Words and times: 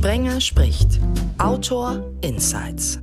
Sprenger 0.00 0.40
spricht. 0.40 0.98
Autor 1.36 2.10
Insights. 2.22 3.00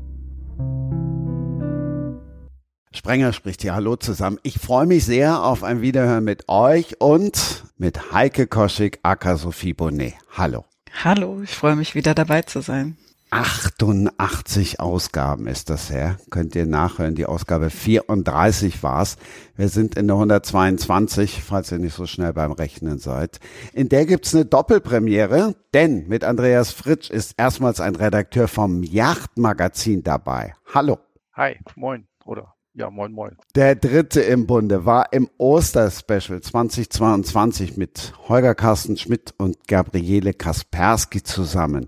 Sprenger 2.91 3.33
spricht 3.33 3.61
hier. 3.61 3.75
Hallo 3.75 3.97
zusammen. 3.97 4.39
Ich 4.41 4.57
freue 4.57 4.87
mich 4.87 5.05
sehr 5.05 5.43
auf 5.43 5.63
ein 5.63 5.81
Wiederhören 5.81 6.23
mit 6.23 6.49
euch 6.49 6.99
und 6.99 7.65
mit 7.77 8.11
Heike 8.13 8.47
Koschik, 8.47 8.97
aka 9.03 9.37
Sophie 9.37 9.75
Bonnet. 9.75 10.15
Hallo. 10.35 10.65
Hallo, 11.03 11.39
ich 11.43 11.51
freue 11.51 11.75
mich 11.75 11.93
wieder 11.93 12.15
dabei 12.15 12.41
zu 12.41 12.61
sein. 12.61 12.97
88 13.29 14.79
Ausgaben 14.79 15.47
ist 15.47 15.69
das 15.69 15.89
her. 15.89 16.17
Könnt 16.29 16.55
ihr 16.55 16.65
nachhören. 16.65 17.15
Die 17.15 17.25
Ausgabe 17.25 17.69
34 17.69 18.81
war's. 18.83 19.17
Wir 19.55 19.67
sind 19.67 19.95
in 19.95 20.07
der 20.07 20.15
122, 20.15 21.43
falls 21.43 21.71
ihr 21.71 21.79
nicht 21.79 21.95
so 21.95 22.05
schnell 22.05 22.31
beim 22.31 22.53
Rechnen 22.53 22.99
seid. 22.99 23.39
In 23.73 23.89
der 23.89 24.05
gibt's 24.05 24.33
eine 24.33 24.45
Doppelpremiere, 24.45 25.55
denn 25.73 26.07
mit 26.07 26.23
Andreas 26.23 26.71
Fritsch 26.71 27.09
ist 27.09 27.33
erstmals 27.37 27.81
ein 27.81 27.95
Redakteur 27.95 28.47
vom 28.47 28.81
Yachtmagazin 28.83 30.03
dabei. 30.03 30.53
Hallo. 30.73 30.99
Hi, 31.33 31.57
moin, 31.75 32.07
oder? 32.25 32.53
Ja, 32.73 32.89
moin, 32.89 33.11
moin. 33.11 33.35
Der 33.55 33.75
dritte 33.75 34.21
im 34.21 34.47
Bunde 34.47 34.85
war 34.85 35.11
im 35.11 35.29
Osterspecial 35.37 36.41
2022 36.41 37.75
mit 37.75 38.13
Holger 38.29 38.55
Carsten 38.55 38.95
Schmidt 38.95 39.33
und 39.37 39.67
Gabriele 39.67 40.33
Kaspersky 40.33 41.23
zusammen. 41.23 41.87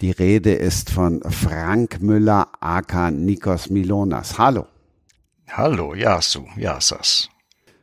Die 0.00 0.10
Rede 0.10 0.52
ist 0.52 0.90
von 0.90 1.22
Frank 1.22 2.00
Müller 2.00 2.48
aka 2.60 3.10
Nikos 3.12 3.70
Milonas. 3.70 4.38
Hallo. 4.38 4.66
Hallo, 5.48 5.94
Yasu, 5.94 6.46
Yasas. 6.56 7.28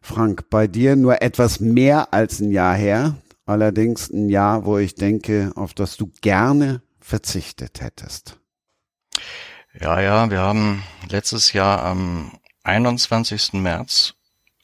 Frank, 0.02 0.50
bei 0.50 0.68
dir 0.68 0.96
nur 0.96 1.22
etwas 1.22 1.60
mehr 1.62 2.14
als 2.14 2.42
ein 2.42 2.52
Jahr 2.52 2.76
her. 2.76 3.16
Allerdings 3.46 4.10
ein 4.10 4.30
Jahr, 4.30 4.66
wo 4.66 4.78
ich 4.78 4.96
denke, 4.96 5.52
auf 5.56 5.74
das 5.74 5.96
du 5.96 6.12
gerne 6.22 6.82
verzichtet 7.00 7.82
hättest. 7.82 8.38
Ja, 9.80 10.02
ja, 10.02 10.30
wir 10.30 10.40
haben 10.40 10.84
letztes 11.10 11.54
Jahr 11.54 11.84
am 11.84 12.32
21. 12.64 13.54
März 13.54 14.16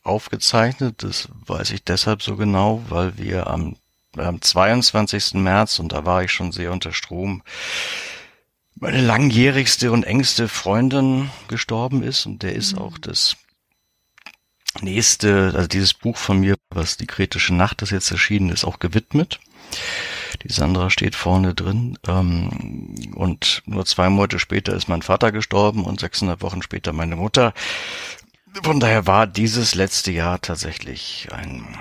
aufgezeichnet. 0.04 1.02
Das 1.04 1.30
weiß 1.46 1.72
ich 1.72 1.84
deshalb 1.84 2.22
so 2.22 2.36
genau, 2.36 2.84
weil 2.90 3.18
wir 3.18 3.48
am 3.48 3.78
am 4.20 4.42
22. 4.42 5.36
März, 5.36 5.80
und 5.80 5.92
da 5.92 6.06
war 6.06 6.24
ich 6.24 6.32
schon 6.32 6.52
sehr 6.52 6.72
unter 6.72 6.94
Strom, 6.94 7.44
meine 8.76 9.02
langjährigste 9.02 9.92
und 9.92 10.04
engste 10.04 10.48
Freundin 10.48 11.30
gestorben 11.48 12.04
ist 12.04 12.26
und 12.26 12.44
der 12.44 12.54
ist 12.54 12.74
mhm. 12.74 12.80
auch 12.80 12.98
das 12.98 13.36
nächste, 14.82 15.54
also 15.56 15.68
dieses 15.68 15.94
Buch 15.94 16.18
von 16.18 16.40
mir, 16.40 16.56
was 16.70 16.98
die 16.98 17.08
kritische 17.08 17.56
Nacht, 17.56 17.82
das 17.82 17.90
jetzt 17.90 18.12
erschienen 18.12 18.50
ist, 18.50 18.66
auch 18.66 18.80
gewidmet. 18.80 19.40
Die 20.44 20.52
Sandra 20.52 20.90
steht 20.90 21.16
vorne 21.16 21.56
drin. 21.56 21.98
Ähm, 22.08 23.14
und 23.16 23.64
nur 23.66 23.86
zwei 23.86 24.10
Monate 24.10 24.40
später 24.40 24.74
ist 24.74 24.88
mein 24.88 25.02
Vater 25.02 25.32
gestorben 25.32 25.84
und 25.84 26.00
600 26.00 26.42
Wochen 26.42 26.62
später 26.62 26.94
meine 26.94 27.16
Mutter. 27.16 27.54
Von 28.64 28.80
daher 28.80 29.08
war 29.08 29.28
dieses 29.28 29.76
letzte 29.76 30.12
Jahr 30.12 30.42
tatsächlich 30.42 31.28
ein 31.32 31.78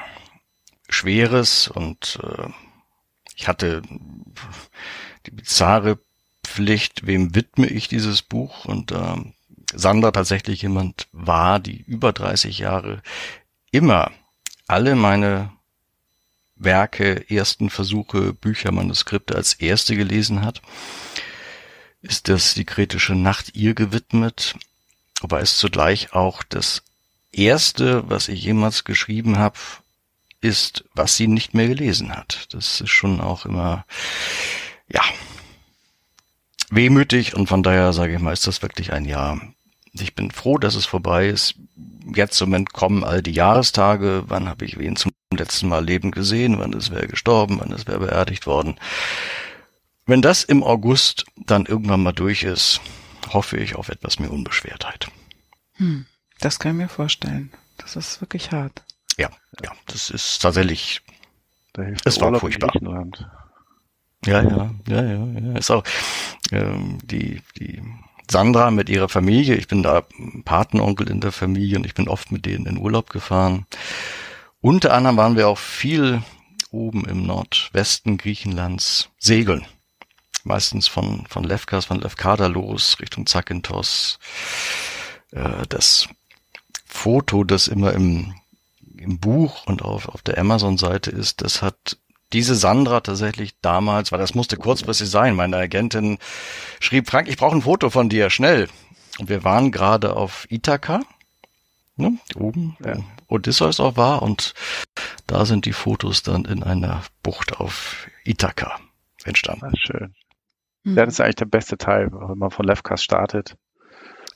Schweres 0.88 1.68
und 1.68 2.18
äh, 2.22 2.48
ich 3.34 3.48
hatte 3.48 3.82
die 5.26 5.30
bizarre 5.30 5.98
Pflicht, 6.44 7.06
wem 7.06 7.34
widme 7.34 7.66
ich 7.66 7.88
dieses 7.88 8.22
Buch? 8.22 8.64
Und 8.64 8.92
äh, 8.92 9.16
Sandra 9.74 10.12
tatsächlich 10.12 10.62
jemand 10.62 11.08
war, 11.12 11.58
die 11.60 11.82
über 11.82 12.12
30 12.12 12.58
Jahre 12.58 13.02
immer 13.70 14.10
alle 14.66 14.94
meine 14.94 15.52
Werke, 16.56 17.28
ersten 17.30 17.68
Versuche, 17.68 18.32
Bücher, 18.32 18.72
Manuskripte 18.72 19.34
als 19.34 19.54
erste 19.54 19.96
gelesen 19.96 20.42
hat, 20.42 20.62
ist 22.00 22.28
das 22.28 22.54
die 22.54 22.64
kritische 22.64 23.14
Nacht 23.14 23.54
ihr 23.54 23.74
gewidmet, 23.74 24.54
aber 25.20 25.40
ist 25.40 25.58
zugleich 25.58 26.12
auch 26.14 26.42
das 26.42 26.82
erste, 27.32 28.08
was 28.08 28.28
ich 28.28 28.42
jemals 28.42 28.84
geschrieben 28.84 29.38
habe, 29.38 29.58
ist, 30.46 30.84
was 30.94 31.16
sie 31.16 31.28
nicht 31.28 31.54
mehr 31.54 31.68
gelesen 31.68 32.14
hat. 32.14 32.48
Das 32.52 32.80
ist 32.80 32.90
schon 32.90 33.20
auch 33.20 33.44
immer, 33.44 33.84
ja, 34.88 35.02
wehmütig 36.70 37.34
und 37.34 37.48
von 37.48 37.62
daher 37.62 37.92
sage 37.92 38.14
ich 38.14 38.20
mal, 38.20 38.32
ist 38.32 38.46
das 38.46 38.62
wirklich 38.62 38.92
ein 38.92 39.04
Jahr. 39.04 39.40
Ich 39.92 40.14
bin 40.14 40.30
froh, 40.30 40.58
dass 40.58 40.74
es 40.74 40.86
vorbei 40.86 41.28
ist. 41.28 41.54
Jetzt 42.14 42.40
im 42.40 42.50
Moment 42.50 42.72
kommen 42.72 43.02
all 43.02 43.22
die 43.22 43.32
Jahrestage. 43.32 44.24
Wann 44.26 44.48
habe 44.48 44.64
ich 44.64 44.78
wen 44.78 44.96
zum 44.96 45.12
letzten 45.32 45.68
Mal 45.68 45.84
lebend 45.84 46.14
gesehen? 46.14 46.58
Wann 46.58 46.72
ist 46.72 46.90
wer 46.90 47.06
gestorben? 47.06 47.58
Wann 47.60 47.72
ist 47.72 47.88
wer 47.88 47.98
beerdigt 47.98 48.46
worden? 48.46 48.78
Wenn 50.04 50.22
das 50.22 50.44
im 50.44 50.62
August 50.62 51.24
dann 51.36 51.66
irgendwann 51.66 52.02
mal 52.02 52.12
durch 52.12 52.44
ist, 52.44 52.80
hoffe 53.32 53.56
ich 53.56 53.74
auf 53.74 53.88
etwas 53.88 54.18
mehr 54.18 54.30
Unbeschwertheit. 54.30 55.08
Hm, 55.74 56.06
das 56.40 56.58
kann 56.58 56.72
ich 56.72 56.78
mir 56.78 56.88
vorstellen. 56.88 57.52
Das 57.78 57.96
ist 57.96 58.20
wirklich 58.20 58.52
hart. 58.52 58.82
Ja, 59.16 59.30
ja, 59.62 59.72
das 59.86 60.10
ist 60.10 60.40
tatsächlich, 60.42 61.02
es 62.04 62.20
war 62.20 62.38
furchtbar. 62.38 62.72
Ja, 64.24 64.42
ja, 64.42 64.70
ja, 64.88 65.02
ja, 65.02 65.26
ja. 65.40 65.58
Ist 65.58 65.70
auch 65.70 65.84
ähm, 66.50 66.98
die 67.04 67.42
die 67.58 67.82
Sandra 68.30 68.70
mit 68.70 68.88
ihrer 68.88 69.08
Familie. 69.08 69.54
Ich 69.54 69.68
bin 69.68 69.82
da 69.82 70.02
Patenonkel 70.44 71.08
in 71.08 71.20
der 71.20 71.32
Familie 71.32 71.78
und 71.78 71.86
ich 71.86 71.94
bin 71.94 72.08
oft 72.08 72.32
mit 72.32 72.44
denen 72.44 72.66
in 72.66 72.78
Urlaub 72.78 73.10
gefahren. 73.10 73.66
Unter 74.60 74.92
anderem 74.94 75.16
waren 75.16 75.36
wir 75.36 75.48
auch 75.48 75.58
viel 75.58 76.22
oben 76.70 77.04
im 77.04 77.24
Nordwesten 77.24 78.18
Griechenlands 78.18 79.10
segeln. 79.18 79.64
Meistens 80.42 80.88
von, 80.88 81.26
von 81.28 81.44
Lefkas, 81.44 81.86
von 81.86 82.00
Lefkada 82.00 82.46
los, 82.46 82.98
Richtung 83.00 83.26
Zakynthos. 83.26 84.18
Äh, 85.32 85.66
das 85.68 86.08
Foto, 86.84 87.44
das 87.44 87.68
immer 87.68 87.92
im 87.92 88.34
im 88.98 89.18
Buch 89.18 89.66
und 89.66 89.82
auf, 89.82 90.08
auf 90.08 90.22
der 90.22 90.38
Amazon-Seite 90.38 91.10
ist, 91.10 91.42
das 91.42 91.62
hat 91.62 91.98
diese 92.32 92.54
Sandra 92.54 93.00
tatsächlich 93.00 93.60
damals, 93.60 94.10
weil 94.10 94.18
das 94.18 94.34
musste 94.34 94.56
kurzfristig 94.56 95.08
sein, 95.08 95.36
meine 95.36 95.56
Agentin 95.56 96.18
schrieb, 96.80 97.08
Frank, 97.08 97.28
ich 97.28 97.36
brauche 97.36 97.56
ein 97.56 97.62
Foto 97.62 97.90
von 97.90 98.08
dir, 98.08 98.30
schnell. 98.30 98.68
Und 99.18 99.28
wir 99.28 99.44
waren 99.44 99.70
gerade 99.70 100.16
auf 100.16 100.46
Ithaka, 100.50 101.02
ne, 101.96 102.18
oben, 102.34 102.76
ja. 102.84 102.96
wo 103.28 103.36
Odysseus 103.36 103.80
auch 103.80 103.96
war, 103.96 104.22
und 104.22 104.54
da 105.26 105.46
sind 105.46 105.64
die 105.64 105.72
Fotos 105.72 106.22
dann 106.22 106.44
in 106.44 106.62
einer 106.62 107.02
Bucht 107.22 107.58
auf 107.58 108.08
Ithaka 108.24 108.78
entstanden. 109.24 109.66
Ah, 109.66 109.72
schön. 109.76 110.14
Mhm. 110.82 110.96
Ja, 110.96 111.04
das 111.04 111.14
ist 111.14 111.20
eigentlich 111.20 111.36
der 111.36 111.46
beste 111.46 111.78
Teil, 111.78 112.10
wenn 112.12 112.38
man 112.38 112.50
von 112.50 112.66
Lefkas 112.66 113.02
startet. 113.02 113.56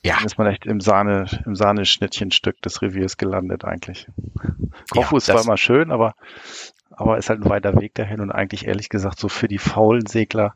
Ja. 0.03 0.15
Dann 0.15 0.25
ist 0.25 0.37
man 0.37 0.47
echt 0.47 0.65
im 0.65 0.79
Sahne, 0.79 1.25
im 1.45 1.55
Sahneschnittchenstück 1.55 2.61
des 2.61 2.81
Reviers 2.81 3.17
gelandet 3.17 3.65
eigentlich. 3.65 4.07
Kofu 4.89 5.15
ja, 5.15 5.17
ist 5.17 5.25
zwar 5.25 5.43
immer 5.43 5.57
schön, 5.57 5.91
aber, 5.91 6.15
aber 6.91 7.17
ist 7.17 7.29
halt 7.29 7.41
ein 7.41 7.49
weiter 7.49 7.79
Weg 7.79 7.93
dahin 7.95 8.19
und 8.19 8.31
eigentlich 8.31 8.65
ehrlich 8.65 8.89
gesagt 8.89 9.19
so 9.19 9.29
für 9.29 9.47
die 9.47 9.59
faulen 9.59 10.07
Segler 10.07 10.55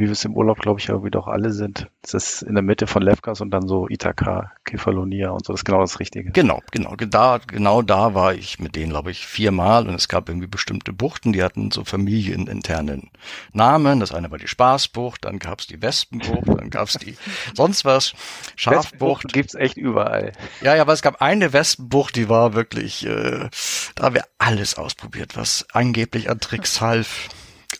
wie 0.00 0.06
wir 0.06 0.12
es 0.12 0.24
im 0.24 0.34
Urlaub, 0.34 0.58
glaube 0.60 0.80
ich, 0.80 0.88
irgendwie 0.88 1.10
doch 1.10 1.26
alle 1.26 1.52
sind. 1.52 1.90
Das 2.00 2.14
ist 2.14 2.40
in 2.40 2.54
der 2.54 2.62
Mitte 2.62 2.86
von 2.86 3.02
Lefkas 3.02 3.42
und 3.42 3.50
dann 3.50 3.68
so 3.68 3.86
Ithaka, 3.86 4.50
Kefalonia 4.64 5.28
und 5.28 5.44
so. 5.44 5.52
Das 5.52 5.60
ist 5.60 5.64
genau 5.66 5.80
das 5.80 6.00
Richtige. 6.00 6.30
Genau, 6.30 6.62
genau. 6.72 6.96
Da, 6.96 7.38
genau 7.46 7.82
da 7.82 8.14
war 8.14 8.32
ich 8.32 8.58
mit 8.58 8.76
denen, 8.76 8.92
glaube 8.92 9.10
ich, 9.10 9.26
viermal 9.26 9.86
und 9.86 9.94
es 9.94 10.08
gab 10.08 10.30
irgendwie 10.30 10.46
bestimmte 10.46 10.94
Buchten, 10.94 11.34
die 11.34 11.42
hatten 11.42 11.70
so 11.70 11.84
familieninternen 11.84 13.10
Namen. 13.52 14.00
Das 14.00 14.12
eine 14.12 14.30
war 14.30 14.38
die 14.38 14.48
Spaßbucht, 14.48 15.26
dann 15.26 15.38
gab 15.38 15.60
es 15.60 15.66
die 15.66 15.82
Wespenbucht, 15.82 16.48
dann 16.48 16.70
gab 16.70 16.88
es 16.88 16.94
die 16.94 17.16
sonst 17.54 17.84
was, 17.84 18.14
Schafbucht. 18.56 19.30
gibt's 19.34 19.54
echt 19.54 19.76
überall. 19.76 20.32
Ja, 20.62 20.76
ja, 20.76 20.80
aber 20.80 20.94
es 20.94 21.02
gab 21.02 21.20
eine 21.20 21.52
Wespenbucht, 21.52 22.16
die 22.16 22.30
war 22.30 22.54
wirklich, 22.54 23.04
äh, 23.04 23.50
da 23.96 24.04
haben 24.04 24.14
wir 24.14 24.24
alles 24.38 24.78
ausprobiert, 24.78 25.36
was 25.36 25.66
angeblich 25.74 26.30
an 26.30 26.40
Tricks 26.40 26.80
half. 26.80 27.28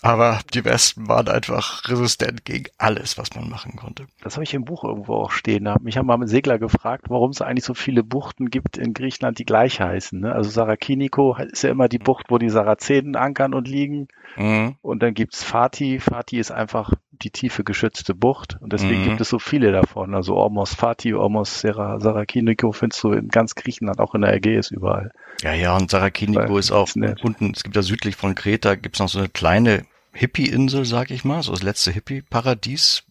Aber 0.03 0.39
die 0.55 0.65
Wespen 0.65 1.09
waren 1.09 1.29
einfach 1.29 1.89
resistent 1.89 2.45
gegen 2.45 2.67
alles, 2.79 3.19
was 3.19 3.35
man 3.35 3.51
machen 3.51 3.77
konnte. 3.77 4.07
Das 4.23 4.35
habe 4.35 4.45
ich 4.45 4.55
im 4.55 4.65
Buch 4.65 4.85
irgendwo 4.85 5.15
auch 5.15 5.31
stehen. 5.31 5.69
Mich 5.83 5.99
haben 5.99 6.07
mal 6.07 6.17
mit 6.17 6.29
Segler 6.31 6.59
gefragt, 6.59 7.07
warum 7.09 7.31
es 7.31 7.43
eigentlich 7.43 7.65
so 7.65 7.75
viele 7.75 8.03
Buchten 8.03 8.51
gibt 8.51 8.79
in 8.79 8.95
Griechenland, 8.95 9.39
die 9.39 9.45
gleich 9.45 9.81
heißen. 9.81 10.21
Ne? 10.21 10.33
Also 10.33 10.49
Sarakiniko 10.51 11.37
ist 11.37 11.63
ja 11.63 11.71
immer 11.71 11.89
die 11.89 11.99
Bucht, 11.99 12.27
wo 12.31 12.39
die 12.39 12.49
Sarazenen 12.49 13.15
ankern 13.15 13.53
und 13.53 13.69
liegen. 13.69 14.09
Mhm. 14.37 14.77
Und 14.81 15.03
dann 15.03 15.13
gibt's 15.13 15.45
Fati. 15.45 16.01
Fati 16.01 16.39
ist 16.39 16.51
einfach 16.51 16.93
die 17.11 17.31
tiefe 17.31 17.65
geschützte 17.65 18.15
Bucht. 18.15 18.57
Und 18.61 18.73
deswegen 18.73 19.03
mhm. 19.03 19.05
gibt 19.05 19.21
es 19.21 19.29
so 19.29 19.39
viele 19.39 19.71
davon. 19.73 20.15
Also 20.15 20.35
Ormos 20.35 20.75
Fati, 20.75 21.13
Ormos 21.13 21.61
Sarakiniko 21.61 22.73
findest 22.73 23.05
du 23.05 23.13
in 23.13 23.29
ganz 23.29 23.55
Griechenland, 23.55 24.01
auch 24.01 24.15
in 24.15 24.23
der 24.23 24.33
Ägäis 24.33 24.71
überall. 24.71 25.11
Ja, 25.43 25.53
ja, 25.53 25.77
und 25.77 25.91
Sarakiniko 25.91 26.59
ist 26.59 26.71
auch 26.71 26.89
unten, 27.23 27.53
es 27.55 27.63
gibt 27.63 27.77
ja 27.77 27.83
südlich 27.83 28.17
von 28.17 28.35
Kreta, 28.35 28.75
gibt's 28.75 28.99
noch 28.99 29.09
so 29.09 29.19
eine 29.19 29.29
kleine 29.29 29.85
Hippie-Insel, 30.13 30.85
sag 30.85 31.11
ich 31.11 31.25
mal, 31.25 31.43
so 31.43 31.53
das 31.53 31.63
letzte 31.63 31.93
Hippie-Paradies 31.93 33.05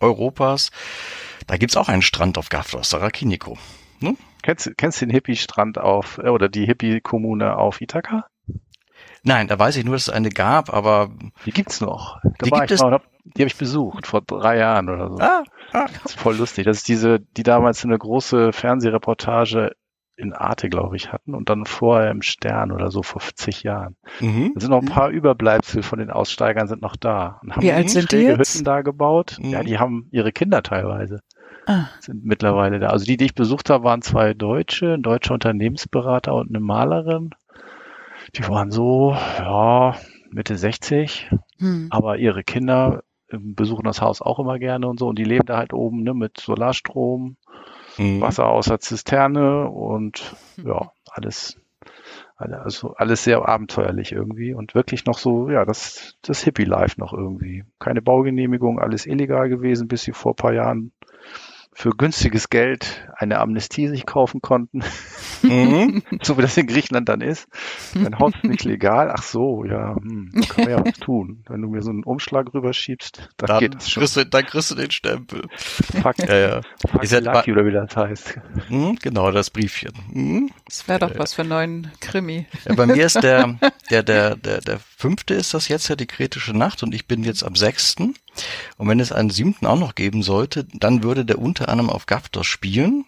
Europas. 0.00 0.70
Da 1.46 1.56
gibt's 1.56 1.76
auch 1.76 1.88
einen 1.88 2.02
Strand 2.02 2.38
auf 2.38 2.48
Gafros, 2.48 2.90
Sarakiniko. 2.90 3.56
Ne? 4.00 4.16
Kennst, 4.42 4.76
kennst 4.76 5.00
du 5.00 5.06
den 5.06 5.12
Hippie-Strand 5.12 5.78
auf, 5.78 6.18
äh, 6.18 6.28
oder 6.28 6.48
die 6.48 6.66
Hippie-Kommune 6.66 7.56
auf 7.56 7.80
Ithaka? 7.80 8.26
Nein, 9.22 9.48
da 9.48 9.58
weiß 9.58 9.76
ich 9.76 9.84
nur, 9.84 9.94
dass 9.94 10.04
es 10.04 10.10
eine 10.10 10.30
gab, 10.30 10.72
aber. 10.72 11.10
Die 11.46 11.50
gibt's 11.50 11.80
noch. 11.80 12.20
Da 12.22 12.30
die 12.44 12.50
gibt 12.50 12.70
es. 12.70 12.80
Mal, 12.80 13.00
die 13.24 13.42
habe 13.42 13.48
ich 13.48 13.56
besucht 13.56 14.06
vor 14.06 14.22
drei 14.22 14.58
Jahren 14.58 14.88
oder 14.88 15.08
so. 15.08 15.16
Ah, 15.18 15.42
ah. 15.72 15.86
Das 16.02 16.12
ist 16.12 16.20
voll 16.20 16.36
lustig. 16.36 16.64
Das 16.64 16.76
ist 16.76 16.88
diese, 16.88 17.18
die 17.18 17.42
damals 17.42 17.84
eine 17.84 17.98
große 17.98 18.52
Fernsehreportage 18.52 19.72
in 20.16 20.32
Arte, 20.32 20.68
glaube 20.68 20.96
ich, 20.96 21.12
hatten 21.12 21.34
und 21.34 21.50
dann 21.50 21.66
vorher 21.66 22.10
im 22.10 22.22
Stern 22.22 22.72
oder 22.72 22.90
so 22.90 23.02
vor 23.02 23.20
zig 23.34 23.62
Jahren. 23.62 23.96
Mhm. 24.20 24.52
Da 24.54 24.60
sind 24.60 24.70
noch 24.70 24.80
ein 24.80 24.86
paar 24.86 25.10
Überbleibsel 25.10 25.82
von 25.82 25.98
den 25.98 26.10
Aussteigern 26.10 26.68
sind 26.68 26.82
noch 26.82 26.96
da. 26.96 27.38
Und 27.42 27.54
haben 27.54 27.62
Wie 27.62 27.72
alt 27.72 27.90
sind 27.90 28.12
die 28.12 28.16
jetzt? 28.16 28.54
Hütten 28.54 28.64
da 28.64 28.80
gebaut. 28.80 29.38
Mhm. 29.40 29.50
Ja, 29.50 29.62
die 29.62 29.78
haben 29.78 30.08
ihre 30.10 30.32
Kinder 30.32 30.62
teilweise. 30.62 31.20
Ah. 31.66 31.88
Sind 32.00 32.24
mittlerweile 32.24 32.78
da. 32.78 32.88
Also 32.88 33.04
die, 33.04 33.16
die 33.16 33.26
ich 33.26 33.34
besucht 33.34 33.70
habe, 33.70 33.84
waren 33.84 34.00
zwei 34.00 34.34
Deutsche, 34.34 34.94
ein 34.94 35.02
deutscher 35.02 35.34
Unternehmensberater 35.34 36.34
und 36.34 36.48
eine 36.48 36.60
Malerin. 36.60 37.30
Die 38.34 38.48
waren 38.48 38.70
so, 38.70 39.16
ja, 39.38 39.96
Mitte 40.30 40.56
60, 40.56 41.30
hm. 41.58 41.88
aber 41.90 42.18
ihre 42.18 42.42
Kinder 42.42 43.02
ähm, 43.30 43.54
besuchen 43.54 43.84
das 43.84 44.00
Haus 44.00 44.22
auch 44.22 44.38
immer 44.38 44.58
gerne 44.58 44.86
und 44.86 44.98
so 44.98 45.08
und 45.08 45.18
die 45.18 45.24
leben 45.24 45.46
da 45.46 45.56
halt 45.56 45.72
oben 45.72 46.02
ne, 46.02 46.14
mit 46.14 46.38
Solarstrom 46.38 47.36
mhm. 47.98 48.20
Wasser 48.20 48.46
aus 48.46 48.66
der 48.66 48.80
Zisterne 48.80 49.68
und 49.68 50.34
ja, 50.62 50.92
alles, 51.10 51.60
also 52.36 52.94
alles 52.94 53.24
sehr 53.24 53.48
abenteuerlich 53.48 54.12
irgendwie 54.12 54.54
und 54.54 54.74
wirklich 54.74 55.06
noch 55.06 55.18
so, 55.18 55.50
ja, 55.50 55.64
das, 55.64 56.16
das 56.22 56.42
Hippie-Life 56.42 57.00
noch 57.00 57.12
irgendwie. 57.12 57.64
Keine 57.78 58.02
Baugenehmigung, 58.02 58.78
alles 58.78 59.06
illegal 59.06 59.48
gewesen, 59.48 59.88
bis 59.88 60.02
sie 60.02 60.12
vor 60.12 60.32
ein 60.32 60.36
paar 60.36 60.52
Jahren 60.52 60.92
für 61.78 61.90
günstiges 61.90 62.48
Geld 62.48 63.06
eine 63.18 63.38
Amnestie 63.38 63.88
sich 63.88 64.06
kaufen 64.06 64.40
konnten. 64.40 64.82
Mhm. 65.42 66.02
so 66.22 66.38
wie 66.38 66.42
das 66.42 66.56
in 66.56 66.66
Griechenland 66.66 67.06
dann 67.10 67.20
ist. 67.20 67.48
Dein 67.92 68.18
Haus 68.18 68.32
ist 68.34 68.44
nicht 68.44 68.64
legal. 68.64 69.12
Ach 69.14 69.22
so, 69.22 69.62
ja, 69.66 69.94
hm, 69.94 70.30
da 70.32 70.46
kann 70.46 70.64
man 70.64 70.70
ja 70.70 70.84
was 70.86 70.98
tun. 70.98 71.44
Wenn 71.46 71.60
du 71.60 71.68
mir 71.68 71.82
so 71.82 71.90
einen 71.90 72.02
Umschlag 72.02 72.54
rüberschiebst, 72.54 73.28
dann, 73.36 73.46
dann 73.46 73.60
geht 73.60 73.74
das 73.74 73.90
schon. 73.90 74.00
Kriegst 74.00 74.16
du, 74.16 74.24
dann 74.24 74.46
kriegst 74.46 74.70
du 74.70 74.74
den 74.74 74.90
Stempel. 74.90 75.42
Fuck, 76.00 76.18
ja, 76.20 76.36
ja. 76.36 76.60
Fuck 76.88 77.02
ist 77.02 77.12
lucky, 77.20 77.52
oder 77.52 77.66
wie 77.66 77.72
das 77.72 77.94
heißt. 77.94 78.40
Hm, 78.68 78.96
genau, 79.02 79.30
das 79.30 79.50
Briefchen. 79.50 79.92
Hm? 80.10 80.50
Das 80.64 80.88
wäre 80.88 81.00
doch 81.00 81.18
was 81.18 81.34
für 81.34 81.42
einen 81.42 81.50
neuen 81.50 81.92
Krimi. 82.00 82.46
Ja, 82.64 82.74
bei 82.74 82.86
mir 82.86 83.04
ist 83.04 83.22
der, 83.22 83.58
der, 83.90 84.02
der, 84.02 84.36
der, 84.36 84.62
der 84.62 84.78
fünfte 84.78 85.34
ist 85.34 85.52
das 85.52 85.68
jetzt 85.68 85.88
ja 85.88 85.94
die 85.96 86.06
kritische 86.06 86.56
Nacht 86.56 86.82
und 86.82 86.94
ich 86.94 87.06
bin 87.06 87.22
jetzt 87.22 87.44
am 87.44 87.54
sechsten. 87.54 88.14
Und 88.76 88.88
wenn 88.88 89.00
es 89.00 89.12
einen 89.12 89.30
siebten 89.30 89.66
auch 89.66 89.78
noch 89.78 89.94
geben 89.94 90.22
sollte, 90.22 90.66
dann 90.74 91.02
würde 91.02 91.24
der 91.24 91.38
unter 91.38 91.68
anderem 91.68 91.90
auf 91.90 92.06
Gaftos 92.06 92.46
spielen, 92.46 93.04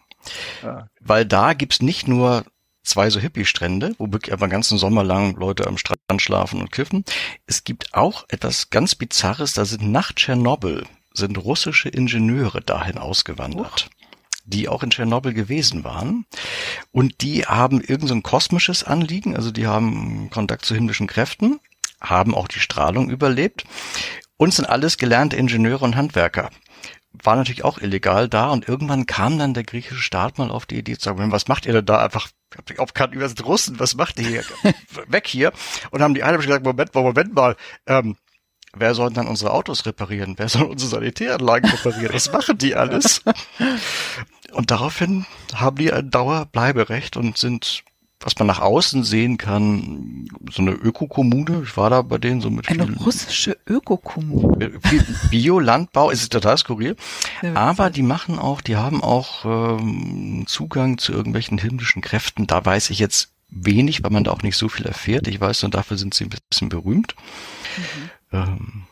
ah. 0.62 0.86
weil 1.00 1.24
da 1.24 1.54
gibt's 1.54 1.82
nicht 1.82 2.08
nur 2.08 2.44
zwei 2.82 3.10
so 3.10 3.20
Hippie-Strände, 3.20 3.94
wo 3.98 4.10
wirklich 4.12 4.32
aber 4.32 4.46
den 4.46 4.52
ganzen 4.52 4.78
Sommer 4.78 5.04
lang 5.04 5.36
Leute 5.36 5.66
am 5.66 5.78
Strand 5.78 6.00
schlafen 6.18 6.60
und 6.60 6.72
kiffen. 6.72 7.04
Es 7.46 7.64
gibt 7.64 7.94
auch 7.94 8.24
etwas 8.28 8.70
ganz 8.70 8.94
Bizarres, 8.94 9.52
da 9.54 9.64
sind 9.64 9.90
nach 9.90 10.12
Tschernobyl 10.12 10.86
sind 11.12 11.36
russische 11.36 11.88
Ingenieure 11.88 12.60
dahin 12.60 12.96
ausgewandert. 12.96 13.88
Oh 13.88 13.94
die 14.48 14.66
auch 14.66 14.82
in 14.82 14.90
Tschernobyl 14.90 15.34
gewesen 15.34 15.84
waren. 15.84 16.24
Und 16.90 17.20
die 17.20 17.44
haben 17.44 17.82
irgend 17.82 18.08
so 18.08 18.14
ein 18.14 18.22
kosmisches 18.22 18.82
Anliegen, 18.82 19.36
also 19.36 19.50
die 19.50 19.66
haben 19.66 20.30
Kontakt 20.30 20.64
zu 20.64 20.74
himmlischen 20.74 21.06
Kräften, 21.06 21.60
haben 22.00 22.34
auch 22.34 22.48
die 22.48 22.60
Strahlung 22.60 23.10
überlebt 23.10 23.64
und 24.38 24.54
sind 24.54 24.64
alles 24.64 24.96
gelernte 24.96 25.36
Ingenieure 25.36 25.84
und 25.84 25.96
Handwerker. 25.96 26.48
War 27.22 27.36
natürlich 27.36 27.64
auch 27.64 27.78
illegal 27.78 28.28
da 28.28 28.48
und 28.50 28.66
irgendwann 28.66 29.04
kam 29.04 29.38
dann 29.38 29.52
der 29.52 29.64
griechische 29.64 30.00
Staat 30.00 30.38
mal 30.38 30.50
auf 30.50 30.64
die 30.64 30.78
Idee 30.78 30.96
zu 30.96 31.04
sagen, 31.04 31.32
was 31.32 31.48
macht 31.48 31.66
ihr 31.66 31.74
denn 31.74 31.84
da 31.84 31.98
einfach 31.98 32.28
ich 32.50 32.58
hab 32.58 32.70
mich 32.70 32.78
aufgekannt, 32.78 33.14
über 33.14 33.28
sind 33.28 33.44
Russen, 33.44 33.78
was 33.78 33.94
macht 33.94 34.18
ihr 34.18 34.26
hier? 34.26 34.44
Weg 35.08 35.26
hier. 35.26 35.52
Und 35.90 36.00
haben 36.00 36.14
die 36.14 36.22
Einheimischen 36.22 36.48
gesagt, 36.48 36.64
Moment 36.64 36.94
mal, 36.94 37.02
Moment 37.02 37.34
mal, 37.34 37.56
ähm, 37.86 38.16
wer 38.74 38.94
soll 38.94 39.12
dann 39.12 39.26
unsere 39.26 39.52
Autos 39.52 39.84
reparieren? 39.84 40.34
Wer 40.38 40.48
soll 40.48 40.62
unsere 40.62 40.90
Sanitäranlagen 40.90 41.70
reparieren? 41.70 42.14
Was 42.14 42.32
machen 42.32 42.56
die 42.56 42.74
alles? 42.74 43.22
Und 44.52 44.70
daraufhin 44.70 45.26
haben 45.54 45.76
die 45.76 45.92
ein 45.92 46.10
Dauerbleiberecht 46.10 47.18
und 47.18 47.36
sind 47.36 47.84
was 48.20 48.36
man 48.38 48.48
nach 48.48 48.60
außen 48.60 49.04
sehen 49.04 49.38
kann, 49.38 50.28
so 50.50 50.62
eine 50.62 50.72
Ökokommune. 50.72 51.62
Ich 51.64 51.76
war 51.76 51.88
da 51.88 52.02
bei 52.02 52.18
denen 52.18 52.40
so 52.40 52.50
mit 52.50 52.68
Eine 52.68 52.96
russische 52.96 53.56
Ökokommune. 53.66 54.80
Biolandbau, 55.30 56.10
es 56.10 56.22
ist 56.22 56.32
total 56.32 56.58
skurril. 56.58 56.96
aber 57.54 57.90
die 57.90 58.02
machen 58.02 58.38
auch, 58.38 58.60
die 58.60 58.76
haben 58.76 59.02
auch 59.02 59.44
ähm, 59.78 60.44
Zugang 60.48 60.98
zu 60.98 61.12
irgendwelchen 61.12 61.58
himmlischen 61.58 62.02
Kräften. 62.02 62.48
Da 62.48 62.64
weiß 62.64 62.90
ich 62.90 62.98
jetzt 62.98 63.30
wenig, 63.50 64.02
weil 64.02 64.10
man 64.10 64.24
da 64.24 64.32
auch 64.32 64.42
nicht 64.42 64.56
so 64.56 64.68
viel 64.68 64.86
erfährt. 64.86 65.28
Ich 65.28 65.40
weiß 65.40 65.62
nur, 65.62 65.70
dafür 65.70 65.96
sind 65.96 66.14
sie 66.14 66.24
ein 66.24 66.30
bisschen 66.50 66.68
berühmt. 66.68 67.14
Mhm. 67.76 68.10
Ähm, 68.32 68.82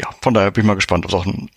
ja, 0.00 0.08
von 0.22 0.32
daher 0.32 0.50
bin 0.50 0.64
ich 0.64 0.66
mal 0.66 0.74
gespannt, 0.74 1.04
ob 1.04 1.10
es 1.10 1.14
auch 1.14 1.26
einen 1.26 1.50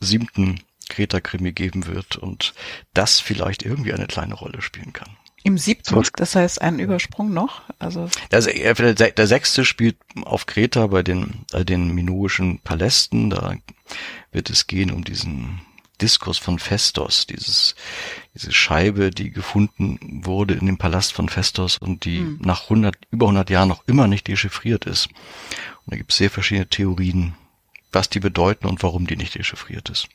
siebten 0.00 0.60
Kreta-Krimi 0.88 1.52
geben 1.52 1.86
wird 1.86 2.16
und 2.16 2.54
das 2.94 3.20
vielleicht 3.20 3.62
irgendwie 3.62 3.92
eine 3.92 4.06
kleine 4.06 4.34
Rolle 4.34 4.62
spielen 4.62 4.92
kann. 4.92 5.10
Im 5.44 5.58
siebten, 5.58 6.02
das 6.16 6.36
heißt 6.36 6.62
ein 6.62 6.78
Übersprung 6.78 7.32
noch. 7.32 7.62
Also 7.78 8.08
der, 8.30 8.94
der 8.94 9.26
sechste 9.26 9.64
spielt 9.64 9.96
auf 10.24 10.46
Kreta 10.46 10.86
bei 10.86 11.02
den, 11.02 11.44
bei 11.50 11.64
den 11.64 11.92
minoischen 11.94 12.60
Palästen. 12.60 13.30
Da 13.30 13.54
wird 14.30 14.50
es 14.50 14.66
gehen 14.66 14.92
um 14.92 15.02
diesen 15.04 15.60
Diskurs 16.00 16.38
von 16.38 16.58
Festos, 16.58 17.26
dieses, 17.26 17.74
diese 18.34 18.52
Scheibe, 18.52 19.10
die 19.10 19.30
gefunden 19.30 20.22
wurde 20.24 20.54
in 20.54 20.66
dem 20.66 20.78
Palast 20.78 21.12
von 21.12 21.28
Festos 21.28 21.78
und 21.78 22.04
die 22.04 22.18
hm. 22.18 22.38
nach 22.42 22.64
100, 22.64 22.96
über 23.10 23.26
100 23.26 23.50
Jahren 23.50 23.68
noch 23.68 23.84
immer 23.86 24.08
nicht 24.08 24.26
dechiffriert 24.26 24.84
ist. 24.84 25.06
Und 25.06 25.92
da 25.92 25.96
gibt 25.96 26.10
es 26.10 26.18
sehr 26.18 26.30
verschiedene 26.30 26.68
Theorien, 26.68 27.34
was 27.92 28.08
die 28.08 28.20
bedeuten 28.20 28.66
und 28.66 28.82
warum 28.82 29.06
die 29.06 29.16
nicht 29.16 29.34
dechiffriert 29.34 29.90
ist. 29.90 30.08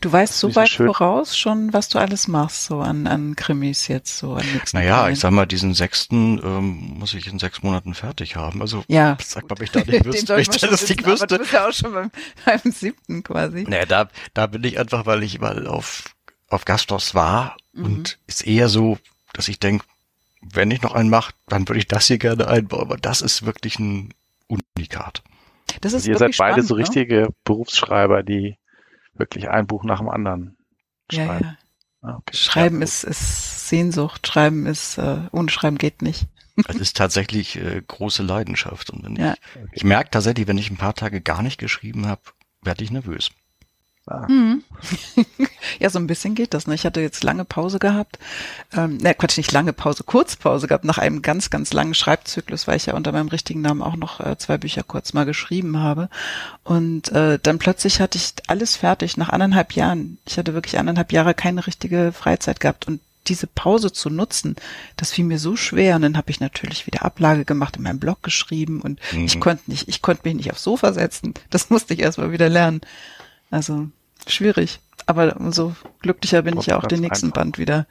Du 0.00 0.10
weißt 0.10 0.38
so 0.38 0.54
weit 0.54 0.70
schön. 0.70 0.86
voraus 0.86 1.36
schon, 1.36 1.72
was 1.72 1.88
du 1.88 1.98
alles 1.98 2.28
machst, 2.28 2.64
so 2.64 2.80
an, 2.80 3.06
an 3.06 3.36
Krimis 3.36 3.88
jetzt, 3.88 4.18
so 4.18 4.34
an 4.34 4.44
Naja, 4.72 5.02
Teilen. 5.02 5.12
ich 5.12 5.20
sag 5.20 5.30
mal, 5.30 5.46
diesen 5.46 5.74
sechsten 5.74 6.40
ähm, 6.42 6.98
muss 6.98 7.14
ich 7.14 7.26
in 7.26 7.38
sechs 7.38 7.62
Monaten 7.62 7.94
fertig 7.94 8.36
haben. 8.36 8.60
Also 8.60 8.84
ja. 8.88 9.16
sag 9.24 9.44
mal, 9.44 9.52
ob 9.52 9.62
ich 9.62 9.70
da 9.70 9.80
nicht 9.80 10.04
wüsste, 10.04 10.40
ich 10.40 10.48
das 10.48 10.62
nicht 10.88 11.06
wüsste. 11.06 11.24
Aber 11.24 11.26
du 11.26 11.38
bist 11.38 11.52
ja 11.52 11.68
auch 11.68 11.72
schon 11.72 11.92
beim, 11.92 12.10
beim 12.44 12.72
siebten 12.72 13.22
quasi. 13.22 13.64
Naja, 13.68 13.86
da, 13.86 14.08
da 14.34 14.46
bin 14.46 14.64
ich 14.64 14.78
einfach, 14.78 15.06
weil 15.06 15.22
ich 15.22 15.40
mal 15.40 15.66
auf, 15.66 16.04
auf 16.48 16.64
Gastos 16.64 17.14
war 17.14 17.56
mhm. 17.72 17.84
und 17.84 18.18
ist 18.26 18.46
eher 18.46 18.68
so, 18.68 18.98
dass 19.32 19.48
ich 19.48 19.58
denke, 19.58 19.84
wenn 20.40 20.70
ich 20.70 20.82
noch 20.82 20.94
einen 20.94 21.08
mache, 21.08 21.32
dann 21.46 21.68
würde 21.68 21.78
ich 21.78 21.86
das 21.86 22.06
hier 22.06 22.18
gerne 22.18 22.48
einbauen, 22.48 22.82
aber 22.82 22.96
das 22.96 23.22
ist 23.22 23.46
wirklich 23.46 23.78
ein 23.78 24.12
Unikat. 24.48 25.22
Das 25.80 25.92
ist 25.92 26.02
also 26.02 26.10
ihr 26.10 26.18
seid 26.18 26.36
beide 26.38 26.54
spannend, 26.54 26.68
so 26.68 26.74
ne? 26.74 26.80
richtige 26.80 27.20
ne? 27.22 27.28
Berufsschreiber, 27.44 28.22
die 28.22 28.58
wirklich 29.14 29.48
ein 29.48 29.66
Buch 29.66 29.84
nach 29.84 29.98
dem 29.98 30.08
anderen 30.08 30.56
schreiben. 31.10 31.44
Ja, 31.44 31.50
ja. 31.50 31.58
Ah, 32.02 32.16
okay. 32.18 32.36
Schreiben 32.36 32.78
ja, 32.78 32.84
ist, 32.84 33.04
ist 33.04 33.68
Sehnsucht, 33.68 34.26
Schreiben 34.26 34.66
ist, 34.66 34.98
äh, 34.98 35.18
ohne 35.30 35.50
Schreiben 35.50 35.78
geht 35.78 36.02
nicht. 36.02 36.26
Es 36.68 36.76
ist 36.76 36.96
tatsächlich 36.98 37.56
äh, 37.56 37.80
große 37.86 38.22
Leidenschaft. 38.22 38.90
Und 38.90 39.04
wenn 39.04 39.16
ja. 39.16 39.34
ich, 39.54 39.78
ich 39.78 39.84
merke 39.84 40.10
tatsächlich, 40.10 40.46
wenn 40.46 40.58
ich 40.58 40.70
ein 40.70 40.76
paar 40.76 40.94
Tage 40.94 41.22
gar 41.22 41.42
nicht 41.42 41.58
geschrieben 41.58 42.06
habe, 42.06 42.20
werde 42.60 42.84
ich 42.84 42.90
nervös. 42.90 43.30
Ah. 44.06 44.26
Mhm. 44.28 44.64
ja, 45.78 45.88
so 45.88 46.00
ein 46.00 46.08
bisschen 46.08 46.34
geht 46.34 46.54
das. 46.54 46.66
Ne? 46.66 46.74
Ich 46.74 46.84
hatte 46.84 47.00
jetzt 47.00 47.22
lange 47.22 47.44
Pause 47.44 47.78
gehabt. 47.78 48.18
Ähm, 48.72 48.96
ne, 48.96 49.14
Quatsch, 49.14 49.36
nicht 49.36 49.52
lange 49.52 49.72
Pause, 49.72 50.02
Kurzpause 50.02 50.66
gehabt. 50.66 50.84
Nach 50.84 50.98
einem 50.98 51.22
ganz, 51.22 51.50
ganz 51.50 51.72
langen 51.72 51.94
Schreibzyklus, 51.94 52.66
weil 52.66 52.76
ich 52.76 52.86
ja 52.86 52.94
unter 52.94 53.12
meinem 53.12 53.28
richtigen 53.28 53.60
Namen 53.60 53.80
auch 53.80 53.94
noch 53.96 54.18
äh, 54.18 54.36
zwei 54.38 54.58
Bücher 54.58 54.82
kurz 54.82 55.12
mal 55.12 55.24
geschrieben 55.24 55.78
habe. 55.78 56.08
Und 56.64 57.12
äh, 57.12 57.38
dann 57.40 57.58
plötzlich 57.58 58.00
hatte 58.00 58.18
ich 58.18 58.32
alles 58.48 58.76
fertig 58.76 59.16
nach 59.16 59.28
anderthalb 59.28 59.72
Jahren. 59.72 60.18
Ich 60.26 60.36
hatte 60.36 60.54
wirklich 60.54 60.78
anderthalb 60.78 61.12
Jahre 61.12 61.34
keine 61.34 61.66
richtige 61.66 62.12
Freizeit 62.12 62.58
gehabt 62.58 62.88
und 62.88 63.00
diese 63.28 63.46
Pause 63.46 63.92
zu 63.92 64.10
nutzen, 64.10 64.56
das 64.96 65.12
fiel 65.12 65.24
mir 65.24 65.38
so 65.38 65.54
schwer. 65.54 65.94
Und 65.94 66.02
dann 66.02 66.16
habe 66.16 66.32
ich 66.32 66.40
natürlich 66.40 66.88
wieder 66.88 67.04
Ablage 67.04 67.44
gemacht, 67.44 67.76
in 67.76 67.84
meinem 67.84 68.00
Blog 68.00 68.24
geschrieben 68.24 68.80
und 68.80 68.98
mhm. 69.12 69.26
ich 69.26 69.38
konnte 69.38 69.70
nicht, 69.70 69.86
ich 69.88 70.02
konnte 70.02 70.22
mich 70.24 70.34
nicht 70.34 70.50
aufs 70.50 70.64
Sofa 70.64 70.92
setzen. 70.92 71.34
Das 71.50 71.70
musste 71.70 71.94
ich 71.94 72.00
erstmal 72.00 72.32
wieder 72.32 72.48
lernen. 72.48 72.80
Also 73.52 73.90
schwierig. 74.26 74.80
Aber 75.06 75.36
umso 75.36 75.76
glücklicher 76.00 76.42
bin 76.42 76.58
ich 76.58 76.66
ja 76.66 76.78
auch 76.78 76.86
den 76.86 77.00
nächsten 77.00 77.26
einfach. 77.26 77.42
Band 77.42 77.58
wieder 77.58 77.86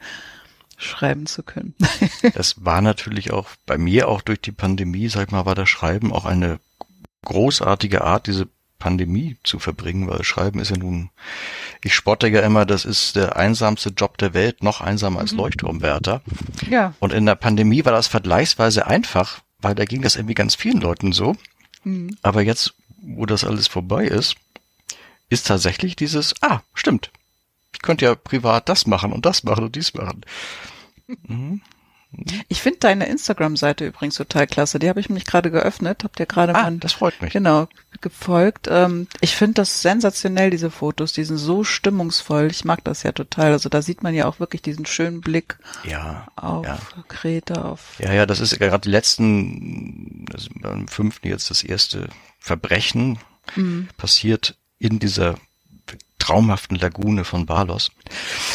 schreiben 0.76 1.26
zu 1.26 1.42
können. 1.42 1.74
das 2.34 2.64
war 2.64 2.82
natürlich 2.82 3.32
auch 3.32 3.48
bei 3.64 3.78
mir 3.78 4.08
auch 4.08 4.20
durch 4.20 4.40
die 4.40 4.52
Pandemie, 4.52 5.08
sag 5.08 5.30
mal, 5.30 5.46
war 5.46 5.54
das 5.54 5.68
Schreiben 5.68 6.12
auch 6.12 6.24
eine 6.24 6.58
großartige 7.24 8.02
Art, 8.02 8.26
diese 8.26 8.48
Pandemie 8.78 9.36
zu 9.44 9.60
verbringen, 9.60 10.08
weil 10.08 10.24
Schreiben 10.24 10.58
ist 10.58 10.72
ja 10.72 10.76
nun, 10.76 11.10
ich 11.84 11.94
spotte 11.94 12.26
ja 12.26 12.40
immer, 12.40 12.66
das 12.66 12.84
ist 12.84 13.14
der 13.14 13.36
einsamste 13.36 13.90
Job 13.90 14.18
der 14.18 14.34
Welt, 14.34 14.64
noch 14.64 14.80
einsamer 14.80 15.20
als 15.20 15.30
mhm. 15.30 15.38
Leuchtturmwärter. 15.38 16.22
Ja. 16.68 16.94
Und 16.98 17.12
in 17.12 17.24
der 17.24 17.36
Pandemie 17.36 17.84
war 17.84 17.92
das 17.92 18.08
vergleichsweise 18.08 18.88
einfach, 18.88 19.42
weil 19.60 19.76
da 19.76 19.84
ging 19.84 20.02
das 20.02 20.16
irgendwie 20.16 20.34
ganz 20.34 20.56
vielen 20.56 20.80
Leuten 20.80 21.12
so. 21.12 21.36
Mhm. 21.84 22.16
Aber 22.22 22.42
jetzt, 22.42 22.74
wo 23.00 23.24
das 23.24 23.44
alles 23.44 23.68
vorbei 23.68 24.04
ist, 24.04 24.34
ist 25.32 25.46
tatsächlich 25.46 25.96
dieses, 25.96 26.34
ah, 26.42 26.60
stimmt. 26.74 27.10
Ich 27.72 27.82
könnte 27.82 28.04
ja 28.04 28.14
privat 28.14 28.68
das 28.68 28.86
machen 28.86 29.12
und 29.12 29.26
das 29.26 29.44
machen 29.44 29.64
und 29.64 29.76
dies 29.76 29.94
machen. 29.94 30.22
Mhm. 31.06 31.62
Ich 32.48 32.60
finde 32.60 32.80
deine 32.80 33.06
Instagram-Seite 33.06 33.86
übrigens 33.86 34.16
total 34.16 34.46
klasse. 34.46 34.78
Die 34.78 34.88
habe 34.90 35.00
ich 35.00 35.08
nämlich 35.08 35.24
gerade 35.24 35.50
geöffnet. 35.50 36.04
Habt 36.04 36.20
ihr 36.20 36.26
gerade 36.26 36.54
ah, 36.54 36.62
mal 36.64 36.76
das 36.76 36.92
freut 36.92 37.20
mich. 37.22 37.32
Genau, 37.32 37.68
gefolgt. 38.02 38.68
Ähm, 38.70 39.06
ich 39.22 39.34
finde 39.34 39.54
das 39.54 39.80
sensationell, 39.80 40.50
diese 40.50 40.70
Fotos. 40.70 41.14
Die 41.14 41.24
sind 41.24 41.38
so 41.38 41.64
stimmungsvoll. 41.64 42.48
Ich 42.50 42.66
mag 42.66 42.84
das 42.84 43.02
ja 43.02 43.12
total. 43.12 43.52
Also 43.52 43.70
da 43.70 43.80
sieht 43.80 44.02
man 44.02 44.14
ja 44.14 44.26
auch 44.26 44.40
wirklich 44.40 44.60
diesen 44.60 44.84
schönen 44.84 45.22
Blick 45.22 45.58
ja, 45.84 46.26
auf 46.36 46.66
ja. 46.66 46.78
Kreta, 47.08 47.62
auf. 47.62 47.98
Ja, 47.98 48.12
ja, 48.12 48.26
das 48.26 48.40
ist 48.40 48.58
gerade 48.58 48.82
die 48.82 48.90
letzten, 48.90 50.26
also 50.34 50.50
beim 50.60 50.88
fünften 50.88 51.28
jetzt 51.28 51.48
das 51.48 51.64
erste 51.64 52.10
Verbrechen 52.38 53.18
mhm. 53.56 53.88
passiert 53.96 54.58
in 54.82 54.98
dieser 54.98 55.36
traumhaften 56.18 56.76
Lagune 56.76 57.24
von 57.24 57.46
Balos. 57.46 57.92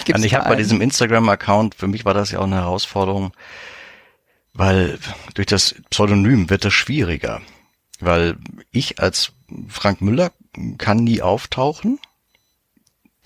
Gibt's 0.05 0.19
und 0.19 0.25
ich 0.25 0.35
habe 0.35 0.49
bei 0.49 0.55
diesem 0.55 0.81
Instagram-Account, 0.81 1.75
für 1.75 1.87
mich 1.87 2.05
war 2.05 2.13
das 2.13 2.31
ja 2.31 2.39
auch 2.39 2.45
eine 2.45 2.55
Herausforderung, 2.55 3.33
weil 4.53 4.99
durch 5.35 5.47
das 5.47 5.75
Pseudonym 5.89 6.49
wird 6.49 6.65
das 6.65 6.73
schwieriger. 6.73 7.41
Weil 7.99 8.37
ich 8.71 8.99
als 8.99 9.31
Frank 9.67 10.01
Müller 10.01 10.31
kann 10.77 10.97
nie 10.97 11.21
auftauchen. 11.21 11.99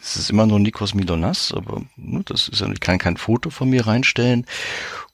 Es 0.02 0.16
ist 0.16 0.30
immer 0.30 0.46
nur 0.46 0.60
Nikos 0.60 0.94
Milonas, 0.94 1.54
aber 1.54 1.84
ne, 1.96 2.24
das 2.26 2.48
ist 2.48 2.62
ja, 2.62 2.72
ich 2.72 2.80
kann 2.80 2.98
kein 2.98 3.18
Foto 3.18 3.50
von 3.50 3.70
mir 3.70 3.86
reinstellen. 3.86 4.46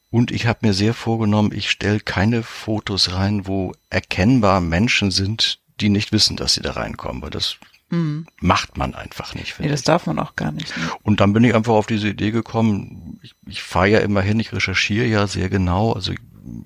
Und 0.10 0.32
ich 0.32 0.46
habe 0.46 0.66
mir 0.66 0.74
sehr 0.74 0.94
vorgenommen, 0.94 1.52
ich 1.54 1.70
stelle 1.70 2.00
keine 2.00 2.44
Fotos 2.44 3.12
rein, 3.12 3.46
wo 3.46 3.74
erkennbar 3.90 4.62
Menschen 4.62 5.12
sind, 5.12 5.60
die 5.82 5.90
nicht 5.90 6.12
wissen, 6.12 6.38
dass 6.38 6.54
sie 6.54 6.62
da 6.62 6.72
reinkommen, 6.72 7.22
weil 7.22 7.30
das 7.30 7.58
Mhm. 7.90 8.28
Macht 8.42 8.78
man 8.78 8.96
einfach 8.96 9.34
nicht. 9.34 9.60
Nee, 9.60 9.70
das 9.70 9.82
ich. 9.82 9.86
darf 9.86 10.06
man 10.08 10.20
auch 10.20 10.36
gar 10.36 10.52
nicht. 10.52 10.76
Ne? 10.78 10.90
Und 11.04 11.22
dann 11.22 11.34
bin 11.34 11.44
ich 11.44 11.56
einfach 11.56 11.74
auf 11.74 11.88
diese 11.88 12.10
Idee 12.10 12.32
gekommen, 12.32 13.20
ich, 13.22 13.34
ich 13.46 13.64
fahre 13.64 13.90
ja 13.90 14.00
immerhin, 14.00 14.40
ich 14.40 14.52
recherchiere 14.52 15.06
ja 15.06 15.28
sehr 15.28 15.50
genau, 15.50 15.94
also 15.94 16.14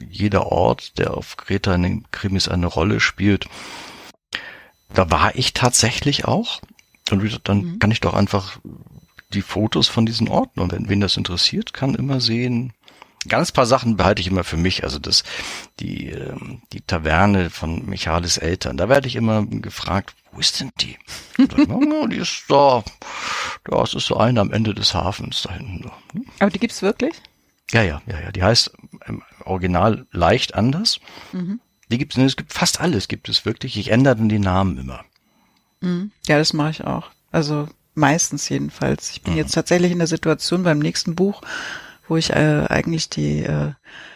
jeder 0.10 0.48
Ort, 0.48 0.98
der 0.98 1.16
auf 1.16 1.38
Kreta 1.38 1.74
in 1.76 1.84
den 1.84 2.12
Krimis 2.12 2.48
eine 2.48 2.68
Rolle 2.68 3.00
spielt, 3.00 3.48
da 4.94 5.10
war 5.10 5.36
ich 5.36 5.54
tatsächlich 5.54 6.26
auch. 6.26 6.62
Und 7.12 7.48
dann 7.48 7.58
mhm. 7.64 7.80
kann 7.80 7.92
ich 7.92 8.00
doch 8.00 8.14
einfach 8.14 8.60
die 9.34 9.42
Fotos 9.42 9.88
von 9.88 10.06
diesen 10.06 10.28
Orten 10.28 10.60
und 10.60 10.72
wenn 10.72 10.90
wen 10.90 11.00
das 11.00 11.18
interessiert, 11.18 11.74
kann 11.74 11.96
immer 11.96 12.20
sehen, 12.20 12.74
Ganz 13.28 13.52
paar 13.52 13.66
Sachen 13.66 13.98
behalte 13.98 14.22
ich 14.22 14.28
immer 14.28 14.44
für 14.44 14.58
mich. 14.58 14.84
Also 14.84 14.98
das, 14.98 15.24
die, 15.80 16.10
ähm, 16.10 16.62
die 16.74 16.82
Taverne 16.82 17.50
von 17.50 17.86
Michalis 17.86 18.38
Eltern, 18.38 18.78
da 18.78 18.90
werde 18.90 19.08
ich 19.08 19.16
immer 19.16 19.46
gefragt, 19.46 20.16
wo 20.32 20.40
ist 20.40 20.60
denn 20.60 20.72
die? 20.80 20.98
oh, 21.70 22.08
die 22.12 22.18
ist 22.18 22.46
da. 22.48 22.84
Das 23.66 23.94
ist 23.94 24.08
so 24.08 24.18
eine 24.18 24.42
am 24.42 24.52
Ende 24.52 24.74
des 24.74 24.94
Hafens 24.94 25.44
da 25.44 25.54
hinten. 25.54 25.92
Hm? 26.14 26.26
Aber 26.40 26.50
die 26.50 26.60
gibt's 26.60 26.82
wirklich? 26.82 27.14
Ja, 27.72 27.84
ja, 27.84 28.02
ja, 28.08 28.20
ja. 28.20 28.32
Die 28.32 28.44
heißt 28.44 28.72
im 29.06 29.24
Original 29.46 30.08
leicht 30.12 30.56
anders. 30.56 31.00
Mhm. 31.32 31.60
Die 31.90 31.98
gibt's, 31.98 32.18
es 32.18 32.38
gibt 32.38 32.54
fast 32.54 32.82
alles 32.82 33.08
gibt 33.08 33.30
es 33.30 33.46
wirklich. 33.46 33.78
Ich 33.78 33.92
ändere 33.92 34.16
dann 34.16 34.30
die 34.30 34.40
Namen 34.40 34.78
immer. 34.78 35.04
Mhm. 35.82 36.12
Ja, 36.28 36.38
das 36.38 36.54
mache 36.54 36.72
ich 36.72 36.84
auch. 36.86 37.12
Also 37.32 37.68
meistens 37.94 38.48
jedenfalls. 38.50 39.12
Ich 39.12 39.22
bin 39.22 39.34
mhm. 39.34 39.40
jetzt 39.40 39.54
tatsächlich 39.54 39.92
in 39.92 40.00
der 40.00 40.08
Situation 40.08 40.64
beim 40.64 40.80
nächsten 40.80 41.16
Buch, 41.16 41.42
wo 42.12 42.18
ich 42.18 42.32
äh, 42.32 42.66
eigentlich 42.68 43.10
die 43.10 43.40
äh, 43.40 43.72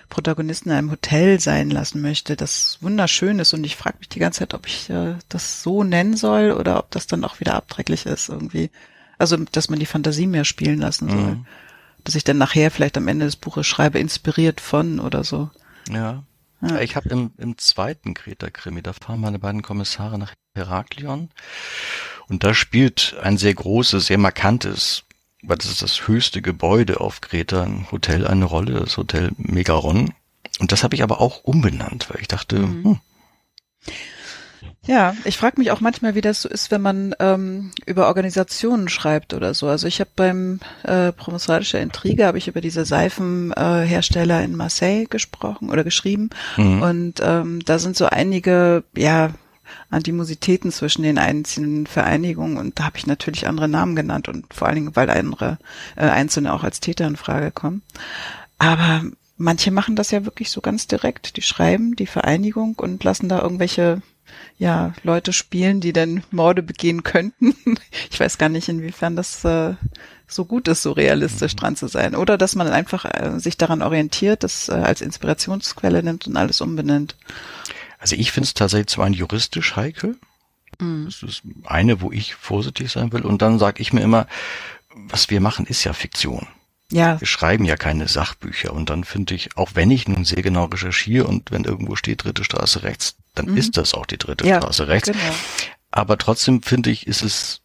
Protagonisten 0.09 0.69
in 0.69 0.75
einem 0.75 0.91
Hotel 0.91 1.39
sein 1.39 1.69
lassen 1.69 2.01
möchte, 2.01 2.35
das 2.35 2.77
wunderschön 2.81 3.39
ist. 3.39 3.53
Und 3.53 3.63
ich 3.63 3.77
frage 3.77 3.99
mich 3.99 4.09
die 4.09 4.19
ganze 4.19 4.39
Zeit, 4.39 4.53
ob 4.53 4.67
ich 4.67 4.89
äh, 4.89 5.15
das 5.29 5.63
so 5.63 5.81
nennen 5.81 6.17
soll 6.17 6.51
oder 6.51 6.77
ob 6.77 6.91
das 6.91 7.07
dann 7.07 7.23
auch 7.23 7.39
wieder 7.39 7.53
abträglich 7.53 8.05
ist 8.05 8.27
irgendwie. 8.27 8.69
Also, 9.17 9.37
dass 9.37 9.69
man 9.69 9.79
die 9.79 9.85
Fantasie 9.85 10.27
mehr 10.27 10.43
spielen 10.43 10.79
lassen 10.79 11.07
soll. 11.07 11.35
Mhm. 11.35 11.45
Dass 12.03 12.15
ich 12.15 12.25
dann 12.25 12.37
nachher 12.37 12.69
vielleicht 12.69 12.97
am 12.97 13.07
Ende 13.07 13.27
des 13.27 13.37
Buches 13.37 13.65
schreibe, 13.65 13.97
inspiriert 13.97 14.59
von 14.59 14.99
oder 14.99 15.23
so. 15.23 15.49
Ja. 15.89 16.21
ja. 16.63 16.81
Ich 16.81 16.97
habe 16.97 17.07
im, 17.07 17.31
im 17.37 17.57
zweiten 17.57 18.13
Kreta-Krimi, 18.13 18.81
da 18.81 18.91
fahren 18.91 19.21
meine 19.21 19.39
beiden 19.39 19.61
Kommissare 19.61 20.19
nach 20.19 20.33
Heraklion. 20.53 21.29
Und 22.27 22.43
da 22.43 22.53
spielt 22.53 23.15
ein 23.21 23.37
sehr 23.37 23.53
großes, 23.53 24.07
sehr 24.07 24.17
markantes 24.17 25.05
weil 25.47 25.57
das 25.57 25.67
ist 25.67 25.81
das 25.81 26.07
höchste 26.07 26.41
Gebäude 26.41 26.99
auf 26.99 27.21
Kreta, 27.21 27.63
ein 27.63 27.87
Hotel 27.91 28.27
eine 28.27 28.45
Rolle, 28.45 28.79
das 28.79 28.97
Hotel 28.97 29.31
Megaron. 29.37 30.13
Und 30.59 30.71
das 30.71 30.83
habe 30.83 30.95
ich 30.95 31.03
aber 31.03 31.21
auch 31.21 31.43
umbenannt, 31.43 32.09
weil 32.09 32.21
ich 32.21 32.27
dachte, 32.27 32.59
mhm. 32.59 32.83
hm. 32.83 32.99
Ja, 34.87 35.15
ich 35.23 35.37
frage 35.37 35.59
mich 35.59 35.71
auch 35.71 35.81
manchmal, 35.81 36.13
wie 36.13 36.21
das 36.21 36.41
so 36.43 36.49
ist, 36.49 36.69
wenn 36.69 36.81
man 36.81 37.15
ähm, 37.19 37.71
über 37.87 38.05
Organisationen 38.07 38.87
schreibt 38.87 39.33
oder 39.33 39.55
so. 39.55 39.67
Also 39.67 39.87
ich 39.87 39.99
habe 39.99 40.11
beim 40.15 40.59
äh, 40.83 41.11
Promosarischer 41.11 41.81
Intrige 41.81 42.27
habe 42.27 42.37
ich 42.37 42.47
über 42.47 42.61
diese 42.61 42.85
Seifenhersteller 42.85 44.41
äh, 44.41 44.45
in 44.45 44.55
Marseille 44.55 45.05
gesprochen 45.05 45.71
oder 45.71 45.83
geschrieben 45.83 46.29
mhm. 46.55 46.81
und 46.83 47.13
ähm, 47.21 47.65
da 47.65 47.79
sind 47.79 47.97
so 47.97 48.05
einige 48.05 48.83
ja 48.95 49.31
Animositäten 49.89 50.71
zwischen 50.71 51.03
den 51.03 51.17
einzelnen 51.17 51.87
Vereinigungen 51.87 52.57
und 52.57 52.79
da 52.79 52.85
habe 52.85 52.97
ich 52.97 53.07
natürlich 53.07 53.47
andere 53.47 53.67
Namen 53.67 53.95
genannt 53.95 54.27
und 54.27 54.53
vor 54.53 54.67
allen 54.67 54.75
Dingen, 54.75 54.95
weil 54.95 55.09
andere 55.09 55.57
äh, 55.95 56.07
Einzelne 56.07 56.53
auch 56.53 56.63
als 56.63 56.79
Täter 56.79 57.07
in 57.07 57.15
Frage 57.15 57.51
kommen. 57.51 57.81
Aber 58.57 59.03
manche 59.37 59.71
machen 59.71 59.95
das 59.95 60.11
ja 60.11 60.25
wirklich 60.25 60.49
so 60.49 60.61
ganz 60.61 60.87
direkt. 60.87 61.37
Die 61.37 61.41
schreiben 61.41 61.95
die 61.95 62.07
Vereinigung 62.07 62.75
und 62.75 63.03
lassen 63.03 63.29
da 63.29 63.41
irgendwelche 63.41 64.01
ja, 64.57 64.93
Leute 65.03 65.33
spielen, 65.33 65.81
die 65.81 65.93
dann 65.93 66.23
Morde 66.31 66.63
begehen 66.63 67.03
könnten. 67.03 67.55
Ich 68.11 68.19
weiß 68.19 68.37
gar 68.37 68.49
nicht, 68.49 68.69
inwiefern 68.69 69.17
das 69.17 69.43
äh, 69.43 69.73
so 70.27 70.45
gut 70.45 70.67
ist, 70.67 70.83
so 70.83 70.91
realistisch 70.91 71.53
mhm. 71.53 71.57
dran 71.57 71.75
zu 71.75 71.87
sein. 71.87 72.15
Oder 72.15 72.37
dass 72.37 72.55
man 72.55 72.67
einfach 72.67 73.05
äh, 73.05 73.39
sich 73.39 73.57
daran 73.57 73.81
orientiert, 73.81 74.43
das 74.43 74.69
äh, 74.69 74.73
als 74.73 75.01
Inspirationsquelle 75.01 76.01
nimmt 76.01 76.27
und 76.27 76.37
alles 76.37 76.61
umbenennt. 76.61 77.15
Also 78.05 78.17
ich 78.17 78.31
finde 78.31 78.45
es 78.45 78.53
tatsächlich 78.53 78.89
zwar 78.89 79.07
ein 79.07 79.13
juristisch 79.13 79.75
heikel. 79.75 80.15
Mhm. 80.79 81.05
Das 81.05 81.23
ist 81.23 81.41
eine, 81.63 82.01
wo 82.01 82.11
ich 82.11 82.35
vorsichtig 82.35 82.91
sein 82.91 83.11
will. 83.11 83.23
Und 83.23 83.41
dann 83.41 83.57
sage 83.57 83.81
ich 83.81 83.93
mir 83.93 84.01
immer, 84.01 84.27
was 84.93 85.31
wir 85.31 85.41
machen, 85.41 85.65
ist 85.65 85.83
ja 85.85 85.93
Fiktion. 85.93 86.45
Ja. 86.91 87.19
Wir 87.19 87.25
schreiben 87.25 87.65
ja 87.65 87.77
keine 87.77 88.07
Sachbücher. 88.07 88.73
Und 88.73 88.91
dann 88.91 89.05
finde 89.05 89.33
ich, 89.33 89.57
auch 89.57 89.71
wenn 89.73 89.89
ich 89.89 90.07
nun 90.07 90.23
sehr 90.23 90.43
genau 90.43 90.65
recherchiere 90.65 91.25
und 91.25 91.49
wenn 91.49 91.63
irgendwo 91.63 91.95
steht 91.95 92.23
dritte 92.23 92.43
Straße 92.43 92.83
rechts, 92.83 93.15
dann 93.33 93.47
mhm. 93.47 93.57
ist 93.57 93.75
das 93.75 93.95
auch 93.95 94.05
die 94.05 94.19
dritte 94.19 94.45
ja, 94.45 94.61
Straße 94.61 94.87
rechts. 94.87 95.09
Genau. 95.11 95.35
Aber 95.89 96.19
trotzdem 96.19 96.61
finde 96.61 96.91
ich, 96.91 97.07
ist 97.07 97.23
es, 97.23 97.61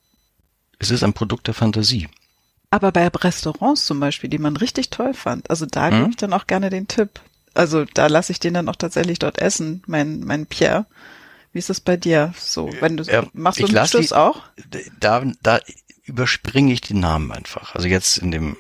es 0.79 0.91
ist 0.91 1.03
ein 1.03 1.13
Produkt 1.13 1.49
der 1.49 1.55
Fantasie. 1.55 2.09
Aber 2.71 2.93
bei 2.93 3.07
Restaurants 3.09 3.85
zum 3.85 4.01
Beispiel, 4.01 4.31
die 4.31 4.39
man 4.39 4.57
richtig 4.57 4.89
toll 4.89 5.13
fand, 5.13 5.51
also 5.51 5.67
da 5.67 5.91
hm? 5.91 5.99
gebe 5.99 6.11
ich 6.13 6.17
dann 6.17 6.33
auch 6.33 6.47
gerne 6.47 6.71
den 6.71 6.89
Tipp. 6.89 7.21
Also 7.61 7.85
da 7.85 8.07
lasse 8.07 8.33
ich 8.33 8.41
den 8.41 8.55
dann 8.55 8.71
auch 8.71 8.77
tatsächlich 8.77 9.19
dort 9.19 9.39
essen, 9.39 9.83
mein, 9.87 10.21
mein 10.21 10.47
Pierre. 10.47 10.87
Wie 11.53 11.59
ist 11.59 11.69
das 11.69 11.79
bei 11.79 11.99
dir? 11.99 12.33
So, 12.39 12.71
wenn 12.81 12.97
du 12.97 13.03
ja, 13.03 13.27
machst 13.35 13.61
du 13.61 13.67
Schluss 13.67 14.15
auch? 14.15 14.41
Da, 14.99 15.23
da 15.43 15.61
überspringe 16.05 16.73
ich 16.73 16.81
die 16.81 16.95
Namen 16.95 17.31
einfach. 17.31 17.75
Also 17.75 17.87
jetzt 17.87 18.17
in 18.17 18.31
dem 18.31 18.57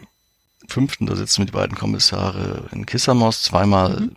fünften, 0.68 1.06
da 1.06 1.16
sitzen 1.16 1.46
die 1.46 1.52
beiden 1.52 1.78
Kommissare 1.78 2.68
in 2.72 2.84
Kissamos 2.84 3.42
zweimal. 3.42 4.00
Mhm. 4.00 4.16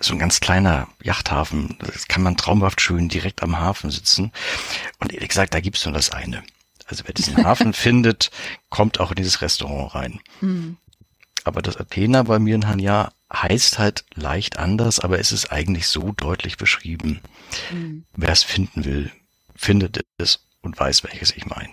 So 0.00 0.14
ein 0.14 0.18
ganz 0.18 0.40
kleiner 0.40 0.88
Yachthafen. 1.00 1.76
Das 1.78 2.08
kann 2.08 2.24
man 2.24 2.36
traumhaft 2.36 2.80
schön 2.80 3.08
direkt 3.08 3.44
am 3.44 3.60
Hafen 3.60 3.92
sitzen. 3.92 4.32
Und 4.98 5.12
ehrlich 5.12 5.28
gesagt, 5.28 5.54
da 5.54 5.60
gibt's 5.60 5.84
nur 5.84 5.94
das 5.94 6.10
eine. 6.10 6.42
Also 6.86 7.04
wer 7.06 7.14
diesen 7.14 7.44
Hafen 7.44 7.72
findet, 7.74 8.32
kommt 8.70 8.98
auch 8.98 9.10
in 9.12 9.16
dieses 9.16 9.40
Restaurant 9.40 9.94
rein. 9.94 10.20
Mhm. 10.40 10.78
Aber 11.44 11.62
das 11.62 11.76
Athena 11.76 12.24
bei 12.24 12.40
mir 12.40 12.56
in 12.56 12.66
Hanja 12.66 13.12
heißt 13.32 13.78
halt 13.78 14.04
leicht 14.14 14.58
anders, 14.58 15.00
aber 15.00 15.18
es 15.18 15.32
ist 15.32 15.52
eigentlich 15.52 15.86
so 15.86 16.12
deutlich 16.12 16.56
beschrieben. 16.56 17.20
Mhm. 17.72 18.04
Wer 18.16 18.30
es 18.30 18.42
finden 18.42 18.84
will, 18.84 19.10
findet 19.54 20.04
es 20.18 20.46
und 20.62 20.78
weiß, 20.78 21.04
welches 21.04 21.36
ich 21.36 21.46
meine. 21.46 21.70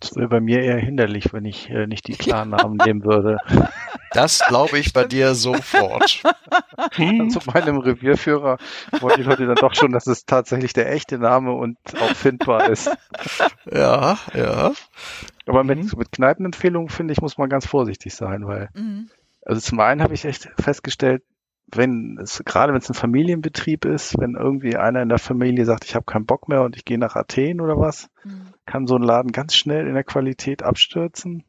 Das 0.00 0.14
wäre 0.14 0.28
bei 0.28 0.40
mir 0.40 0.60
eher 0.60 0.78
hinderlich, 0.78 1.32
wenn 1.32 1.44
ich 1.44 1.68
äh, 1.70 1.88
nicht 1.88 2.06
die 2.06 2.16
Klarnamen 2.16 2.76
nehmen 2.84 3.04
würde. 3.04 3.38
Das 4.12 4.38
glaube 4.46 4.78
ich 4.78 4.92
bei 4.92 5.04
dir 5.04 5.34
sofort. 5.34 6.22
Hm? 6.92 7.30
Zu 7.30 7.40
meinem 7.52 7.78
Revierführer 7.78 8.58
wollen 9.00 9.16
die 9.16 9.24
Leute 9.24 9.46
dann 9.46 9.56
doch 9.56 9.74
schon, 9.74 9.90
dass 9.90 10.06
es 10.06 10.24
tatsächlich 10.24 10.72
der 10.72 10.92
echte 10.92 11.18
Name 11.18 11.52
und 11.52 11.78
auch 12.00 12.14
findbar 12.14 12.70
ist. 12.70 12.90
Ja, 13.70 14.18
ja. 14.34 14.72
Aber 15.46 15.64
mit, 15.64 15.78
mhm. 15.78 15.90
mit 15.98 16.12
Kneipenempfehlungen, 16.12 16.88
finde 16.88 17.12
ich, 17.12 17.20
muss 17.20 17.36
man 17.36 17.48
ganz 17.48 17.66
vorsichtig 17.66 18.14
sein, 18.14 18.46
weil 18.46 18.68
mhm. 18.74 19.10
Also 19.48 19.62
zum 19.62 19.80
einen 19.80 20.02
habe 20.02 20.12
ich 20.12 20.26
echt 20.26 20.50
festgestellt, 20.58 21.22
wenn 21.66 22.18
es, 22.20 22.42
gerade 22.44 22.72
wenn 22.72 22.80
es 22.80 22.90
ein 22.90 22.94
Familienbetrieb 22.94 23.86
ist, 23.86 24.18
wenn 24.18 24.34
irgendwie 24.34 24.76
einer 24.76 25.00
in 25.00 25.08
der 25.08 25.18
Familie 25.18 25.64
sagt, 25.64 25.86
ich 25.86 25.94
habe 25.94 26.04
keinen 26.04 26.26
Bock 26.26 26.48
mehr 26.48 26.62
und 26.62 26.76
ich 26.76 26.84
gehe 26.84 26.98
nach 26.98 27.16
Athen 27.16 27.62
oder 27.62 27.78
was, 27.78 28.10
mhm. 28.24 28.52
kann 28.66 28.86
so 28.86 28.96
ein 28.96 29.02
Laden 29.02 29.32
ganz 29.32 29.54
schnell 29.54 29.86
in 29.86 29.94
der 29.94 30.04
Qualität 30.04 30.62
abstürzen. 30.62 31.44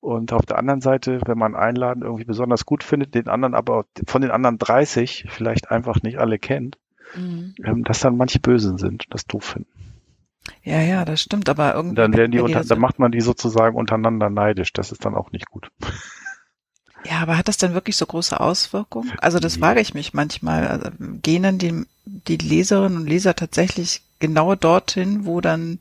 Und 0.00 0.32
auf 0.32 0.44
der 0.44 0.58
anderen 0.58 0.80
Seite, 0.80 1.20
wenn 1.24 1.38
man 1.38 1.54
einen 1.54 1.76
Laden 1.76 2.02
irgendwie 2.02 2.24
besonders 2.24 2.66
gut 2.66 2.82
findet, 2.82 3.14
den 3.14 3.28
anderen 3.28 3.54
aber 3.54 3.86
von 4.06 4.20
den 4.20 4.32
anderen 4.32 4.58
30 4.58 5.26
vielleicht 5.30 5.70
einfach 5.70 6.02
nicht 6.02 6.18
alle 6.18 6.40
kennt, 6.40 6.78
mhm. 7.14 7.54
ähm, 7.64 7.84
dass 7.84 8.00
dann 8.00 8.16
manche 8.16 8.40
Bösen 8.40 8.76
sind, 8.76 9.06
das 9.10 9.24
doof 9.24 9.44
finden. 9.44 9.70
Ja, 10.62 10.80
ja, 10.80 11.04
das 11.04 11.22
stimmt, 11.22 11.48
aber 11.48 11.74
irgendwie. 11.74 11.94
Dann 11.94 12.12
werden 12.12 12.32
die 12.32 12.40
unter, 12.40 12.64
dann 12.64 12.80
macht 12.80 12.98
man 12.98 13.12
die 13.12 13.20
sozusagen 13.20 13.76
untereinander 13.76 14.30
neidisch. 14.30 14.72
Das 14.72 14.90
ist 14.90 15.04
dann 15.04 15.14
auch 15.14 15.30
nicht 15.30 15.48
gut. 15.48 15.70
Ja, 17.04 17.20
aber 17.20 17.36
hat 17.36 17.48
das 17.48 17.58
denn 17.58 17.74
wirklich 17.74 17.96
so 17.96 18.06
große 18.06 18.38
Auswirkungen? 18.38 19.12
Also 19.18 19.38
das 19.38 19.58
frage 19.58 19.80
ich 19.80 19.94
mich 19.94 20.14
manchmal. 20.14 20.66
Also, 20.66 20.90
gehen 20.98 21.42
dann 21.42 21.58
die, 21.58 21.84
die 22.06 22.36
Leserinnen 22.36 22.98
und 22.98 23.06
Leser 23.06 23.36
tatsächlich 23.36 24.02
genau 24.20 24.54
dorthin, 24.54 25.26
wo 25.26 25.40
dann 25.40 25.78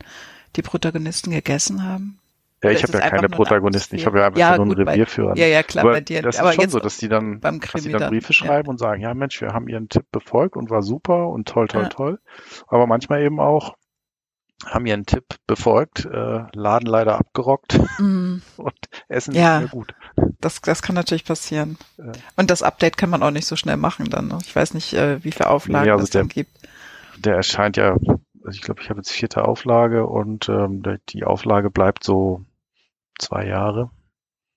die 0.56 0.62
Protagonisten 0.62 1.32
gegessen 1.32 1.84
haben? 1.84 2.20
Ja, 2.64 2.72
ich 2.72 2.84
habe 2.84 2.94
ja 2.94 3.10
keine 3.10 3.28
Protagonisten, 3.28 3.98
ich 3.98 4.06
habe 4.06 4.20
ja 4.20 4.28
einfach 4.28 4.40
ja, 4.40 4.56
nur 4.56 4.66
einen 4.66 4.76
gut, 4.76 4.88
Revierführer. 4.88 5.36
Ja, 5.36 5.48
ja, 5.48 5.64
klar, 5.64 5.84
aber 5.84 5.94
bei 5.96 6.02
dir. 6.02 6.22
Das 6.22 6.40
aber 6.40 6.52
ist 6.52 6.56
schon 6.56 6.70
so, 6.70 6.80
dass 6.80 6.98
die 6.98 7.10
dann, 7.10 7.42
beim 7.42 7.60
dass 7.60 7.84
die 7.84 7.92
dann 7.92 8.10
Briefe 8.10 8.28
dann, 8.28 8.34
schreiben 8.34 8.68
ja. 8.68 8.72
und 8.72 8.78
sagen, 8.78 9.02
ja 9.02 9.14
Mensch, 9.14 9.42
wir 9.42 9.54
haben 9.54 9.68
ihren 9.68 9.90
Tipp 9.90 10.06
befolgt 10.12 10.56
und 10.56 10.70
war 10.70 10.82
super 10.82 11.28
und 11.28 11.48
toll, 11.48 11.68
toll, 11.68 11.84
ja. 11.84 11.90
toll. 11.90 12.20
Aber 12.68 12.88
manchmal 12.88 13.22
eben 13.22 13.42
auch, 13.42 13.76
haben 14.66 14.86
ihren 14.86 15.06
Tipp 15.06 15.36
befolgt, 15.48 16.06
äh, 16.06 16.44
Laden 16.54 16.88
leider 16.88 17.18
abgerockt 17.18 17.80
mm. 18.00 18.38
und 18.58 18.90
Essen 19.08 19.34
ja, 19.34 19.62
nicht 19.62 19.74
mehr 19.74 19.82
gut. 19.82 19.96
Das, 20.40 20.62
das 20.62 20.82
kann 20.82 20.96
natürlich 20.96 21.26
passieren. 21.26 21.78
Ja. 21.98 22.12
Und 22.36 22.50
das 22.50 22.64
Update 22.64 22.98
kann 22.98 23.10
man 23.10 23.24
auch 23.24 23.32
nicht 23.32 23.48
so 23.48 23.56
schnell 23.56 23.78
machen 23.78 24.10
dann. 24.10 24.28
Ne? 24.28 24.40
Ich 24.44 24.56
weiß 24.56 24.74
nicht, 24.74 24.94
äh, 24.94 25.24
wie 25.24 25.32
viele 25.32 25.50
Auflagen 25.50 25.86
nee, 25.86 25.92
also 25.92 26.04
es 26.04 26.10
der, 26.10 26.22
dann 26.22 26.30
gibt. 26.30 26.52
Der 27.18 27.36
erscheint 27.36 27.78
ja, 27.78 27.96
also 28.44 28.56
ich 28.56 28.62
glaube, 28.62 28.82
ich 28.82 28.90
habe 28.90 29.00
jetzt 29.00 29.12
vierte 29.12 29.46
Auflage 29.46 30.06
und 30.06 30.50
ähm, 30.50 30.84
die 31.10 31.24
Auflage 31.24 31.70
bleibt 31.70 32.04
so 32.04 32.44
zwei 33.20 33.46
Jahre 33.46 33.90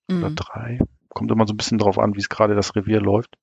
mhm. 0.08 0.24
oder 0.24 0.30
drei. 0.34 0.78
Kommt 1.08 1.30
immer 1.30 1.46
so 1.46 1.54
ein 1.54 1.56
bisschen 1.56 1.78
drauf 1.78 1.98
an, 1.98 2.14
wie 2.14 2.20
es 2.20 2.28
gerade 2.28 2.54
das 2.54 2.74
Revier 2.74 3.00
läuft. 3.00 3.36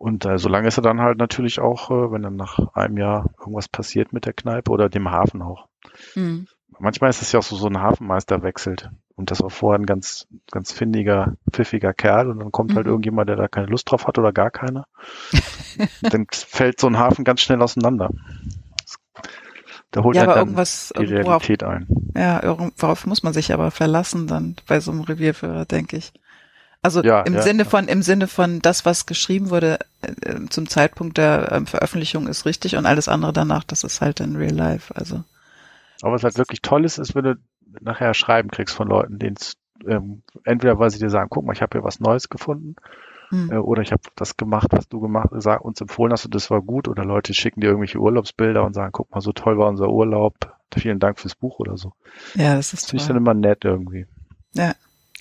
Und 0.00 0.24
äh, 0.24 0.38
solange 0.38 0.66
ist 0.66 0.78
er 0.78 0.82
dann 0.82 1.02
halt 1.02 1.18
natürlich 1.18 1.60
auch, 1.60 1.90
äh, 1.90 2.10
wenn 2.10 2.22
dann 2.22 2.34
nach 2.34 2.58
einem 2.72 2.96
Jahr 2.96 3.28
irgendwas 3.38 3.68
passiert 3.68 4.14
mit 4.14 4.24
der 4.24 4.32
Kneipe 4.32 4.70
oder 4.70 4.88
dem 4.88 5.10
Hafen 5.10 5.42
auch. 5.42 5.68
Mhm. 6.14 6.46
Manchmal 6.78 7.10
ist 7.10 7.20
es 7.20 7.32
ja 7.32 7.38
auch 7.38 7.44
so, 7.44 7.54
so 7.54 7.66
ein 7.66 7.78
Hafenmeister 7.78 8.42
wechselt. 8.42 8.88
Und 9.16 9.30
das 9.30 9.42
war 9.42 9.50
vorher 9.50 9.78
ein 9.78 9.84
ganz, 9.84 10.26
ganz 10.50 10.72
findiger, 10.72 11.34
pfiffiger 11.52 11.92
Kerl 11.92 12.30
und 12.30 12.38
dann 12.38 12.50
kommt 12.50 12.70
halt 12.70 12.76
mhm. 12.76 12.78
halt 12.78 12.86
irgendjemand, 12.86 13.28
der 13.28 13.36
da 13.36 13.46
keine 13.46 13.66
Lust 13.66 13.90
drauf 13.90 14.06
hat 14.06 14.16
oder 14.16 14.32
gar 14.32 14.50
keiner. 14.50 14.86
dann 16.00 16.26
fällt 16.32 16.80
so 16.80 16.86
ein 16.86 16.96
Hafen 16.96 17.22
ganz 17.22 17.42
schnell 17.42 17.60
auseinander. 17.60 18.08
Da 19.90 20.02
holt 20.02 20.16
ja, 20.16 20.22
halt 20.22 20.30
dann 20.30 20.38
irgendwas, 20.38 20.94
die 20.98 21.04
Realität 21.04 21.60
worauf, 21.60 21.74
ein. 21.74 21.86
Ja, 22.16 22.40
worauf 22.78 23.06
muss 23.06 23.22
man 23.22 23.34
sich 23.34 23.52
aber 23.52 23.70
verlassen 23.70 24.26
dann 24.26 24.56
bei 24.66 24.80
so 24.80 24.92
einem 24.92 25.02
Revierführer, 25.02 25.66
denke 25.66 25.98
ich. 25.98 26.14
Also 26.82 27.02
ja, 27.02 27.20
im 27.22 27.34
ja, 27.34 27.42
Sinne 27.42 27.64
von, 27.66 27.88
im 27.88 28.02
Sinne 28.02 28.26
von 28.26 28.60
das, 28.60 28.86
was 28.86 29.04
geschrieben 29.04 29.50
wurde 29.50 29.80
äh, 30.00 30.46
zum 30.48 30.66
Zeitpunkt 30.68 31.18
der 31.18 31.52
äh, 31.52 31.66
Veröffentlichung 31.66 32.26
ist 32.26 32.46
richtig 32.46 32.76
und 32.76 32.86
alles 32.86 33.08
andere 33.08 33.32
danach, 33.32 33.64
das 33.64 33.84
ist 33.84 34.00
halt 34.00 34.20
in 34.20 34.36
Real 34.36 34.54
Life. 34.54 34.94
Also. 34.96 35.22
Aber 36.00 36.14
was 36.14 36.24
halt 36.24 36.38
wirklich 36.38 36.62
toll 36.62 36.86
ist, 36.86 36.98
ist, 36.98 37.14
wenn 37.14 37.24
du 37.24 37.34
nachher 37.80 38.14
Schreiben 38.14 38.50
kriegst 38.50 38.74
von 38.74 38.88
Leuten, 38.88 39.18
denen 39.18 39.36
es 39.38 39.56
ähm, 39.86 40.22
entweder 40.44 40.78
weil 40.78 40.90
sie 40.90 40.98
dir 40.98 41.10
sagen, 41.10 41.28
guck 41.30 41.44
mal, 41.44 41.52
ich 41.52 41.62
habe 41.62 41.78
hier 41.78 41.84
was 41.84 42.00
Neues 42.00 42.28
gefunden, 42.28 42.76
hm. 43.28 43.50
äh, 43.50 43.56
oder 43.56 43.82
ich 43.82 43.92
habe 43.92 44.02
das 44.16 44.36
gemacht, 44.36 44.68
was 44.70 44.88
du 44.88 45.00
gemacht, 45.00 45.30
sag, 45.32 45.62
uns 45.62 45.80
empfohlen 45.80 46.12
hast 46.12 46.24
und 46.24 46.34
das 46.34 46.50
war 46.50 46.62
gut, 46.62 46.88
oder 46.88 47.04
Leute 47.04 47.34
schicken 47.34 47.60
dir 47.60 47.68
irgendwelche 47.68 47.98
Urlaubsbilder 47.98 48.64
und 48.64 48.74
sagen, 48.74 48.92
guck 48.92 49.10
mal, 49.10 49.20
so 49.20 49.32
toll 49.32 49.58
war 49.58 49.68
unser 49.68 49.88
Urlaub, 49.88 50.34
vielen 50.74 50.98
Dank 50.98 51.18
fürs 51.18 51.34
Buch 51.34 51.58
oder 51.58 51.76
so. 51.76 51.92
Ja, 52.34 52.54
das 52.54 52.72
ist 52.72 52.84
das 52.84 52.90
finde 52.90 53.02
ich 53.02 53.08
dann 53.08 53.16
immer 53.16 53.34
nett 53.34 53.64
irgendwie. 53.64 54.06
Ja. 54.54 54.74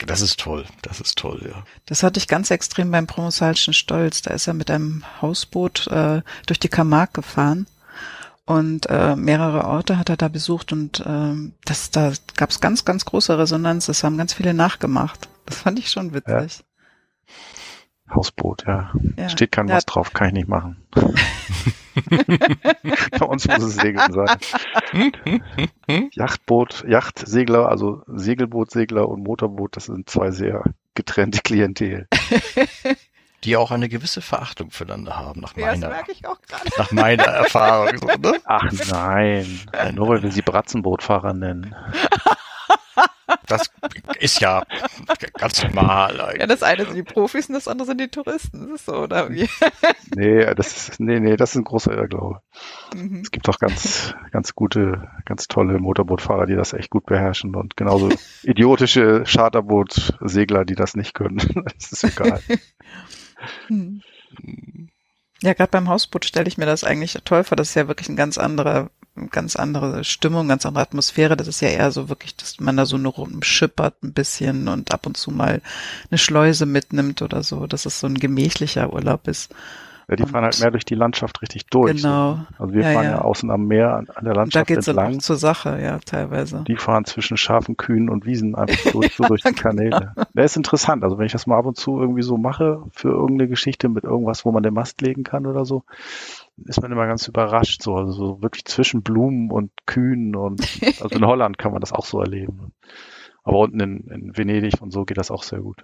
Das 0.06 0.22
ist 0.22 0.40
toll, 0.40 0.66
das 0.82 1.02
ist 1.02 1.18
toll, 1.18 1.42
ja. 1.44 1.64
Das 1.86 2.04
hatte 2.04 2.20
ich 2.20 2.28
ganz 2.28 2.52
extrem 2.52 2.92
beim 2.92 3.06
Promosalischen 3.06 3.74
Stolz. 3.74 4.22
Da 4.22 4.32
ist 4.34 4.48
er 4.48 4.54
mit 4.54 4.72
einem 4.72 5.04
Hausboot 5.22 5.88
äh, 5.88 6.22
durch 6.46 6.60
die 6.60 6.70
Camargue 6.70 7.22
gefahren 7.22 7.68
und 8.46 8.90
äh, 8.90 9.16
mehrere 9.16 9.66
Orte 9.66 10.00
hat 10.00 10.10
er 10.10 10.18
da 10.18 10.28
besucht 10.28 10.72
und 10.72 11.02
äh, 11.02 11.52
das, 11.66 11.92
da 11.92 12.14
gab 12.36 12.50
es 12.50 12.60
ganz, 12.60 12.84
ganz 12.84 13.06
große 13.06 13.38
Resonanz. 13.38 13.86
Das 13.86 14.04
haben 14.04 14.18
ganz 14.18 14.34
viele 14.34 14.56
nachgemacht. 14.56 15.30
Das 15.46 15.58
fand 15.58 15.78
ich 15.78 15.92
schon 15.92 16.14
witzig. 16.14 16.64
Ja. 18.08 18.16
Hausboot, 18.16 18.66
ja. 18.66 18.92
ja. 19.18 19.30
Steht 19.30 19.52
kein 19.52 19.68
ja. 19.68 19.76
was 19.76 19.86
drauf, 19.86 20.14
kann 20.14 20.30
ich 20.30 20.34
nicht 20.34 20.48
machen. 20.48 20.84
Bei 23.20 23.26
uns 23.26 23.48
muss 23.48 23.64
es 23.64 23.76
Segeln 23.76 24.12
sein. 24.12 25.42
Yachtboot, 26.14 26.86
Yachtsegler, 26.88 27.70
also 27.70 28.04
Segelbootsegler 28.08 29.08
und 29.08 29.24
Motorboot, 29.24 29.76
das 29.76 29.86
sind 29.86 30.10
zwei 30.10 30.32
sehr 30.32 30.64
getrennte 30.96 31.42
Klientel. 31.42 32.08
Die 33.46 33.56
auch 33.56 33.72
eine 33.72 33.88
gewisse 33.88 34.20
Verachtung 34.20 34.70
füreinander 34.70 35.16
haben, 35.16 35.40
nach 35.40 35.56
ja, 35.56 35.68
meiner, 35.68 36.04
nach 36.78 36.92
meiner 36.92 37.24
Erfahrung. 37.24 37.98
So, 37.98 38.08
ne? 38.08 38.34
Ach 38.44 38.70
nein, 38.92 39.62
nur 39.94 40.10
weil 40.10 40.24
wir 40.24 40.32
sie 40.32 40.42
Bratzenbootfahrer 40.42 41.34
nennen. 41.34 41.74
Das 43.50 43.70
ist 44.20 44.40
ja 44.40 44.64
ganz 45.34 45.64
normal. 45.64 46.22
Eigentlich. 46.22 46.40
Ja, 46.40 46.48
das 46.48 46.64
eine 46.64 46.86
sind 46.86 46.96
die 46.96 47.04
Profis 47.04 47.50
und 47.50 47.56
das 47.56 47.68
andere 47.68 47.88
sind 47.88 48.00
die 48.00 48.08
Touristen. 48.08 48.70
Das 48.70 48.80
ist 48.82 48.86
so, 48.86 48.94
oder 48.96 49.30
wie? 49.30 49.50
Nee, 50.16 50.56
das 50.56 50.76
ist, 50.76 51.00
nee, 51.00 51.20
nee, 51.20 51.36
das 51.36 51.52
ist 51.52 51.58
ein 51.58 51.64
großer 51.64 51.94
Irrglaube. 51.94 52.42
Mhm. 52.96 53.22
Es 53.22 53.30
gibt 53.30 53.48
doch 53.48 53.60
ganz, 53.60 54.16
ganz 54.32 54.56
gute, 54.56 55.08
ganz 55.26 55.48
tolle 55.48 55.78
Motorbootfahrer, 55.78 56.48
die 56.48 56.56
das 56.56 56.74
echt 56.74 56.90
gut 56.90 57.06
beherrschen 57.06 57.56
und 57.56 57.78
genauso 57.78 58.10
idiotische 58.44 59.24
Charterbootsegler, 59.26 60.66
die 60.66 60.74
das 60.74 60.96
nicht 60.96 61.14
können. 61.14 61.38
das 61.78 61.92
ist 61.92 62.04
egal. 62.04 62.42
Hm. 63.68 64.02
Ja, 65.42 65.54
gerade 65.54 65.72
beim 65.72 65.90
Hausboot 65.90 66.26
stelle 66.26 66.48
ich 66.48 66.58
mir 66.58 66.66
das 66.66 66.84
eigentlich 66.84 67.18
toll 67.24 67.44
vor. 67.44 67.56
Das 67.56 67.70
ist 67.70 67.76
ja 67.76 67.88
wirklich 67.88 68.10
ein 68.10 68.16
ganz 68.16 68.38
anderer 68.38 68.90
ganz 69.30 69.56
andere 69.56 70.04
Stimmung, 70.04 70.48
ganz 70.48 70.66
andere 70.66 70.84
Atmosphäre. 70.84 71.38
Das 71.38 71.48
ist 71.48 71.62
ja 71.62 71.70
eher 71.70 71.92
so 71.92 72.10
wirklich, 72.10 72.36
dass 72.36 72.60
man 72.60 72.78
da 72.78 72.86
so 72.86 72.96
eine 72.96 73.08
rumschippert 73.08 74.04
ein 74.04 74.14
bisschen 74.14 74.68
und 74.68 74.94
ab 74.94 75.06
und 75.06 75.18
zu 75.18 75.32
mal 75.32 75.62
eine 76.10 76.18
Schleuse 76.18 76.66
mitnimmt 76.66 77.22
oder 77.22 77.44
so, 77.44 77.68
dass 77.68 77.86
es 77.86 78.00
so 78.00 78.08
ein 78.08 78.16
gemächlicher 78.16 78.94
Urlaub 78.94 79.28
ist. 79.28 79.54
Ja, 80.10 80.16
die 80.16 80.24
und 80.24 80.30
fahren 80.30 80.44
halt 80.44 80.60
mehr 80.60 80.72
durch 80.72 80.86
die 80.86 80.96
Landschaft 80.96 81.40
richtig 81.44 81.68
durch. 81.68 81.98
Genau. 81.98 82.34
So. 82.34 82.64
Also 82.64 82.74
wir 82.74 82.82
ja, 82.82 82.94
fahren 82.94 83.06
ja. 83.06 83.12
ja. 83.12 83.22
außen 83.22 83.52
am 83.52 83.68
Meer 83.68 83.96
an, 83.96 84.08
an 84.10 84.26
der 84.26 84.34
Landschaft 84.34 84.70
da 84.70 84.74
geht's 84.74 84.88
entlang. 84.88 85.14
Da 85.14 85.20
zur 85.20 85.36
Sache, 85.36 85.80
ja, 85.80 86.00
teilweise. 86.00 86.64
Die 86.68 86.78
fahren 86.78 87.06
zwischen 87.06 87.38
scharfen 87.38 87.78
Kühen 87.78 88.10
und 88.10 88.26
Wiesen 88.26 88.56
einfach 88.56 88.92
durch, 88.92 89.16
so 89.16 89.26
durch 89.26 89.44
die 89.44 89.54
Kanäle. 89.54 90.14
genau. 90.16 90.28
Das 90.34 90.52
ist 90.52 90.58
interessant. 90.58 91.04
Also 91.04 91.20
wenn 91.20 91.28
ich 91.28 91.32
das 91.32 91.46
mal 91.46 91.60
ab 91.60 91.68
und 91.68 91.78
zu 91.78 92.00
irgendwie 92.00 92.24
so 92.24 92.38
mache 92.38 92.82
für 92.92 93.10
irgendeine 93.10 93.50
Geschichte 93.50 93.88
mit 93.88 94.04
irgendwas, 94.04 94.46
wo 94.46 94.52
man 94.52 94.64
den 94.64 94.74
Mast 94.74 95.00
legen 95.02 95.24
kann 95.24 95.46
oder 95.46 95.64
so, 95.66 95.84
ist 96.66 96.82
man 96.82 96.92
immer 96.92 97.08
ganz 97.08 97.28
überrascht, 97.28 97.82
so, 97.84 97.96
also 97.96 98.12
so 98.12 98.42
wirklich 98.42 98.66
zwischen 98.66 99.04
Blumen 99.04 99.52
und 99.52 99.72
Kühen 99.86 100.36
und 100.36 100.62
also 101.02 101.16
in 101.16 101.26
Holland 101.26 101.58
kann 101.58 101.72
man 101.72 101.82
das 101.82 101.94
auch 101.94 102.06
so 102.06 102.20
erleben. 102.20 102.74
Aber 103.44 103.60
unten 103.60 103.80
in, 103.80 104.08
in 104.08 104.38
Venedig 104.38 104.82
und 104.82 104.92
so 104.92 105.06
geht 105.06 105.18
das 105.18 105.32
auch 105.32 105.44
sehr 105.44 105.60
gut. 105.60 105.84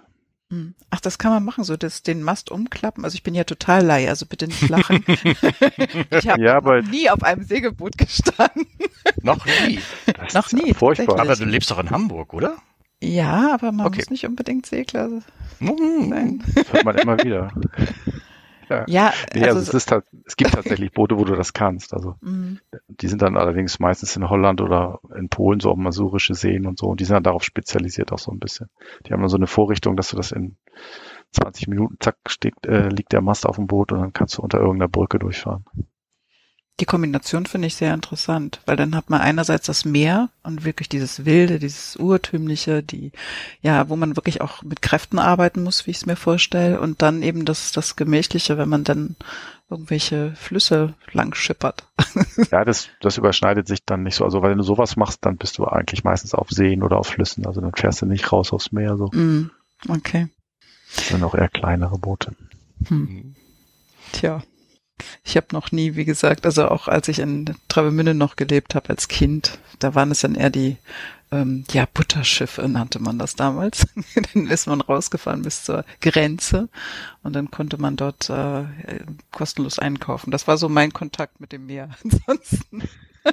Hm. 0.50 0.74
Ach, 0.90 1.00
das 1.00 1.18
kann 1.18 1.32
man 1.32 1.44
machen, 1.44 1.64
so 1.64 1.76
das, 1.76 2.02
den 2.02 2.22
Mast 2.22 2.52
umklappen. 2.52 3.04
Also 3.04 3.16
ich 3.16 3.24
bin 3.24 3.34
ja 3.34 3.42
total 3.42 3.84
lei, 3.84 4.08
also 4.08 4.26
bitte 4.26 4.46
nicht 4.46 4.68
lachen. 4.68 5.04
ich 6.10 6.28
habe 6.28 6.42
ja, 6.42 6.82
nie 6.82 7.10
auf 7.10 7.22
einem 7.22 7.42
Segelboot 7.42 7.98
gestanden. 7.98 8.66
noch 9.22 9.44
nie. 9.66 9.80
Das 10.18 10.34
noch 10.34 10.52
nie. 10.52 10.72
Furchtbar. 10.72 11.18
Aber 11.18 11.34
du 11.34 11.44
lebst 11.44 11.70
doch 11.70 11.80
in 11.80 11.90
Hamburg, 11.90 12.32
oder? 12.32 12.56
Ja, 13.02 13.52
aber 13.52 13.72
man 13.72 13.86
okay. 13.86 13.98
muss 13.98 14.10
nicht 14.10 14.24
unbedingt 14.24 14.66
Segler 14.66 15.10
sein. 15.10 16.42
Das 16.54 16.72
hört 16.72 16.84
man 16.84 16.96
immer 16.96 17.18
wieder. 17.18 17.52
Ja, 18.68 18.84
ja 18.88 19.12
nee, 19.34 19.42
also, 19.44 19.58
also 19.58 19.70
es, 19.70 19.74
ist, 19.74 19.94
es 20.24 20.36
gibt 20.36 20.52
tatsächlich 20.52 20.92
Boote, 20.92 21.18
wo 21.18 21.24
du 21.24 21.34
das 21.34 21.52
kannst. 21.52 21.94
Also 21.94 22.16
mhm. 22.20 22.60
die 22.88 23.08
sind 23.08 23.22
dann 23.22 23.36
allerdings 23.36 23.78
meistens 23.78 24.16
in 24.16 24.28
Holland 24.28 24.60
oder 24.60 25.00
in 25.16 25.28
Polen 25.28 25.60
so 25.60 25.70
auf 25.70 25.76
masurische 25.76 26.34
Seen 26.34 26.66
und 26.66 26.78
so 26.78 26.86
und 26.86 27.00
die 27.00 27.04
sind 27.04 27.14
dann 27.14 27.22
darauf 27.22 27.44
spezialisiert 27.44 28.12
auch 28.12 28.18
so 28.18 28.32
ein 28.32 28.38
bisschen. 28.38 28.68
Die 29.06 29.12
haben 29.12 29.20
dann 29.20 29.28
so 29.28 29.36
eine 29.36 29.46
Vorrichtung, 29.46 29.96
dass 29.96 30.10
du 30.10 30.16
das 30.16 30.32
in 30.32 30.56
20 31.32 31.68
Minuten, 31.68 31.96
zack, 32.00 32.16
steht, 32.26 32.66
äh, 32.66 32.88
liegt 32.88 33.12
der 33.12 33.20
Mast 33.20 33.46
auf 33.46 33.56
dem 33.56 33.66
Boot 33.66 33.92
und 33.92 34.00
dann 34.00 34.12
kannst 34.12 34.38
du 34.38 34.42
unter 34.42 34.58
irgendeiner 34.58 34.88
Brücke 34.88 35.18
durchfahren. 35.18 35.64
Die 36.78 36.84
Kombination 36.84 37.46
finde 37.46 37.68
ich 37.68 37.76
sehr 37.76 37.94
interessant, 37.94 38.60
weil 38.66 38.76
dann 38.76 38.94
hat 38.94 39.08
man 39.08 39.22
einerseits 39.22 39.66
das 39.66 39.86
Meer 39.86 40.28
und 40.42 40.66
wirklich 40.66 40.90
dieses 40.90 41.24
Wilde, 41.24 41.58
dieses 41.58 41.96
Urtümliche, 41.96 42.82
die, 42.82 43.12
ja, 43.62 43.88
wo 43.88 43.96
man 43.96 44.14
wirklich 44.14 44.42
auch 44.42 44.62
mit 44.62 44.82
Kräften 44.82 45.18
arbeiten 45.18 45.62
muss, 45.62 45.86
wie 45.86 45.92
ich 45.92 45.96
es 45.98 46.06
mir 46.06 46.16
vorstelle, 46.16 46.78
und 46.78 47.00
dann 47.00 47.22
eben 47.22 47.46
das, 47.46 47.72
das 47.72 47.96
Gemächliche, 47.96 48.58
wenn 48.58 48.68
man 48.68 48.84
dann 48.84 49.16
irgendwelche 49.70 50.34
Flüsse 50.36 50.94
lang 51.12 51.34
schippert. 51.34 51.84
Ja, 52.50 52.64
das, 52.64 52.88
das 53.00 53.16
überschneidet 53.16 53.66
sich 53.66 53.84
dann 53.84 54.02
nicht 54.02 54.14
so. 54.16 54.24
Also, 54.24 54.42
wenn 54.42 54.58
du 54.58 54.62
sowas 54.62 54.96
machst, 54.96 55.24
dann 55.24 55.36
bist 55.36 55.58
du 55.58 55.64
eigentlich 55.64 56.04
meistens 56.04 56.34
auf 56.34 56.50
Seen 56.50 56.82
oder 56.82 56.98
auf 56.98 57.08
Flüssen. 57.08 57.46
Also, 57.46 57.60
dann 57.60 57.72
fährst 57.74 58.02
du 58.02 58.06
nicht 58.06 58.30
raus 58.30 58.52
aufs 58.52 58.72
Meer, 58.72 58.96
so. 58.96 59.06
Mm, 59.06 59.50
okay. 59.88 60.28
Das 60.94 61.08
sind 61.08 61.24
auch 61.24 61.34
eher 61.34 61.48
kleinere 61.48 61.98
Boote. 61.98 62.32
Hm. 62.88 63.34
Tja. 64.12 64.42
Ich 65.24 65.36
habe 65.36 65.48
noch 65.52 65.72
nie, 65.72 65.94
wie 65.94 66.04
gesagt, 66.04 66.46
also 66.46 66.68
auch 66.68 66.88
als 66.88 67.08
ich 67.08 67.18
in 67.18 67.54
Travemünde 67.68 68.14
noch 68.14 68.36
gelebt 68.36 68.74
habe 68.74 68.90
als 68.90 69.08
Kind, 69.08 69.58
da 69.78 69.94
waren 69.94 70.10
es 70.10 70.20
dann 70.20 70.34
eher 70.34 70.50
die 70.50 70.76
ähm, 71.32 71.64
ja 71.72 71.86
Butterschiffe 71.92 72.68
nannte 72.68 72.98
man 72.98 73.18
das 73.18 73.34
damals. 73.34 73.86
dann 74.34 74.46
ist 74.46 74.66
man 74.66 74.80
rausgefahren 74.80 75.42
bis 75.42 75.64
zur 75.64 75.84
Grenze 76.00 76.68
und 77.22 77.34
dann 77.34 77.50
konnte 77.50 77.78
man 77.78 77.96
dort 77.96 78.30
äh, 78.30 78.64
kostenlos 79.32 79.78
einkaufen. 79.78 80.30
Das 80.30 80.46
war 80.46 80.56
so 80.56 80.68
mein 80.68 80.92
Kontakt 80.92 81.40
mit 81.40 81.52
dem 81.52 81.66
Meer. 81.66 81.90
Ansonsten 82.04 82.82
so 82.82 83.30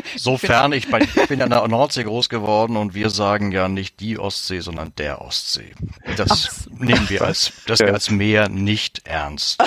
Sofern 0.16 0.72
ich, 0.72 0.88
bei, 0.88 1.00
ich 1.00 1.28
bin 1.28 1.38
ja 1.38 1.44
in 1.46 1.50
der 1.50 1.66
Nordsee 1.68 2.04
groß 2.04 2.28
geworden 2.28 2.76
und 2.76 2.94
wir 2.94 3.10
sagen 3.10 3.52
ja 3.52 3.68
nicht 3.68 4.00
die 4.00 4.18
Ostsee, 4.18 4.60
sondern 4.60 4.92
der 4.96 5.22
Ostsee. 5.22 5.72
Das 6.16 6.30
Ach. 6.30 6.66
nehmen 6.78 7.08
wir 7.08 7.22
als, 7.22 7.52
das 7.66 7.80
ja. 7.80 7.88
als 7.88 8.10
Meer 8.10 8.48
nicht 8.48 9.06
ernst. 9.06 9.58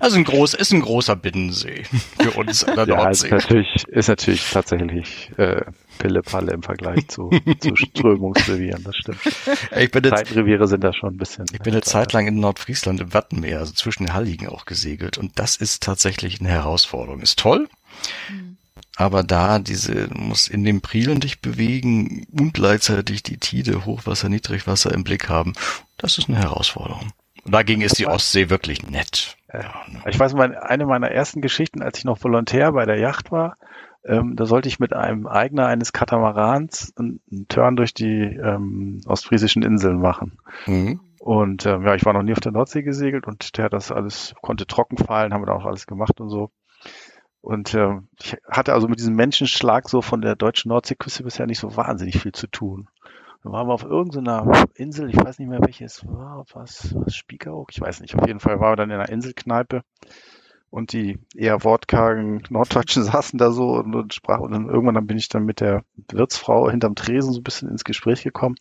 also 0.00 0.16
ein 0.16 0.24
groß, 0.24 0.54
ist 0.54 0.72
ein 0.72 0.80
großer 0.80 1.16
Binnensee 1.16 1.84
für 2.20 2.32
uns 2.32 2.64
an 2.64 2.76
der 2.76 2.88
ja, 2.88 2.96
Nordsee. 2.96 3.26
Ist 3.26 3.32
natürlich, 3.32 3.84
ist 3.88 4.08
natürlich 4.08 4.50
tatsächlich 4.50 5.30
äh, 5.36 5.62
Pille-Palle 5.98 6.52
im 6.52 6.62
Vergleich 6.62 7.08
zu, 7.08 7.30
zu 7.60 7.76
Strömungsrevieren, 7.76 8.84
das 8.84 8.96
stimmt. 8.96 9.20
Ich 9.76 9.90
bin 9.90 10.04
Zeitreviere 10.04 10.66
sind 10.66 10.84
da 10.84 10.92
schon 10.92 11.14
ein 11.14 11.16
bisschen. 11.18 11.46
Ich 11.52 11.60
bin 11.60 11.74
eine 11.74 11.82
Zeit 11.82 12.12
lang 12.12 12.26
in 12.26 12.40
Nordfriesland 12.40 13.00
im 13.00 13.12
Wattenmeer, 13.12 13.58
also 13.58 13.72
zwischen 13.72 14.06
den 14.06 14.14
Halligen 14.14 14.48
auch 14.48 14.64
gesegelt 14.64 15.18
und 15.18 15.38
das 15.38 15.56
ist 15.56 15.82
tatsächlich 15.82 16.40
eine 16.40 16.48
Herausforderung. 16.48 17.20
Ist 17.20 17.38
toll, 17.38 17.68
mhm. 18.30 18.56
aber 18.96 19.22
da 19.22 19.58
diese, 19.58 20.08
muss 20.14 20.48
in 20.48 20.64
den 20.64 20.80
Prielen 20.80 21.20
dich 21.20 21.40
bewegen 21.40 22.26
und 22.32 22.54
gleichzeitig 22.54 23.22
die 23.22 23.38
Tide, 23.38 23.84
Hochwasser, 23.84 24.28
Niedrigwasser 24.28 24.92
im 24.92 25.04
Blick 25.04 25.28
haben, 25.28 25.54
das 25.96 26.18
ist 26.18 26.28
eine 26.28 26.38
Herausforderung. 26.38 27.12
Und 27.44 27.52
dagegen 27.52 27.80
ist 27.80 27.98
die 27.98 28.06
Ostsee 28.06 28.50
wirklich 28.50 28.88
nett. 28.88 29.36
Ja, 29.52 29.74
ich 30.06 30.18
weiß, 30.18 30.34
eine 30.34 30.84
meiner 30.84 31.10
ersten 31.10 31.40
Geschichten, 31.40 31.82
als 31.82 31.98
ich 31.98 32.04
noch 32.04 32.22
Volontär 32.22 32.72
bei 32.72 32.84
der 32.84 32.98
Yacht 32.98 33.32
war, 33.32 33.56
ähm, 34.04 34.36
da 34.36 34.46
sollte 34.46 34.68
ich 34.68 34.78
mit 34.78 34.92
einem 34.92 35.26
Eigner 35.26 35.66
eines 35.66 35.92
Katamarans 35.92 36.92
einen, 36.96 37.20
einen 37.30 37.48
Turn 37.48 37.76
durch 37.76 37.94
die 37.94 38.22
ähm, 38.22 39.00
ostfriesischen 39.06 39.62
Inseln 39.62 40.00
machen. 40.00 40.38
Mhm. 40.66 41.00
Und 41.18 41.66
ähm, 41.66 41.84
ja, 41.84 41.94
ich 41.94 42.04
war 42.04 42.12
noch 42.12 42.22
nie 42.22 42.32
auf 42.32 42.40
der 42.40 42.52
Nordsee 42.52 42.82
gesegelt 42.82 43.26
und 43.26 43.56
der 43.56 43.66
hat 43.66 43.72
das 43.72 43.90
alles, 43.90 44.34
konnte 44.40 44.66
trocken 44.66 44.96
fallen, 44.96 45.34
haben 45.34 45.42
wir 45.42 45.46
da 45.46 45.52
auch 45.52 45.66
alles 45.66 45.86
gemacht 45.86 46.20
und 46.20 46.30
so. 46.30 46.50
Und 47.48 47.72
äh, 47.72 47.94
ich 48.20 48.36
hatte 48.46 48.74
also 48.74 48.88
mit 48.88 48.98
diesem 48.98 49.14
Menschenschlag 49.14 49.88
so 49.88 50.02
von 50.02 50.20
der 50.20 50.36
deutschen 50.36 50.68
Nordseeküste 50.68 51.22
bisher 51.22 51.46
nicht 51.46 51.60
so 51.60 51.74
wahnsinnig 51.78 52.20
viel 52.20 52.32
zu 52.32 52.46
tun. 52.46 52.90
Dann 53.42 53.52
waren 53.52 53.66
wir 53.66 53.72
auf 53.72 53.84
irgendeiner 53.84 54.66
Insel, 54.74 55.08
ich 55.08 55.16
weiß 55.16 55.38
nicht 55.38 55.48
mehr 55.48 55.62
welches 55.62 56.06
war, 56.06 56.44
was, 56.52 56.94
was 56.94 57.14
Spiekeroog, 57.14 57.70
ich 57.72 57.80
weiß 57.80 58.02
nicht, 58.02 58.14
auf 58.16 58.26
jeden 58.26 58.40
Fall 58.40 58.60
waren 58.60 58.72
wir 58.72 58.76
dann 58.76 58.90
in 58.90 58.96
einer 58.96 59.08
Inselkneipe 59.08 59.80
und 60.68 60.92
die 60.92 61.20
eher 61.34 61.64
wortkargen 61.64 62.42
Norddeutschen 62.50 63.02
saßen 63.04 63.38
da 63.38 63.50
so 63.50 63.76
und, 63.76 63.94
und 63.94 64.12
sprachen. 64.12 64.42
Und 64.42 64.52
dann 64.52 64.68
irgendwann 64.68 64.96
dann 64.96 65.06
bin 65.06 65.16
ich 65.16 65.30
dann 65.30 65.46
mit 65.46 65.62
der 65.62 65.84
Wirtsfrau 66.12 66.68
hinterm 66.68 66.96
Tresen 66.96 67.32
so 67.32 67.40
ein 67.40 67.44
bisschen 67.44 67.70
ins 67.70 67.84
Gespräch 67.84 68.24
gekommen 68.24 68.56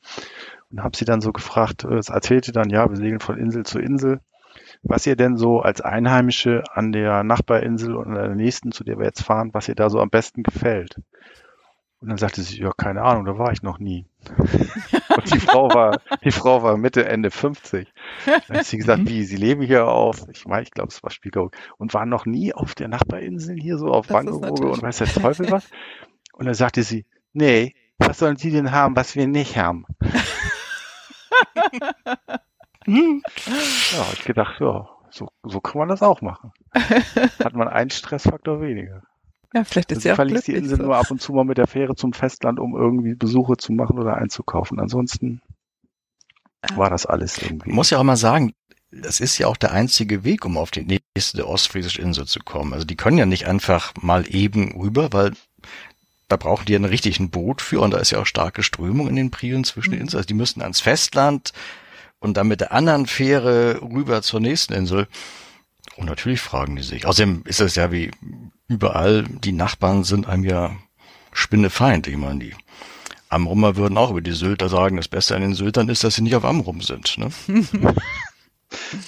und 0.72 0.82
habe 0.82 0.96
sie 0.96 1.04
dann 1.04 1.20
so 1.20 1.34
gefragt, 1.34 1.84
äh, 1.84 1.96
es 1.96 2.08
erzählte 2.08 2.54
dann, 2.54 2.70
ja, 2.70 2.90
wir 2.90 2.96
segeln 2.96 3.20
von 3.20 3.38
Insel 3.38 3.66
zu 3.66 3.80
Insel, 3.80 4.22
was 4.84 5.06
ihr 5.06 5.16
denn 5.16 5.38
so 5.38 5.62
als 5.62 5.82
Einheimische 5.82 6.64
an 6.74 6.92
der 6.92 7.24
Nachbarinsel 7.24 7.96
und 7.96 8.08
an 8.08 8.16
der 8.16 8.36
nächsten, 8.36 8.72
zu 8.72 8.84
der 8.84 8.98
wir 8.98 9.06
jetzt 9.06 9.24
fahren, 9.24 9.54
was 9.54 9.68
ihr 9.68 9.76
da 9.76 9.90
so 9.90 10.00
am 10.00 10.10
besten 10.10 10.44
gefällt. 10.44 10.96
Und 12.00 12.10
dann 12.10 12.18
sagte 12.18 12.44
sie, 12.44 12.62
ja, 12.62 12.72
keine 12.78 13.02
Ahnung, 13.02 13.26
da 13.26 13.40
war 13.40 13.52
ich 13.52 13.64
noch 13.64 13.80
nie. 13.80 14.06
Und 15.16 15.34
die 15.34 15.40
Frau 15.40 15.70
war, 15.70 16.00
die 16.24 16.32
Frau 16.32 16.62
war 16.62 16.78
Mitte, 16.78 17.06
Ende 17.06 17.32
50. 17.32 17.92
Dann 18.48 18.58
hat 18.58 18.66
sie 18.68 18.78
gesagt, 18.78 19.02
mhm. 19.02 19.10
wie, 19.10 19.24
sie 19.24 19.36
leben 19.36 19.64
hier 19.64 19.88
auf, 19.88 20.28
ich 20.32 20.46
meine, 20.46 20.62
ich 20.62 20.72
glaube, 20.72 20.90
es 20.90 21.02
war 21.02 21.10
Spiegelung, 21.10 21.50
und 21.78 21.96
waren 21.96 22.10
noch 22.10 22.28
nie 22.28 22.54
auf 22.54 22.76
der 22.76 22.88
Nachbarinsel 22.88 23.56
hier 23.56 23.80
so 23.80 23.88
auf 23.88 24.12
Wangerooge 24.12 24.70
und 24.70 24.84
weiß 24.84 25.00
der 25.00 25.08
Teufel 25.08 25.50
was. 25.50 25.68
Und 26.34 26.46
dann 26.46 26.54
sagte 26.54 26.84
sie, 26.84 27.08
nee, 27.34 27.74
was 27.98 28.20
sollen 28.20 28.38
sie 28.38 28.52
denn 28.52 28.72
haben, 28.72 28.96
was 28.96 29.16
wir 29.16 29.26
nicht 29.26 29.58
haben? 29.58 29.86
ja, 32.88 34.06
ich 34.14 34.24
gedacht, 34.24 34.60
ja, 34.60 34.88
so, 35.10 35.28
so 35.44 35.60
kann 35.60 35.80
man 35.80 35.90
das 35.90 36.02
auch 36.02 36.22
machen. 36.22 36.52
Hat 36.74 37.54
man 37.54 37.68
einen 37.68 37.90
Stressfaktor 37.90 38.62
weniger. 38.62 39.04
Ja, 39.54 39.64
vielleicht 39.64 39.92
ist 39.92 39.98
also 39.98 40.10
ja 40.10 40.14
auch 40.14 40.18
verließ 40.18 40.44
die 40.44 40.56
Insel 40.56 40.78
so. 40.78 40.84
nur 40.84 40.98
ab 40.98 41.10
und 41.10 41.22
zu 41.22 41.34
mal 41.34 41.46
mit 41.46 41.58
der 41.58 41.68
Fähre 41.68 41.96
zum 41.96 42.14
Festland, 42.14 42.60
um 42.60 42.76
irgendwie 42.76 43.16
Besuche 43.16 43.58
zu 43.58 43.72
machen 43.72 43.98
oder 43.98 44.16
einzukaufen. 44.16 44.80
Ansonsten 44.80 45.42
war 46.76 46.90
das 46.90 47.06
alles 47.06 47.42
irgendwie. 47.42 47.70
Ich 47.70 47.76
muss 47.76 47.90
ja 47.90 47.98
auch 47.98 48.04
mal 48.04 48.18
sagen, 48.18 48.54
das 48.92 49.20
ist 49.20 49.38
ja 49.38 49.48
auch 49.48 49.58
der 49.58 49.72
einzige 49.72 50.24
Weg, 50.24 50.46
um 50.46 50.58
auf 50.58 50.72
die 50.72 51.00
nächste 51.16 51.48
ostfriesische 51.48 52.02
Insel 52.02 52.26
zu 52.26 52.40
kommen. 52.40 52.74
Also 52.74 52.86
die 52.86 52.96
können 52.96 53.18
ja 53.18 53.26
nicht 53.26 53.48
einfach 53.48 53.94
mal 54.00 54.26
eben 54.34 54.80
rüber, 54.80 55.12
weil 55.12 55.34
da 56.30 56.36
brauchen 56.36 56.66
die 56.66 56.74
ja 56.74 56.78
einen 56.78 56.86
richtigen 56.86 57.30
Boot 57.30 57.62
für 57.62 57.82
und 57.82 57.92
da 57.92 57.98
ist 57.98 58.12
ja 58.12 58.20
auch 58.20 58.26
starke 58.26 58.64
Strömung 58.64 59.08
in 59.08 59.16
den 59.16 59.32
Prielen 59.32 59.64
zwischen 59.64 59.92
den 59.92 60.00
mhm. 60.00 60.04
Inseln. 60.04 60.20
Also 60.20 60.28
die 60.28 60.34
müssen 60.34 60.62
ans 60.62 60.82
Festland 60.82 61.54
und 62.20 62.38
dann 62.38 62.48
mit 62.48 62.62
der 62.62 62.72
anderen 62.72 63.06
Fähre 63.06 63.82
rüber 63.82 64.22
zur 64.22 64.40
nächsten 64.40 64.74
Insel. 64.74 65.08
Und 65.96 66.08
natürlich 66.08 66.42
fragen 66.42 66.76
die 66.76 66.84
sich. 66.84 67.06
Außerdem 67.06 67.44
ist 67.46 67.62
es 67.62 67.76
ja 67.76 67.92
wie 67.92 68.12
überall, 68.68 69.24
die 69.24 69.54
Nachbarn 69.54 70.04
sind 70.04 70.28
einem 70.28 70.44
ja 70.44 70.76
Spinnefeind. 71.32 72.08
Ich 72.08 72.18
meine, 72.18 72.40
die 72.40 72.56
Amrumer 73.30 73.76
würden 73.76 73.98
auch 73.98 74.12
über 74.12 74.22
die 74.22 74.32
Sylter 74.32 74.70
sagen, 74.70 74.98
das 74.98 75.08
Beste 75.08 75.36
an 75.36 75.42
den 75.42 75.54
Syltern 75.54 75.90
ist, 75.90 76.04
dass 76.04 76.16
sie 76.16 76.22
nicht 76.22 76.36
auf 76.36 76.46
Amrum 76.46 76.82
sind. 76.82 77.18
Ne? 77.18 77.30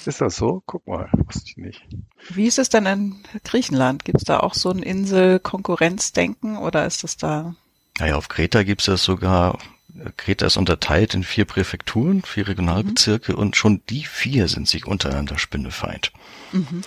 ist 0.06 0.20
das 0.20 0.36
so? 0.36 0.62
Guck 0.66 0.86
mal, 0.86 1.08
wusste 1.12 1.44
ich 1.46 1.56
nicht. 1.56 1.82
Wie 2.28 2.46
ist 2.46 2.58
es 2.58 2.68
denn 2.68 2.86
in 2.86 3.16
Griechenland? 3.44 4.04
Gibt 4.04 4.18
es 4.18 4.24
da 4.24 4.40
auch 4.40 4.54
so 4.54 4.70
ein 4.70 4.82
Insel-Konkurrenzdenken 4.82 6.56
oder 6.56 6.86
ist 6.86 7.04
das 7.04 7.16
da? 7.16 7.54
Naja, 7.98 8.16
auf 8.16 8.28
Kreta 8.28 8.62
gibt 8.62 8.82
es 8.82 8.86
das 8.86 9.04
sogar 9.04 9.58
Kreta 10.16 10.46
ist 10.46 10.56
unterteilt 10.56 11.14
in 11.14 11.24
vier 11.24 11.44
Präfekturen, 11.44 12.22
vier 12.22 12.48
Regionalbezirke 12.48 13.32
mhm. 13.32 13.38
und 13.38 13.56
schon 13.56 13.82
die 13.88 14.04
vier 14.04 14.48
sind 14.48 14.68
sich 14.68 14.86
untereinander 14.86 15.38
Spinnefeind. 15.38 16.12
Mhm. 16.52 16.82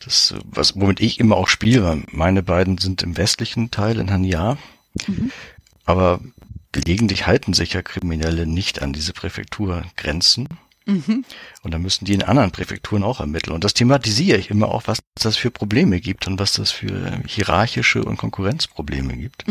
Das, 0.00 0.34
was, 0.44 0.74
womit 0.76 1.00
ich 1.00 1.18
immer 1.20 1.36
auch 1.36 1.48
spiele, 1.48 2.02
meine 2.10 2.42
beiden 2.42 2.78
sind 2.78 3.02
im 3.02 3.16
westlichen 3.16 3.70
Teil 3.70 3.98
in 3.98 4.10
Hania, 4.10 4.58
mhm. 5.06 5.32
aber 5.84 6.20
gelegentlich 6.72 7.26
halten 7.26 7.54
sich 7.54 7.72
ja 7.72 7.82
Kriminelle 7.82 8.46
nicht 8.46 8.82
an 8.82 8.92
diese 8.92 9.12
Präfekturgrenzen. 9.12 10.48
Mhm. 10.86 11.24
Und 11.62 11.74
dann 11.74 11.82
müssen 11.82 12.06
die 12.06 12.14
in 12.14 12.22
anderen 12.22 12.50
Präfekturen 12.50 13.02
auch 13.02 13.20
ermitteln. 13.20 13.52
Und 13.52 13.62
das 13.62 13.74
thematisiere 13.74 14.38
ich 14.38 14.50
immer 14.50 14.68
auch, 14.68 14.84
was 14.86 15.00
das 15.14 15.36
für 15.36 15.50
Probleme 15.50 16.00
gibt 16.00 16.26
und 16.26 16.38
was 16.38 16.52
das 16.52 16.70
für 16.70 17.20
hierarchische 17.26 18.02
und 18.02 18.16
Konkurrenzprobleme 18.16 19.14
gibt. 19.16 19.46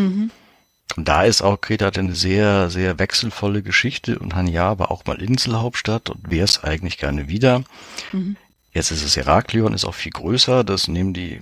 Und 0.96 1.08
da 1.08 1.24
ist 1.24 1.42
auch 1.42 1.60
Kreta 1.62 1.90
eine 1.90 2.16
sehr, 2.16 2.70
sehr 2.70 2.98
wechselvolle 2.98 3.62
Geschichte 3.62 4.18
und 4.20 4.36
Hanya 4.36 4.80
war 4.80 4.90
auch 4.90 5.06
mal 5.06 5.22
Inselhauptstadt 5.22 6.10
und 6.10 6.32
wäre 6.32 6.46
es 6.46 6.64
eigentlich 6.64 6.98
gerne 6.98 7.28
wieder. 7.28 7.64
Mhm. 8.12 8.38
Jetzt 8.72 8.92
ist 8.92 9.04
es 9.04 9.16
Heraklion, 9.16 9.74
ist 9.74 9.86
auch 9.86 9.96
viel 9.96 10.12
größer. 10.12 10.64
Das 10.64 10.88
nehmen 10.88 11.14
die 11.14 11.42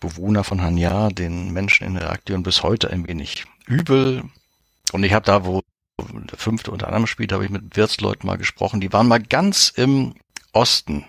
Bewohner 0.00 0.44
von 0.44 0.62
Hanya 0.62 1.08
den 1.08 1.52
Menschen 1.52 1.86
in 1.86 1.96
Heraklion 1.96 2.42
bis 2.42 2.62
heute 2.62 2.90
ein 2.90 3.06
wenig 3.06 3.44
übel. 3.66 4.24
Und 4.92 5.04
ich 5.04 5.12
habe 5.12 5.24
da, 5.24 5.44
wo 5.44 5.62
der 5.98 6.38
fünfte 6.38 6.70
unter 6.70 6.86
anderem 6.86 7.06
spielt, 7.06 7.32
habe 7.32 7.44
ich 7.44 7.50
mit 7.50 7.76
Wirtsleuten 7.76 8.26
mal 8.26 8.36
gesprochen. 8.36 8.80
Die 8.80 8.92
waren 8.92 9.08
mal 9.08 9.22
ganz 9.22 9.72
im 9.74 10.14
Osten 10.52 11.04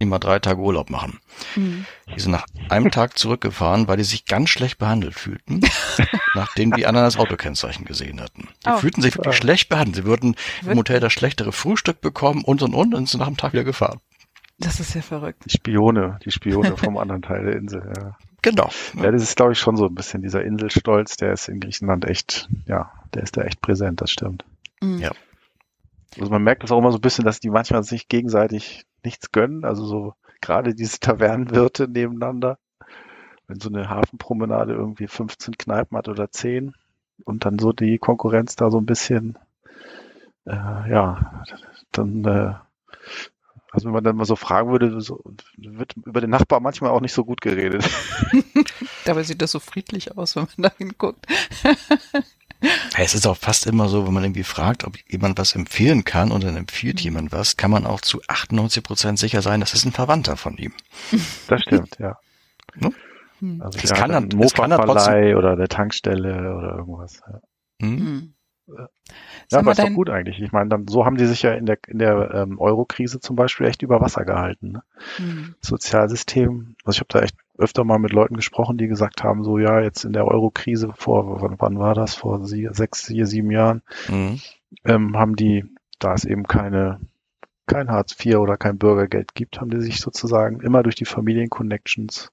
die 0.00 0.06
mal 0.06 0.18
drei 0.18 0.38
Tage 0.38 0.60
Urlaub 0.60 0.90
machen. 0.90 1.20
Mhm. 1.56 1.84
Die 2.14 2.20
sind 2.20 2.32
nach 2.32 2.46
einem 2.68 2.90
Tag 2.90 3.18
zurückgefahren, 3.18 3.86
weil 3.86 3.98
die 3.98 4.04
sich 4.04 4.24
ganz 4.24 4.48
schlecht 4.48 4.78
behandelt 4.78 5.14
fühlten, 5.14 5.60
nachdem 6.34 6.72
die 6.72 6.86
anderen 6.86 7.06
das 7.06 7.18
Autokennzeichen 7.18 7.84
gesehen 7.84 8.20
hatten. 8.20 8.48
Die 8.64 8.70
oh. 8.70 8.76
fühlten 8.78 9.02
sich 9.02 9.16
wirklich 9.16 9.36
oh. 9.36 9.40
schlecht 9.42 9.68
behandelt. 9.68 9.96
Sie 9.96 10.04
würden 10.04 10.36
im 10.66 10.78
Hotel 10.78 11.00
das 11.00 11.12
schlechtere 11.12 11.52
Frühstück 11.52 12.00
bekommen 12.00 12.42
und 12.44 12.62
und 12.62 12.74
und 12.74 12.94
und 12.94 13.08
sind 13.08 13.20
nach 13.20 13.26
dem 13.26 13.36
Tag 13.36 13.52
wieder 13.52 13.64
gefahren. 13.64 14.00
Das 14.58 14.80
ist 14.80 14.94
ja 14.94 15.02
verrückt. 15.02 15.44
Die 15.46 15.50
Spione, 15.50 16.18
die 16.24 16.30
Spione 16.30 16.76
vom 16.76 16.98
anderen 16.98 17.22
Teil 17.22 17.44
der 17.44 17.56
Insel, 17.56 17.92
ja. 17.96 18.16
Genau. 18.42 18.70
Ja, 18.94 19.10
das 19.10 19.22
ist, 19.22 19.36
glaube 19.36 19.52
ich, 19.52 19.58
schon 19.58 19.76
so 19.76 19.86
ein 19.86 19.94
bisschen 19.94 20.22
dieser 20.22 20.42
Inselstolz, 20.42 21.16
der 21.16 21.32
ist 21.32 21.48
in 21.48 21.60
Griechenland 21.60 22.06
echt, 22.06 22.48
ja, 22.66 22.90
der 23.12 23.22
ist 23.22 23.36
da 23.36 23.42
echt 23.42 23.60
präsent, 23.60 24.00
das 24.00 24.10
stimmt. 24.10 24.44
Mhm. 24.80 24.98
Ja. 24.98 25.10
Also 26.18 26.30
man 26.30 26.42
merkt 26.42 26.62
das 26.62 26.72
auch 26.72 26.78
immer 26.78 26.90
so 26.90 26.98
ein 26.98 27.02
bisschen, 27.02 27.24
dass 27.24 27.40
die 27.40 27.50
manchmal 27.50 27.82
sich 27.82 28.08
gegenseitig 28.08 28.84
nichts 29.04 29.32
gönnen. 29.32 29.64
Also 29.64 29.84
so 29.84 30.14
gerade 30.40 30.74
diese 30.74 31.00
Tavernenwirte 31.00 31.88
nebeneinander. 31.88 32.58
Wenn 33.46 33.60
so 33.60 33.68
eine 33.68 33.88
Hafenpromenade 33.88 34.74
irgendwie 34.74 35.08
15 35.08 35.58
Kneipen 35.58 35.96
hat 35.96 36.08
oder 36.08 36.30
10 36.30 36.74
und 37.24 37.44
dann 37.44 37.58
so 37.58 37.72
die 37.72 37.98
Konkurrenz 37.98 38.56
da 38.56 38.70
so 38.70 38.78
ein 38.78 38.86
bisschen, 38.86 39.38
äh, 40.46 40.52
ja, 40.90 41.44
dann, 41.92 42.24
äh, 42.24 42.54
also 43.72 43.86
wenn 43.86 43.92
man 43.92 44.04
dann 44.04 44.16
mal 44.16 44.24
so 44.24 44.36
fragen 44.36 44.70
würde, 44.70 45.00
so, 45.00 45.22
wird 45.56 45.94
über 46.04 46.20
den 46.20 46.30
Nachbar 46.30 46.60
manchmal 46.60 46.90
auch 46.90 47.00
nicht 47.00 47.12
so 47.12 47.24
gut 47.24 47.40
geredet. 47.40 47.88
Dabei 49.04 49.22
sieht 49.22 49.42
das 49.42 49.52
so 49.52 49.60
friedlich 49.60 50.16
aus, 50.16 50.36
wenn 50.36 50.46
man 50.56 50.70
da 50.70 50.72
hinguckt. 50.76 51.26
Es 52.96 53.14
ist 53.14 53.26
auch 53.26 53.36
fast 53.36 53.66
immer 53.66 53.88
so, 53.88 54.06
wenn 54.06 54.12
man 54.12 54.24
irgendwie 54.24 54.44
fragt, 54.44 54.84
ob 54.84 54.96
jemand 55.08 55.38
was 55.38 55.54
empfehlen 55.54 56.04
kann 56.04 56.30
und 56.30 56.44
dann 56.44 56.56
empfiehlt 56.56 56.98
mhm. 57.00 57.04
jemand 57.04 57.32
was, 57.32 57.56
kann 57.56 57.70
man 57.70 57.86
auch 57.86 58.00
zu 58.00 58.20
98 58.28 58.82
Prozent 58.82 59.18
sicher 59.18 59.42
sein, 59.42 59.60
das 59.60 59.72
ist 59.74 59.84
ein 59.84 59.92
Verwandter 59.92 60.36
von 60.36 60.56
ihm. 60.56 60.72
Das 61.48 61.62
stimmt, 61.62 61.98
ja. 61.98 62.18
Ne? 62.76 62.92
Also 63.60 63.78
das 63.78 63.92
kann 63.92 64.10
dann, 64.10 64.28
das 64.28 64.52
kann 64.52 64.70
dann 64.70 64.82
trotzdem 64.82 65.36
oder 65.36 65.56
der 65.56 65.68
Tankstelle 65.68 66.54
oder 66.54 66.76
irgendwas. 66.76 67.22
Ja. 67.26 67.40
Mhm. 67.86 68.34
Ja, 69.50 69.58
aber 69.58 69.72
ist 69.72 69.80
doch 69.80 69.92
gut 69.92 70.10
eigentlich. 70.10 70.40
Ich 70.40 70.52
meine, 70.52 70.68
dann 70.68 70.86
so 70.86 71.04
haben 71.04 71.16
die 71.16 71.26
sich 71.26 71.42
ja 71.42 71.54
in 71.54 71.66
der 71.66 71.78
in 71.88 71.98
der 71.98 72.32
ähm, 72.32 72.58
Euro-Krise 72.58 73.18
zum 73.18 73.34
Beispiel 73.34 73.66
echt 73.66 73.82
über 73.82 74.00
Wasser 74.00 74.24
gehalten. 74.24 74.72
Ne? 74.72 74.82
Mhm. 75.18 75.54
Sozialsystem. 75.60 76.76
Also 76.84 76.98
ich 76.98 77.00
habe 77.00 77.08
da 77.08 77.20
echt 77.20 77.36
öfter 77.60 77.84
mal 77.84 77.98
mit 77.98 78.12
Leuten 78.12 78.36
gesprochen, 78.36 78.78
die 78.78 78.88
gesagt 78.88 79.22
haben, 79.22 79.44
so 79.44 79.58
ja, 79.58 79.80
jetzt 79.80 80.04
in 80.04 80.12
der 80.12 80.26
Euro-Krise 80.26 80.92
vor, 80.96 81.40
wann, 81.40 81.56
wann 81.58 81.78
war 81.78 81.94
das? 81.94 82.14
Vor 82.14 82.40
sechs, 82.44 83.06
sieben 83.06 83.50
Jahren, 83.50 83.82
mhm. 84.08 84.40
ähm, 84.84 85.16
haben 85.16 85.36
die, 85.36 85.64
da 85.98 86.14
es 86.14 86.24
eben 86.24 86.44
keine, 86.44 87.00
kein 87.66 87.90
Hartz 87.90 88.16
IV 88.18 88.36
oder 88.36 88.56
kein 88.56 88.78
Bürgergeld 88.78 89.34
gibt, 89.34 89.60
haben 89.60 89.70
die 89.70 89.80
sich 89.80 90.00
sozusagen 90.00 90.60
immer 90.60 90.82
durch 90.82 90.96
die 90.96 91.04
Familienconnections 91.04 92.32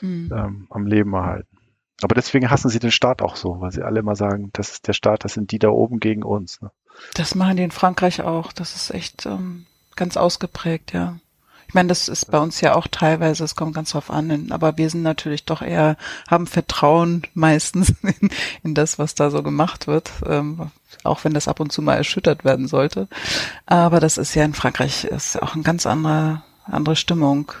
mhm. 0.00 0.32
ähm, 0.34 0.66
am 0.70 0.86
Leben 0.86 1.12
erhalten. 1.12 1.58
Aber 2.02 2.14
deswegen 2.14 2.50
hassen 2.50 2.70
sie 2.70 2.78
den 2.78 2.90
Staat 2.90 3.20
auch 3.20 3.36
so, 3.36 3.60
weil 3.60 3.72
sie 3.72 3.82
alle 3.82 4.00
immer 4.00 4.16
sagen, 4.16 4.50
das 4.54 4.72
ist 4.72 4.88
der 4.88 4.94
Staat, 4.94 5.24
das 5.24 5.34
sind 5.34 5.52
die 5.52 5.58
da 5.58 5.68
oben 5.68 6.00
gegen 6.00 6.22
uns. 6.22 6.62
Ne? 6.62 6.70
Das 7.14 7.34
machen 7.34 7.56
die 7.56 7.62
in 7.62 7.70
Frankreich 7.70 8.22
auch. 8.22 8.52
Das 8.52 8.74
ist 8.74 8.90
echt 8.90 9.26
ähm, 9.26 9.66
ganz 9.96 10.16
ausgeprägt, 10.16 10.92
ja. 10.92 11.18
Ich 11.70 11.74
meine, 11.74 11.86
das 11.86 12.08
ist 12.08 12.32
bei 12.32 12.38
uns 12.40 12.60
ja 12.60 12.74
auch 12.74 12.88
teilweise, 12.88 13.44
es 13.44 13.54
kommt 13.54 13.76
ganz 13.76 13.92
drauf 13.92 14.10
an, 14.10 14.50
aber 14.50 14.76
wir 14.76 14.90
sind 14.90 15.02
natürlich 15.02 15.44
doch 15.44 15.62
eher, 15.62 15.96
haben 16.28 16.48
Vertrauen 16.48 17.22
meistens 17.32 17.94
in, 18.02 18.30
in 18.64 18.74
das, 18.74 18.98
was 18.98 19.14
da 19.14 19.30
so 19.30 19.44
gemacht 19.44 19.86
wird, 19.86 20.10
ähm, 20.26 20.72
auch 21.04 21.22
wenn 21.22 21.32
das 21.32 21.46
ab 21.46 21.60
und 21.60 21.70
zu 21.70 21.80
mal 21.80 21.94
erschüttert 21.94 22.44
werden 22.44 22.66
sollte. 22.66 23.06
Aber 23.66 24.00
das 24.00 24.18
ist 24.18 24.34
ja 24.34 24.44
in 24.44 24.52
Frankreich 24.52 25.04
ist 25.04 25.40
auch 25.40 25.54
eine 25.54 25.62
ganz 25.62 25.86
andere, 25.86 26.42
andere 26.64 26.96
Stimmung. 26.96 27.52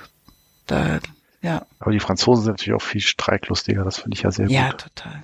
Da, 0.66 0.98
ja. 1.40 1.64
Aber 1.78 1.92
die 1.92 2.00
Franzosen 2.00 2.42
sind 2.42 2.54
natürlich 2.54 2.82
auch 2.82 2.84
viel 2.84 3.00
streiklustiger, 3.00 3.84
das 3.84 3.98
finde 3.98 4.16
ich 4.16 4.22
ja 4.22 4.32
sehr 4.32 4.48
ja, 4.48 4.70
gut. 4.72 4.82
Ja, 4.82 4.88
total. 4.88 5.22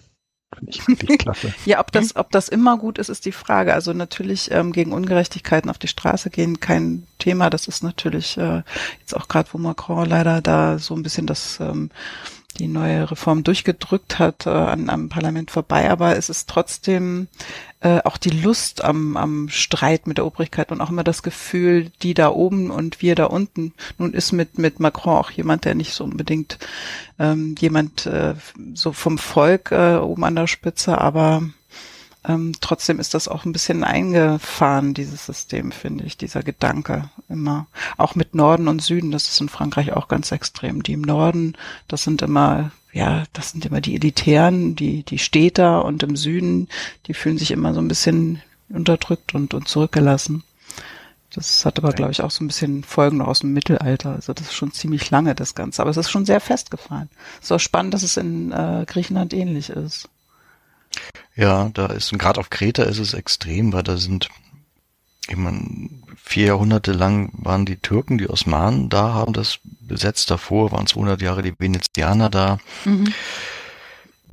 Finde 0.54 0.70
ich 0.70 0.86
wirklich 0.86 1.18
klasse. 1.18 1.52
ja, 1.64 1.80
ob 1.80 1.92
das, 1.92 2.16
ob 2.16 2.30
das 2.30 2.48
immer 2.48 2.78
gut 2.78 2.98
ist, 2.98 3.08
ist 3.08 3.24
die 3.24 3.32
Frage. 3.32 3.74
Also 3.74 3.92
natürlich 3.92 4.50
ähm, 4.50 4.72
gegen 4.72 4.92
Ungerechtigkeiten 4.92 5.70
auf 5.70 5.78
die 5.78 5.88
Straße 5.88 6.30
gehen, 6.30 6.60
kein 6.60 7.06
Thema. 7.18 7.50
Das 7.50 7.66
ist 7.66 7.82
natürlich 7.82 8.36
äh, 8.38 8.62
jetzt 9.00 9.16
auch 9.16 9.28
gerade, 9.28 9.48
wo 9.52 9.58
Macron 9.58 10.08
leider 10.08 10.40
da 10.40 10.78
so 10.78 10.94
ein 10.94 11.02
bisschen 11.02 11.26
das 11.26 11.58
ähm, 11.60 11.90
die 12.58 12.68
neue 12.68 13.10
Reform 13.10 13.44
durchgedrückt 13.44 14.18
hat 14.18 14.46
äh, 14.46 14.50
an, 14.50 14.88
am 14.90 15.08
Parlament 15.08 15.50
vorbei, 15.50 15.90
aber 15.90 16.16
es 16.16 16.28
ist 16.28 16.48
trotzdem 16.48 17.28
äh, 17.80 18.00
auch 18.04 18.16
die 18.16 18.30
Lust 18.30 18.82
am, 18.82 19.16
am 19.16 19.48
Streit 19.48 20.06
mit 20.06 20.18
der 20.18 20.26
Obrigkeit 20.26 20.72
und 20.72 20.80
auch 20.80 20.90
immer 20.90 21.04
das 21.04 21.22
Gefühl, 21.22 21.90
die 22.02 22.14
da 22.14 22.30
oben 22.30 22.70
und 22.70 23.02
wir 23.02 23.14
da 23.14 23.26
unten. 23.26 23.74
Nun 23.98 24.12
ist 24.12 24.32
mit, 24.32 24.58
mit 24.58 24.80
Macron 24.80 25.18
auch 25.18 25.30
jemand, 25.30 25.64
der 25.64 25.74
nicht 25.74 25.94
so 25.94 26.04
unbedingt 26.04 26.58
ähm, 27.18 27.54
jemand 27.58 28.06
äh, 28.06 28.34
so 28.74 28.92
vom 28.92 29.18
Volk 29.18 29.72
äh, 29.72 29.96
oben 29.96 30.24
an 30.24 30.36
der 30.36 30.46
Spitze, 30.46 30.98
aber 30.98 31.42
ähm, 32.26 32.52
trotzdem 32.60 32.98
ist 32.98 33.14
das 33.14 33.28
auch 33.28 33.44
ein 33.44 33.52
bisschen 33.52 33.84
eingefahren, 33.84 34.94
dieses 34.94 35.26
System, 35.26 35.70
finde 35.70 36.04
ich, 36.04 36.16
dieser 36.16 36.42
Gedanke 36.42 37.08
immer. 37.28 37.66
Auch 37.96 38.14
mit 38.14 38.34
Norden 38.34 38.68
und 38.68 38.82
Süden, 38.82 39.12
das 39.12 39.28
ist 39.28 39.40
in 39.40 39.48
Frankreich 39.48 39.92
auch 39.92 40.08
ganz 40.08 40.32
extrem. 40.32 40.82
Die 40.82 40.94
im 40.94 41.02
Norden, 41.02 41.56
das 41.88 42.02
sind 42.02 42.22
immer, 42.22 42.72
ja, 42.92 43.24
das 43.32 43.52
sind 43.52 43.64
immer 43.64 43.80
die 43.80 43.94
Elitären, 43.94 44.74
die, 44.74 45.04
die 45.04 45.18
Städter 45.18 45.84
und 45.84 46.02
im 46.02 46.16
Süden, 46.16 46.68
die 47.06 47.14
fühlen 47.14 47.38
sich 47.38 47.52
immer 47.52 47.74
so 47.74 47.80
ein 47.80 47.88
bisschen 47.88 48.42
unterdrückt 48.68 49.34
und, 49.34 49.54
und 49.54 49.68
zurückgelassen. 49.68 50.42
Das 51.32 51.64
hat 51.66 51.78
aber, 51.78 51.92
glaube 51.92 52.12
ich, 52.12 52.22
auch 52.22 52.30
so 52.30 52.42
ein 52.42 52.46
bisschen 52.46 52.82
Folgen 52.82 53.20
aus 53.20 53.40
dem 53.40 53.52
Mittelalter. 53.52 54.14
Also 54.14 54.32
das 54.32 54.46
ist 54.46 54.54
schon 54.54 54.72
ziemlich 54.72 55.10
lange, 55.10 55.34
das 55.34 55.54
Ganze. 55.54 55.82
Aber 55.82 55.90
es 55.90 55.96
ist 55.96 56.10
schon 56.10 56.24
sehr 56.24 56.40
festgefahren. 56.40 57.10
Es 57.38 57.46
ist 57.46 57.52
auch 57.52 57.60
spannend, 57.60 57.92
dass 57.94 58.02
es 58.02 58.16
in 58.16 58.52
äh, 58.52 58.84
Griechenland 58.86 59.34
ähnlich 59.34 59.68
ist. 59.70 60.08
Ja, 61.36 61.70
da 61.74 61.86
ist, 61.86 62.12
und 62.12 62.18
gerade 62.18 62.40
auf 62.40 62.50
Kreta 62.50 62.82
ist 62.84 62.98
es 62.98 63.12
extrem, 63.12 63.72
weil 63.72 63.82
da 63.82 63.98
sind, 63.98 64.28
ich 65.28 65.36
meine, 65.36 65.90
vier 66.16 66.46
Jahrhunderte 66.46 66.92
lang 66.92 67.30
waren 67.34 67.66
die 67.66 67.76
Türken, 67.76 68.18
die 68.18 68.28
Osmanen 68.28 68.88
da, 68.88 69.12
haben 69.12 69.34
das 69.34 69.58
besetzt. 69.80 70.30
Davor 70.30 70.72
waren 70.72 70.86
200 70.86 71.20
Jahre 71.20 71.42
die 71.42 71.54
Venezianer 71.58 72.30
da. 72.30 72.58
Mhm. 72.84 73.12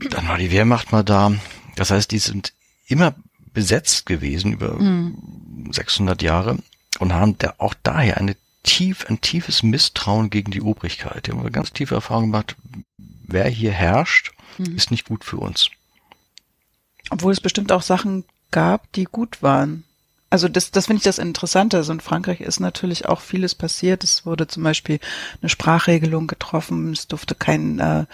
Dann 0.09 0.27
war 0.27 0.37
die 0.37 0.51
Wehrmacht 0.51 0.91
mal 0.91 1.03
da. 1.03 1.33
Das 1.75 1.91
heißt, 1.91 2.09
die 2.11 2.19
sind 2.19 2.53
immer 2.87 3.13
besetzt 3.53 4.05
gewesen 4.05 4.53
über 4.53 4.79
mhm. 4.79 5.69
600 5.71 6.21
Jahre 6.21 6.57
und 6.99 7.13
haben 7.13 7.37
da 7.37 7.53
auch 7.57 7.73
daher 7.83 8.17
eine 8.17 8.35
tief, 8.63 9.05
ein 9.09 9.21
tiefes 9.21 9.61
Misstrauen 9.61 10.29
gegen 10.29 10.51
die 10.51 10.61
Obrigkeit. 10.61 11.27
Die 11.27 11.31
haben 11.31 11.41
eine 11.41 11.51
ganz 11.51 11.73
tiefe 11.73 11.95
Erfahrung 11.95 12.31
gemacht. 12.31 12.55
Wer 12.97 13.47
hier 13.49 13.71
herrscht, 13.71 14.31
mhm. 14.57 14.75
ist 14.75 14.89
nicht 14.89 15.05
gut 15.05 15.23
für 15.25 15.37
uns. 15.37 15.69
Obwohl 17.09 17.31
es 17.31 17.41
bestimmt 17.41 17.71
auch 17.71 17.81
Sachen 17.81 18.25
gab, 18.51 18.91
die 18.93 19.05
gut 19.05 19.41
waren. 19.41 19.83
Also 20.33 20.47
das, 20.47 20.71
das 20.71 20.87
finde 20.87 20.97
ich 20.97 21.03
das 21.03 21.19
Interessante. 21.19 21.77
Also 21.77 21.93
in 21.93 21.99
Frankreich 21.99 22.41
ist 22.41 22.59
natürlich 22.59 23.07
auch 23.07 23.21
vieles 23.21 23.53
passiert. 23.53 24.03
Es 24.03 24.25
wurde 24.25 24.47
zum 24.47 24.63
Beispiel 24.63 24.99
eine 25.43 25.49
Sprachregelung 25.49 26.25
getroffen. 26.25 26.91
Es 26.91 27.07
durfte 27.07 27.35
kein, 27.35 27.77
äh, 27.77 28.05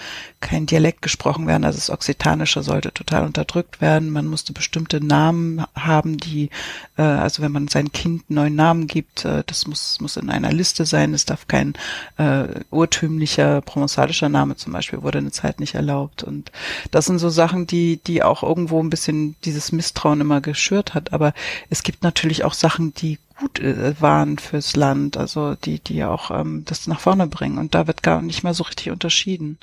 kein 0.41 0.65
Dialekt 0.65 1.01
gesprochen 1.01 1.47
werden. 1.47 1.63
Also 1.63 1.77
das 1.77 1.89
Okzitanische 1.89 2.62
sollte 2.62 2.91
total 2.91 3.25
unterdrückt 3.25 3.79
werden. 3.79 4.10
Man 4.10 4.27
musste 4.27 4.51
bestimmte 4.51 4.99
Namen 4.99 5.63
haben, 5.75 6.17
die, 6.17 6.49
äh, 6.97 7.03
also 7.03 7.41
wenn 7.41 7.53
man 7.53 7.69
sein 7.69 7.93
Kind 7.93 8.29
neuen 8.29 8.55
Namen 8.55 8.88
gibt, 8.88 9.23
äh, 9.23 9.45
das 9.47 9.65
muss, 9.65 10.01
muss 10.01 10.17
in 10.17 10.29
einer 10.29 10.51
Liste 10.51 10.86
sein. 10.86 11.13
Es 11.13 11.23
darf 11.23 11.47
kein 11.47 11.71
äh, 12.17 12.47
urtümlicher 12.69 13.62
provenzalischer 13.62 14.27
Name 14.27 14.58
zum 14.58 14.73
Beispiel 14.73 15.03
wurde 15.03 15.19
eine 15.19 15.32
Zeit 15.32 15.62
nicht 15.62 15.75
erlaubt. 15.75 16.23
Und 16.23 16.51
das 16.91 17.05
sind 17.05 17.19
so 17.19 17.29
Sachen, 17.29 17.65
die, 17.65 18.01
die 18.05 18.23
auch 18.23 18.43
irgendwo 18.43 18.84
ein 18.84 18.89
bisschen 18.89 19.38
dieses 19.45 19.71
Misstrauen 19.71 20.19
immer 20.19 20.41
geschürt 20.41 20.93
hat. 20.93 21.13
Aber 21.13 21.34
es 21.69 21.82
gibt 21.82 22.03
natürlich 22.10 22.43
auch 22.43 22.54
Sachen, 22.54 22.93
die 22.93 23.19
gut 23.39 23.60
äh, 23.60 24.00
waren 24.02 24.38
fürs 24.38 24.76
Land, 24.76 25.15
also 25.15 25.56
die, 25.56 25.80
die 25.80 26.04
auch 26.04 26.32
ähm, 26.32 26.63
das 26.65 26.88
nach 26.88 27.00
vorne 27.00 27.28
bringen. 27.28 27.58
Und 27.58 27.76
da 27.76 27.88
wird 27.88 28.04
gar 28.04 28.22
nicht 28.22 28.43
mehr 28.43 28.54
so 28.54 28.63
richtig 28.63 28.91
unterschieden. 28.91 29.58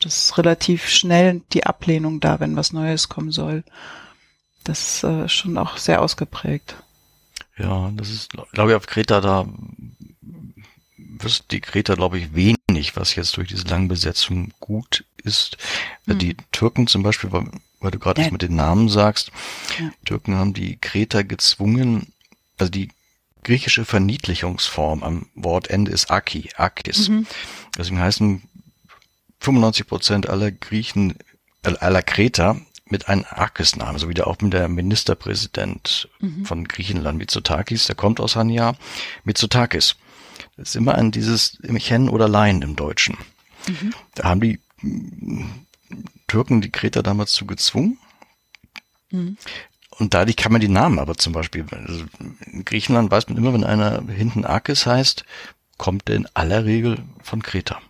Das 0.00 0.16
ist 0.16 0.38
relativ 0.38 0.88
schnell 0.88 1.42
die 1.52 1.66
Ablehnung 1.66 2.20
da, 2.20 2.40
wenn 2.40 2.56
was 2.56 2.72
Neues 2.72 3.08
kommen 3.08 3.32
soll. 3.32 3.64
Das 4.64 4.80
ist 4.80 5.04
äh, 5.04 5.28
schon 5.28 5.58
auch 5.58 5.76
sehr 5.76 6.00
ausgeprägt. 6.00 6.76
Ja, 7.56 7.90
das 7.96 8.10
ist, 8.10 8.30
glaube 8.52 8.70
ich, 8.70 8.76
auf 8.76 8.86
Kreta 8.86 9.20
da 9.20 9.46
wirst 10.96 11.50
die 11.50 11.60
Kreta, 11.60 11.94
glaube 11.94 12.18
ich, 12.18 12.34
wenig, 12.34 12.96
was 12.96 13.14
jetzt 13.14 13.36
durch 13.36 13.48
diese 13.48 13.66
lange 13.66 13.88
Besetzung 13.88 14.52
gut 14.60 15.04
ist. 15.24 15.56
Mhm. 16.06 16.18
Die 16.18 16.36
Türken 16.52 16.86
zum 16.86 17.02
Beispiel, 17.02 17.30
weil 17.80 17.90
du 17.90 17.98
gerade 17.98 18.20
ja. 18.20 18.26
das 18.26 18.32
mit 18.32 18.42
den 18.42 18.56
Namen 18.56 18.88
sagst. 18.88 19.30
Ja. 19.78 19.90
Türken 20.04 20.34
haben 20.34 20.54
die 20.54 20.76
Kreter 20.76 21.24
gezwungen, 21.24 22.12
also 22.58 22.70
die 22.70 22.90
griechische 23.44 23.84
Verniedlichungsform 23.84 25.02
am 25.02 25.26
Wortende 25.34 25.90
ist 25.90 26.10
Aki, 26.10 26.50
Akis. 26.56 27.08
Mhm. 27.08 27.26
Deswegen 27.76 28.00
heißen 28.00 28.42
95 29.40 29.86
Prozent 29.86 30.28
aller 30.28 30.50
Griechen, 30.50 31.16
äh, 31.62 31.74
aller 31.78 32.02
Kreter 32.02 32.60
mit 32.90 33.08
einem 33.08 33.24
Akis-Namen, 33.28 33.98
so 33.98 34.08
wie 34.08 34.14
der 34.14 34.26
auch 34.26 34.40
mit 34.40 34.52
der 34.52 34.68
Ministerpräsident 34.68 36.08
mhm. 36.20 36.44
von 36.44 36.66
Griechenland, 36.66 37.18
Mitsotakis, 37.18 37.86
der 37.86 37.94
kommt 37.94 38.20
aus 38.20 38.34
Hania, 38.34 38.74
Mitsotakis. 39.24 39.96
Das 40.56 40.70
ist 40.70 40.76
immer 40.76 40.94
ein 40.94 41.10
dieses 41.10 41.58
Chen 41.78 42.08
oder 42.08 42.28
Laien 42.28 42.62
im 42.62 42.76
Deutschen. 42.76 43.16
Mhm. 43.66 43.92
Da 44.14 44.24
haben 44.24 44.40
die 44.40 44.60
Türken 46.26 46.60
die 46.60 46.70
Kreter 46.70 47.02
damals 47.02 47.32
zu 47.32 47.46
gezwungen. 47.46 47.98
Mhm. 49.10 49.36
Und 49.90 50.14
dadurch 50.14 50.36
kann 50.36 50.52
man 50.52 50.60
die 50.60 50.68
Namen 50.68 50.98
aber 50.98 51.16
zum 51.16 51.32
Beispiel, 51.32 51.66
also 51.70 52.04
in 52.46 52.64
Griechenland 52.64 53.10
weiß 53.10 53.28
man 53.28 53.38
immer, 53.38 53.52
wenn 53.52 53.64
einer 53.64 54.02
hinten 54.06 54.44
Akis 54.44 54.86
heißt, 54.86 55.24
kommt 55.76 56.08
der 56.08 56.16
in 56.16 56.28
aller 56.34 56.64
Regel 56.64 56.98
von 57.22 57.42
Kreta. 57.42 57.80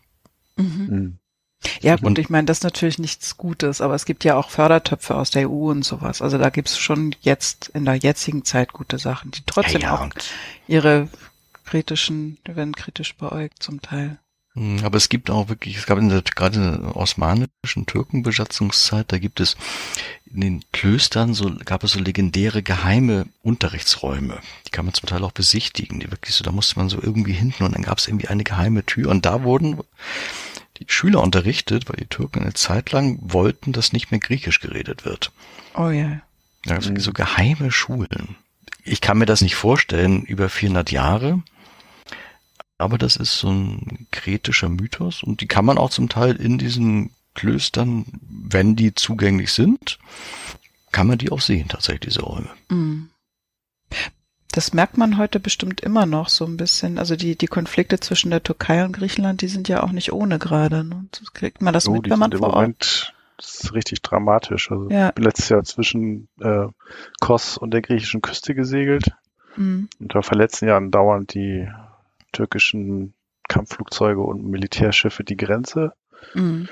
Mhm. 0.56 0.86
Mhm. 0.88 1.18
Ja 1.80 1.96
gut, 1.96 2.04
und, 2.04 2.18
ich 2.18 2.30
meine, 2.30 2.46
das 2.46 2.58
ist 2.58 2.64
natürlich 2.64 2.98
nichts 2.98 3.36
Gutes, 3.36 3.80
aber 3.80 3.94
es 3.94 4.04
gibt 4.04 4.24
ja 4.24 4.36
auch 4.36 4.50
Fördertöpfe 4.50 5.16
aus 5.16 5.30
der 5.30 5.50
EU 5.50 5.70
und 5.70 5.84
sowas. 5.84 6.22
Also 6.22 6.38
da 6.38 6.50
gibt's 6.50 6.78
schon 6.78 7.16
jetzt 7.20 7.68
in 7.74 7.84
der 7.84 7.96
jetzigen 7.96 8.44
Zeit 8.44 8.72
gute 8.72 8.98
Sachen, 8.98 9.32
die 9.32 9.42
trotzdem 9.44 9.80
ja, 9.80 9.88
ja, 9.88 10.00
auch 10.00 10.08
ihre 10.68 11.08
kritischen, 11.64 12.38
die 12.46 12.54
werden 12.54 12.74
kritisch 12.74 13.16
beäugt 13.16 13.62
zum 13.62 13.82
Teil. 13.82 14.18
Hm, 14.58 14.80
aber 14.82 14.96
es 14.96 15.08
gibt 15.08 15.30
auch 15.30 15.48
wirklich, 15.48 15.76
es 15.76 15.86
gab 15.86 15.98
in 15.98 16.08
der, 16.08 16.22
gerade 16.22 16.56
in 16.56 16.82
der 16.82 16.96
osmanischen 16.96 17.86
Türkenbesatzungszeit, 17.86 19.12
da 19.12 19.18
gibt 19.18 19.38
es 19.38 19.56
in 20.26 20.40
den 20.40 20.64
Klöstern 20.72 21.32
so, 21.32 21.54
gab 21.64 21.84
es 21.84 21.92
so 21.92 22.00
legendäre 22.00 22.64
geheime 22.64 23.26
Unterrichtsräume. 23.42 24.40
Die 24.66 24.70
kann 24.70 24.84
man 24.84 24.94
zum 24.94 25.08
Teil 25.08 25.22
auch 25.22 25.30
besichtigen, 25.30 26.00
die 26.00 26.10
wirklich 26.10 26.34
so, 26.34 26.42
da 26.42 26.50
musste 26.50 26.76
man 26.76 26.88
so 26.88 27.00
irgendwie 27.00 27.32
hinten 27.32 27.62
und 27.62 27.74
dann 27.76 27.82
gab 27.82 27.98
es 27.98 28.08
irgendwie 28.08 28.26
eine 28.26 28.42
geheime 28.42 28.84
Tür 28.84 29.10
und 29.10 29.24
da 29.24 29.44
wurden 29.44 29.78
die 30.78 30.86
Schüler 30.88 31.22
unterrichtet, 31.22 31.88
weil 31.88 31.96
die 31.96 32.06
Türken 32.06 32.42
eine 32.42 32.54
Zeit 32.54 32.90
lang 32.90 33.18
wollten, 33.22 33.72
dass 33.72 33.92
nicht 33.92 34.10
mehr 34.10 34.20
Griechisch 34.20 34.58
geredet 34.58 35.04
wird. 35.04 35.30
Oh 35.74 35.90
ja. 35.90 36.20
Da 36.64 36.74
gab 36.74 36.82
es 36.82 37.04
so 37.04 37.12
geheime 37.12 37.70
Schulen. 37.70 38.34
Ich 38.82 39.00
kann 39.00 39.18
mir 39.18 39.26
das 39.26 39.40
nicht 39.40 39.54
vorstellen, 39.54 40.24
über 40.24 40.48
400 40.48 40.90
Jahre. 40.90 41.42
Aber 42.78 42.96
das 42.96 43.16
ist 43.16 43.38
so 43.38 43.50
ein 43.50 44.06
kretischer 44.12 44.68
Mythos 44.68 45.22
und 45.22 45.40
die 45.40 45.48
kann 45.48 45.64
man 45.64 45.78
auch 45.78 45.90
zum 45.90 46.08
Teil 46.08 46.36
in 46.36 46.58
diesen 46.58 47.10
Klöstern, 47.34 48.06
wenn 48.28 48.76
die 48.76 48.94
zugänglich 48.94 49.52
sind, 49.52 49.98
kann 50.92 51.06
man 51.06 51.18
die 51.18 51.30
auch 51.30 51.40
sehen, 51.40 51.68
tatsächlich, 51.68 52.12
diese 52.12 52.22
Räume. 52.22 52.48
Mhm. 52.68 53.10
Das 54.50 54.72
merkt 54.72 54.96
man 54.96 55.18
heute 55.18 55.38
bestimmt 55.38 55.80
immer 55.80 56.06
noch 56.06 56.28
so 56.28 56.44
ein 56.44 56.56
bisschen. 56.56 56.98
Also 56.98 57.16
die, 57.16 57.36
die 57.36 57.46
Konflikte 57.46 58.00
zwischen 58.00 58.30
der 58.30 58.42
Türkei 58.42 58.84
und 58.84 58.92
Griechenland, 58.92 59.42
die 59.42 59.48
sind 59.48 59.68
ja 59.68 59.82
auch 59.82 59.92
nicht 59.92 60.12
ohne 60.12 60.38
gerade. 60.38 60.84
Ne? 60.84 61.06
Kriegt 61.34 61.62
man 61.62 61.74
das 61.74 61.86
oh, 61.86 61.92
mit, 61.92 62.08
wenn 62.08 62.18
man 62.18 62.32
vor 62.32 62.54
Ort... 62.54 63.14
Das 63.36 63.60
ist 63.62 63.72
richtig 63.72 64.02
dramatisch. 64.02 64.72
Also 64.72 64.90
ja. 64.90 65.10
ich 65.10 65.14
bin 65.14 65.22
letztes 65.22 65.48
Jahr 65.48 65.62
zwischen 65.62 66.28
äh, 66.40 66.66
Kos 67.20 67.56
und 67.56 67.70
der 67.72 67.82
griechischen 67.82 68.20
Küste 68.20 68.52
gesegelt. 68.52 69.12
Mhm. 69.54 69.88
Und 70.00 70.14
da 70.14 70.22
verletzen 70.22 70.66
ja 70.66 70.76
andauernd 70.76 71.34
die 71.34 71.68
türkischen 72.32 73.14
Kampfflugzeuge 73.48 74.20
und 74.20 74.44
Militärschiffe 74.44 75.24
die 75.24 75.36
Grenze. 75.36 75.92
Mhm. 76.34 76.68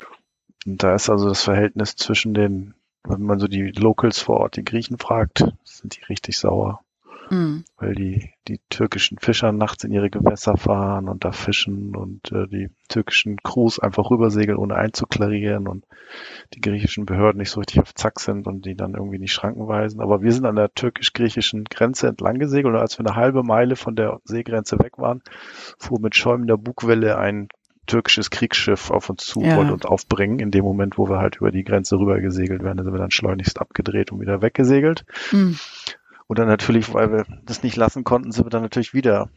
Und 0.67 0.83
da 0.83 0.95
ist 0.95 1.09
also 1.09 1.29
das 1.29 1.43
Verhältnis 1.43 1.97
zwischen 1.97 2.35
den, 2.35 2.75
wenn 3.05 3.23
man 3.23 3.39
so 3.39 3.47
die 3.47 3.71
Locals 3.71 4.19
vor 4.19 4.39
Ort, 4.41 4.57
die 4.57 4.65
Griechen 4.65 4.99
fragt, 4.99 5.45
sind 5.65 5.97
die 5.97 6.05
richtig 6.05 6.39
sauer. 6.39 6.81
Mhm. 7.31 7.65
Weil 7.77 7.95
die, 7.95 8.31
die 8.49 8.61
türkischen 8.71 9.19
Fischer 9.19 9.53
nachts 9.53 9.85
in 9.85 9.93
ihre 9.93 10.11
Gewässer 10.11 10.57
fahren 10.57 11.09
und 11.09 11.25
da 11.25 11.33
fischen 11.33 11.97
und 11.97 12.31
äh, 12.33 12.47
die 12.47 12.71
türkischen 12.89 13.37
Crews 13.43 13.79
einfach 13.79 14.11
rübersegeln, 14.11 14.59
ohne 14.59 14.77
einzuklarieren 14.77 15.69
und 15.69 15.85
die 16.55 16.61
griechischen 16.61 17.07
Behörden 17.07 17.39
nicht 17.39 17.51
so 17.51 17.61
richtig 17.61 17.81
auf 17.81 17.95
Zack 17.95 18.21
sind 18.21 18.47
und 18.47 18.65
die 18.65 18.77
dann 18.77 18.95
irgendwie 18.95 19.17
in 19.17 19.23
die 19.23 19.29
Schranken 19.29 19.67
weisen. 19.67 20.01
Aber 20.01 20.23
wir 20.23 20.33
sind 20.33 20.47
an 20.47 20.57
der 20.57 20.73
türkisch-griechischen 20.73 21.65
Grenze 21.65 22.09
entlang 22.09 22.39
gesegelt 22.39 22.75
und 22.75 22.81
als 22.81 22.99
wir 22.99 23.07
eine 23.07 23.17
halbe 23.17 23.43
Meile 23.43 23.77
von 23.77 23.97
der 23.97 24.21
Seegrenze 24.25 24.79
weg 24.79 24.99
waren, 24.99 25.23
fuhr 25.79 26.01
mit 26.01 26.15
schäumender 26.15 26.57
Bugwelle 26.57 27.19
ein 27.19 27.49
türkisches 27.87 28.31
Kriegsschiff 28.31 28.91
auf 28.91 29.09
uns 29.11 29.25
zu 29.25 29.41
ja. 29.41 29.57
wollte 29.57 29.73
uns 29.73 29.85
aufbringen, 29.85 30.41
in 30.41 30.51
dem 30.51 30.65
Moment, 30.65 30.99
wo 30.99 31.09
wir 31.09 31.19
halt 31.19 31.37
über 31.37 31.51
die 31.51 31.65
Grenze 31.65 31.99
rüber 31.99 32.21
gesegelt 32.21 32.63
werden. 32.63 32.83
Sind 32.83 32.93
wir 32.93 32.99
dann 32.99 33.11
schleunigst 33.11 33.61
abgedreht 33.61 34.13
und 34.13 34.21
wieder 34.21 34.43
weggesegelt. 34.43 35.05
Mhm. 35.33 35.57
Und 36.29 36.39
dann 36.39 36.49
natürlich, 36.49 36.93
weil 36.93 37.13
wir 37.13 37.25
das 37.45 37.63
nicht 37.63 37.77
lassen 37.77 38.03
konnten, 38.03 38.33
sind 38.33 38.47
wir 38.47 38.51
dann 38.51 38.63
natürlich 38.63 38.95
wieder 38.95 39.29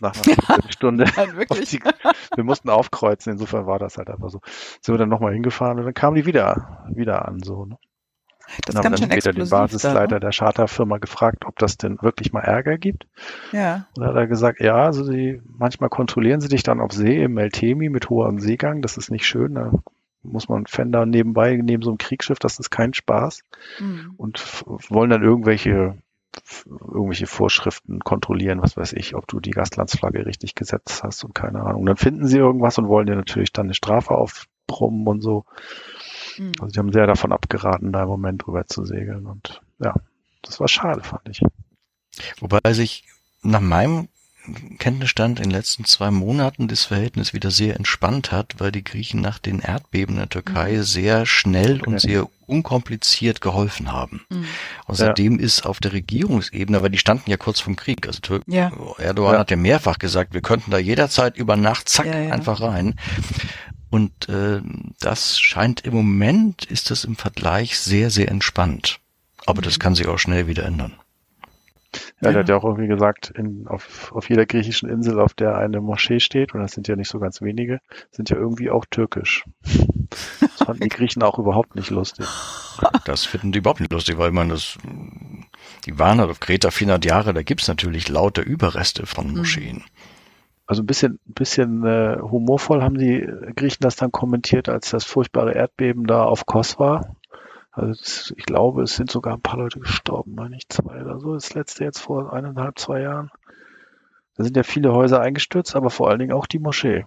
nach 0.00 0.14
einer 0.14 0.36
ja, 0.48 0.70
Stunde. 0.70 1.04
wirklich? 1.34 1.70
Die, 1.70 1.80
wir 2.34 2.44
mussten 2.44 2.70
aufkreuzen, 2.70 3.32
insofern 3.32 3.66
war 3.66 3.78
das 3.78 3.98
halt 3.98 4.08
einfach 4.10 4.30
so. 4.30 4.40
Sind 4.80 4.94
wir 4.94 4.98
dann 4.98 5.10
nochmal 5.10 5.34
hingefahren 5.34 5.78
und 5.78 5.84
dann 5.84 5.94
kamen 5.94 6.16
die 6.16 6.26
wieder, 6.26 6.86
wieder 6.94 7.26
an, 7.28 7.40
so, 7.40 7.66
ne? 7.66 7.76
Das 8.64 8.74
dann 8.74 8.84
haben 8.84 8.92
dann 8.92 9.10
später 9.10 9.32
den 9.32 9.48
Basisleiter 9.48 10.16
ne? 10.16 10.20
der 10.20 10.30
Charterfirma 10.30 10.96
gefragt, 10.98 11.44
ob 11.44 11.58
das 11.58 11.76
denn 11.76 12.00
wirklich 12.00 12.32
mal 12.32 12.40
Ärger 12.40 12.78
gibt. 12.78 13.06
Ja. 13.52 13.86
Und 13.94 14.06
hat 14.06 14.16
er 14.16 14.26
gesagt, 14.26 14.60
ja, 14.60 14.76
also 14.76 15.04
sie, 15.04 15.42
manchmal 15.44 15.90
kontrollieren 15.90 16.40
sie 16.40 16.48
dich 16.48 16.62
dann 16.62 16.80
auf 16.80 16.92
See 16.92 17.22
im 17.22 17.34
Meltemi 17.34 17.90
mit 17.90 18.08
hohem 18.08 18.38
Seegang. 18.38 18.80
Das 18.80 18.96
ist 18.96 19.10
nicht 19.10 19.26
schön. 19.26 19.54
Da 19.54 19.72
muss 20.22 20.48
man 20.48 20.66
Fender 20.66 21.04
nebenbei, 21.04 21.56
neben 21.62 21.82
so 21.82 21.90
einem 21.90 21.98
Kriegsschiff, 21.98 22.38
das 22.38 22.58
ist 22.58 22.70
kein 22.70 22.94
Spaß. 22.94 23.44
Mhm. 23.80 24.14
Und 24.16 24.64
wollen 24.88 25.10
dann 25.10 25.22
irgendwelche 25.22 25.98
irgendwelche 26.66 27.26
Vorschriften 27.26 28.00
kontrollieren, 28.00 28.62
was 28.62 28.76
weiß 28.76 28.92
ich, 28.94 29.14
ob 29.14 29.26
du 29.26 29.40
die 29.40 29.50
Gastlandsflagge 29.50 30.26
richtig 30.26 30.54
gesetzt 30.54 31.02
hast 31.02 31.24
und 31.24 31.34
keine 31.34 31.62
Ahnung. 31.62 31.80
Und 31.80 31.86
dann 31.86 31.96
finden 31.96 32.26
sie 32.26 32.38
irgendwas 32.38 32.78
und 32.78 32.88
wollen 32.88 33.06
dir 33.06 33.16
natürlich 33.16 33.52
dann 33.52 33.66
eine 33.66 33.74
Strafe 33.74 34.14
aufbrummen 34.14 35.06
und 35.06 35.20
so. 35.20 35.44
Mhm. 36.38 36.52
Also 36.60 36.72
die 36.72 36.78
haben 36.78 36.92
sehr 36.92 37.06
davon 37.06 37.32
abgeraten, 37.32 37.92
da 37.92 38.02
im 38.02 38.08
Moment 38.08 38.46
drüber 38.46 38.66
zu 38.66 38.84
segeln. 38.84 39.26
Und 39.26 39.62
ja, 39.78 39.94
das 40.42 40.60
war 40.60 40.68
schade, 40.68 41.02
fand 41.02 41.28
ich. 41.28 41.42
Wobei 42.40 42.72
sich 42.72 43.04
nach 43.42 43.60
meinem 43.60 44.08
Kenntnisstand 44.78 45.38
in 45.38 45.44
den 45.44 45.52
letzten 45.52 45.84
zwei 45.84 46.10
Monaten 46.10 46.68
das 46.68 46.84
Verhältnis 46.84 47.32
wieder 47.32 47.50
sehr 47.50 47.76
entspannt 47.76 48.32
hat, 48.32 48.54
weil 48.58 48.72
die 48.72 48.84
Griechen 48.84 49.20
nach 49.20 49.38
den 49.38 49.60
Erdbeben 49.60 50.14
in 50.14 50.20
der 50.20 50.28
Türkei 50.28 50.72
mhm. 50.72 50.82
sehr 50.82 51.26
schnell 51.26 51.82
und 51.82 52.00
sehr 52.00 52.28
unkompliziert 52.46 53.40
geholfen 53.40 53.92
haben. 53.92 54.22
Mhm. 54.30 54.46
Seitdem 54.88 55.38
ja. 55.38 55.44
ist 55.44 55.66
auf 55.66 55.80
der 55.80 55.92
Regierungsebene, 55.92 56.82
weil 56.82 56.90
die 56.90 56.98
standen 56.98 57.30
ja 57.30 57.36
kurz 57.36 57.60
vom 57.60 57.76
Krieg, 57.76 58.06
also 58.06 58.20
Tür 58.20 58.40
ja. 58.46 58.72
Erdogan 58.98 59.34
ja. 59.34 59.40
hat 59.40 59.50
ja 59.50 59.56
mehrfach 59.56 59.98
gesagt, 59.98 60.34
wir 60.34 60.40
könnten 60.40 60.70
da 60.70 60.78
jederzeit 60.78 61.36
über 61.36 61.56
Nacht 61.56 61.88
zack 61.88 62.06
einfach 62.06 62.60
rein. 62.60 62.94
Und 63.90 64.28
äh, 64.28 64.60
das 65.00 65.40
scheint 65.40 65.80
im 65.82 65.94
Moment 65.94 66.64
ist 66.64 66.90
das 66.90 67.04
im 67.04 67.16
Vergleich 67.16 67.78
sehr, 67.78 68.10
sehr 68.10 68.28
entspannt. 68.28 69.00
Aber 69.46 69.60
mhm. 69.60 69.64
das 69.64 69.78
kann 69.78 69.94
sich 69.94 70.06
auch 70.06 70.18
schnell 70.18 70.46
wieder 70.46 70.64
ändern. 70.64 70.94
Ja, 72.20 72.32
der 72.32 72.40
hat 72.40 72.48
ja 72.48 72.56
auch 72.56 72.64
irgendwie 72.64 72.88
gesagt, 72.88 73.30
in, 73.30 73.66
auf, 73.66 74.12
auf 74.12 74.28
jeder 74.28 74.44
griechischen 74.44 74.88
Insel, 74.88 75.20
auf 75.20 75.34
der 75.34 75.56
eine 75.56 75.80
Moschee 75.80 76.20
steht, 76.20 76.54
und 76.54 76.60
das 76.60 76.72
sind 76.72 76.88
ja 76.88 76.96
nicht 76.96 77.08
so 77.08 77.18
ganz 77.18 77.40
wenige, 77.40 77.80
sind 78.10 78.30
ja 78.30 78.36
irgendwie 78.36 78.70
auch 78.70 78.84
türkisch. 78.90 79.44
Das 80.40 80.66
fanden 80.66 80.82
die 80.82 80.88
Griechen 80.88 81.22
auch 81.22 81.38
überhaupt 81.38 81.76
nicht 81.76 81.90
lustig. 81.90 82.26
Das 83.04 83.24
finden 83.24 83.52
die 83.52 83.58
überhaupt 83.58 83.80
nicht 83.80 83.92
lustig, 83.92 84.18
weil 84.18 84.32
man 84.32 84.48
das, 84.48 84.78
die 85.86 85.98
waren 85.98 86.20
halt 86.20 86.30
auf 86.30 86.40
Kreta 86.40 86.70
400 86.70 87.04
Jahre, 87.04 87.34
da 87.34 87.42
gibt's 87.42 87.68
natürlich 87.68 88.08
lauter 88.08 88.42
Überreste 88.42 89.06
von 89.06 89.28
mhm. 89.28 89.38
Moscheen. 89.38 89.84
Also 90.66 90.82
ein 90.82 90.86
bisschen, 90.86 91.18
bisschen 91.24 91.84
äh, 91.86 92.18
humorvoll 92.20 92.82
haben 92.82 92.98
die 92.98 93.26
Griechen 93.56 93.78
das 93.80 93.96
dann 93.96 94.12
kommentiert, 94.12 94.68
als 94.68 94.90
das 94.90 95.04
furchtbare 95.04 95.52
Erdbeben 95.52 96.06
da 96.06 96.24
auf 96.24 96.44
Kos 96.44 96.78
war. 96.78 97.16
Also 97.78 98.34
ich 98.36 98.44
glaube, 98.44 98.82
es 98.82 98.96
sind 98.96 99.08
sogar 99.08 99.34
ein 99.34 99.40
paar 99.40 99.58
Leute 99.58 99.78
gestorben, 99.78 100.34
meine 100.34 100.56
ich, 100.56 100.68
zwei 100.68 101.00
oder 101.00 101.20
so. 101.20 101.34
Das 101.34 101.54
letzte 101.54 101.84
jetzt 101.84 102.00
vor 102.00 102.32
eineinhalb, 102.32 102.76
zwei 102.76 103.02
Jahren. 103.02 103.30
Da 104.36 104.42
sind 104.42 104.56
ja 104.56 104.64
viele 104.64 104.92
Häuser 104.92 105.20
eingestürzt, 105.20 105.76
aber 105.76 105.88
vor 105.88 106.10
allen 106.10 106.18
Dingen 106.18 106.32
auch 106.32 106.46
die 106.46 106.58
Moschee. 106.58 107.04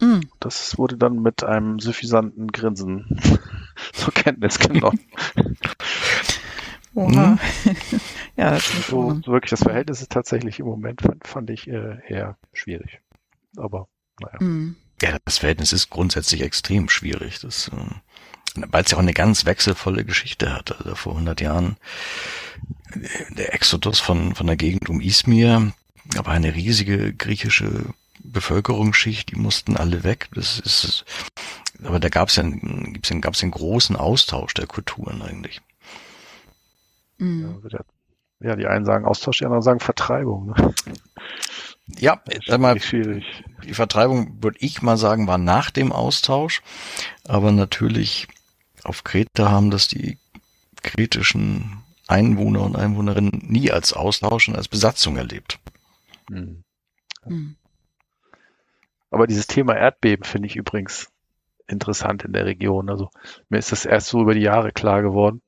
Mm. 0.00 0.20
Das 0.40 0.76
wurde 0.76 0.96
dann 0.96 1.22
mit 1.22 1.44
einem 1.44 1.78
suffisanten 1.78 2.48
Grinsen 2.48 3.20
zur 3.92 4.12
Kenntnis 4.12 4.58
genommen. 4.58 4.98
Oha. 6.94 7.38
Hm? 7.62 7.80
ja, 8.36 8.50
das 8.50 8.74
ist 8.74 8.88
so, 8.88 9.20
so 9.24 9.32
wirklich 9.32 9.50
das 9.50 9.62
Verhältnis 9.62 10.02
ist 10.02 10.10
tatsächlich 10.10 10.58
im 10.58 10.66
Moment 10.66 11.02
fand, 11.02 11.26
fand 11.28 11.50
ich 11.50 11.68
äh, 11.68 11.98
eher 12.08 12.36
schwierig. 12.52 13.00
Aber 13.56 13.86
naja. 14.20 14.42
Mm. 14.42 14.74
Ja, 15.00 15.16
das 15.24 15.38
Verhältnis 15.38 15.72
ist 15.72 15.90
grundsätzlich 15.90 16.42
extrem 16.42 16.88
schwierig. 16.88 17.38
Das 17.38 17.68
äh, 17.68 17.94
weil 18.54 18.84
es 18.84 18.90
ja 18.90 18.96
auch 18.96 19.02
eine 19.02 19.14
ganz 19.14 19.44
wechselvolle 19.44 20.04
Geschichte 20.04 20.52
hat. 20.52 20.76
Also 20.78 20.94
vor 20.94 21.12
100 21.12 21.40
Jahren 21.40 21.76
der 23.30 23.54
Exodus 23.54 24.00
von, 24.00 24.34
von 24.34 24.46
der 24.46 24.56
Gegend 24.56 24.88
um 24.88 25.00
Izmir, 25.00 25.72
da 26.06 26.26
war 26.26 26.34
eine 26.34 26.54
riesige 26.54 27.14
griechische 27.14 27.86
Bevölkerungsschicht, 28.22 29.30
die 29.30 29.36
mussten 29.36 29.76
alle 29.76 30.04
weg. 30.04 30.28
Das 30.34 30.58
ist, 30.58 31.04
aber 31.82 32.00
da 32.00 32.08
gab 32.08 32.28
es 32.28 32.36
ja, 32.36 32.42
gibt's 32.42 33.08
ja, 33.08 33.18
gab's 33.18 33.42
einen 33.42 33.52
großen 33.52 33.96
Austausch 33.96 34.54
der 34.54 34.66
Kulturen 34.66 35.22
eigentlich. 35.22 35.60
Mhm. 37.18 37.62
Ja, 38.40 38.56
die 38.56 38.66
einen 38.66 38.84
sagen 38.84 39.04
Austausch, 39.04 39.38
die 39.38 39.44
anderen 39.44 39.62
sagen 39.62 39.80
Vertreibung. 39.80 40.46
Ne? 40.46 40.74
Ja, 41.98 42.20
sag 42.46 42.60
mal, 42.60 42.74
die 42.74 43.74
Vertreibung, 43.74 44.42
würde 44.42 44.58
ich 44.60 44.82
mal 44.82 44.96
sagen, 44.96 45.26
war 45.26 45.38
nach 45.38 45.70
dem 45.70 45.92
Austausch, 45.92 46.62
aber 47.26 47.52
natürlich 47.52 48.28
auf 48.84 49.04
Kreta 49.04 49.50
haben 49.50 49.70
das 49.70 49.88
die 49.88 50.18
kretischen 50.82 51.82
Einwohner 52.08 52.62
und 52.62 52.76
Einwohnerinnen 52.76 53.42
nie 53.46 53.70
als 53.70 53.92
Austausch 53.92 54.48
und 54.48 54.56
als 54.56 54.68
Besatzung 54.68 55.16
erlebt. 55.16 55.58
Hm. 56.30 56.62
Hm. 57.22 57.56
Aber 59.10 59.26
dieses 59.26 59.46
Thema 59.46 59.74
Erdbeben 59.74 60.24
finde 60.24 60.48
ich 60.48 60.56
übrigens 60.56 61.10
interessant 61.68 62.24
in 62.24 62.32
der 62.32 62.46
Region. 62.46 62.90
Also 62.90 63.10
mir 63.48 63.58
ist 63.58 63.72
das 63.72 63.84
erst 63.84 64.08
so 64.08 64.22
über 64.22 64.34
die 64.34 64.40
Jahre 64.40 64.72
klar 64.72 65.02
geworden. 65.02 65.42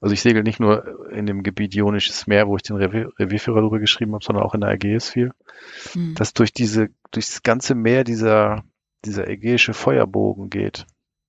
Also 0.00 0.12
ich 0.12 0.20
segel 0.20 0.42
nicht 0.42 0.60
nur 0.60 1.10
in 1.10 1.24
dem 1.24 1.42
Gebiet 1.42 1.74
Ionisches 1.74 2.26
Meer, 2.26 2.46
wo 2.46 2.56
ich 2.56 2.62
den 2.62 2.76
Revier, 2.76 3.10
Revierführer 3.18 3.60
darüber 3.60 3.78
geschrieben 3.78 4.12
habe, 4.12 4.24
sondern 4.24 4.44
auch 4.44 4.54
in 4.54 4.60
der 4.60 4.70
Ägäis 4.70 5.08
viel. 5.08 5.32
Mhm. 5.94 6.14
Dass 6.14 6.34
durch 6.34 6.52
diese, 6.52 6.90
durch 7.10 7.26
das 7.26 7.42
ganze 7.42 7.74
Meer 7.74 8.04
dieser, 8.04 8.64
dieser 9.04 9.28
ägäische 9.28 9.72
Feuerbogen 9.72 10.50
geht. 10.50 10.86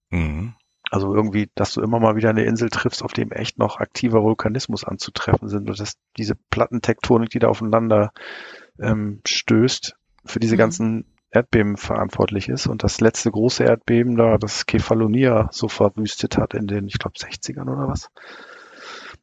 Mhm. 0.09 0.55
Also 0.91 1.15
irgendwie, 1.15 1.49
dass 1.55 1.73
du 1.73 1.81
immer 1.81 1.99
mal 1.99 2.15
wieder 2.15 2.29
eine 2.29 2.43
Insel 2.43 2.69
triffst, 2.69 3.03
auf 3.03 3.13
dem 3.13 3.31
echt 3.31 3.57
noch 3.57 3.79
aktiver 3.79 4.23
Vulkanismus 4.23 4.83
anzutreffen 4.83 5.49
sind 5.49 5.69
und 5.69 5.79
dass 5.79 5.97
diese 6.17 6.35
Plattentektonik, 6.51 7.29
die 7.29 7.39
da 7.39 7.47
aufeinander 7.47 8.11
ähm, 8.79 9.21
stößt, 9.25 9.95
für 10.25 10.39
diese 10.39 10.55
mhm. 10.55 10.59
ganzen 10.59 11.15
Erdbeben 11.31 11.77
verantwortlich 11.77 12.49
ist. 12.49 12.67
Und 12.67 12.83
das 12.83 13.01
letzte 13.01 13.31
große 13.31 13.63
Erdbeben 13.63 14.15
da, 14.15 14.37
das 14.37 14.65
Kefalonia 14.65 15.49
so 15.51 15.67
verwüstet 15.67 16.37
hat 16.37 16.53
in 16.53 16.67
den, 16.67 16.87
ich 16.87 16.97
glaube, 16.97 17.17
60ern 17.17 17.69
oder 17.71 17.87
was. 17.87 18.09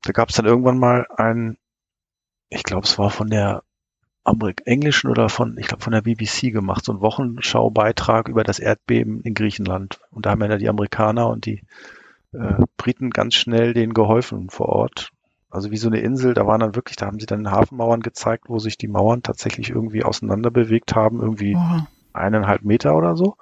Da 0.03 0.13
gab 0.13 0.29
es 0.29 0.37
dann 0.37 0.47
irgendwann 0.47 0.79
mal 0.79 1.07
ein, 1.17 1.57
ich 2.49 2.65
glaube, 2.65 2.87
es 2.87 2.99
war 2.99 3.11
von 3.11 3.31
der 3.31 3.63
englischen 4.65 5.11
oder 5.11 5.29
von, 5.29 5.57
ich 5.59 5.67
glaube, 5.67 5.83
von 5.83 5.93
der 5.93 6.03
BBC 6.03 6.53
gemacht, 6.53 6.85
so 6.85 6.93
ein 6.93 7.01
Wochenschaubeitrag 7.01 8.29
über 8.29 8.45
das 8.45 8.59
Erdbeben 8.59 9.21
in 9.23 9.35
Griechenland. 9.35 10.01
Und 10.11 10.27
da 10.27 10.31
haben 10.31 10.43
ja 10.43 10.57
die 10.57 10.69
Amerikaner 10.69 11.29
und 11.29 11.47
die 11.47 11.63
äh, 12.33 12.65
Briten 12.77 13.11
ganz 13.11 13.35
schnell 13.35 13.75
denen 13.75 13.95
geholfen 13.95 14.49
vor 14.51 14.69
Ort. 14.69 15.11
Also 15.51 15.71
wie 15.71 15.77
so 15.77 15.89
eine 15.89 16.01
Insel, 16.01 16.35
da 16.35 16.47
waren 16.47 16.61
dann 16.61 16.75
wirklich, 16.75 16.97
da 16.97 17.07
haben 17.07 17.21
sie 17.21 17.27
dann 17.27 17.51
Hafenmauern 17.51 18.01
gezeigt, 18.01 18.45
wo 18.49 18.59
sich 18.59 18.79
die 18.79 18.89
Mauern 18.89 19.23
tatsächlich 19.23 19.71
irgendwie 19.71 20.03
auseinander 20.03 20.51
bewegt 20.51 20.95
haben, 20.95 21.21
irgendwie 21.21 21.57
Aha. 21.57 21.87
eineinhalb 22.15 22.63
Meter 22.63 22.97
oder 22.97 23.17
so. 23.17 23.37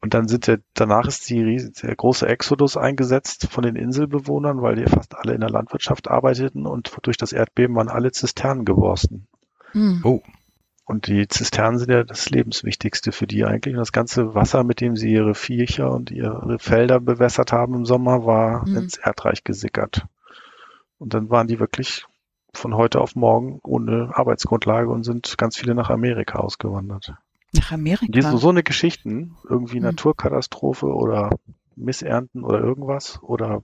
Und 0.00 0.14
dann 0.14 0.28
sind 0.28 0.46
der, 0.46 0.60
danach 0.74 1.08
ist 1.08 1.28
die, 1.28 1.72
der 1.82 1.96
große 1.96 2.28
Exodus 2.28 2.76
eingesetzt 2.76 3.48
von 3.50 3.64
den 3.64 3.74
Inselbewohnern, 3.74 4.62
weil 4.62 4.76
die 4.76 4.86
fast 4.86 5.16
alle 5.16 5.34
in 5.34 5.40
der 5.40 5.50
Landwirtschaft 5.50 6.08
arbeiteten 6.08 6.66
und 6.66 6.96
durch 7.02 7.16
das 7.16 7.32
Erdbeben 7.32 7.74
waren 7.74 7.88
alle 7.88 8.12
Zisternen 8.12 8.64
geborsten. 8.64 9.26
Hm. 9.72 10.00
Oh, 10.04 10.22
Und 10.86 11.06
die 11.06 11.28
Zisternen 11.28 11.78
sind 11.78 11.90
ja 11.90 12.02
das 12.04 12.30
Lebenswichtigste 12.30 13.12
für 13.12 13.26
die 13.26 13.44
eigentlich. 13.44 13.74
Und 13.74 13.80
das 13.80 13.92
ganze 13.92 14.34
Wasser, 14.34 14.64
mit 14.64 14.80
dem 14.80 14.96
sie 14.96 15.12
ihre 15.12 15.34
Viecher 15.34 15.90
und 15.92 16.10
ihre 16.10 16.58
Felder 16.58 16.98
bewässert 17.00 17.52
haben 17.52 17.74
im 17.74 17.84
Sommer, 17.84 18.24
war 18.24 18.66
Mhm. 18.66 18.76
ins 18.76 18.96
Erdreich 18.96 19.44
gesickert. 19.44 20.06
Und 20.98 21.14
dann 21.14 21.28
waren 21.30 21.46
die 21.46 21.60
wirklich 21.60 22.06
von 22.54 22.74
heute 22.74 23.00
auf 23.00 23.14
morgen 23.14 23.60
ohne 23.62 24.10
Arbeitsgrundlage 24.14 24.88
und 24.88 25.04
sind 25.04 25.36
ganz 25.38 25.56
viele 25.58 25.74
nach 25.74 25.90
Amerika 25.90 26.38
ausgewandert. 26.38 27.12
Nach 27.52 27.70
Und 27.70 27.74
Amerika. 27.78 28.06
die, 28.10 28.22
so, 28.22 28.36
so 28.38 28.48
eine 28.48 28.62
Geschichten, 28.62 29.36
irgendwie 29.48 29.76
Mhm. 29.78 29.84
Naturkatastrophe 29.86 30.86
oder 30.86 31.30
Missernten 31.78 32.44
oder 32.44 32.60
irgendwas 32.60 33.20
oder 33.22 33.62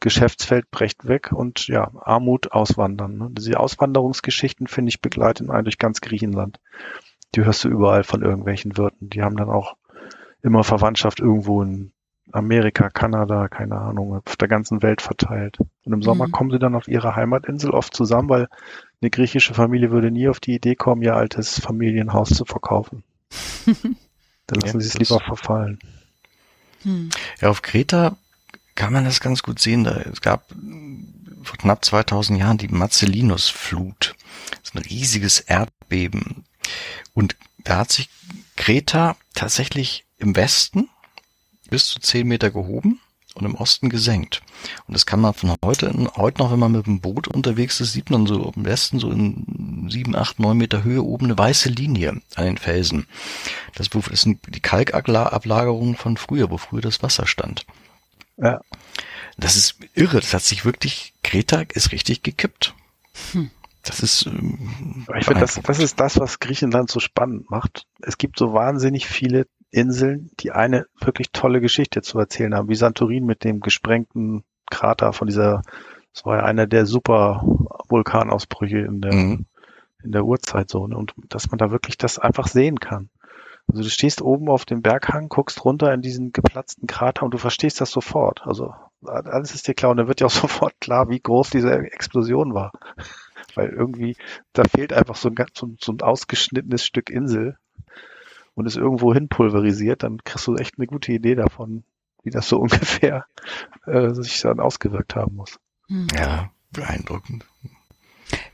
Geschäftsfeld 0.00 0.70
brecht 0.70 1.06
weg 1.08 1.32
und 1.32 1.66
ja, 1.68 1.90
Armut 2.00 2.52
auswandern. 2.52 3.18
Ne? 3.18 3.28
Diese 3.32 3.58
Auswanderungsgeschichten, 3.60 4.66
finde 4.66 4.90
ich, 4.90 5.00
begleiten 5.00 5.50
einen 5.50 5.64
durch 5.64 5.78
ganz 5.78 6.00
Griechenland. 6.00 6.60
Die 7.34 7.44
hörst 7.44 7.64
du 7.64 7.68
überall 7.68 8.04
von 8.04 8.22
irgendwelchen 8.22 8.76
Wirten. 8.78 9.10
Die 9.10 9.22
haben 9.22 9.36
dann 9.36 9.50
auch 9.50 9.76
immer 10.42 10.64
Verwandtschaft 10.64 11.20
irgendwo 11.20 11.62
in 11.62 11.92
Amerika, 12.32 12.90
Kanada, 12.90 13.48
keine 13.48 13.76
Ahnung, 13.78 14.22
auf 14.26 14.36
der 14.36 14.48
ganzen 14.48 14.82
Welt 14.82 15.02
verteilt. 15.02 15.58
Und 15.84 15.92
im 15.92 16.02
Sommer 16.02 16.26
Mhm. 16.26 16.30
kommen 16.30 16.50
sie 16.50 16.58
dann 16.58 16.74
auf 16.74 16.88
ihre 16.88 17.16
Heimatinsel 17.16 17.70
oft 17.70 17.94
zusammen, 17.94 18.28
weil 18.28 18.48
eine 19.02 19.10
griechische 19.10 19.54
Familie 19.54 19.90
würde 19.90 20.10
nie 20.10 20.28
auf 20.28 20.40
die 20.40 20.54
Idee 20.54 20.74
kommen, 20.74 21.02
ihr 21.02 21.16
altes 21.16 21.60
Familienhaus 21.60 22.30
zu 22.30 22.44
verkaufen. 22.44 23.04
Dann 24.46 24.60
lassen 24.60 24.80
Ja, 24.80 24.80
sie 24.80 24.86
es 24.88 24.98
lieber 24.98 25.20
verfallen. 25.20 25.78
Hm. 26.84 27.10
Ja, 27.40 27.50
auf 27.50 27.62
Kreta 27.62 28.16
kann 28.74 28.92
man 28.92 29.04
das 29.04 29.20
ganz 29.20 29.42
gut 29.42 29.58
sehen. 29.58 29.84
Da, 29.84 29.96
es 30.12 30.20
gab 30.20 30.48
vor 31.42 31.58
knapp 31.58 31.84
2000 31.84 32.38
Jahren 32.38 32.58
die 32.58 32.68
Marcellinus-Flut. 32.68 34.14
Das 34.50 34.70
ist 34.70 34.74
ein 34.74 34.82
riesiges 34.82 35.40
Erdbeben. 35.40 36.44
Und 37.12 37.36
da 37.58 37.78
hat 37.78 37.92
sich 37.92 38.08
Kreta 38.56 39.16
tatsächlich 39.34 40.04
im 40.18 40.36
Westen 40.36 40.88
bis 41.70 41.86
zu 41.86 42.00
10 42.00 42.26
Meter 42.26 42.50
gehoben 42.50 43.00
und 43.34 43.44
im 43.44 43.54
Osten 43.54 43.88
gesenkt. 43.88 44.42
Und 44.86 44.94
das 44.94 45.06
kann 45.06 45.20
man 45.20 45.34
von 45.34 45.54
heute, 45.64 45.92
heute 46.16 46.42
noch, 46.42 46.52
wenn 46.52 46.58
man 46.58 46.72
mit 46.72 46.86
dem 46.86 47.00
Boot 47.00 47.28
unterwegs 47.28 47.80
ist, 47.80 47.92
sieht 47.92 48.10
man 48.10 48.26
so 48.26 48.52
im 48.54 48.64
Westen 48.64 48.98
so 48.98 49.10
in 49.10 49.88
7, 49.90 50.14
8, 50.14 50.38
9 50.38 50.56
Meter 50.56 50.84
Höhe 50.84 51.02
oben 51.02 51.26
eine 51.26 51.38
weiße 51.38 51.68
Linie 51.68 52.20
an 52.36 52.44
den 52.44 52.58
Felsen. 52.58 53.06
Das, 53.74 53.90
sind 54.20 54.40
die 54.48 54.60
Kalkablagerungen 54.60 55.96
von 55.96 56.16
früher, 56.16 56.50
wo 56.50 56.58
früher 56.58 56.80
das 56.80 57.02
Wasser 57.02 57.26
stand. 57.26 57.66
Ja. 58.36 58.60
Das 59.36 59.56
ist 59.56 59.78
irre. 59.94 60.20
Das 60.20 60.32
hat 60.32 60.42
sich 60.42 60.64
wirklich, 60.64 61.12
Kreta 61.22 61.62
ist 61.72 61.92
richtig 61.92 62.22
gekippt. 62.22 62.74
Das 63.82 64.00
ist, 64.00 64.26
ähm, 64.26 65.06
ich 65.18 65.26
finde, 65.26 65.40
das, 65.40 65.60
das 65.62 65.78
ist 65.78 66.00
das, 66.00 66.18
was 66.18 66.40
Griechenland 66.40 66.90
so 66.90 67.00
spannend 67.00 67.50
macht. 67.50 67.86
Es 68.00 68.16
gibt 68.16 68.38
so 68.38 68.54
wahnsinnig 68.54 69.06
viele 69.06 69.46
Inseln, 69.74 70.30
die 70.40 70.52
eine 70.52 70.86
wirklich 71.00 71.30
tolle 71.32 71.60
Geschichte 71.60 72.02
zu 72.02 72.18
erzählen 72.18 72.54
haben, 72.54 72.68
wie 72.68 72.74
Santorin 72.74 73.24
mit 73.26 73.44
dem 73.44 73.60
gesprengten 73.60 74.44
Krater 74.70 75.12
von 75.12 75.26
dieser, 75.26 75.62
das 76.12 76.24
war 76.24 76.38
ja 76.38 76.42
einer 76.44 76.66
der 76.66 76.86
super 76.86 77.44
Vulkanausbrüche 77.88 78.78
in 78.78 79.00
der, 79.00 79.12
Mhm. 79.14 79.46
in 80.02 80.12
der 80.12 80.24
Urzeitzone 80.24 80.96
und 80.96 81.14
dass 81.28 81.50
man 81.50 81.58
da 81.58 81.70
wirklich 81.70 81.98
das 81.98 82.18
einfach 82.18 82.46
sehen 82.46 82.78
kann. 82.80 83.08
Also 83.66 83.82
du 83.82 83.88
stehst 83.88 84.20
oben 84.20 84.48
auf 84.50 84.66
dem 84.66 84.82
Berghang, 84.82 85.28
guckst 85.30 85.64
runter 85.64 85.92
in 85.94 86.02
diesen 86.02 86.32
geplatzten 86.32 86.86
Krater 86.86 87.24
und 87.24 87.32
du 87.32 87.38
verstehst 87.38 87.80
das 87.80 87.90
sofort. 87.90 88.42
Also 88.46 88.74
alles 89.06 89.54
ist 89.54 89.66
dir 89.66 89.74
klar 89.74 89.90
und 89.90 89.96
dann 89.96 90.06
wird 90.08 90.20
dir 90.20 90.26
auch 90.26 90.30
sofort 90.70 90.74
klar, 90.80 91.08
wie 91.08 91.20
groß 91.20 91.50
diese 91.50 91.72
Explosion 91.72 92.52
war. 92.54 92.72
Weil 93.54 93.70
irgendwie, 93.70 94.16
da 94.52 94.64
fehlt 94.64 94.92
einfach 94.92 95.14
so 95.16 95.28
ein, 95.30 95.34
ganz- 95.34 95.58
so 95.58 95.66
ein, 95.66 95.78
so 95.80 95.92
ein 95.92 96.00
ausgeschnittenes 96.02 96.84
Stück 96.84 97.08
Insel 97.10 97.56
und 98.54 98.66
ist 98.66 98.76
irgendwo 98.76 99.12
hin 99.12 99.28
pulverisiert, 99.28 100.02
dann 100.02 100.22
kriegst 100.24 100.46
du 100.46 100.56
echt 100.56 100.78
eine 100.78 100.86
gute 100.86 101.12
Idee 101.12 101.34
davon, 101.34 101.84
wie 102.22 102.30
das 102.30 102.48
so 102.48 102.58
ungefähr 102.60 103.26
äh, 103.86 104.10
sich 104.10 104.40
dann 104.40 104.60
ausgewirkt 104.60 105.16
haben 105.16 105.36
muss. 105.36 105.58
Hm. 105.88 106.06
Ja, 106.16 106.50
beeindruckend. 106.70 107.44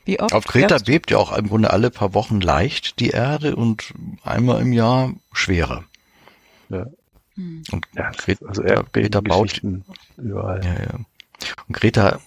Wie 0.03 0.19
oft 0.19 0.33
Auf 0.33 0.45
Kreta 0.45 0.77
bebt 0.79 1.11
ja 1.11 1.17
auch 1.17 1.35
im 1.35 1.47
Grunde 1.47 1.71
alle 1.71 1.89
paar 1.89 2.13
Wochen 2.13 2.41
leicht 2.41 2.99
die 2.99 3.09
Erde 3.09 3.55
und 3.55 3.93
einmal 4.23 4.61
im 4.61 4.73
Jahr 4.73 5.13
schwerer. 5.31 5.85
Hm. 7.35 7.63
Und 7.71 7.87
Ja, 7.93 8.11
Kreta, 8.11 8.45
also 8.45 8.63
Kreta 8.91 9.21
baut, 9.21 9.61
überall. 10.17 10.63
ja, 10.63 10.73
ja. 10.73 10.99
Und 11.67 11.75
Kreta 11.75 12.19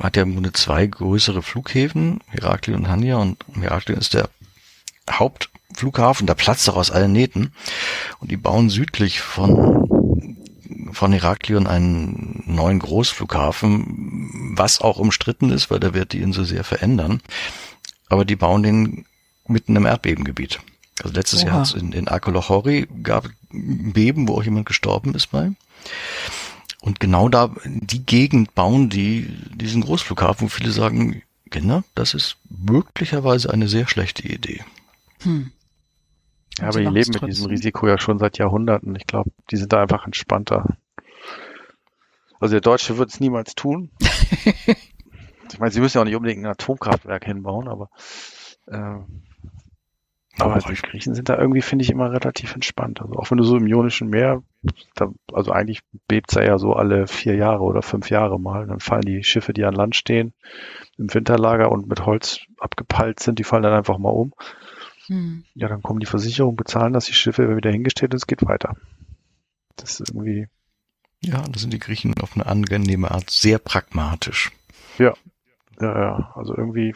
hat 0.00 0.16
ja 0.16 0.22
im 0.22 0.34
Grunde 0.34 0.52
zwei 0.52 0.86
größere 0.86 1.42
Flughäfen, 1.42 2.20
Heraklion 2.28 2.80
und 2.80 2.88
Hania, 2.88 3.16
und 3.16 3.44
Heraklion 3.54 3.98
ist 3.98 4.14
der 4.14 4.28
Hauptflughafen, 5.74 6.26
da 6.26 6.34
platzt 6.34 6.68
auch 6.70 6.76
aus 6.76 6.90
allen 6.90 7.12
Nähten. 7.12 7.52
Und 8.20 8.30
die 8.30 8.36
bauen 8.36 8.70
südlich 8.70 9.20
von, 9.20 10.58
von 10.92 11.12
Heraklion 11.12 11.66
einen 11.66 12.44
neuen 12.46 12.78
Großflughafen, 12.78 14.52
was 14.56 14.80
auch 14.80 14.98
umstritten 14.98 15.50
ist, 15.50 15.70
weil 15.70 15.80
da 15.80 15.92
wird 15.92 16.12
die 16.12 16.20
Insel 16.20 16.44
sehr 16.44 16.64
verändern. 16.64 17.20
Aber 18.08 18.24
die 18.24 18.36
bauen 18.36 18.62
den 18.62 19.04
mitten 19.48 19.74
im 19.74 19.86
Erdbebengebiet. 19.86 20.60
Also 21.02 21.14
letztes 21.14 21.42
Oha. 21.42 21.48
Jahr 21.48 21.58
hat's 21.58 21.72
in, 21.72 21.92
in 21.92 22.08
Akolochori 22.08 22.86
gab 23.02 23.28
Beben, 23.50 24.28
wo 24.28 24.36
auch 24.36 24.44
jemand 24.44 24.66
gestorben 24.66 25.14
ist 25.14 25.28
bei. 25.32 25.50
Und 26.80 27.00
genau 27.00 27.28
da, 27.28 27.50
die 27.64 28.04
Gegend 28.04 28.54
bauen 28.54 28.90
die 28.90 29.28
diesen 29.54 29.82
Großflughafen, 29.82 30.46
wo 30.46 30.48
viele 30.48 30.70
sagen, 30.70 31.22
Kinder, 31.50 31.82
das 31.94 32.14
ist 32.14 32.36
möglicherweise 32.48 33.52
eine 33.52 33.68
sehr 33.68 33.88
schlechte 33.88 34.26
Idee. 34.26 34.62
Hm. 35.22 35.50
Ja, 36.58 36.68
aber 36.68 36.80
die 36.80 36.86
leben 36.86 37.12
mit 37.12 37.26
diesem 37.26 37.46
Risiko 37.46 37.88
ja 37.88 37.98
schon 37.98 38.18
seit 38.18 38.38
Jahrhunderten. 38.38 38.94
Ich 38.94 39.06
glaube, 39.06 39.30
die 39.50 39.56
sind 39.56 39.72
da 39.72 39.82
einfach 39.82 40.06
entspannter. 40.06 40.76
Also 42.38 42.52
der 42.52 42.60
Deutsche 42.60 42.98
wird 42.98 43.10
es 43.10 43.20
niemals 43.20 43.54
tun. 43.54 43.90
ich 45.52 45.58
meine, 45.58 45.72
sie 45.72 45.80
müssen 45.80 45.96
ja 45.98 46.02
auch 46.02 46.06
nicht 46.06 46.16
unbedingt 46.16 46.44
ein 46.44 46.50
Atomkraftwerk 46.50 47.24
hinbauen, 47.24 47.68
aber 47.68 47.90
äh, 48.66 48.98
aber 50.38 50.58
die 50.58 50.74
Griechen 50.74 51.14
sind 51.14 51.28
da 51.28 51.38
irgendwie, 51.38 51.62
finde 51.62 51.84
ich, 51.84 51.90
immer 51.90 52.12
relativ 52.12 52.54
entspannt. 52.54 53.00
Also 53.00 53.14
auch 53.14 53.30
wenn 53.30 53.38
du 53.38 53.44
so 53.44 53.56
im 53.56 53.66
Ionischen 53.66 54.08
Meer, 54.08 54.42
da, 54.94 55.12
also 55.32 55.52
eigentlich 55.52 55.82
bebt's 56.08 56.34
ja 56.34 56.58
so 56.58 56.72
alle 56.72 57.06
vier 57.06 57.36
Jahre 57.36 57.62
oder 57.62 57.82
fünf 57.82 58.10
Jahre 58.10 58.40
mal. 58.40 58.66
Dann 58.66 58.80
fallen 58.80 59.02
die 59.02 59.22
Schiffe, 59.22 59.52
die 59.52 59.64
an 59.64 59.74
Land 59.74 59.94
stehen, 59.94 60.34
im 60.98 61.12
Winterlager 61.14 61.70
und 61.70 61.88
mit 61.88 62.04
Holz 62.04 62.40
abgepeilt 62.58 63.20
sind, 63.20 63.38
die 63.38 63.44
fallen 63.44 63.62
dann 63.62 63.74
einfach 63.74 63.98
mal 63.98 64.10
um. 64.10 64.32
Hm. 65.06 65.44
Ja, 65.54 65.68
dann 65.68 65.82
kommen 65.82 66.00
die 66.00 66.06
Versicherungen, 66.06 66.56
bezahlen 66.56 66.92
das, 66.92 67.06
die 67.06 67.14
Schiffe 67.14 67.56
wieder 67.56 67.70
hingestellt 67.70 68.12
und 68.12 68.18
es 68.18 68.26
geht 68.26 68.44
weiter. 68.46 68.76
Das 69.76 70.00
ist 70.00 70.10
irgendwie, 70.10 70.48
Ja, 71.20 71.42
da 71.42 71.58
sind 71.58 71.72
die 71.72 71.78
Griechen 71.78 72.14
auf 72.20 72.34
eine 72.34 72.46
angenehme 72.46 73.10
Art 73.10 73.30
sehr 73.30 73.58
pragmatisch. 73.58 74.52
ja, 74.98 75.14
ja, 75.80 76.32
also 76.36 76.54
irgendwie, 76.56 76.94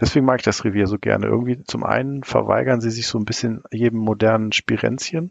deswegen 0.00 0.24
mag 0.24 0.40
ich 0.40 0.44
das 0.44 0.64
Revier 0.64 0.86
so 0.86 0.98
gerne. 0.98 1.26
Irgendwie 1.26 1.62
zum 1.64 1.84
einen 1.84 2.22
verweigern 2.24 2.80
sie 2.80 2.90
sich 2.90 3.06
so 3.06 3.18
ein 3.18 3.26
bisschen 3.26 3.62
jedem 3.70 3.98
modernen 3.98 4.52
Spirenzchen 4.52 5.30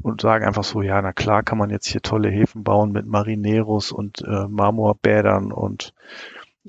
und 0.00 0.20
sagen 0.20 0.44
einfach 0.44 0.64
so, 0.64 0.82
ja, 0.82 1.00
na 1.02 1.12
klar 1.12 1.42
kann 1.42 1.58
man 1.58 1.70
jetzt 1.70 1.86
hier 1.86 2.00
tolle 2.02 2.30
Häfen 2.30 2.64
bauen 2.64 2.92
mit 2.92 3.06
Marineros 3.06 3.92
und 3.92 4.22
äh, 4.22 4.48
Marmorbädern 4.48 5.52
und 5.52 5.94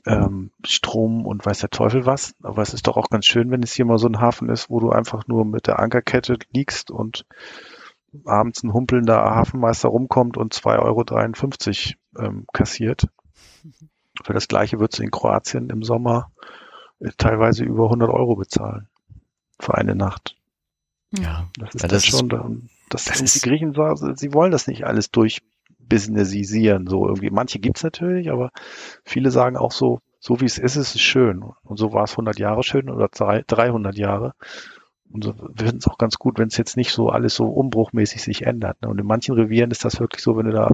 ähm, 0.05 0.51
Strom 0.65 1.25
und 1.25 1.45
weiß 1.45 1.59
der 1.59 1.69
Teufel 1.69 2.05
was. 2.05 2.35
Aber 2.43 2.61
es 2.61 2.73
ist 2.73 2.87
doch 2.87 2.97
auch 2.97 3.09
ganz 3.09 3.25
schön, 3.25 3.51
wenn 3.51 3.63
es 3.63 3.73
hier 3.73 3.85
mal 3.85 3.97
so 3.97 4.07
ein 4.07 4.19
Hafen 4.19 4.49
ist, 4.49 4.69
wo 4.69 4.79
du 4.79 4.89
einfach 4.91 5.27
nur 5.27 5.45
mit 5.45 5.67
der 5.67 5.79
Ankerkette 5.79 6.37
liegst 6.53 6.91
und 6.91 7.25
abends 8.25 8.63
ein 8.63 8.73
humpelnder 8.73 9.17
Hafenmeister 9.23 9.89
rumkommt 9.89 10.37
und 10.37 10.53
2,53 10.53 11.95
Euro 12.17 12.25
ähm, 12.25 12.45
kassiert. 12.53 13.07
Für 14.23 14.33
das 14.33 14.47
gleiche 14.47 14.79
würdest 14.79 14.99
du 14.99 15.03
in 15.03 15.11
Kroatien 15.11 15.69
im 15.69 15.81
Sommer 15.83 16.31
äh, 16.99 17.09
teilweise 17.17 17.63
über 17.63 17.85
100 17.85 18.09
Euro 18.09 18.35
bezahlen. 18.35 18.87
Für 19.59 19.75
eine 19.75 19.95
Nacht. 19.95 20.35
Ja, 21.11 21.47
Das 21.57 21.73
ist 21.75 21.81
Ja, 21.81 21.87
dann 21.87 21.89
das 21.89 22.03
ist- 22.03 22.09
schon, 22.19 22.29
dann, 22.29 22.69
das, 22.89 23.05
das 23.05 23.21
ist- 23.21 23.35
die 23.35 23.47
Griechen 23.49 23.73
sie 24.17 24.33
wollen 24.33 24.51
das 24.51 24.67
nicht 24.67 24.85
alles 24.85 25.09
durchbusinessisieren, 25.89 26.87
so 26.87 27.07
irgendwie. 27.07 27.29
Manche 27.29 27.59
gibt's 27.59 27.83
natürlich, 27.83 28.31
aber 28.31 28.51
viele 29.03 29.31
sagen 29.31 29.57
auch 29.57 29.71
so, 29.71 29.99
so 30.19 30.39
wie 30.39 30.45
es 30.45 30.57
ist, 30.57 30.75
ist 30.75 30.95
es 30.95 31.01
schön. 31.01 31.43
Und 31.63 31.77
so 31.77 31.93
war 31.93 32.03
es 32.03 32.11
100 32.11 32.39
Jahre 32.39 32.63
schön 32.63 32.89
oder 32.89 33.09
drei- 33.09 33.43
300 33.45 33.97
Jahre. 33.97 34.33
Und 35.11 35.23
so 35.23 35.35
wir 35.37 35.65
finden 35.65 35.79
es 35.79 35.87
auch 35.87 35.97
ganz 35.97 36.15
gut, 36.15 36.39
wenn 36.39 36.47
es 36.47 36.57
jetzt 36.57 36.77
nicht 36.77 36.91
so 36.91 37.09
alles 37.09 37.35
so 37.35 37.45
umbruchmäßig 37.45 38.21
sich 38.23 38.45
ändert. 38.45 38.81
Ne? 38.81 38.89
Und 38.89 38.99
in 38.99 39.05
manchen 39.05 39.35
Revieren 39.35 39.71
ist 39.71 39.85
das 39.85 39.99
wirklich 39.99 40.23
so, 40.23 40.37
wenn 40.37 40.45
du 40.45 40.53
da 40.53 40.71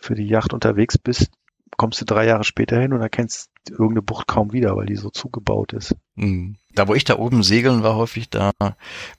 für 0.00 0.14
die 0.14 0.26
Yacht 0.26 0.54
unterwegs 0.54 0.98
bist, 0.98 1.30
kommst 1.76 2.00
du 2.00 2.04
drei 2.04 2.26
Jahre 2.26 2.44
später 2.44 2.80
hin 2.80 2.92
und 2.92 3.00
erkennst 3.00 3.50
irgendeine 3.68 4.02
Bucht 4.02 4.26
kaum 4.26 4.52
wieder, 4.52 4.74
weil 4.76 4.86
die 4.86 4.96
so 4.96 5.10
zugebaut 5.10 5.72
ist. 5.74 5.94
Mhm. 6.16 6.56
Da, 6.74 6.88
wo 6.88 6.94
ich 6.94 7.04
da 7.04 7.18
oben 7.18 7.42
segeln 7.42 7.82
war, 7.82 7.96
häufig 7.96 8.30
da, 8.30 8.52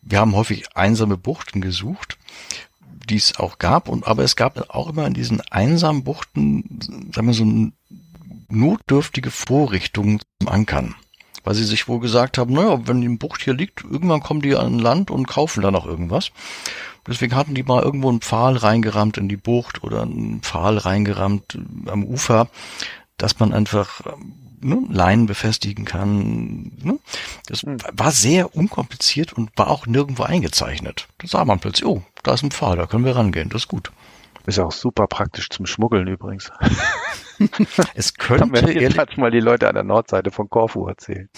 wir 0.01 0.19
haben 0.19 0.35
häufig 0.35 0.75
einsame 0.75 1.17
Buchten 1.17 1.61
gesucht, 1.61 2.17
die 3.10 3.18
es 3.18 3.38
auch 3.38 3.57
gab. 3.57 3.89
Und 3.89 4.07
aber 4.07 4.24
es 4.24 4.36
gab 4.36 4.70
auch 4.70 4.89
immer 4.89 5.05
in 5.05 5.14
diesen 5.14 5.41
einsamen 5.49 6.03
Buchten, 6.03 6.80
sagen 7.14 7.28
wir 7.28 7.34
so 7.34 7.72
notdürftige 8.49 9.32
Vorrichtungen 9.32 10.22
zum 10.39 10.49
Ankern. 10.49 10.95
Weil 11.43 11.55
sie 11.55 11.64
sich 11.64 11.88
wohl 11.88 11.99
gesagt 11.99 12.38
haben, 12.38 12.53
naja, 12.53 12.88
wenn 12.88 13.01
die 13.01 13.10
Bucht 13.10 13.41
hier 13.41 13.53
liegt, 13.53 13.84
irgendwann 13.84 14.22
kommen 14.22 14.41
die 14.41 14.55
an 14.55 14.78
Land 14.78 15.10
und 15.10 15.28
kaufen 15.28 15.62
da 15.62 15.72
noch 15.72 15.86
irgendwas. 15.86 16.32
Deswegen 17.07 17.36
hatten 17.36 17.55
die 17.55 17.64
mal 17.64 17.82
irgendwo 17.82 18.10
einen 18.10 18.22
Pfahl 18.22 18.57
reingerammt 18.57 19.18
in 19.18 19.30
die 19.30 19.38
Bucht 19.38 19.84
oder 19.84 20.03
einen 20.03 20.41
Pfahl 20.41 20.78
reingerammt 20.78 21.57
am 21.88 22.03
Ufer, 22.03 22.49
dass 23.18 23.39
man 23.39 23.53
einfach 23.53 24.01
ne, 24.62 24.82
Leinen 24.89 25.26
befestigen 25.26 25.86
kann. 25.86 26.72
Ne? 26.84 26.99
Das 27.47 27.64
hm. 27.64 27.78
war 27.91 28.12
sehr 28.12 28.55
unkompliziert 28.55 29.34
und 29.34 29.51
war 29.57 29.70
auch 29.70 29.86
nirgendwo 29.88 30.24
eingezeichnet. 30.24 31.07
Da 31.20 31.28
sah 31.28 31.45
man 31.45 31.60
plötzlich, 31.60 31.86
oh, 31.86 32.03
da 32.24 32.34
ist 32.34 32.43
ein 32.43 32.51
Pfahl, 32.51 32.78
da 32.78 32.86
können 32.86 33.05
wir 33.05 33.16
rangehen, 33.16 33.49
das 33.49 33.64
ist 33.64 33.68
gut. 33.68 33.91
Ist 34.45 34.57
ja 34.57 34.66
auch 34.66 34.72
super 34.72 35.07
praktisch 35.07 35.49
zum 35.49 35.66
Schmuggeln 35.66 36.07
übrigens. 36.07 36.51
es 37.93 38.14
könnte 38.18 38.72
ehrlich 38.72 39.18
mal 39.18 39.32
die 39.32 39.39
Leute 39.39 39.68
an 39.68 39.76
der 39.76 39.84
Nordseite 39.84 40.32
von 40.32 40.49
Korfu 40.49 40.88
erzählen. 40.88 41.30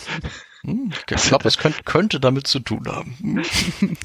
Hm, 0.64 0.92
ich 0.92 1.06
glaube, 1.06 1.48
es 1.48 1.58
könnte, 1.58 1.84
könnte 1.84 2.20
damit 2.20 2.48
zu 2.48 2.60
tun 2.60 2.88
haben. 2.88 3.44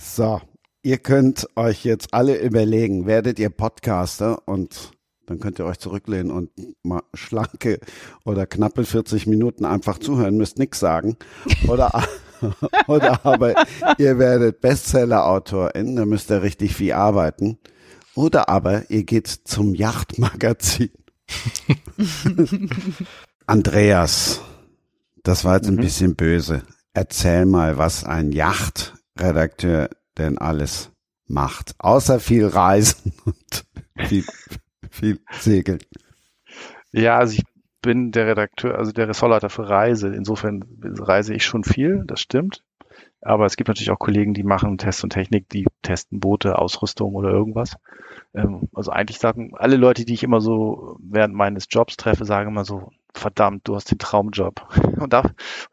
So, 0.03 0.41
ihr 0.83 0.99
könnt 0.99 1.47
euch 1.57 1.85
jetzt 1.85 2.14
alle 2.14 2.37
überlegen, 2.39 3.07
werdet 3.07 3.39
ihr 3.39 3.51
Podcaster 3.51 4.43
und 4.47 4.93
dann 5.27 5.41
könnt 5.41 5.59
ihr 5.59 5.66
euch 5.66 5.79
zurücklehnen 5.79 6.31
und 6.31 6.51
mal 6.83 7.03
schlanke 7.14 7.81
oder 8.24 8.47
knappe 8.47 8.85
40 8.85 9.27
Minuten 9.27 9.64
einfach 9.64 9.99
zuhören, 9.99 10.37
müsst 10.37 10.59
nichts 10.59 10.79
sagen. 10.79 11.16
Oder, 11.68 12.05
oder 12.87 13.27
aber 13.27 13.55
ihr 13.99 14.18
werdet 14.18 14.61
Bestseller-Autorin, 14.61 15.97
da 15.97 16.07
müsst 16.07 16.31
ihr 16.31 16.43
richtig 16.43 16.74
viel 16.74 16.93
arbeiten. 16.93 17.59
Oder 18.14 18.49
aber 18.49 18.91
ihr 18.91 19.05
geht 19.05 19.27
zum 19.27 19.74
Yachtmagazin. 19.74 20.91
Andreas, 23.47 24.41
das 25.22 25.45
war 25.45 25.57
jetzt 25.57 25.68
ein 25.68 25.74
mhm. 25.74 25.81
bisschen 25.81 26.16
böse. 26.16 26.62
Erzähl 26.95 27.45
mal, 27.45 27.77
was 27.77 28.05
ein 28.05 28.33
Yachtredakteur 28.33 29.91
denn 30.16 30.39
alles 30.39 30.91
macht, 31.27 31.74
außer 31.79 32.20
viel 32.20 32.47
Reisen 32.47 33.12
und 33.24 33.64
viel 34.09 34.24
viel 34.97 35.20
segeln. 35.30 35.78
Ja, 36.92 37.18
also 37.18 37.34
ich 37.34 37.44
bin 37.82 38.11
der 38.11 38.26
Redakteur, 38.26 38.78
also 38.78 38.92
der 38.92 39.09
Ressortleiter 39.09 39.51
für 39.51 39.68
Reise. 39.68 40.09
Insofern 40.14 40.64
reise 40.82 41.34
ich 41.34 41.44
schon 41.44 41.62
viel, 41.62 42.05
das 42.07 42.20
stimmt. 42.20 42.62
Aber 43.20 43.47
es 43.47 43.57
gibt 43.57 43.68
natürlich 43.68 43.90
auch 43.90 43.99
Kollegen, 43.99 44.34
die 44.34 44.42
machen 44.42 44.78
Test 44.78 45.03
und 45.03 45.11
Technik, 45.11 45.49
die 45.49 45.66
testen 45.82 46.20
Boote, 46.20 46.59
Ausrüstung 46.59 47.14
oder 47.14 47.30
irgendwas. 47.30 47.76
Ähm, 48.34 48.68
also 48.74 48.90
eigentlich 48.90 49.18
sagen 49.18 49.53
alle 49.57 49.76
Leute, 49.76 50.05
die 50.05 50.14
ich 50.14 50.22
immer 50.22 50.40
so 50.40 50.97
während 51.01 51.34
meines 51.34 51.66
Jobs 51.70 51.97
treffe, 51.97 52.24
sagen 52.24 52.51
immer 52.51 52.64
so, 52.64 52.90
verdammt, 53.14 53.66
du 53.66 53.74
hast 53.74 53.90
den 53.90 53.99
Traumjob. 53.99 54.66
Und 55.01 55.12
da, 55.12 55.22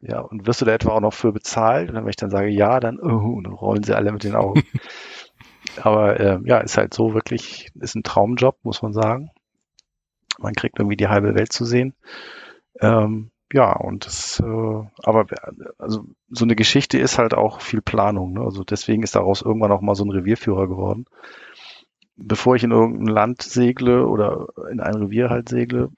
ja, 0.01 0.19
und 0.19 0.47
wirst 0.47 0.61
du 0.61 0.65
da 0.65 0.73
etwa 0.73 0.91
auch 0.91 1.01
noch 1.01 1.13
für 1.13 1.31
bezahlt? 1.31 1.89
Und 1.89 1.95
wenn 1.95 2.07
ich 2.07 2.15
dann 2.15 2.29
sage, 2.29 2.49
ja, 2.49 2.79
dann, 2.79 2.99
uh, 2.99 3.41
dann 3.41 3.53
rollen 3.53 3.83
sie 3.83 3.95
alle 3.95 4.11
mit 4.11 4.23
den 4.23 4.35
Augen. 4.35 4.63
Aber 5.81 6.19
äh, 6.19 6.39
ja, 6.45 6.59
ist 6.59 6.77
halt 6.77 6.93
so 6.93 7.13
wirklich, 7.13 7.71
ist 7.79 7.95
ein 7.95 8.03
Traumjob, 8.03 8.57
muss 8.63 8.81
man 8.81 8.93
sagen. 8.93 9.31
Man 10.39 10.53
kriegt 10.53 10.79
irgendwie 10.79 10.97
die 10.97 11.07
halbe 11.07 11.35
Welt 11.35 11.51
zu 11.51 11.65
sehen. 11.65 11.93
Ähm, 12.79 13.31
ja, 13.53 13.71
und 13.75 14.05
das, 14.07 14.39
äh, 14.39 14.83
aber 15.03 15.25
also 15.77 16.05
so 16.29 16.43
eine 16.43 16.55
Geschichte 16.55 16.97
ist 16.97 17.19
halt 17.19 17.35
auch 17.35 17.61
viel 17.61 17.81
Planung. 17.81 18.33
Ne? 18.33 18.41
Also 18.41 18.63
deswegen 18.63 19.03
ist 19.03 19.15
daraus 19.15 19.43
irgendwann 19.43 19.71
auch 19.71 19.81
mal 19.81 19.95
so 19.95 20.03
ein 20.03 20.11
Revierführer 20.11 20.67
geworden. 20.67 21.05
Bevor 22.15 22.55
ich 22.55 22.63
in 22.63 22.71
irgendein 22.71 23.13
Land 23.13 23.41
segle 23.43 24.07
oder 24.07 24.47
in 24.71 24.79
ein 24.79 24.95
Revier 24.95 25.29
halt 25.29 25.49
segle, 25.49 25.89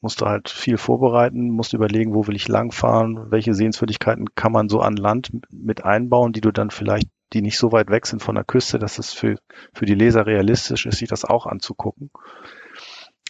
musste 0.00 0.26
halt 0.26 0.48
viel 0.48 0.76
vorbereiten, 0.76 1.50
musste 1.50 1.76
überlegen, 1.76 2.14
wo 2.14 2.26
will 2.26 2.36
ich 2.36 2.48
langfahren, 2.48 3.30
welche 3.30 3.54
Sehenswürdigkeiten 3.54 4.34
kann 4.34 4.52
man 4.52 4.68
so 4.68 4.80
an 4.80 4.96
Land 4.96 5.32
mit 5.50 5.84
einbauen, 5.84 6.32
die 6.32 6.40
du 6.40 6.52
dann 6.52 6.70
vielleicht 6.70 7.08
die 7.32 7.42
nicht 7.42 7.58
so 7.58 7.72
weit 7.72 7.90
weg 7.90 8.06
sind 8.06 8.22
von 8.22 8.34
der 8.34 8.44
Küste, 8.44 8.78
dass 8.78 8.98
es 8.98 9.12
für, 9.12 9.36
für 9.74 9.86
die 9.86 9.94
Leser 9.94 10.26
realistisch 10.26 10.86
ist, 10.86 10.98
sich 10.98 11.08
das 11.08 11.24
auch 11.24 11.46
anzugucken. 11.46 12.10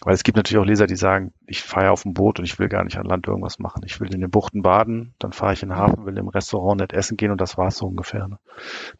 Weil 0.01 0.13
es 0.13 0.23
gibt 0.23 0.37
natürlich 0.37 0.61
auch 0.61 0.67
Leser, 0.67 0.87
die 0.87 0.95
sagen, 0.95 1.33
ich 1.45 1.61
fahre 1.61 1.91
auf 1.91 2.03
dem 2.03 2.13
Boot 2.13 2.39
und 2.39 2.45
ich 2.45 2.57
will 2.57 2.69
gar 2.69 2.85
nicht 2.85 2.97
an 2.97 3.05
Land 3.05 3.27
irgendwas 3.27 3.59
machen. 3.59 3.83
Ich 3.85 3.99
will 3.99 4.13
in 4.13 4.21
den 4.21 4.29
Buchten 4.29 4.61
baden, 4.61 5.13
dann 5.19 5.33
fahre 5.33 5.51
ich 5.53 5.61
in 5.61 5.69
den 5.69 5.77
Hafen, 5.77 6.05
will 6.05 6.17
im 6.17 6.29
Restaurant 6.29 6.79
nicht 6.79 6.93
essen 6.93 7.17
gehen 7.17 7.31
und 7.31 7.41
das 7.41 7.57
war's 7.57 7.77
so 7.77 7.87
ungefähr. 7.87 8.29
Ne? 8.29 8.39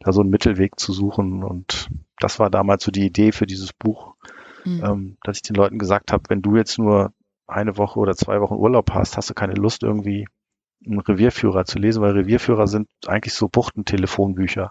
Da 0.00 0.12
so 0.12 0.20
einen 0.20 0.28
Mittelweg 0.28 0.78
zu 0.78 0.92
suchen 0.92 1.42
und 1.42 1.88
das 2.18 2.38
war 2.38 2.50
damals 2.50 2.84
so 2.84 2.90
die 2.90 3.06
Idee 3.06 3.32
für 3.32 3.46
dieses 3.46 3.72
Buch, 3.72 4.14
mhm. 4.66 4.84
ähm, 4.84 5.16
dass 5.22 5.38
ich 5.38 5.42
den 5.42 5.56
Leuten 5.56 5.78
gesagt 5.78 6.12
habe, 6.12 6.24
wenn 6.28 6.42
du 6.42 6.56
jetzt 6.56 6.78
nur 6.78 7.14
eine 7.46 7.78
Woche 7.78 7.98
oder 7.98 8.14
zwei 8.14 8.40
Wochen 8.42 8.54
Urlaub 8.54 8.90
hast, 8.92 9.16
hast 9.16 9.30
du 9.30 9.34
keine 9.34 9.54
Lust 9.54 9.82
irgendwie 9.82 10.26
einen 10.84 11.00
Revierführer 11.00 11.64
zu 11.64 11.78
lesen, 11.78 12.02
weil 12.02 12.12
Revierführer 12.12 12.66
sind 12.66 12.88
eigentlich 13.06 13.34
so 13.34 13.48
Buchtentelefonbücher 13.48 14.70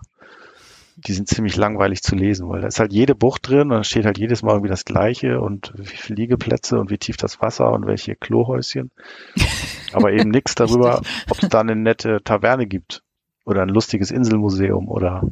die 1.08 1.14
sind 1.14 1.28
ziemlich 1.28 1.56
langweilig 1.56 2.02
zu 2.02 2.16
lesen, 2.16 2.50
weil 2.50 2.62
da 2.62 2.68
ist 2.68 2.80
halt 2.80 2.92
jede 2.92 3.16
Bucht 3.16 3.48
drin 3.48 3.62
und 3.62 3.72
da 3.72 3.84
steht 3.84 4.06
halt 4.06 4.18
jedes 4.18 4.44
Mal 4.44 4.52
irgendwie 4.52 4.70
das 4.70 4.86
Gleiche 4.86 5.40
und 5.40 5.74
wie 5.76 5.86
viele 5.86 6.18
Liegeplätze 6.22 6.80
und 6.80 6.90
wie 6.90 6.98
tief 6.98 7.18
das 7.18 7.42
Wasser 7.42 7.72
und 7.72 7.86
welche 7.86 8.16
Klohäuschen. 8.16 8.92
Aber 9.94 10.12
eben 10.12 10.30
nichts 10.30 10.56
darüber, 10.56 11.02
ob 11.30 11.42
es 11.42 11.50
da 11.50 11.62
eine 11.62 11.76
nette 11.76 12.22
Taverne 12.24 12.68
gibt 12.68 13.02
oder 13.46 13.62
ein 13.62 13.70
lustiges 13.70 14.12
Inselmuseum 14.12 14.88
oder 14.88 15.24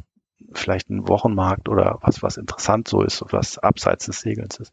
vielleicht 0.52 0.88
ein 0.88 1.06
Wochenmarkt 1.06 1.68
oder 1.68 1.98
was, 2.00 2.22
was 2.22 2.38
interessant 2.38 2.88
so 2.88 3.02
ist, 3.02 3.22
was 3.30 3.58
abseits 3.58 4.06
des 4.06 4.20
Segelns 4.20 4.58
ist. 4.58 4.72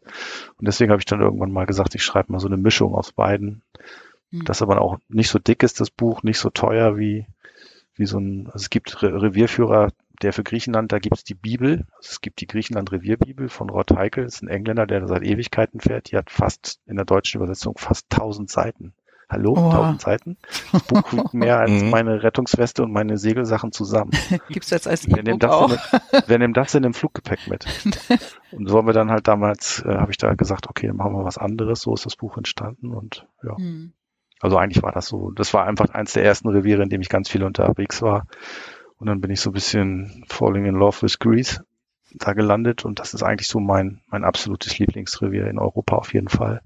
Und 0.58 0.66
deswegen 0.66 0.90
habe 0.90 1.00
ich 1.00 1.06
dann 1.06 1.20
irgendwann 1.20 1.52
mal 1.52 1.66
gesagt, 1.66 1.94
ich 1.94 2.02
schreibe 2.02 2.32
mal 2.32 2.40
so 2.40 2.46
eine 2.46 2.56
Mischung 2.56 2.94
aus 2.94 3.12
beiden. 3.12 3.62
Mhm. 4.30 4.44
Das 4.44 4.62
aber 4.62 4.80
auch 4.80 4.98
nicht 5.08 5.30
so 5.30 5.38
dick 5.38 5.62
ist, 5.62 5.80
das 5.80 5.90
Buch, 5.90 6.22
nicht 6.22 6.38
so 6.38 6.50
teuer 6.50 6.96
wie, 6.96 7.26
wie 7.94 8.06
so 8.06 8.18
ein, 8.18 8.46
also 8.46 8.64
es 8.64 8.70
gibt 8.70 9.02
Re 9.02 9.22
Revierführer, 9.22 9.90
der 10.22 10.32
für 10.32 10.44
Griechenland, 10.44 10.92
da 10.92 10.98
gibt 10.98 11.16
es 11.16 11.24
die 11.24 11.34
Bibel, 11.34 11.86
also 11.96 12.08
es 12.10 12.20
gibt 12.20 12.40
die 12.40 12.46
Griechenland-Revierbibel 12.46 13.48
von 13.48 13.68
Rod 13.68 13.90
Heikel, 13.92 14.24
das 14.24 14.36
ist 14.36 14.42
ein 14.42 14.48
Engländer, 14.48 14.86
der 14.86 15.06
seit 15.06 15.22
Ewigkeiten 15.22 15.80
fährt, 15.80 16.10
die 16.10 16.16
hat 16.16 16.30
fast 16.30 16.80
in 16.86 16.96
der 16.96 17.04
deutschen 17.04 17.38
Übersetzung 17.38 17.76
fast 17.76 18.08
tausend 18.08 18.50
Seiten. 18.50 18.94
Hallo, 19.28 19.54
oh. 19.56 19.72
tausend 19.72 20.00
Seiten? 20.00 20.36
Das 20.70 20.82
Buch 20.84 21.12
wiegt 21.12 21.34
mehr 21.34 21.58
als 21.58 21.82
mhm. 21.82 21.90
meine 21.90 22.22
Rettungsweste 22.22 22.84
und 22.84 22.92
meine 22.92 23.18
Segelsachen 23.18 23.72
zusammen. 23.72 24.12
Gibt's 24.48 24.70
jetzt 24.70 24.86
als 24.86 25.06
nimmt, 25.08 25.42
das 25.42 25.50
auch? 25.50 25.72
In, 25.72 25.78
wer 26.28 26.38
nimmt 26.38 26.56
das 26.56 26.74
in 26.76 26.84
dem 26.84 26.94
Fluggepäck 26.94 27.48
mit? 27.48 27.66
und 28.52 28.68
so 28.68 28.78
haben 28.78 28.86
wir 28.86 28.94
dann 28.94 29.10
halt 29.10 29.26
damals, 29.26 29.82
äh, 29.84 29.96
habe 29.96 30.12
ich 30.12 30.18
da 30.18 30.32
gesagt, 30.34 30.68
okay, 30.68 30.86
dann 30.86 30.96
machen 30.96 31.14
wir 31.14 31.24
was 31.24 31.38
anderes. 31.38 31.80
So 31.80 31.92
ist 31.92 32.06
das 32.06 32.14
Buch 32.14 32.36
entstanden 32.36 32.94
und 32.94 33.26
ja. 33.42 33.56
Hm. 33.56 33.92
Also 34.40 34.58
eigentlich 34.58 34.82
war 34.82 34.92
das 34.92 35.06
so. 35.06 35.30
Das 35.30 35.54
war 35.54 35.66
einfach 35.66 35.90
eins 35.90 36.12
der 36.12 36.24
ersten 36.24 36.48
Reviere, 36.48 36.82
in 36.82 36.88
dem 36.88 37.00
ich 37.00 37.08
ganz 37.08 37.28
viel 37.28 37.42
unterwegs 37.42 38.02
war. 38.02 38.26
Und 38.98 39.06
dann 39.06 39.20
bin 39.20 39.30
ich 39.30 39.40
so 39.40 39.50
ein 39.50 39.54
bisschen 39.54 40.24
falling 40.28 40.66
in 40.66 40.74
love 40.74 41.02
with 41.02 41.18
Greece 41.18 41.62
da 42.14 42.32
gelandet 42.32 42.84
und 42.84 42.98
das 42.98 43.14
ist 43.14 43.22
eigentlich 43.22 43.48
so 43.48 43.60
mein, 43.60 44.00
mein 44.08 44.24
absolutes 44.24 44.78
Lieblingsrevier 44.78 45.48
in 45.48 45.58
Europa 45.58 45.96
auf 45.96 46.14
jeden 46.14 46.28
Fall. 46.28 46.62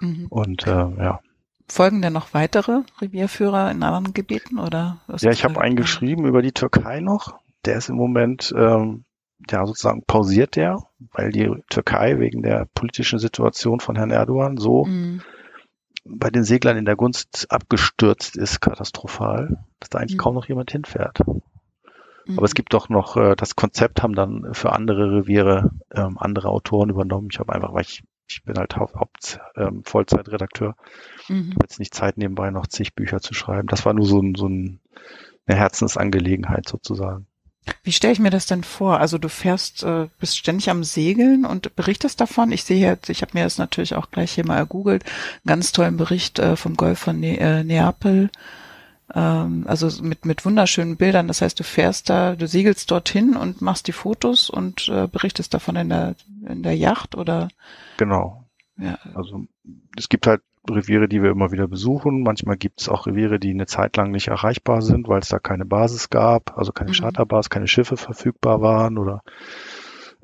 Mhm. 0.00 0.26
Und 0.28 0.66
äh, 0.66 0.70
ja. 0.70 1.20
Folgen 1.68 2.02
denn 2.02 2.12
noch 2.12 2.34
weitere 2.34 2.80
Revierführer 3.00 3.70
in 3.70 3.82
anderen 3.82 4.12
Gebieten 4.12 4.58
oder? 4.58 4.98
Ja, 5.20 5.30
ich 5.30 5.44
habe 5.44 5.60
einen 5.60 5.76
geschrieben 5.76 6.26
über 6.26 6.42
die 6.42 6.52
Türkei 6.52 7.00
noch. 7.00 7.38
Der 7.64 7.76
ist 7.76 7.88
im 7.88 7.96
Moment 7.96 8.52
ähm, 8.56 9.04
ja 9.48 9.64
sozusagen 9.64 10.02
pausiert 10.04 10.56
der, 10.56 10.82
weil 11.12 11.30
die 11.30 11.50
Türkei 11.70 12.18
wegen 12.18 12.42
der 12.42 12.66
politischen 12.74 13.18
Situation 13.18 13.80
von 13.80 13.96
Herrn 13.96 14.10
Erdogan 14.10 14.56
so 14.56 14.84
mhm. 14.84 15.22
Bei 16.04 16.30
den 16.30 16.44
Seglern 16.44 16.76
in 16.76 16.84
der 16.84 16.96
Gunst 16.96 17.46
abgestürzt 17.50 18.36
ist, 18.36 18.60
katastrophal, 18.60 19.64
dass 19.80 19.90
da 19.90 19.98
eigentlich 19.98 20.16
mhm. 20.16 20.22
kaum 20.22 20.34
noch 20.34 20.48
jemand 20.48 20.70
hinfährt. 20.70 21.20
Mhm. 22.26 22.38
Aber 22.38 22.44
es 22.44 22.54
gibt 22.54 22.74
doch 22.74 22.88
noch, 22.88 23.16
äh, 23.16 23.36
das 23.36 23.56
Konzept 23.56 24.02
haben 24.02 24.14
dann 24.14 24.52
für 24.54 24.72
andere 24.72 25.12
Reviere 25.12 25.70
ähm, 25.92 26.18
andere 26.18 26.48
Autoren 26.48 26.90
übernommen. 26.90 27.28
Ich 27.30 27.38
habe 27.38 27.52
einfach, 27.52 27.72
weil 27.72 27.82
ich, 27.82 28.02
ich 28.28 28.42
bin 28.44 28.56
halt 28.56 28.76
Haupt, 28.76 28.94
Haupt 28.94 29.40
ähm, 29.56 29.82
Vollzeitredakteur, 29.84 30.76
mhm. 31.28 31.50
habe 31.50 31.64
jetzt 31.64 31.78
nicht 31.78 31.94
Zeit 31.94 32.18
nebenbei 32.18 32.50
noch 32.50 32.66
zig 32.66 32.94
Bücher 32.94 33.20
zu 33.20 33.34
schreiben. 33.34 33.68
Das 33.68 33.84
war 33.84 33.94
nur 33.94 34.06
so, 34.06 34.20
ein, 34.20 34.34
so 34.34 34.48
ein, 34.48 34.80
eine 35.46 35.58
Herzensangelegenheit 35.58 36.68
sozusagen. 36.68 37.26
Wie 37.84 37.92
stelle 37.92 38.12
ich 38.12 38.18
mir 38.18 38.30
das 38.30 38.46
denn 38.46 38.64
vor? 38.64 38.98
Also 38.98 39.18
du 39.18 39.28
fährst, 39.28 39.82
äh, 39.84 40.08
bist 40.18 40.36
ständig 40.36 40.70
am 40.70 40.84
Segeln 40.84 41.44
und 41.44 41.74
berichtest 41.76 42.20
davon. 42.20 42.52
Ich 42.52 42.64
sehe 42.64 42.80
jetzt, 42.80 43.08
ich 43.08 43.22
habe 43.22 43.32
mir 43.34 43.44
das 43.44 43.58
natürlich 43.58 43.94
auch 43.94 44.10
gleich 44.10 44.32
hier 44.32 44.46
mal 44.46 44.56
ergoogelt, 44.56 45.04
einen 45.04 45.46
ganz 45.46 45.72
tollen 45.72 45.96
Bericht 45.96 46.38
äh, 46.38 46.56
vom 46.56 46.76
Golf 46.76 46.98
von 46.98 47.20
ne 47.20 47.38
äh, 47.38 47.64
Neapel 47.64 48.30
ähm, 49.14 49.64
also 49.66 50.02
mit, 50.02 50.24
mit 50.24 50.44
wunderschönen 50.44 50.96
Bildern. 50.96 51.28
Das 51.28 51.42
heißt, 51.42 51.58
du 51.58 51.64
fährst 51.64 52.08
da, 52.08 52.34
du 52.34 52.46
segelst 52.46 52.90
dorthin 52.90 53.36
und 53.36 53.60
machst 53.60 53.86
die 53.86 53.92
Fotos 53.92 54.48
und 54.48 54.88
äh, 54.88 55.06
berichtest 55.06 55.52
davon 55.54 55.76
in 55.76 55.88
der, 55.88 56.14
in 56.46 56.62
der 56.62 56.76
Yacht 56.76 57.14
oder? 57.14 57.48
Genau. 57.98 58.44
Ja. 58.78 58.98
Also 59.14 59.44
es 59.96 60.08
gibt 60.08 60.26
halt 60.26 60.42
Reviere, 60.70 61.08
die 61.08 61.22
wir 61.22 61.30
immer 61.30 61.50
wieder 61.50 61.66
besuchen. 61.66 62.22
Manchmal 62.22 62.56
gibt 62.56 62.80
es 62.80 62.88
auch 62.88 63.06
Reviere, 63.06 63.40
die 63.40 63.50
eine 63.50 63.66
Zeit 63.66 63.96
lang 63.96 64.10
nicht 64.10 64.28
erreichbar 64.28 64.80
sind, 64.80 65.08
weil 65.08 65.20
es 65.20 65.28
da 65.28 65.38
keine 65.38 65.64
Basis 65.64 66.08
gab, 66.08 66.56
also 66.56 66.72
keine 66.72 66.90
mhm. 66.90 66.94
Charterbasis, 66.94 67.50
keine 67.50 67.66
Schiffe 67.66 67.96
verfügbar 67.96 68.60
waren 68.62 68.98
oder 68.98 69.22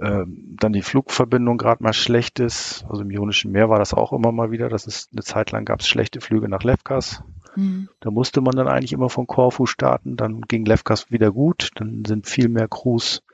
ähm, 0.01 0.57
dann 0.61 0.73
die 0.73 0.83
Flugverbindung 0.83 1.59
gerade 1.59 1.83
mal 1.83 1.93
schlecht 1.93 2.39
ist. 2.39 2.85
Also 2.89 3.03
im 3.03 3.11
Ionischen 3.11 3.51
Meer 3.51 3.69
war 3.69 3.79
das 3.79 3.95
auch 3.95 4.13
immer 4.13 4.31
mal 4.31 4.53
wieder. 4.53 4.69
Das 4.69 4.87
ist 4.87 5.11
eine 5.13 5.23
Zeit 5.23 5.51
lang 5.51 5.65
gab 5.65 5.81
es 5.81 5.89
schlechte 5.89 6.21
Flüge 6.21 6.49
nach 6.49 6.63
Lefkas. 6.63 7.25
Mhm. 7.57 7.89
Da 7.99 8.13
musste 8.13 8.41
man 8.41 8.55
dann 8.55 8.69
eigentlich 8.69 8.93
immer 8.93 9.11
von 9.11 9.27
Korfu 9.27 9.67
starten. 9.67 10.17
Dann 10.17 10.43
ging 10.43 10.65
Lefkas 10.65 11.11
wieder 11.11 11.33
gut. 11.33 11.71
Dann 11.75 12.05
sind 12.05 12.29
viel 12.29 12.49
mehr 12.49 12.69
Crews 12.69 13.25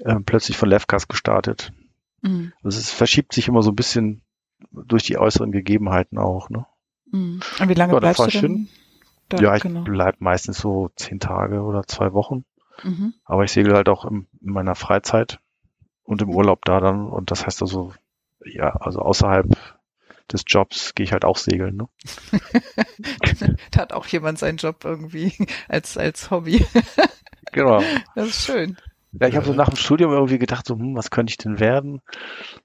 äh, 0.00 0.16
plötzlich 0.16 0.56
von 0.56 0.68
Lefkas 0.68 1.06
gestartet. 1.06 1.72
Mhm. 2.22 2.52
Also 2.64 2.78
es 2.78 2.90
verschiebt 2.90 3.32
sich 3.32 3.46
immer 3.46 3.62
so 3.62 3.70
ein 3.70 3.76
bisschen 3.76 4.22
durch 4.70 5.04
die 5.04 5.18
äußeren 5.18 5.52
Gegebenheiten 5.52 6.18
auch. 6.18 6.50
Ne? 6.50 6.66
Mhm. 7.10 7.40
Und 7.60 7.68
wie 7.68 7.74
lange 7.74 7.94
ja, 7.94 7.98
bleibst 8.00 8.34
du 8.34 8.40
denn? 8.40 8.68
Da, 9.28 9.38
ja, 9.38 9.56
ich 9.56 9.62
genau. 9.62 9.82
bleib 9.84 10.20
meistens 10.20 10.58
so 10.58 10.90
zehn 10.96 11.20
Tage 11.20 11.62
oder 11.62 11.86
zwei 11.86 12.12
Wochen. 12.12 12.44
Mhm. 12.82 13.14
Aber 13.24 13.44
ich 13.44 13.52
segel 13.52 13.74
halt 13.74 13.88
auch 13.88 14.04
in, 14.04 14.26
in 14.40 14.52
meiner 14.52 14.74
Freizeit 14.74 15.38
und 16.02 16.22
im 16.22 16.30
Urlaub 16.30 16.64
da 16.64 16.80
dann. 16.80 17.08
Und 17.08 17.30
das 17.30 17.46
heißt 17.46 17.62
also, 17.62 17.92
ja, 18.44 18.70
also 18.76 19.00
außerhalb 19.00 19.46
des 20.32 20.44
Jobs 20.46 20.94
gehe 20.94 21.04
ich 21.04 21.12
halt 21.12 21.24
auch 21.24 21.36
segeln. 21.36 21.76
Ne? 21.76 21.88
da 23.70 23.80
hat 23.80 23.92
auch 23.92 24.06
jemand 24.06 24.38
seinen 24.38 24.58
Job 24.58 24.84
irgendwie 24.84 25.34
als, 25.68 25.96
als 25.96 26.30
Hobby. 26.30 26.66
genau. 27.52 27.82
Das 28.14 28.28
ist 28.28 28.44
schön. 28.44 28.76
Ja, 29.20 29.28
ich 29.28 29.36
habe 29.36 29.46
so 29.46 29.52
nach 29.52 29.68
dem 29.68 29.76
Studium 29.76 30.12
irgendwie 30.12 30.38
gedacht, 30.38 30.66
so, 30.66 30.76
hm, 30.76 30.96
was 30.96 31.10
könnte 31.10 31.30
ich 31.30 31.36
denn 31.36 31.60
werden? 31.60 32.00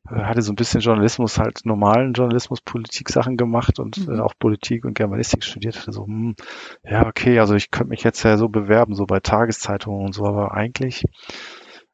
Äh, 0.10 0.22
hatte 0.22 0.42
so 0.42 0.52
ein 0.52 0.56
bisschen 0.56 0.82
Journalismus, 0.82 1.38
halt 1.38 1.62
normalen 1.66 2.14
Journalismus, 2.14 2.62
Politik-Sachen 2.62 3.38
gemacht 3.38 3.80
und 3.80 3.98
äh, 3.98 4.02
mhm. 4.02 4.20
äh, 4.20 4.22
auch 4.22 4.34
Politik 4.38 4.86
und 4.86 4.96
Germanistik 4.96 5.44
studiert. 5.44 5.80
Hatte 5.80 5.92
so, 5.92 6.06
hm, 6.06 6.36
ja, 6.84 7.06
okay, 7.06 7.40
also 7.40 7.56
ich 7.56 7.72
könnte 7.72 7.90
mich 7.90 8.04
jetzt 8.04 8.24
ja 8.24 8.38
so 8.38 8.50
bewerben, 8.50 8.96
so 8.96 9.06
bei 9.06 9.20
Tageszeitungen 9.20 10.06
und 10.06 10.14
so, 10.14 10.26
aber 10.26 10.54
eigentlich, 10.54 11.06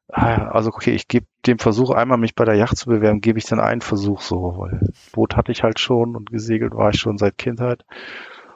ah, 0.10 0.50
also 0.50 0.70
okay, 0.70 0.92
ich 0.92 1.08
gebe 1.08 1.26
dem 1.46 1.60
Versuch, 1.60 1.92
einmal 1.92 2.18
mich 2.18 2.36
bei 2.36 2.46
der 2.46 2.56
Yacht 2.56 2.78
zu 2.78 2.88
bewerben, 2.90 3.22
gebe 3.22 3.40
ich 3.40 3.46
dann 3.46 3.60
einen 3.60 3.82
Versuch 3.82 4.22
so, 4.22 4.56
weil 4.58 4.94
Boot 5.12 5.36
hatte 5.36 5.52
ich 5.52 5.64
halt 5.64 5.80
schon 5.80 6.16
und 6.16 6.32
gesegelt 6.32 6.74
war 6.74 6.92
ich 6.92 7.00
schon 7.00 7.18
seit 7.18 7.38
Kindheit 7.38 7.84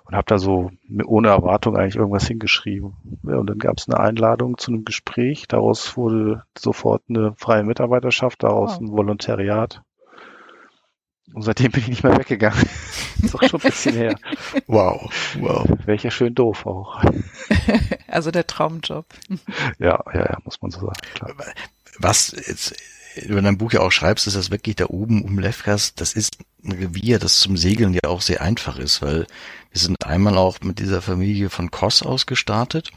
und 0.09 0.15
habe 0.15 0.25
da 0.25 0.39
so 0.39 0.71
ohne 1.05 1.27
Erwartung 1.27 1.77
eigentlich 1.77 1.95
irgendwas 1.95 2.25
hingeschrieben. 2.25 2.93
Ja, 3.27 3.35
und 3.35 3.47
dann 3.47 3.59
gab 3.59 3.77
es 3.77 3.87
eine 3.87 3.99
Einladung 3.99 4.57
zu 4.57 4.71
einem 4.71 4.83
Gespräch. 4.83 5.47
Daraus 5.47 5.95
wurde 5.97 6.41
sofort 6.57 7.03
eine 7.09 7.35
freie 7.35 7.63
Mitarbeiterschaft, 7.63 8.41
daraus 8.41 8.71
wow. 8.71 8.81
ein 8.81 8.91
Volontariat. 8.91 9.83
Und 11.35 11.43
seitdem 11.43 11.71
bin 11.71 11.83
ich 11.83 11.89
nicht 11.89 12.03
mehr 12.03 12.17
weggegangen. 12.17 12.59
ist 13.21 13.35
doch 13.35 13.43
schon 13.43 13.59
ein 13.59 13.69
bisschen 13.69 13.93
her. 13.93 14.15
Wow, 14.65 15.13
wow. 15.39 15.69
Welcher 15.85 16.09
schön 16.09 16.33
doof 16.33 16.65
auch. 16.65 17.03
Also 18.07 18.31
der 18.31 18.47
Traumjob. 18.47 19.05
Ja, 19.77 20.03
ja, 20.11 20.19
ja, 20.21 20.37
muss 20.43 20.59
man 20.63 20.71
so 20.71 20.79
sagen. 20.79 20.99
Klar. 21.13 21.35
Was 21.99 22.31
jetzt 22.31 22.73
du 23.27 23.37
in 23.37 23.43
deinem 23.43 23.57
Buch 23.57 23.71
ja 23.71 23.81
auch 23.81 23.91
schreibst, 23.91 24.27
ist 24.27 24.35
das 24.35 24.51
wirklich 24.51 24.75
da 24.75 24.85
oben 24.87 25.23
um 25.23 25.39
Lefkas, 25.39 25.95
das 25.95 26.13
ist 26.13 26.37
ein 26.63 26.71
Revier, 26.71 27.19
das 27.19 27.39
zum 27.39 27.57
Segeln 27.57 27.93
ja 27.93 28.09
auch 28.09 28.21
sehr 28.21 28.41
einfach 28.41 28.77
ist, 28.77 29.01
weil 29.01 29.27
wir 29.71 29.79
sind 29.79 30.05
einmal 30.05 30.37
auch 30.37 30.61
mit 30.61 30.79
dieser 30.79 31.01
Familie 31.01 31.49
von 31.49 31.69
Koss 31.69 32.01
aus 32.01 32.25
gestartet 32.25 32.91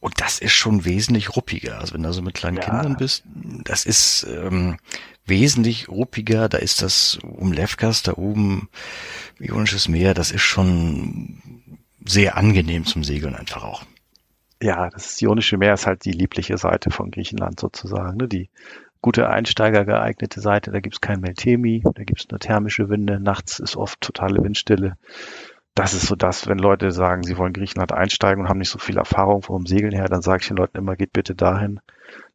und 0.00 0.20
das 0.20 0.38
ist 0.38 0.52
schon 0.52 0.84
wesentlich 0.84 1.36
ruppiger. 1.36 1.78
Also 1.78 1.94
wenn 1.94 2.02
du 2.02 2.12
so 2.12 2.22
mit 2.22 2.34
kleinen 2.34 2.56
ja. 2.56 2.64
Kindern 2.64 2.96
bist, 2.96 3.22
das 3.64 3.84
ist 3.84 4.26
ähm, 4.28 4.78
wesentlich 5.24 5.88
ruppiger, 5.88 6.48
da 6.48 6.58
ist 6.58 6.82
das 6.82 7.18
um 7.22 7.52
Lefkas, 7.52 8.02
da 8.02 8.14
oben 8.14 8.68
Ionisches 9.38 9.88
Meer, 9.88 10.14
das 10.14 10.32
ist 10.32 10.42
schon 10.42 11.40
sehr 12.04 12.36
angenehm 12.36 12.86
zum 12.86 13.04
Segeln 13.04 13.36
einfach 13.36 13.62
auch. 13.62 13.84
Ja, 14.62 14.90
das 14.90 15.20
Ionische 15.22 15.56
Meer 15.56 15.74
ist 15.74 15.86
halt 15.86 16.04
die 16.04 16.12
liebliche 16.12 16.58
Seite 16.58 16.90
von 16.90 17.10
Griechenland 17.10 17.60
sozusagen. 17.60 18.18
Ne? 18.18 18.28
Die 18.28 18.50
gute 19.00 19.30
Einsteiger 19.30 19.84
geeignete 19.84 20.40
Seite. 20.40 20.70
Da 20.70 20.80
gibt's 20.80 21.00
kein 21.00 21.20
Meltemi, 21.20 21.82
da 21.94 22.04
gibt's 22.04 22.28
nur 22.28 22.38
thermische 22.38 22.88
Winde. 22.90 23.20
Nachts 23.20 23.58
ist 23.58 23.76
oft 23.76 24.00
totale 24.00 24.42
Windstille. 24.42 24.96
Das 25.74 25.94
ist 25.94 26.06
so 26.06 26.16
das, 26.16 26.46
wenn 26.48 26.58
Leute 26.58 26.90
sagen, 26.90 27.22
sie 27.22 27.38
wollen 27.38 27.52
Griechenland 27.52 27.92
einsteigen 27.92 28.42
und 28.42 28.48
haben 28.48 28.58
nicht 28.58 28.70
so 28.70 28.78
viel 28.78 28.98
Erfahrung 28.98 29.42
vom 29.42 29.66
Segeln 29.66 29.92
her, 29.92 30.06
dann 30.06 30.22
sage 30.22 30.42
ich 30.42 30.48
den 30.48 30.56
Leuten 30.56 30.76
immer, 30.76 30.96
geht 30.96 31.12
bitte 31.12 31.34
dahin. 31.34 31.80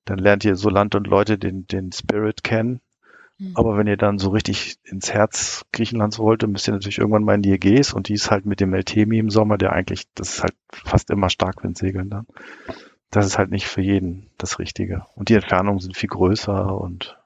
Dann 0.06 0.20
lernt 0.20 0.46
ihr 0.46 0.56
so 0.56 0.70
Land 0.70 0.96
und 0.96 1.08
Leute 1.08 1.38
den, 1.38 1.68
den 1.68 1.92
Spirit 1.92 2.44
kennen. 2.44 2.80
Mhm. 3.38 3.52
Aber 3.56 3.78
wenn 3.78 3.88
ihr 3.88 3.98
dann 3.98 4.18
so 4.18 4.30
richtig 4.30 4.78
ins 4.84 5.14
Herz 5.14 5.66
Griechenlands 5.74 6.20
wollt, 6.20 6.44
dann 6.44 6.52
müsst 6.52 6.68
ihr 6.68 6.74
natürlich 6.74 7.00
irgendwann 7.00 7.24
mal 7.24 7.36
in 7.36 7.42
die 7.42 7.52
Ägäis 7.52 7.94
und 7.94 8.08
die 8.08 8.14
ist 8.14 8.32
halt 8.32 8.46
mit 8.46 8.60
dem 8.60 8.70
Meltemi 8.70 9.20
im 9.20 9.30
Sommer, 9.30 9.58
der 9.58 9.74
eigentlich, 9.74 10.08
das 10.16 10.36
ist 10.36 10.44
halt 10.44 10.56
fast 10.72 11.10
immer 11.10 11.30
Starkwindsegeln 11.30 12.10
dann 12.10 12.28
das 13.16 13.26
ist 13.26 13.38
halt 13.38 13.50
nicht 13.50 13.68
für 13.68 13.82
jeden 13.82 14.30
das 14.38 14.60
Richtige. 14.60 15.06
Und 15.16 15.30
die 15.30 15.36
Entfernungen 15.36 15.80
sind 15.80 15.96
viel 15.96 16.10
größer 16.10 16.78
und 16.80 17.18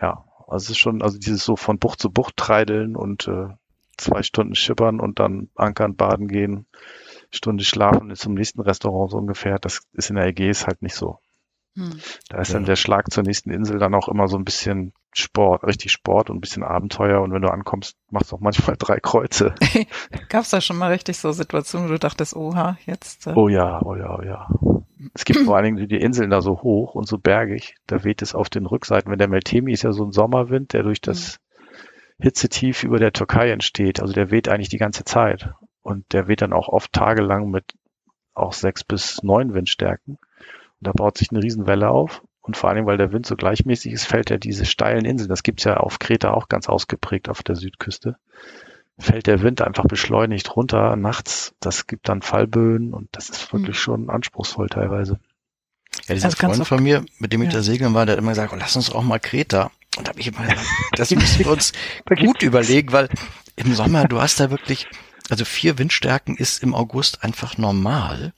ja, 0.00 0.24
also 0.48 0.64
es 0.64 0.70
ist 0.70 0.78
schon, 0.78 1.02
also 1.02 1.18
dieses 1.18 1.44
so 1.44 1.56
von 1.56 1.78
Bucht 1.78 2.00
zu 2.00 2.10
Bucht 2.10 2.36
treideln 2.36 2.94
und 2.94 3.26
äh, 3.26 3.48
zwei 3.96 4.22
Stunden 4.22 4.54
schippern 4.54 5.00
und 5.00 5.18
dann 5.18 5.48
ankern, 5.54 5.96
baden 5.96 6.28
gehen, 6.28 6.66
Stunde 7.30 7.64
schlafen 7.64 8.10
ist 8.10 8.22
zum 8.22 8.34
nächsten 8.34 8.60
Restaurant 8.60 9.10
so 9.10 9.16
ungefähr, 9.16 9.58
das 9.58 9.82
ist 9.92 10.10
in 10.10 10.16
der 10.16 10.26
Ägäis 10.26 10.66
halt 10.66 10.82
nicht 10.82 10.94
so. 10.94 11.18
Hm. 11.76 11.98
Da 12.28 12.40
ist 12.40 12.48
ja. 12.48 12.54
dann 12.54 12.66
der 12.66 12.76
Schlag 12.76 13.10
zur 13.10 13.22
nächsten 13.22 13.50
Insel 13.50 13.78
dann 13.78 13.94
auch 13.94 14.08
immer 14.08 14.28
so 14.28 14.36
ein 14.36 14.44
bisschen 14.44 14.92
Sport, 15.14 15.64
richtig 15.64 15.90
Sport 15.92 16.28
und 16.28 16.36
ein 16.36 16.40
bisschen 16.40 16.62
Abenteuer. 16.62 17.22
Und 17.22 17.32
wenn 17.32 17.42
du 17.42 17.50
ankommst, 17.50 17.96
machst 18.10 18.30
du 18.30 18.36
auch 18.36 18.40
manchmal 18.40 18.76
drei 18.78 18.98
Kreuze. 19.00 19.54
Gab 20.28 20.42
es 20.42 20.50
da 20.50 20.60
schon 20.60 20.76
mal 20.76 20.92
richtig 20.92 21.18
so 21.18 21.32
Situationen, 21.32 21.88
wo 21.88 21.92
du 21.92 21.98
dachtest, 21.98 22.36
oha, 22.36 22.76
jetzt? 22.84 23.26
Äh 23.26 23.32
oh 23.34 23.48
ja, 23.48 23.80
oh 23.82 23.94
ja, 23.94 24.18
oh 24.18 24.22
ja. 24.22 24.48
Es 25.14 25.24
gibt 25.24 25.40
vor 25.40 25.56
allen 25.56 25.64
Dingen 25.64 25.88
die 25.88 25.96
Inseln 25.96 26.30
da 26.30 26.40
so 26.40 26.62
hoch 26.62 26.94
und 26.94 27.08
so 27.08 27.18
bergig, 27.18 27.74
da 27.86 28.04
weht 28.04 28.22
es 28.22 28.34
auf 28.34 28.48
den 28.48 28.66
Rückseiten. 28.66 29.10
Wenn 29.10 29.18
der 29.18 29.28
Meltemi 29.28 29.72
ist 29.72 29.82
ja 29.82 29.92
so 29.92 30.04
ein 30.04 30.12
Sommerwind, 30.12 30.74
der 30.74 30.84
durch 30.84 31.00
das 31.00 31.40
Hitzetief 32.22 32.84
über 32.84 32.98
der 32.98 33.12
Türkei 33.12 33.50
entsteht. 33.50 34.00
Also 34.00 34.12
der 34.12 34.30
weht 34.30 34.48
eigentlich 34.48 34.68
die 34.68 34.78
ganze 34.78 35.04
Zeit. 35.04 35.50
Und 35.82 36.12
der 36.12 36.28
weht 36.28 36.42
dann 36.42 36.52
auch 36.52 36.68
oft 36.68 36.92
tagelang 36.92 37.50
mit 37.50 37.74
auch 38.34 38.52
sechs 38.52 38.84
bis 38.84 39.22
neun 39.22 39.52
Windstärken. 39.52 40.18
Und 40.18 40.86
da 40.86 40.92
baut 40.92 41.18
sich 41.18 41.30
eine 41.30 41.42
Riesenwelle 41.42 41.90
auf. 41.90 42.22
Und 42.40 42.56
vor 42.56 42.70
allem, 42.70 42.86
weil 42.86 42.96
der 42.96 43.12
Wind 43.12 43.26
so 43.26 43.36
gleichmäßig 43.36 43.92
ist, 43.92 44.06
fällt 44.06 44.30
er 44.30 44.38
diese 44.38 44.64
steilen 44.64 45.04
Inseln. 45.04 45.28
Das 45.28 45.42
gibt's 45.42 45.64
ja 45.64 45.76
auf 45.76 45.98
Kreta 45.98 46.32
auch 46.32 46.48
ganz 46.48 46.68
ausgeprägt 46.68 47.28
auf 47.28 47.42
der 47.42 47.56
Südküste 47.56 48.16
fällt 48.98 49.26
der 49.26 49.42
Wind 49.42 49.60
einfach 49.60 49.84
beschleunigt 49.84 50.54
runter 50.56 50.96
nachts. 50.96 51.54
Das 51.60 51.86
gibt 51.86 52.08
dann 52.08 52.22
Fallböen 52.22 52.94
und 52.94 53.08
das 53.12 53.30
ist 53.30 53.52
wirklich 53.52 53.76
mhm. 53.76 53.80
schon 53.80 54.10
anspruchsvoll 54.10 54.68
teilweise. 54.68 55.18
Ja, 56.06 56.14
dieser 56.14 56.26
also 56.26 56.36
Freund 56.36 56.66
von 56.66 56.82
mir, 56.82 57.04
mit 57.18 57.32
dem 57.32 57.42
ich 57.42 57.48
ja. 57.48 57.58
da 57.58 57.62
segeln 57.62 57.94
war, 57.94 58.06
der 58.06 58.14
hat 58.14 58.20
immer 58.20 58.32
gesagt, 58.32 58.52
oh, 58.52 58.56
lass 58.58 58.76
uns 58.76 58.90
auch 58.92 59.02
mal 59.02 59.20
Kreta. 59.20 59.70
Und 59.96 60.06
da 60.06 60.10
habe 60.10 60.20
ich 60.20 60.28
immer 60.28 60.42
gesagt, 60.42 60.66
das 60.96 61.10
müssen 61.10 61.38
wir 61.40 61.48
uns 61.48 61.72
gut 62.20 62.42
überlegen, 62.42 62.92
weil 62.92 63.08
im 63.56 63.74
Sommer, 63.74 64.06
du 64.08 64.20
hast 64.20 64.40
da 64.40 64.50
wirklich, 64.50 64.86
also 65.28 65.44
vier 65.44 65.78
Windstärken 65.78 66.36
ist 66.36 66.62
im 66.62 66.74
August 66.74 67.22
einfach 67.22 67.58
normal. 67.58 68.32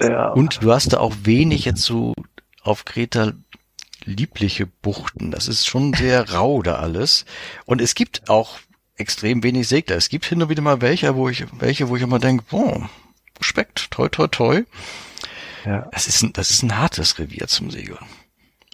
Ja. 0.00 0.30
Und 0.30 0.62
du 0.62 0.72
hast 0.72 0.92
da 0.92 0.98
auch 0.98 1.14
wenig 1.24 1.64
jetzt 1.64 1.82
so 1.82 2.14
auf 2.62 2.84
Kreta 2.84 3.32
liebliche 4.04 4.66
Buchten. 4.66 5.30
Das 5.30 5.48
ist 5.48 5.66
schon 5.66 5.92
sehr 5.94 6.30
rau 6.30 6.62
da 6.62 6.76
alles. 6.76 7.24
Und 7.66 7.80
es 7.80 7.94
gibt 7.94 8.28
auch 8.28 8.58
extrem 8.96 9.42
wenig 9.42 9.68
Segler. 9.68 9.96
Es 9.96 10.08
gibt 10.08 10.24
hin 10.24 10.42
und 10.42 10.48
wieder 10.48 10.62
mal 10.62 10.80
welche, 10.80 11.14
wo 11.14 11.28
ich, 11.28 11.44
welche, 11.58 11.88
wo 11.88 11.96
ich 11.96 12.02
immer 12.02 12.18
denke, 12.18 12.44
boah, 12.50 12.88
Respekt, 13.38 13.90
toi, 13.90 14.08
toi, 14.08 14.26
toi. 14.28 14.64
Ja. 15.64 15.88
Das 15.92 16.08
ist 16.08 16.22
ein, 16.22 16.32
das 16.32 16.50
ist 16.50 16.62
ein 16.62 16.76
hartes 16.76 17.18
Revier 17.18 17.46
zum 17.46 17.70
Segeln. 17.70 17.98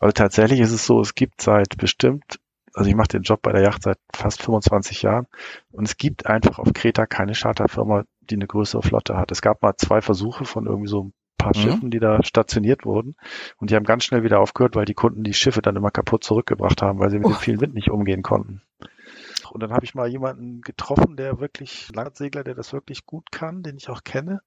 Also 0.00 0.12
tatsächlich 0.12 0.60
ist 0.60 0.72
es 0.72 0.86
so, 0.86 1.00
es 1.00 1.14
gibt 1.14 1.40
seit 1.40 1.76
bestimmt, 1.76 2.38
also 2.74 2.88
ich 2.88 2.94
mache 2.94 3.08
den 3.08 3.22
Job 3.22 3.42
bei 3.42 3.52
der 3.52 3.62
Yacht 3.62 3.82
seit 3.82 3.98
fast 4.14 4.42
25 4.42 5.02
Jahren 5.02 5.26
und 5.72 5.86
es 5.86 5.96
gibt 5.96 6.26
einfach 6.26 6.58
auf 6.58 6.72
Kreta 6.72 7.06
keine 7.06 7.32
Charterfirma, 7.32 8.04
die 8.20 8.36
eine 8.36 8.46
größere 8.46 8.82
Flotte 8.82 9.16
hat. 9.16 9.32
Es 9.32 9.42
gab 9.42 9.62
mal 9.62 9.76
zwei 9.76 10.00
Versuche 10.00 10.44
von 10.44 10.66
irgendwie 10.66 10.88
so 10.88 11.04
ein 11.04 11.12
paar 11.36 11.56
mhm. 11.56 11.60
Schiffen, 11.60 11.90
die 11.90 11.98
da 11.98 12.22
stationiert 12.22 12.84
wurden 12.84 13.16
und 13.56 13.70
die 13.70 13.76
haben 13.76 13.84
ganz 13.84 14.04
schnell 14.04 14.22
wieder 14.22 14.40
aufgehört, 14.40 14.76
weil 14.76 14.84
die 14.84 14.94
Kunden 14.94 15.24
die 15.24 15.34
Schiffe 15.34 15.62
dann 15.62 15.76
immer 15.76 15.90
kaputt 15.90 16.22
zurückgebracht 16.22 16.82
haben, 16.82 17.00
weil 17.00 17.10
sie 17.10 17.18
mit 17.18 17.26
oh. 17.26 17.30
dem 17.30 17.38
vielen 17.38 17.60
Wind 17.60 17.74
nicht 17.74 17.90
umgehen 17.90 18.22
konnten. 18.22 18.62
Und 19.50 19.62
dann 19.62 19.72
habe 19.72 19.84
ich 19.84 19.94
mal 19.94 20.08
jemanden 20.08 20.60
getroffen, 20.60 21.16
der 21.16 21.40
wirklich, 21.40 21.88
Landsegler, 21.94 22.44
der 22.44 22.54
das 22.54 22.72
wirklich 22.72 23.06
gut 23.06 23.30
kann, 23.32 23.62
den 23.62 23.76
ich 23.76 23.88
auch 23.88 24.04
kenne. 24.04 24.42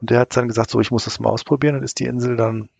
Und 0.00 0.10
der 0.10 0.20
hat 0.20 0.36
dann 0.36 0.48
gesagt, 0.48 0.70
so, 0.70 0.80
ich 0.80 0.90
muss 0.90 1.04
das 1.04 1.20
mal 1.20 1.30
ausprobieren. 1.30 1.76
Und 1.76 1.82
ist 1.82 1.98
die 2.00 2.06
Insel 2.06 2.36
dann 2.36 2.70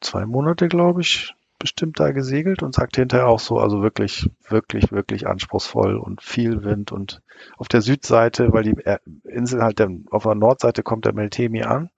zwei 0.00 0.26
Monate, 0.26 0.68
glaube 0.68 1.00
ich, 1.00 1.34
bestimmt 1.58 1.98
da 1.98 2.12
gesegelt 2.12 2.62
und 2.62 2.74
sagte 2.74 3.00
hinterher 3.00 3.26
auch 3.26 3.40
so, 3.40 3.58
also 3.58 3.82
wirklich, 3.82 4.30
wirklich, 4.48 4.92
wirklich 4.92 5.26
anspruchsvoll 5.26 5.96
und 5.96 6.22
viel 6.22 6.62
Wind 6.62 6.92
und 6.92 7.20
auf 7.56 7.68
der 7.68 7.80
Südseite, 7.80 8.52
weil 8.52 8.62
die 8.62 8.76
Insel 9.24 9.62
halt 9.62 9.78
der, 9.78 9.90
auf 10.10 10.22
der 10.22 10.34
Nordseite 10.34 10.82
kommt 10.82 11.04
der 11.04 11.14
Meltemi 11.14 11.62
an, 11.62 11.90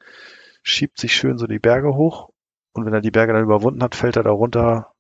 schiebt 0.63 0.99
sich 0.99 1.15
schön 1.15 1.37
so 1.37 1.47
die 1.47 1.59
Berge 1.59 1.95
hoch 1.95 2.31
und 2.73 2.87
wenn 2.87 2.95
er 2.95 3.01
die 3.01 3.11
Berge 3.11 3.33
dann 3.33 3.43
überwunden 3.43 3.83
hat, 3.83 3.95
fällt 3.95 4.17
er 4.17 4.23
da 4.23 4.31
runter 4.31 4.93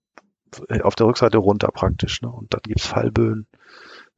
äh, 0.68 0.82
auf 0.82 0.94
der 0.94 1.06
Rückseite 1.06 1.38
runter 1.38 1.68
praktisch. 1.68 2.22
Ne? 2.22 2.30
Und 2.30 2.52
dann 2.52 2.60
gibt's 2.62 2.86
Fallböen. 2.86 3.46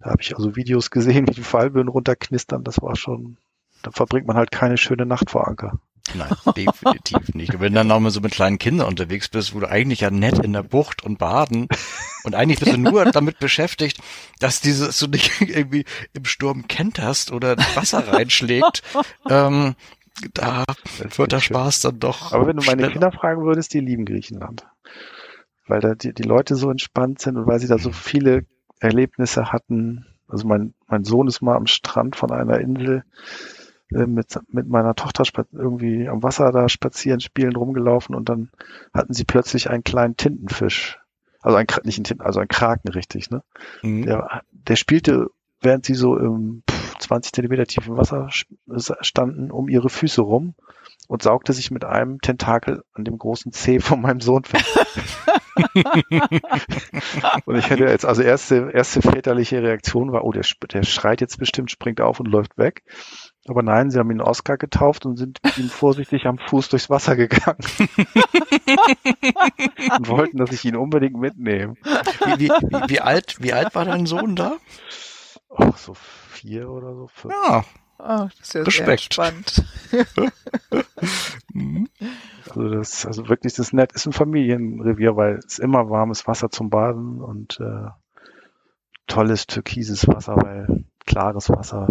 Da 0.01 0.11
habe 0.11 0.23
ich 0.23 0.37
also 0.37 0.57
Videos 0.57 0.91
gesehen, 0.91 1.29
wie 1.29 1.35
die 1.35 1.43
Fallböen 1.43 1.89
runterknistern. 1.89 2.65
Das 2.65 2.83
war 2.83 2.97
schon, 2.97 3.37
da 3.83 3.91
verbringt 3.91 4.27
man 4.27 4.37
halt 4.37 4.51
keine 4.51 4.77
schöne 4.77 5.07
Nacht 5.07 5.31
vor 5.31 5.47
Anker. 5.47 5.79
Nein, 6.15 6.33
definitiv 6.57 7.35
nicht. 7.35 7.55
Und 7.55 7.61
wenn 7.61 7.73
du 7.73 7.79
dann 7.79 7.87
nochmal 7.87 8.11
so 8.11 8.21
mit 8.21 8.33
kleinen 8.33 8.59
Kindern 8.59 8.89
unterwegs 8.89 9.29
bist, 9.29 9.55
wo 9.55 9.61
du 9.61 9.69
eigentlich 9.69 10.01
ja 10.01 10.11
nett 10.11 10.39
in 10.39 10.53
der 10.53 10.63
Bucht 10.63 11.03
und 11.03 11.19
baden 11.19 11.69
und 12.25 12.35
eigentlich 12.35 12.61
bist 12.61 12.73
du 12.73 12.79
nur 12.79 13.05
damit 13.13 13.39
beschäftigt, 13.39 13.99
dass 14.41 14.61
dieses 14.61 14.99
du 14.99 15.07
dich 15.07 15.31
irgendwie 15.41 15.85
im 16.13 16.25
Sturm 16.25 16.67
kenterst 16.69 17.31
oder 17.33 17.57
Wasser 17.75 18.07
reinschlägt, 18.13 18.83
ähm, 19.29 19.75
da 20.35 20.65
wird 21.17 21.33
der 21.33 21.41
Spaß 21.41 21.81
dann 21.81 21.99
doch. 21.99 22.33
Aber 22.33 22.47
wenn 22.47 22.57
du 22.57 22.63
meine 22.65 22.83
schneller. 22.83 22.93
Kinder 22.93 23.13
fragen 23.13 23.45
würdest, 23.45 23.73
die 23.73 23.81
lieben 23.81 24.05
Griechenland. 24.05 24.67
Weil 25.67 25.81
da 25.81 25.95
die, 25.95 26.13
die 26.13 26.23
Leute 26.23 26.57
so 26.57 26.71
entspannt 26.71 27.21
sind 27.21 27.37
und 27.37 27.47
weil 27.47 27.61
sie 27.61 27.69
da 27.69 27.79
so 27.79 27.93
viele 27.93 28.45
Erlebnisse 28.81 29.53
hatten. 29.53 30.07
Also 30.29 30.47
mein, 30.47 30.75
mein 30.87 31.05
Sohn 31.05 31.29
ist 31.29 31.41
mal 31.41 31.57
am 31.57 31.67
Strand 31.67 32.17
von 32.17 32.31
einer 32.31 32.59
Insel 32.59 33.05
äh, 33.95 34.07
mit, 34.07 34.39
mit 34.49 34.69
meiner 34.69 34.95
Tochter 34.95 35.25
irgendwie 35.53 36.09
am 36.09 36.23
Wasser 36.23 36.53
da 36.53 36.69
spazieren, 36.69 37.21
spielen, 37.21 37.57
rumgelaufen 37.57 38.15
und 38.15 38.29
dann 38.29 38.51
hatten 38.93 39.15
sie 39.15 39.25
plötzlich 39.25 39.71
einen 39.71 39.85
kleinen 39.85 40.17
Tintenfisch. 40.17 40.99
Also 41.41 41.57
ein, 41.57 41.67
nicht 41.85 41.99
ein 41.99 42.05
Tinten, 42.05 42.23
also 42.23 42.41
ein 42.41 42.49
Kraken, 42.49 42.89
richtig, 42.89 43.31
ne? 43.31 43.43
Mhm. 43.83 44.05
Der, 44.05 44.43
der 44.51 44.77
spielte, 44.77 45.29
während 45.61 45.85
sie 45.85 45.95
so 45.95 46.17
im 46.17 46.63
20 47.01 47.33
Zentimeter 47.33 47.67
tiefen 47.67 47.97
Wasser 47.97 48.29
standen, 49.01 49.51
um 49.51 49.69
ihre 49.69 49.89
Füße 49.89 50.23
rum 50.23 50.55
und 51.09 51.23
saugte 51.23 51.53
sich 51.53 51.71
mit 51.71 51.85
einem 51.85 52.21
Tentakel 52.21 52.85
an 52.95 53.05
dem 53.05 53.19
großen 53.19 53.53
Zeh 53.53 53.81
von 53.85 54.01
meinem 54.01 54.21
Sohn 54.21 54.45
fest. 54.45 54.79
und 57.45 57.57
ich 57.57 57.69
hätte 57.69 57.85
jetzt, 57.85 58.07
also 58.07 58.23
erste, 58.23 58.71
erste 58.73 59.03
väterliche 59.03 59.63
Reaktion 59.63 60.13
war, 60.13 60.25
oh, 60.25 60.33
der, 60.33 60.45
der 60.73 60.83
schreit 60.83 61.21
jetzt 61.21 61.39
bestimmt, 61.39 61.71
springt 61.71 62.01
auf 62.01 62.21
und 62.21 62.27
läuft 62.27 62.57
weg. 62.57 62.83
Aber 63.49 63.63
nein, 63.63 63.91
sie 63.91 63.99
haben 63.99 64.11
ihn 64.11 64.21
Oscar 64.21 64.57
getauft 64.57 65.05
und 65.05 65.17
sind 65.17 65.41
mit 65.43 65.59
ihm 65.59 65.69
vorsichtig 65.69 66.27
am 66.27 66.39
Fuß 66.39 66.69
durchs 66.69 66.91
Wasser 66.91 67.17
gegangen. 67.17 67.59
und 69.99 70.09
wollten, 70.09 70.37
dass 70.37 70.53
ich 70.53 70.65
ihn 70.65 70.77
unbedingt 70.77 71.17
mitnehme. 71.17 71.75
Wie, 72.25 72.39
wie, 72.39 72.49
wie, 72.89 73.01
alt, 73.01 73.37
wie 73.41 73.53
alt 73.53 73.75
war 73.75 73.85
dein 73.85 74.07
Sohn 74.07 74.37
da? 74.37 74.59
Ach, 75.57 75.77
so 75.77 75.95
vier 75.95 76.71
oder 76.71 76.95
so. 76.95 77.09
Fünf. 77.09 77.35
Ja. 77.35 77.65
Oh, 77.99 78.27
das 78.27 78.41
ist 78.41 78.55
ja 78.55 78.63
Respekt. 78.63 79.15
sehr 79.15 79.29
spannend. 79.33 79.65
Mhm. 81.55 81.89
also 82.49 82.71
das, 82.71 83.05
also 83.05 83.29
wirklich 83.29 83.53
das 83.53 83.75
nett 83.75 83.93
ist 83.93 84.07
ein 84.07 84.13
Familienrevier, 84.13 85.17
weil 85.17 85.39
es 85.47 85.59
immer 85.59 85.91
warmes 85.91 86.27
Wasser 86.27 86.51
zum 86.51 86.71
Baden 86.71 87.21
und 87.21 87.61
äh, 87.61 87.89
tolles 89.07 89.47
türkises 89.47 90.09
Wasser, 90.09 90.37
weil 90.37 90.87
klares 91.05 91.51
Wasser, 91.51 91.89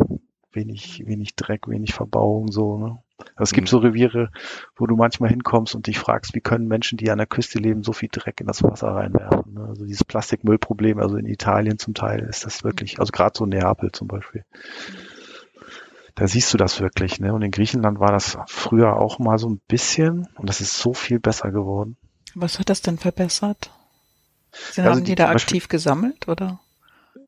wenig, 0.53 1.03
wenig 1.05 1.35
Dreck, 1.35 1.67
wenig 1.67 1.93
Verbauung, 1.93 2.51
so, 2.51 2.77
ne? 2.77 2.97
Also 3.35 3.43
es 3.43 3.53
gibt 3.53 3.67
mhm. 3.67 3.69
so 3.69 3.77
Reviere, 3.79 4.31
wo 4.75 4.87
du 4.87 4.95
manchmal 4.95 5.29
hinkommst 5.29 5.75
und 5.75 5.87
dich 5.87 5.99
fragst, 5.99 6.33
wie 6.33 6.41
können 6.41 6.67
Menschen, 6.67 6.97
die 6.97 7.11
an 7.11 7.19
der 7.19 7.27
Küste 7.27 7.59
leben, 7.59 7.83
so 7.83 7.93
viel 7.93 8.09
Dreck 8.11 8.41
in 8.41 8.47
das 8.47 8.63
Wasser 8.63 8.89
reinwerfen. 8.89 9.53
Ne? 9.53 9.65
Also 9.67 9.85
dieses 9.85 10.03
Plastikmüllproblem, 10.03 10.99
also 10.99 11.17
in 11.17 11.27
Italien 11.27 11.77
zum 11.77 11.93
Teil 11.93 12.21
ist 12.21 12.45
das 12.45 12.63
wirklich, 12.63 12.99
also 12.99 13.11
gerade 13.11 13.37
so 13.37 13.45
Neapel 13.45 13.91
zum 13.91 14.07
Beispiel. 14.07 14.43
Da 16.15 16.27
siehst 16.27 16.53
du 16.53 16.57
das 16.57 16.81
wirklich, 16.81 17.19
ne? 17.19 17.33
Und 17.33 17.41
in 17.41 17.51
Griechenland 17.51 17.99
war 17.99 18.11
das 18.11 18.37
früher 18.47 18.97
auch 18.97 19.17
mal 19.19 19.37
so 19.37 19.49
ein 19.49 19.61
bisschen 19.67 20.27
und 20.35 20.49
das 20.49 20.59
ist 20.59 20.77
so 20.77 20.93
viel 20.93 21.19
besser 21.19 21.51
geworden. 21.51 21.95
Was 22.35 22.59
hat 22.59 22.69
das 22.69 22.81
denn 22.81 22.97
verbessert? 22.97 23.71
Sie 24.51 24.81
also 24.81 24.91
haben 24.91 25.03
die, 25.03 25.11
die 25.11 25.15
da 25.15 25.29
aktiv 25.29 25.63
Beispiel, 25.63 25.77
gesammelt, 25.77 26.27
oder? 26.27 26.59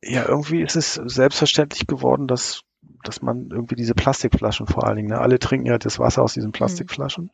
Ja, 0.02 0.28
irgendwie 0.28 0.60
ist 0.60 0.76
es 0.76 0.94
selbstverständlich 0.94 1.86
geworden, 1.86 2.26
dass 2.26 2.62
dass 3.04 3.22
man 3.22 3.50
irgendwie 3.50 3.76
diese 3.76 3.94
Plastikflaschen 3.94 4.66
vor 4.66 4.86
allen 4.86 4.96
Dingen, 4.96 5.08
ne? 5.08 5.20
alle 5.20 5.38
trinken 5.38 5.66
ja 5.66 5.78
das 5.78 5.98
Wasser 5.98 6.22
aus 6.22 6.34
diesen 6.34 6.48
mhm. 6.48 6.52
Plastikflaschen. 6.52 7.24
Mhm. 7.24 7.30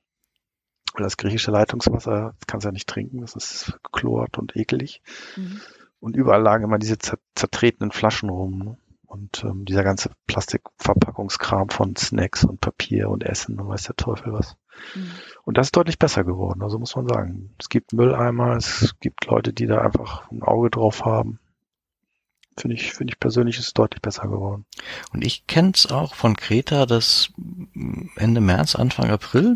Das 1.02 1.16
griechische 1.16 1.50
Leitungswasser 1.50 2.34
kannst 2.46 2.64
du 2.64 2.68
ja 2.68 2.72
nicht 2.72 2.88
trinken, 2.88 3.20
das 3.20 3.36
ist 3.36 3.78
chlort 3.92 4.38
und 4.38 4.56
ekelig. 4.56 5.02
Mhm. 5.36 5.60
Und 6.00 6.16
überall 6.16 6.42
lagen 6.42 6.64
immer 6.64 6.78
diese 6.78 6.98
zertretenen 6.98 7.92
Flaschen 7.92 8.30
rum. 8.30 8.58
Ne? 8.58 8.78
Und 9.06 9.44
ähm, 9.44 9.64
dieser 9.64 9.82
ganze 9.82 10.10
Plastikverpackungskram 10.26 11.68
von 11.68 11.96
Snacks 11.96 12.44
und 12.44 12.60
Papier 12.60 13.08
und 13.08 13.24
Essen 13.24 13.58
und 13.58 13.68
weiß 13.68 13.84
der 13.84 13.96
Teufel 13.96 14.32
was. 14.32 14.56
Mhm. 14.94 15.10
Und 15.44 15.58
das 15.58 15.68
ist 15.68 15.76
deutlich 15.76 15.98
besser 15.98 16.24
geworden, 16.24 16.62
also 16.62 16.78
muss 16.78 16.96
man 16.96 17.08
sagen. 17.08 17.54
Es 17.58 17.68
gibt 17.68 17.92
Mülleimer, 17.92 18.56
es 18.56 18.94
gibt 19.00 19.26
Leute, 19.26 19.52
die 19.52 19.66
da 19.66 19.80
einfach 19.80 20.30
ein 20.30 20.42
Auge 20.42 20.70
drauf 20.70 21.04
haben 21.04 21.39
finde 22.58 22.76
ich, 22.76 22.92
finde 22.92 23.12
ich 23.12 23.20
persönlich 23.20 23.58
ist 23.58 23.66
es 23.66 23.74
deutlich 23.74 24.02
besser 24.02 24.28
geworden. 24.28 24.64
Und 25.12 25.24
ich 25.24 25.46
kenne 25.46 25.72
es 25.74 25.90
auch 25.90 26.14
von 26.14 26.36
Kreta, 26.36 26.86
dass 26.86 27.30
Ende 28.16 28.40
März, 28.40 28.74
Anfang 28.74 29.10
April 29.10 29.54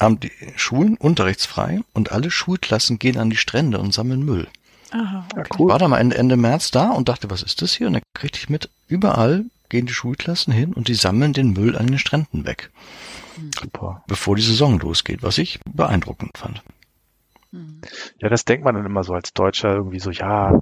haben 0.00 0.20
die 0.20 0.32
Schulen 0.56 0.96
unterrichtsfrei 0.96 1.80
und 1.92 2.12
alle 2.12 2.30
Schulklassen 2.30 2.98
gehen 2.98 3.18
an 3.18 3.30
die 3.30 3.36
Strände 3.36 3.78
und 3.78 3.94
sammeln 3.94 4.24
Müll. 4.24 4.46
Aha, 4.90 5.26
okay. 5.32 5.48
Ich 5.52 5.58
war 5.58 5.78
da 5.78 5.88
mal 5.88 5.98
Ende, 5.98 6.16
Ende 6.16 6.36
März 6.36 6.70
da 6.70 6.90
und 6.90 7.08
dachte, 7.08 7.30
was 7.30 7.42
ist 7.42 7.62
das 7.62 7.72
hier? 7.72 7.86
Und 7.86 7.94
dann 7.94 8.02
kriegte 8.14 8.38
ich 8.38 8.48
mit, 8.48 8.70
überall 8.88 9.44
gehen 9.68 9.86
die 9.86 9.92
Schulklassen 9.92 10.52
hin 10.52 10.72
und 10.74 10.88
die 10.88 10.94
sammeln 10.94 11.32
den 11.32 11.52
Müll 11.52 11.76
an 11.76 11.86
den 11.86 11.98
Stränden 11.98 12.44
weg. 12.46 12.70
Super. 13.60 14.04
Bevor 14.06 14.36
die 14.36 14.42
Saison 14.42 14.78
losgeht, 14.78 15.22
was 15.22 15.38
ich 15.38 15.58
beeindruckend 15.64 16.38
fand. 16.38 16.62
Hm. 17.52 17.80
Ja, 18.18 18.28
das 18.28 18.44
denkt 18.44 18.64
man 18.64 18.74
dann 18.74 18.86
immer 18.86 19.04
so 19.04 19.14
als 19.14 19.32
Deutscher 19.32 19.74
irgendwie 19.74 19.98
so, 19.98 20.10
ja, 20.10 20.60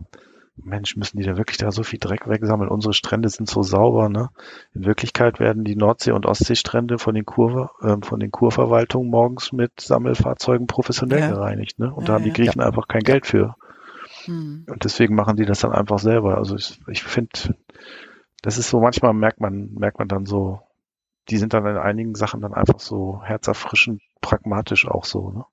Mensch, 0.57 0.97
müssen 0.97 1.19
die 1.19 1.25
da 1.25 1.37
wirklich 1.37 1.59
da 1.59 1.73
so 1.73 1.83
viel 1.83 1.99
Dreck 1.99 2.29
wegsammeln? 2.29 2.71
Unsere 2.71 2.95
Strände 2.95 3.29
sind 3.29 3.49
so 3.49 3.63
sauber, 3.63 4.09
ne? 4.09 4.31
In 4.73 4.85
Wirklichkeit 4.85 5.41
werden 5.41 5.65
die 5.65 5.75
Nordsee- 5.75 6.13
und 6.13 6.27
Ostseestrände 6.27 6.99
von 6.99 7.15
den 7.15 7.25
Kur, 7.25 7.73
äh, 7.81 7.97
von 8.03 8.21
den 8.21 8.31
Kurverwaltungen 8.31 9.11
morgens 9.11 9.53
mit 9.53 9.81
Sammelfahrzeugen 9.81 10.67
professionell 10.67 11.21
ja. 11.21 11.31
gereinigt, 11.31 11.79
ne? 11.81 11.93
Und 11.93 12.03
ja, 12.03 12.07
da 12.07 12.13
haben 12.15 12.25
die 12.25 12.33
Griechen 12.33 12.61
ja. 12.61 12.67
einfach 12.67 12.87
kein 12.87 13.03
Geld 13.03 13.27
für. 13.27 13.57
Hm. 14.27 14.65
Und 14.69 14.85
deswegen 14.85 15.17
machen 15.17 15.37
die 15.37 15.45
das 15.45 15.61
dann 15.61 15.73
einfach 15.73 15.99
selber. 15.99 16.39
Also 16.39 16.55
ich, 16.55 16.81
ich 16.87 17.03
finde, 17.03 17.57
das 18.43 18.57
ist 18.57 18.71
so, 18.71 18.81
manchmal 18.81 19.13
merkt 19.13 19.41
man, 19.41 19.73
merkt 19.75 19.99
man 19.99 20.09
dann 20.09 20.25
so, 20.25 20.61
die 21.31 21.39
sind 21.39 21.53
dann 21.53 21.67
in 21.67 21.77
einigen 21.79 22.15
Sachen 22.15 22.41
dann 22.41 22.55
einfach 22.55 22.79
so 22.79 23.23
herzerfrischend 23.25 24.03
pragmatisch 24.21 24.87
auch 24.87 25.05
so, 25.05 25.31
ne? 25.31 25.45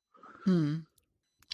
Hm. 0.43 0.85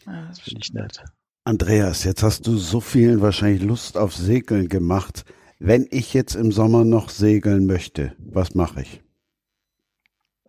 Ja, 0.06 0.28
das, 0.28 0.38
das 0.38 0.40
finde 0.42 0.62
ich 0.62 0.74
nett. 0.74 1.04
Andreas, 1.48 2.04
jetzt 2.04 2.24
hast 2.24 2.46
du 2.46 2.58
so 2.58 2.82
vielen 2.82 3.22
wahrscheinlich 3.22 3.64
Lust 3.64 3.98
auf 3.98 4.14
Segeln 4.14 4.68
gemacht. 4.68 5.24
Wenn 5.60 5.88
ich 5.92 6.14
jetzt 6.14 6.36
im 6.36 6.52
Sommer 6.52 6.84
noch 6.84 7.08
segeln 7.08 7.66
möchte, 7.66 8.14
was 8.18 8.54
mache 8.54 8.82
ich? 8.82 9.02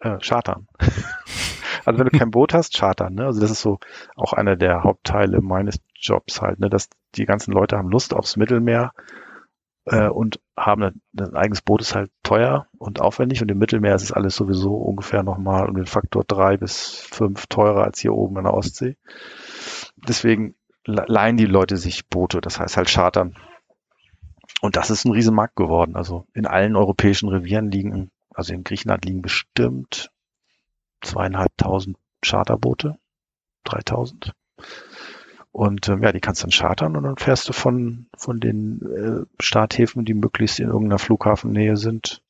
Äh, 0.00 0.18
chartern. 0.18 0.66
also 1.84 2.00
wenn 2.00 2.08
du 2.08 2.18
kein 2.18 2.32
Boot 2.32 2.52
hast, 2.52 2.76
chartern. 2.76 3.14
Ne? 3.14 3.26
Also 3.26 3.40
das 3.40 3.52
ist 3.52 3.62
so 3.62 3.78
auch 4.16 4.32
einer 4.32 4.56
der 4.56 4.82
Hauptteile 4.82 5.40
meines 5.40 5.78
Jobs 5.94 6.42
halt, 6.42 6.58
ne? 6.58 6.68
dass 6.68 6.88
die 7.14 7.26
ganzen 7.26 7.52
Leute 7.52 7.78
haben 7.78 7.90
Lust 7.90 8.12
aufs 8.12 8.36
Mittelmeer 8.36 8.92
äh, 9.84 10.08
und 10.08 10.40
haben 10.56 10.82
ein, 10.82 11.00
ein 11.16 11.36
eigenes 11.36 11.62
Boot 11.62 11.80
ist 11.80 11.94
halt 11.94 12.10
teuer 12.24 12.66
und 12.76 13.00
aufwendig 13.00 13.40
und 13.40 13.52
im 13.52 13.58
Mittelmeer 13.58 13.94
ist 13.94 14.02
es 14.02 14.10
alles 14.10 14.34
sowieso 14.34 14.74
ungefähr 14.74 15.22
nochmal 15.22 15.68
um 15.68 15.76
den 15.76 15.86
Faktor 15.86 16.24
drei 16.26 16.56
bis 16.56 16.90
fünf 16.90 17.46
teurer 17.46 17.84
als 17.84 18.00
hier 18.00 18.14
oben 18.14 18.38
in 18.38 18.42
der 18.42 18.54
Ostsee. 18.54 18.96
Deswegen 20.08 20.56
leihen 20.88 21.36
die 21.36 21.46
Leute 21.46 21.76
sich 21.76 22.06
Boote, 22.08 22.40
das 22.40 22.58
heißt 22.58 22.76
halt 22.76 22.88
Chartern. 22.88 23.36
Und 24.60 24.76
das 24.76 24.90
ist 24.90 25.04
ein 25.04 25.12
Riesenmarkt 25.12 25.54
geworden. 25.54 25.94
Also 25.94 26.26
in 26.34 26.46
allen 26.46 26.76
europäischen 26.76 27.28
Revieren 27.28 27.70
liegen, 27.70 28.10
also 28.34 28.54
in 28.54 28.64
Griechenland 28.64 29.04
liegen 29.04 29.22
bestimmt 29.22 30.10
zweieinhalbtausend 31.02 31.96
Charterboote, 32.24 32.98
dreitausend. 33.64 34.32
Und 35.52 35.88
ähm, 35.88 36.02
ja, 36.02 36.12
die 36.12 36.20
kannst 36.20 36.42
du 36.42 36.46
dann 36.46 36.52
chartern 36.52 36.96
und 36.96 37.04
dann 37.04 37.16
fährst 37.16 37.48
du 37.48 37.52
von, 37.52 38.06
von 38.16 38.40
den 38.40 38.80
äh, 38.82 39.42
Starthäfen, 39.42 40.04
die 40.04 40.14
möglichst 40.14 40.58
in 40.60 40.68
irgendeiner 40.68 40.98
Flughafennähe 40.98 41.76
sind, 41.76 42.22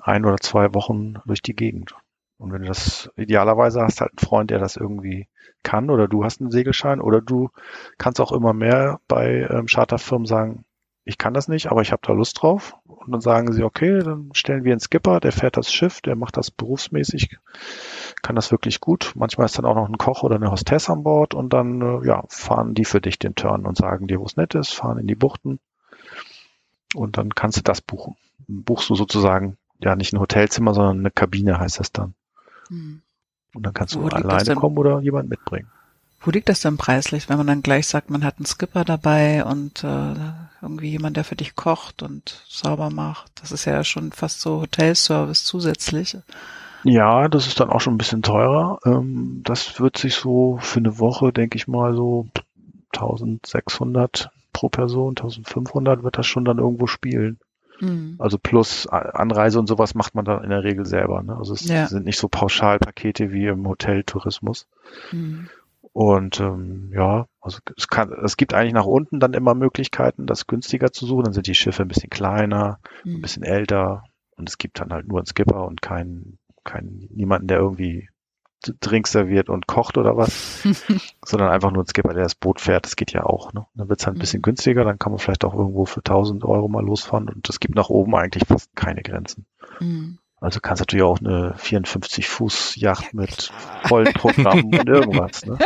ein 0.00 0.24
oder 0.24 0.38
zwei 0.38 0.74
Wochen 0.74 1.14
durch 1.26 1.42
die 1.42 1.54
Gegend. 1.54 1.94
Und 2.38 2.52
wenn 2.52 2.62
du 2.62 2.68
das 2.68 3.10
idealerweise 3.16 3.80
hast, 3.82 4.00
halt 4.00 4.12
einen 4.12 4.26
Freund, 4.26 4.50
der 4.50 4.58
das 4.58 4.76
irgendwie 4.76 5.28
kann 5.62 5.90
oder 5.90 6.08
du 6.08 6.24
hast 6.24 6.40
einen 6.40 6.50
Segelschein 6.50 7.00
oder 7.00 7.20
du 7.20 7.50
kannst 7.96 8.20
auch 8.20 8.32
immer 8.32 8.52
mehr 8.52 9.00
bei 9.08 9.48
ähm, 9.50 9.66
Charterfirmen 9.66 10.26
sagen, 10.26 10.64
ich 11.06 11.18
kann 11.18 11.34
das 11.34 11.48
nicht, 11.48 11.70
aber 11.70 11.82
ich 11.82 11.92
habe 11.92 12.02
da 12.04 12.12
Lust 12.12 12.40
drauf. 12.40 12.76
Und 12.84 13.12
dann 13.12 13.20
sagen 13.20 13.52
sie, 13.52 13.62
okay, 13.62 13.98
dann 13.98 14.30
stellen 14.32 14.64
wir 14.64 14.72
einen 14.72 14.80
Skipper, 14.80 15.20
der 15.20 15.32
fährt 15.32 15.56
das 15.56 15.70
Schiff, 15.70 16.00
der 16.00 16.16
macht 16.16 16.36
das 16.38 16.50
berufsmäßig, 16.50 17.36
kann 18.22 18.36
das 18.36 18.50
wirklich 18.50 18.80
gut. 18.80 19.12
Manchmal 19.14 19.44
ist 19.46 19.58
dann 19.58 19.66
auch 19.66 19.74
noch 19.74 19.88
ein 19.88 19.98
Koch 19.98 20.22
oder 20.22 20.36
eine 20.36 20.50
Hostess 20.50 20.88
an 20.88 21.02
Bord 21.02 21.34
und 21.34 21.52
dann 21.52 21.80
äh, 21.82 22.06
ja, 22.06 22.24
fahren 22.28 22.74
die 22.74 22.86
für 22.86 23.02
dich 23.02 23.18
den 23.18 23.34
Turn 23.34 23.66
und 23.66 23.76
sagen 23.76 24.06
dir, 24.06 24.20
wo 24.20 24.24
es 24.24 24.36
nett 24.36 24.54
ist, 24.54 24.72
fahren 24.72 24.98
in 24.98 25.06
die 25.06 25.14
Buchten 25.14 25.60
und 26.94 27.18
dann 27.18 27.34
kannst 27.34 27.58
du 27.58 27.62
das 27.62 27.80
buchen. 27.80 28.16
buchst 28.46 28.88
du 28.88 28.94
sozusagen 28.94 29.58
ja 29.80 29.96
nicht 29.96 30.12
ein 30.14 30.20
Hotelzimmer, 30.20 30.72
sondern 30.72 31.00
eine 31.00 31.10
Kabine 31.10 31.58
heißt 31.58 31.80
das 31.80 31.92
dann. 31.92 32.14
Hm. 32.74 33.02
Und 33.54 33.62
dann 33.64 33.72
kannst 33.72 33.94
du 33.94 34.06
alleine 34.06 34.54
kommen 34.54 34.76
oder 34.76 35.00
jemand 35.00 35.28
mitbringen. 35.28 35.68
Wo 36.20 36.30
liegt 36.30 36.48
das 36.48 36.60
denn 36.60 36.78
preislich, 36.78 37.28
wenn 37.28 37.36
man 37.36 37.46
dann 37.46 37.62
gleich 37.62 37.86
sagt, 37.86 38.08
man 38.10 38.24
hat 38.24 38.38
einen 38.38 38.46
Skipper 38.46 38.84
dabei 38.84 39.44
und 39.44 39.84
äh, 39.84 40.14
irgendwie 40.62 40.90
jemand, 40.90 41.16
der 41.16 41.24
für 41.24 41.36
dich 41.36 41.54
kocht 41.54 42.02
und 42.02 42.42
sauber 42.48 42.88
macht? 42.90 43.30
Das 43.42 43.52
ist 43.52 43.66
ja 43.66 43.84
schon 43.84 44.10
fast 44.10 44.40
so 44.40 44.62
Hotelservice 44.62 45.44
zusätzlich. 45.44 46.16
Ja, 46.82 47.28
das 47.28 47.46
ist 47.46 47.60
dann 47.60 47.70
auch 47.70 47.80
schon 47.80 47.94
ein 47.94 47.98
bisschen 47.98 48.22
teurer. 48.22 48.78
Ähm, 48.86 49.42
das 49.44 49.80
wird 49.80 49.98
sich 49.98 50.14
so 50.14 50.58
für 50.60 50.78
eine 50.78 50.98
Woche, 50.98 51.32
denke 51.32 51.56
ich 51.56 51.68
mal, 51.68 51.94
so 51.94 52.26
1600 52.94 54.30
pro 54.52 54.70
Person, 54.70 55.10
1500 55.10 56.02
wird 56.04 56.16
das 56.16 56.26
schon 56.26 56.46
dann 56.46 56.58
irgendwo 56.58 56.86
spielen. 56.86 57.38
Mhm. 57.80 58.16
Also 58.18 58.38
plus 58.38 58.86
Anreise 58.86 59.58
und 59.58 59.66
sowas 59.66 59.94
macht 59.94 60.14
man 60.14 60.24
dann 60.24 60.44
in 60.44 60.50
der 60.50 60.64
Regel 60.64 60.86
selber. 60.86 61.22
Ne? 61.22 61.36
Also 61.36 61.54
es 61.54 61.66
ja. 61.68 61.86
sind 61.86 62.04
nicht 62.04 62.18
so 62.18 62.28
Pauschalpakete 62.28 63.32
wie 63.32 63.46
im 63.46 63.66
Hoteltourismus. 63.66 64.66
Mhm. 65.12 65.48
Und 65.92 66.40
ähm, 66.40 66.90
ja, 66.92 67.26
also 67.40 67.58
es, 67.76 67.88
kann, 67.88 68.12
es 68.24 68.36
gibt 68.36 68.52
eigentlich 68.52 68.72
nach 68.72 68.86
unten 68.86 69.20
dann 69.20 69.32
immer 69.32 69.54
Möglichkeiten, 69.54 70.26
das 70.26 70.46
günstiger 70.46 70.92
zu 70.92 71.06
suchen. 71.06 71.24
Dann 71.24 71.32
sind 71.32 71.46
die 71.46 71.54
Schiffe 71.54 71.82
ein 71.82 71.88
bisschen 71.88 72.10
kleiner, 72.10 72.80
mhm. 73.04 73.16
ein 73.16 73.22
bisschen 73.22 73.44
älter 73.44 74.04
und 74.36 74.48
es 74.48 74.58
gibt 74.58 74.80
dann 74.80 74.92
halt 74.92 75.06
nur 75.06 75.18
einen 75.18 75.26
Skipper 75.26 75.64
und 75.64 75.82
keinen, 75.82 76.38
keinen, 76.64 77.08
niemanden, 77.12 77.46
der 77.46 77.58
irgendwie 77.58 78.08
Drinks 78.80 79.12
serviert 79.12 79.48
und 79.48 79.66
kocht 79.66 79.98
oder 79.98 80.16
was, 80.16 80.62
sondern 81.24 81.50
einfach 81.50 81.70
nur 81.70 81.84
ein 81.84 81.86
Skipper, 81.86 82.14
der 82.14 82.22
das 82.22 82.34
Boot 82.34 82.60
fährt. 82.60 82.84
Das 82.84 82.96
geht 82.96 83.12
ja 83.12 83.24
auch. 83.24 83.52
Ne? 83.52 83.66
Dann 83.74 83.88
wird 83.88 84.00
es 84.00 84.06
halt 84.06 84.16
ein 84.16 84.20
bisschen 84.20 84.40
mhm. 84.40 84.44
günstiger, 84.44 84.84
dann 84.84 84.98
kann 84.98 85.12
man 85.12 85.18
vielleicht 85.18 85.44
auch 85.44 85.54
irgendwo 85.54 85.84
für 85.84 86.00
1000 86.00 86.44
Euro 86.44 86.68
mal 86.68 86.84
losfahren 86.84 87.28
und 87.28 87.48
es 87.48 87.60
gibt 87.60 87.74
nach 87.74 87.90
oben 87.90 88.14
eigentlich 88.14 88.46
fast 88.46 88.74
keine 88.74 89.02
Grenzen. 89.02 89.46
Mhm. 89.80 90.18
Also 90.40 90.60
kannst 90.60 90.80
natürlich 90.80 91.04
auch 91.04 91.20
eine 91.20 91.54
54 91.56 92.28
Fuß 92.28 92.76
Yacht 92.76 93.14
mit 93.14 93.50
vollen 93.86 94.12
Programmen 94.12 94.78
und 94.78 94.88
irgendwas. 94.88 95.46
Ne? 95.46 95.56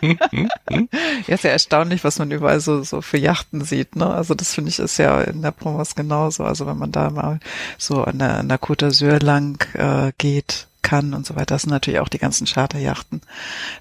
ja, 1.26 1.34
ist 1.34 1.44
ja 1.44 1.50
erstaunlich, 1.50 2.04
was 2.04 2.18
man 2.20 2.30
überall 2.30 2.60
so, 2.60 2.84
so 2.84 3.00
für 3.00 3.18
Yachten 3.18 3.64
sieht. 3.64 3.96
Ne? 3.96 4.06
Also 4.06 4.34
das 4.34 4.54
finde 4.54 4.70
ich 4.70 4.78
ist 4.78 4.98
ja 4.98 5.22
in 5.22 5.42
der 5.42 5.50
Provence 5.50 5.96
genauso. 5.96 6.44
Also 6.44 6.66
wenn 6.66 6.78
man 6.78 6.92
da 6.92 7.10
mal 7.10 7.40
so 7.78 8.04
an 8.04 8.20
der, 8.20 8.38
an 8.38 8.48
der 8.48 8.60
Côte 8.60 8.86
d'Azur 8.86 9.20
lang 9.22 9.60
äh, 9.74 10.12
geht, 10.18 10.68
kann 10.82 11.14
und 11.14 11.24
so 11.26 11.34
weiter. 11.34 11.54
Das 11.54 11.62
sind 11.62 11.70
natürlich 11.70 12.00
auch 12.00 12.08
die 12.08 12.18
ganzen 12.18 12.46
Charterjachten. 12.46 13.22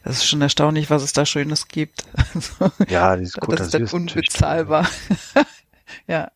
Das 0.04 0.18
ist 0.18 0.28
schon 0.28 0.42
erstaunlich, 0.42 0.90
was 0.90 1.04
es 1.04 1.14
da 1.14 1.26
Schönes 1.26 1.68
gibt. 1.68 2.06
ja, 2.90 3.16
dieses 3.16 3.38
Côte 3.38 3.58
Das 3.58 3.68
ist 3.68 3.74
dann 3.74 3.88
unbezahlbar. 3.88 4.88
ja. 6.08 6.32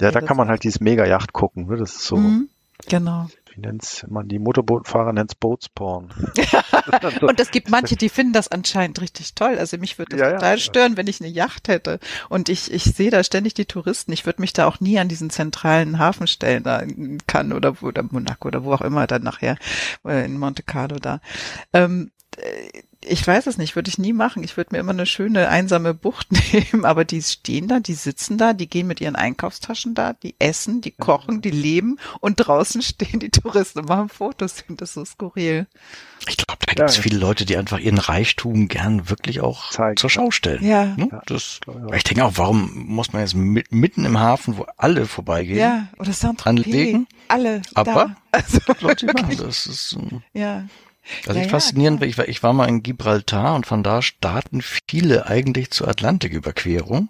Ja, 0.00 0.10
da 0.10 0.20
kann 0.20 0.36
man 0.36 0.48
halt 0.48 0.64
dieses 0.64 0.80
Mega-Yacht 0.80 1.32
gucken. 1.32 1.66
Ne? 1.66 1.76
Das 1.76 1.94
ist 1.94 2.04
so. 2.04 2.16
Mhm 2.16 2.48
Genau. 2.90 3.28
Wie 3.54 3.60
nennt's 3.60 4.04
man? 4.08 4.28
Die 4.28 4.38
Motorbootfahrer 4.38 5.12
nennt's 5.12 5.34
Boatsporn. 5.34 6.10
und 7.22 7.40
es 7.40 7.50
gibt 7.50 7.70
manche, 7.70 7.96
die 7.96 8.08
finden 8.08 8.32
das 8.32 8.48
anscheinend 8.48 9.00
richtig 9.00 9.34
toll. 9.34 9.58
Also 9.58 9.76
mich 9.78 9.98
würde 9.98 10.16
das 10.16 10.20
ja, 10.20 10.32
total 10.34 10.56
ja. 10.56 10.58
stören, 10.58 10.96
wenn 10.96 11.06
ich 11.06 11.20
eine 11.20 11.30
Yacht 11.30 11.68
hätte. 11.68 12.00
Und 12.28 12.48
ich, 12.48 12.72
ich 12.72 12.84
sehe 12.84 13.10
da 13.10 13.24
ständig 13.24 13.54
die 13.54 13.64
Touristen. 13.64 14.12
Ich 14.12 14.26
würde 14.26 14.40
mich 14.40 14.52
da 14.52 14.66
auch 14.66 14.80
nie 14.80 14.98
an 14.98 15.08
diesen 15.08 15.30
zentralen 15.30 15.98
Hafen 15.98 16.26
stellen, 16.26 16.62
da 16.62 16.78
in 16.78 17.18
Cannes 17.26 17.56
oder, 17.56 17.82
oder 17.82 18.02
Monaco 18.02 18.48
oder 18.48 18.64
wo 18.64 18.72
auch 18.72 18.82
immer 18.82 19.06
dann 19.06 19.22
nachher, 19.22 19.56
äh, 20.04 20.24
in 20.24 20.38
Monte 20.38 20.62
Carlo 20.62 20.96
da. 20.96 21.20
Ähm, 21.72 22.10
äh, 22.36 22.82
ich 23.02 23.26
weiß 23.26 23.46
es 23.46 23.56
nicht, 23.56 23.76
würde 23.76 23.88
ich 23.88 23.98
nie 23.98 24.12
machen. 24.12 24.44
Ich 24.44 24.56
würde 24.56 24.70
mir 24.72 24.78
immer 24.78 24.92
eine 24.92 25.06
schöne 25.06 25.48
einsame 25.48 25.94
Bucht 25.94 26.28
nehmen, 26.52 26.84
aber 26.84 27.04
die 27.04 27.22
stehen 27.22 27.68
da, 27.68 27.80
die 27.80 27.94
sitzen 27.94 28.36
da, 28.36 28.52
die 28.52 28.68
gehen 28.68 28.86
mit 28.86 29.00
ihren 29.00 29.16
Einkaufstaschen 29.16 29.94
da, 29.94 30.12
die 30.12 30.34
essen, 30.38 30.80
die 30.80 30.90
kochen, 30.90 31.40
die 31.40 31.50
leben 31.50 31.98
und 32.20 32.36
draußen 32.36 32.82
stehen 32.82 33.20
die 33.20 33.30
Touristen 33.30 33.80
und 33.80 33.88
machen 33.88 34.08
Fotos. 34.08 34.56
Ich 34.58 34.64
finde 34.64 34.80
das 34.80 34.92
so 34.92 35.04
skurril. 35.04 35.66
Ich 36.28 36.36
glaube, 36.36 36.58
da 36.66 36.74
gibt 36.74 36.90
es 36.90 36.96
ja. 36.96 37.02
viele 37.02 37.18
Leute, 37.18 37.46
die 37.46 37.56
einfach 37.56 37.78
ihren 37.78 37.96
Reichtum 37.96 38.68
gern 38.68 39.08
wirklich 39.08 39.40
auch 39.40 39.70
Zeigen. 39.70 39.96
zur 39.96 40.10
Schau 40.10 40.30
stellen. 40.30 40.62
Ja. 40.62 40.84
Ne? 40.96 41.08
Das, 41.24 41.60
ich 41.94 42.04
denke 42.04 42.24
auch, 42.26 42.32
warum 42.34 42.70
muss 42.86 43.14
man 43.14 43.22
jetzt 43.22 43.34
mitten 43.34 44.04
im 44.04 44.18
Hafen, 44.18 44.58
wo 44.58 44.66
alle 44.76 45.06
vorbeigehen, 45.06 45.58
ja, 45.58 45.88
oder 45.98 46.12
anlegen? 46.44 47.06
Alle. 47.28 47.62
Aber 47.74 47.92
da. 47.92 48.16
Also, 48.32 48.60
Leute 48.80 49.06
machen 49.06 49.36
das. 49.38 49.66
Ist, 49.66 49.98
ja. 50.34 50.64
Also 51.26 51.38
ja, 51.38 51.46
ich 51.46 51.50
faszinierend, 51.50 52.00
ja, 52.00 52.06
ich, 52.06 52.18
war, 52.18 52.28
ich 52.28 52.42
war 52.42 52.52
mal 52.52 52.68
in 52.68 52.82
Gibraltar 52.82 53.54
und 53.54 53.66
von 53.66 53.82
da 53.82 54.02
starten 54.02 54.62
viele 54.62 55.26
eigentlich 55.26 55.70
zur 55.70 55.88
Atlantiküberquerung. 55.88 57.08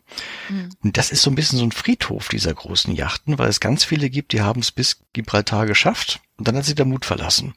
Mhm. 0.49 0.71
Und 0.83 0.97
das 0.97 1.11
ist 1.11 1.23
so 1.23 1.31
ein 1.31 1.35
bisschen 1.35 1.59
so 1.59 1.65
ein 1.65 1.73
Friedhof 1.73 2.29
dieser 2.29 2.55
großen 2.55 2.95
Yachten, 2.95 3.39
weil 3.39 3.49
es 3.49 3.61
ganz 3.61 3.85
viele 3.85 4.11
gibt, 4.11 4.33
die 4.33 4.43
haben 4.43 4.61
es 4.61 4.73
bis 4.73 5.01
Gibraltar 5.13 5.67
geschafft 5.67 6.21
und 6.39 6.49
dann 6.49 6.57
hat 6.57 6.65
sie 6.65 6.75
der 6.75 6.87
Mut 6.87 7.05
verlassen. 7.05 7.55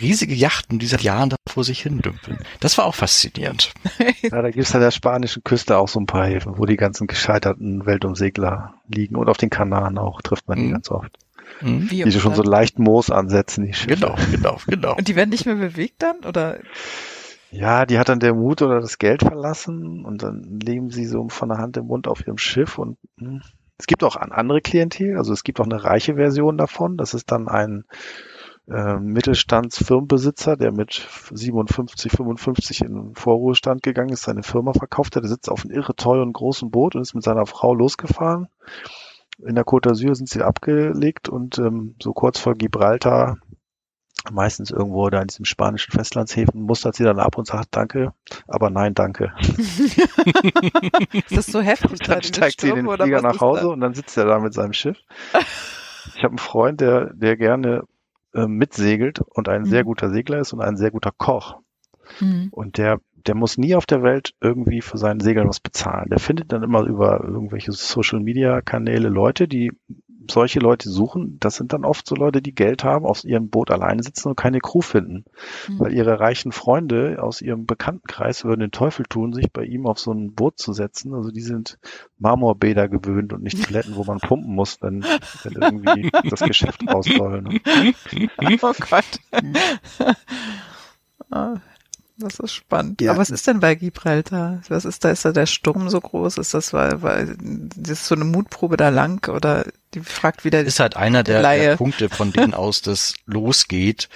Riesige 0.00 0.34
Yachten, 0.34 0.78
die 0.78 0.86
seit 0.86 1.02
Jahren 1.02 1.30
da 1.30 1.36
vor 1.46 1.64
sich 1.64 1.82
hin 1.82 1.98
dümpeln. 1.98 2.38
Das 2.60 2.78
war 2.78 2.86
auch 2.86 2.94
faszinierend. 2.94 3.72
Ja, 4.22 4.42
da 4.42 4.50
gibt 4.50 4.66
es 4.66 4.74
an 4.74 4.80
der 4.80 4.90
spanischen 4.90 5.44
Küste 5.44 5.78
auch 5.78 5.88
so 5.88 6.00
ein 6.00 6.06
paar 6.06 6.26
Häfen, 6.26 6.58
wo 6.58 6.64
die 6.64 6.76
ganzen 6.76 7.06
gescheiterten 7.06 7.86
Weltumsegler 7.86 8.74
liegen 8.88 9.16
und 9.16 9.28
auf 9.28 9.36
den 9.36 9.50
Kanaren 9.50 9.98
auch 9.98 10.20
trifft 10.20 10.48
man 10.48 10.58
die 10.58 10.64
mhm. 10.64 10.72
ganz 10.72 10.90
oft. 10.90 11.16
Mhm. 11.60 11.88
die 11.88 12.12
schon 12.12 12.34
so 12.34 12.42
leicht 12.42 12.78
Moos 12.78 13.10
ansetzen, 13.10 13.64
die 13.64 13.72
Schiffe. 13.72 13.94
Genau, 13.94 14.14
genau, 14.30 14.58
genau. 14.66 14.96
Und 14.96 15.08
die 15.08 15.16
werden 15.16 15.30
nicht 15.30 15.46
mehr 15.46 15.56
bewegt 15.56 16.02
dann, 16.02 16.18
oder? 16.24 16.58
Ja, 17.50 17.86
die 17.86 17.98
hat 17.98 18.08
dann 18.08 18.20
der 18.20 18.34
Mut 18.34 18.60
oder 18.62 18.80
das 18.80 18.98
Geld 18.98 19.22
verlassen 19.22 20.04
und 20.04 20.22
dann 20.22 20.60
leben 20.60 20.90
sie 20.90 21.06
so 21.06 21.28
von 21.28 21.48
der 21.48 21.58
Hand 21.58 21.76
im 21.76 21.86
Mund 21.86 22.08
auf 22.08 22.26
ihrem 22.26 22.38
Schiff 22.38 22.78
und 22.78 22.98
mh. 23.16 23.30
Hm. 23.30 23.42
es 23.78 23.86
gibt 23.86 24.04
auch 24.04 24.16
ein 24.16 24.32
andere 24.32 24.60
Klientel, 24.60 25.16
also 25.16 25.32
es 25.32 25.44
gibt 25.44 25.60
auch 25.60 25.64
eine 25.64 25.82
reiche 25.82 26.16
Version 26.16 26.58
davon. 26.58 26.96
Das 26.96 27.14
ist 27.14 27.30
dann 27.30 27.48
ein 27.48 27.84
äh, 28.68 28.98
Mittelstandsfirmenbesitzer, 28.98 30.56
der 30.56 30.72
mit 30.72 31.06
57, 31.32 32.10
55 32.10 32.80
in 32.82 32.94
den 32.94 33.14
Vorruhestand 33.14 33.82
gegangen 33.82 34.10
ist, 34.10 34.24
seine 34.24 34.42
Firma 34.42 34.72
verkauft 34.72 35.14
hat. 35.14 35.22
Der 35.22 35.30
sitzt 35.30 35.48
auf 35.48 35.64
einem 35.64 35.74
irre 35.74 35.94
teuren 35.94 36.32
großen 36.32 36.70
Boot 36.70 36.96
und 36.96 37.02
ist 37.02 37.14
mit 37.14 37.22
seiner 37.22 37.46
Frau 37.46 37.74
losgefahren 37.74 38.48
in 39.38 39.54
der 39.54 39.64
Côte 39.64 39.88
d'Azur 39.88 40.14
sind 40.14 40.28
sie 40.28 40.42
abgelegt 40.42 41.28
und 41.28 41.58
ähm, 41.58 41.94
so 42.02 42.12
kurz 42.12 42.38
vor 42.38 42.54
Gibraltar, 42.54 43.38
meistens 44.32 44.70
irgendwo 44.70 45.08
da 45.10 45.20
in 45.20 45.28
diesem 45.28 45.44
spanischen 45.44 45.92
Festlandshäfen, 45.92 46.62
mustert 46.62 46.96
sie 46.96 47.04
dann 47.04 47.18
ab 47.18 47.36
und 47.38 47.46
sagt 47.46 47.68
Danke, 47.76 48.12
aber 48.48 48.70
nein, 48.70 48.94
danke. 48.94 49.32
ist 51.12 51.36
das 51.36 51.46
so 51.46 51.60
heftig? 51.60 52.00
dann 52.00 52.22
steigt 52.22 52.60
sie 52.60 52.70
in 52.70 52.76
den 52.76 52.88
Flieger 52.88 53.22
nach 53.22 53.40
Hause 53.40 53.68
und 53.68 53.80
dann 53.80 53.94
sitzt 53.94 54.16
er 54.16 54.24
da 54.24 54.38
mit 54.38 54.54
seinem 54.54 54.72
Schiff. 54.72 54.98
Ich 56.14 56.24
habe 56.24 56.32
einen 56.32 56.38
Freund, 56.38 56.80
der, 56.80 57.12
der 57.12 57.36
gerne 57.36 57.82
äh, 58.34 58.46
mitsegelt 58.46 59.20
und 59.20 59.48
ein 59.48 59.62
mhm. 59.62 59.66
sehr 59.66 59.84
guter 59.84 60.10
Segler 60.10 60.38
ist 60.38 60.52
und 60.52 60.60
ein 60.60 60.76
sehr 60.76 60.90
guter 60.90 61.12
Koch. 61.16 61.60
Mhm. 62.20 62.48
Und 62.52 62.78
der 62.78 63.00
der 63.26 63.34
muss 63.34 63.58
nie 63.58 63.74
auf 63.74 63.86
der 63.86 64.02
Welt 64.02 64.34
irgendwie 64.40 64.80
für 64.80 64.98
seinen 64.98 65.20
Segeln 65.20 65.48
was 65.48 65.60
bezahlen. 65.60 66.10
Der 66.10 66.18
findet 66.18 66.52
dann 66.52 66.62
immer 66.62 66.82
über 66.82 67.22
irgendwelche 67.24 67.72
Social 67.72 68.20
Media 68.20 68.60
Kanäle 68.60 69.08
Leute, 69.08 69.48
die 69.48 69.72
solche 70.30 70.60
Leute 70.60 70.88
suchen. 70.90 71.38
Das 71.40 71.56
sind 71.56 71.72
dann 71.72 71.84
oft 71.84 72.06
so 72.06 72.14
Leute, 72.14 72.42
die 72.42 72.54
Geld 72.54 72.84
haben, 72.84 73.04
auf 73.04 73.24
ihrem 73.24 73.48
Boot 73.48 73.70
alleine 73.70 74.02
sitzen 74.02 74.28
und 74.28 74.36
keine 74.36 74.60
Crew 74.60 74.80
finden. 74.80 75.24
Mhm. 75.68 75.80
Weil 75.80 75.92
ihre 75.92 76.20
reichen 76.20 76.52
Freunde 76.52 77.22
aus 77.22 77.40
ihrem 77.40 77.66
Bekanntenkreis 77.66 78.44
würden 78.44 78.60
den 78.60 78.70
Teufel 78.70 79.06
tun, 79.06 79.32
sich 79.32 79.52
bei 79.52 79.64
ihm 79.64 79.86
auf 79.86 79.98
so 79.98 80.12
ein 80.12 80.34
Boot 80.34 80.58
zu 80.58 80.72
setzen. 80.72 81.14
Also 81.14 81.30
die 81.30 81.40
sind 81.40 81.78
Marmorbäder 82.18 82.88
gewöhnt 82.88 83.32
und 83.32 83.42
nicht 83.42 83.64
Toiletten, 83.64 83.96
wo 83.96 84.04
man 84.04 84.18
pumpen 84.18 84.54
muss, 84.54 84.80
wenn, 84.82 85.04
wenn 85.44 85.52
irgendwie 85.52 86.10
das 86.28 86.40
Geschäft 86.40 86.82
raus 86.88 87.06
soll. 87.06 87.42
Ne? 87.42 87.60
Oh 88.62 88.72
Gott. 88.78 89.04
Das 92.18 92.40
ist 92.40 92.54
spannend. 92.54 93.02
Ja. 93.02 93.10
Aber 93.10 93.20
was 93.20 93.30
ist 93.30 93.46
denn 93.46 93.60
bei 93.60 93.74
Gibraltar? 93.74 94.62
Was 94.68 94.86
ist 94.86 95.04
da? 95.04 95.10
Ist 95.10 95.24
da 95.24 95.32
der 95.32 95.46
Sturm 95.46 95.90
so 95.90 96.00
groß? 96.00 96.38
Ist 96.38 96.54
das, 96.54 96.72
weil, 96.72 97.02
weil 97.02 97.36
das 97.38 98.00
ist 98.00 98.06
so 98.06 98.14
eine 98.14 98.24
Mutprobe 98.24 98.78
da 98.78 98.88
lang 98.88 99.28
oder 99.28 99.66
die 99.92 100.00
fragt 100.00 100.44
wieder? 100.44 100.60
Ist 100.60 100.80
halt 100.80 100.96
einer 100.96 101.22
der, 101.22 101.42
der 101.42 101.76
Punkte, 101.76 102.08
von 102.08 102.32
denen 102.32 102.54
aus 102.54 102.80
das 102.80 103.14
losgeht. 103.26 104.08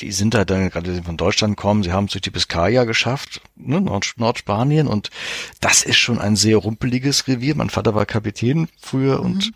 Die 0.00 0.12
sind 0.12 0.34
da 0.34 0.44
dann 0.44 0.70
gerade 0.70 1.02
von 1.02 1.16
Deutschland 1.16 1.56
kommen, 1.56 1.82
sie 1.82 1.92
haben 1.92 2.04
es 2.04 2.12
durch 2.12 2.20
die 2.20 2.30
Biscaya 2.30 2.84
geschafft, 2.84 3.40
ne, 3.54 3.80
Nord 3.80 4.12
Nordspanien 4.18 4.88
und 4.88 5.08
das 5.60 5.84
ist 5.84 5.96
schon 5.96 6.18
ein 6.18 6.36
sehr 6.36 6.58
rumpeliges 6.58 7.26
Revier. 7.28 7.54
Mein 7.54 7.70
Vater 7.70 7.94
war 7.94 8.04
Kapitän 8.04 8.68
früher 8.78 9.20
mhm. 9.20 9.24
und 9.24 9.52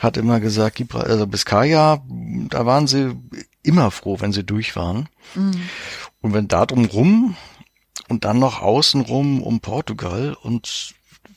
hat 0.00 0.16
immer 0.16 0.40
gesagt, 0.40 0.76
Gibraltar, 0.76 1.10
also 1.10 1.26
Biscaya, 1.28 2.02
da 2.48 2.66
waren 2.66 2.88
sie 2.88 3.14
immer 3.62 3.90
froh, 3.90 4.20
wenn 4.20 4.32
sie 4.32 4.44
durch 4.44 4.76
waren. 4.76 5.08
Mhm. 5.34 5.62
Und 6.20 6.32
wenn 6.34 6.48
da 6.48 6.66
drum 6.66 6.86
rum 6.86 7.36
und 8.08 8.24
dann 8.24 8.38
noch 8.38 8.62
außenrum 8.62 9.42
um 9.42 9.60
Portugal 9.60 10.36
und 10.40 10.94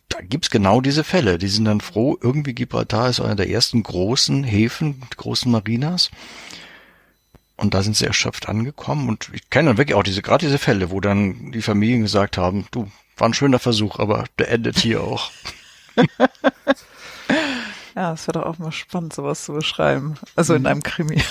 da 0.09 0.19
gibt's 0.21 0.49
genau 0.49 0.81
diese 0.81 1.03
Fälle. 1.03 1.37
Die 1.37 1.47
sind 1.47 1.65
dann 1.65 1.81
froh, 1.81 2.17
irgendwie 2.21 2.53
Gibraltar 2.53 3.09
ist 3.09 3.19
einer 3.21 3.35
der 3.35 3.49
ersten 3.49 3.81
großen 3.81 4.43
Häfen, 4.43 5.01
großen 5.15 5.51
Marinas. 5.51 6.11
Und 7.55 7.73
da 7.73 7.83
sind 7.83 7.95
sie 7.95 8.07
erschöpft 8.07 8.49
angekommen. 8.49 9.07
Und 9.07 9.29
ich 9.33 9.49
kenne 9.49 9.69
dann 9.69 9.77
wirklich 9.77 9.95
auch 9.95 10.03
diese, 10.03 10.21
gerade 10.21 10.45
diese 10.45 10.57
Fälle, 10.57 10.91
wo 10.91 10.99
dann 10.99 11.51
die 11.51 11.61
Familien 11.61 12.01
gesagt 12.01 12.37
haben, 12.37 12.65
du, 12.71 12.91
war 13.17 13.29
ein 13.29 13.33
schöner 13.33 13.59
Versuch, 13.59 13.99
aber 13.99 14.25
der 14.39 14.49
endet 14.49 14.79
hier 14.79 15.01
auch. 15.01 15.31
Ja, 17.95 18.13
es 18.13 18.27
wäre 18.27 18.39
doch 18.39 18.45
auch 18.45 18.59
mal 18.59 18.71
spannend, 18.71 19.13
sowas 19.13 19.45
zu 19.45 19.53
beschreiben. 19.53 20.15
Also 20.35 20.53
in 20.53 20.61
mhm. 20.61 20.67
einem 20.67 20.83
Krimi. 20.83 21.21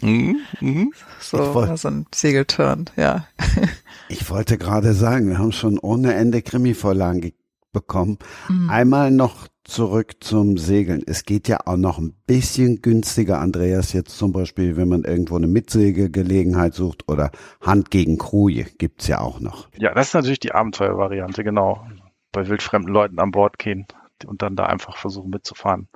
Mhm. 0.00 0.40
Mhm. 0.60 0.92
So, 1.20 1.54
wollt, 1.54 1.76
so 1.78 1.88
ein 1.88 2.06
Segelturn, 2.14 2.90
ja. 2.96 3.26
Ich 4.08 4.30
wollte 4.30 4.58
gerade 4.58 4.94
sagen, 4.94 5.28
wir 5.28 5.38
haben 5.38 5.50
schon 5.50 5.78
ohne 5.78 6.14
Ende 6.14 6.40
Krimi-Vorlagen 6.40 7.32
bekommen. 7.72 8.18
Mhm. 8.48 8.70
Einmal 8.70 9.10
noch 9.10 9.48
zurück 9.64 10.18
zum 10.20 10.56
Segeln. 10.56 11.02
Es 11.04 11.24
geht 11.24 11.48
ja 11.48 11.58
auch 11.66 11.76
noch 11.76 11.98
ein 11.98 12.14
bisschen 12.26 12.82
günstiger, 12.82 13.40
Andreas, 13.40 13.92
jetzt 13.92 14.16
zum 14.16 14.32
Beispiel, 14.32 14.76
wenn 14.76 14.88
man 14.88 15.02
irgendwo 15.02 15.36
eine 15.36 15.48
Mitsegelgelegenheit 15.48 16.74
sucht 16.74 17.08
oder 17.08 17.32
Hand 17.60 17.90
gegen 17.90 18.18
Kruje 18.18 18.66
gibt's 18.78 19.08
ja 19.08 19.20
auch 19.20 19.40
noch. 19.40 19.68
Ja, 19.76 19.92
das 19.92 20.08
ist 20.08 20.14
natürlich 20.14 20.40
die 20.40 20.52
Abenteuervariante, 20.52 21.42
genau. 21.42 21.84
Bei 22.30 22.46
wildfremden 22.46 22.92
Leuten 22.92 23.18
an 23.18 23.32
Bord 23.32 23.58
gehen 23.58 23.86
und 24.24 24.42
dann 24.42 24.56
da 24.56 24.66
einfach 24.66 24.96
versuchen 24.96 25.30
mitzufahren. 25.30 25.88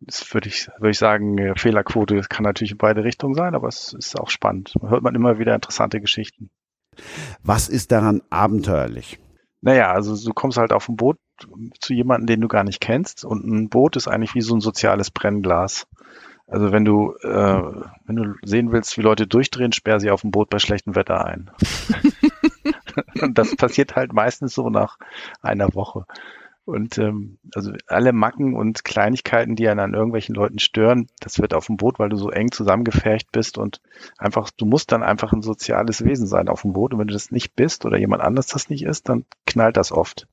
Das 0.00 0.32
würde 0.34 0.48
ich, 0.48 0.68
würde 0.78 0.90
ich 0.90 0.98
sagen, 0.98 1.54
Fehlerquote 1.56 2.20
kann 2.28 2.44
natürlich 2.44 2.72
in 2.72 2.78
beide 2.78 3.02
Richtungen 3.02 3.34
sein, 3.34 3.54
aber 3.54 3.68
es 3.68 3.94
ist 3.94 4.18
auch 4.20 4.28
spannend. 4.28 4.74
Da 4.80 4.88
hört 4.88 5.02
man 5.02 5.14
immer 5.14 5.38
wieder 5.38 5.54
interessante 5.54 6.00
Geschichten. 6.00 6.50
Was 7.42 7.68
ist 7.68 7.92
daran 7.92 8.22
abenteuerlich? 8.30 9.18
Naja, 9.62 9.90
also 9.90 10.14
du 10.22 10.34
kommst 10.34 10.58
halt 10.58 10.72
auf 10.72 10.88
ein 10.88 10.96
Boot 10.96 11.18
zu 11.80 11.94
jemandem, 11.94 12.26
den 12.26 12.40
du 12.42 12.48
gar 12.48 12.62
nicht 12.62 12.80
kennst 12.80 13.24
und 13.24 13.44
ein 13.46 13.68
Boot 13.68 13.96
ist 13.96 14.06
eigentlich 14.06 14.34
wie 14.34 14.42
so 14.42 14.54
ein 14.54 14.60
soziales 14.60 15.10
Brennglas. 15.10 15.86
Also 16.46 16.72
wenn 16.72 16.84
du, 16.84 17.14
äh, 17.22 17.62
wenn 18.04 18.16
du 18.16 18.34
sehen 18.44 18.70
willst, 18.70 18.96
wie 18.96 19.02
Leute 19.02 19.26
durchdrehen, 19.26 19.72
sperr 19.72 19.98
sie 19.98 20.10
auf 20.10 20.20
dem 20.20 20.30
Boot 20.30 20.48
bei 20.48 20.58
schlechtem 20.58 20.94
Wetter 20.94 21.24
ein. 21.24 21.50
und 23.20 23.38
das 23.38 23.56
passiert 23.56 23.96
halt 23.96 24.12
meistens 24.12 24.54
so 24.54 24.70
nach 24.70 24.98
einer 25.42 25.74
Woche. 25.74 26.06
Und 26.66 26.98
ähm, 26.98 27.38
also 27.54 27.72
alle 27.86 28.12
Macken 28.12 28.54
und 28.56 28.84
Kleinigkeiten, 28.84 29.54
die 29.54 29.68
einen 29.68 29.78
an 29.78 29.94
irgendwelchen 29.94 30.34
Leuten 30.34 30.58
stören, 30.58 31.06
das 31.20 31.38
wird 31.38 31.54
auf 31.54 31.66
dem 31.66 31.76
Boot, 31.76 32.00
weil 32.00 32.08
du 32.08 32.16
so 32.16 32.28
eng 32.28 32.50
zusammengefercht 32.50 33.30
bist 33.30 33.56
und 33.56 33.80
einfach, 34.18 34.50
du 34.50 34.66
musst 34.66 34.90
dann 34.90 35.04
einfach 35.04 35.32
ein 35.32 35.42
soziales 35.42 36.04
Wesen 36.04 36.26
sein 36.26 36.48
auf 36.48 36.62
dem 36.62 36.72
Boot. 36.72 36.92
Und 36.92 36.98
wenn 36.98 37.06
du 37.06 37.14
das 37.14 37.30
nicht 37.30 37.54
bist 37.54 37.86
oder 37.86 37.98
jemand 37.98 38.20
anders 38.20 38.48
das 38.48 38.68
nicht 38.68 38.82
ist, 38.82 39.08
dann 39.08 39.26
knallt 39.46 39.76
das 39.76 39.92
oft. 39.92 40.26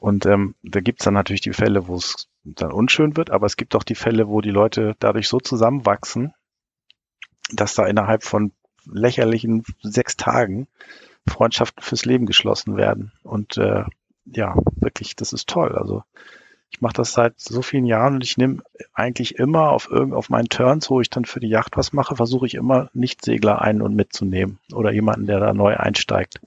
Und 0.00 0.24
ähm, 0.24 0.54
da 0.62 0.80
gibt's 0.80 1.04
dann 1.04 1.12
natürlich 1.12 1.42
die 1.42 1.52
Fälle, 1.52 1.86
wo 1.86 1.96
es 1.96 2.28
dann 2.44 2.72
unschön 2.72 3.14
wird, 3.18 3.30
aber 3.30 3.44
es 3.44 3.58
gibt 3.58 3.76
auch 3.76 3.84
die 3.84 3.94
Fälle, 3.94 4.28
wo 4.28 4.40
die 4.40 4.50
Leute 4.50 4.96
dadurch 5.00 5.28
so 5.28 5.38
zusammenwachsen, 5.38 6.32
dass 7.52 7.74
da 7.74 7.84
innerhalb 7.84 8.24
von 8.24 8.52
lächerlichen 8.86 9.64
sechs 9.82 10.16
Tagen 10.16 10.66
Freundschaften 11.28 11.82
fürs 11.82 12.06
Leben 12.06 12.24
geschlossen 12.24 12.78
werden. 12.78 13.12
Und 13.22 13.58
äh, 13.58 13.84
ja, 14.26 14.56
wirklich, 14.76 15.16
das 15.16 15.32
ist 15.32 15.48
toll. 15.48 15.76
Also 15.76 16.02
ich 16.70 16.80
mache 16.80 16.94
das 16.94 17.12
seit 17.12 17.38
so 17.38 17.62
vielen 17.62 17.86
Jahren 17.86 18.14
und 18.14 18.24
ich 18.24 18.36
nehme 18.36 18.62
eigentlich 18.92 19.36
immer 19.36 19.70
auf 19.70 19.88
irgend 19.90 20.14
auf 20.14 20.28
meinen 20.28 20.48
Turns, 20.48 20.90
wo 20.90 21.00
ich 21.00 21.10
dann 21.10 21.24
für 21.24 21.40
die 21.40 21.48
Yacht 21.48 21.76
was 21.76 21.92
mache, 21.92 22.16
versuche 22.16 22.46
ich 22.46 22.54
immer 22.54 22.90
Nicht-Segler 22.92 23.62
ein 23.62 23.80
und 23.80 23.94
mitzunehmen 23.94 24.58
oder 24.72 24.92
jemanden, 24.92 25.26
der 25.26 25.40
da 25.40 25.52
neu 25.52 25.76
einsteigt. 25.76 26.40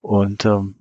Und 0.00 0.44
ähm, 0.44 0.76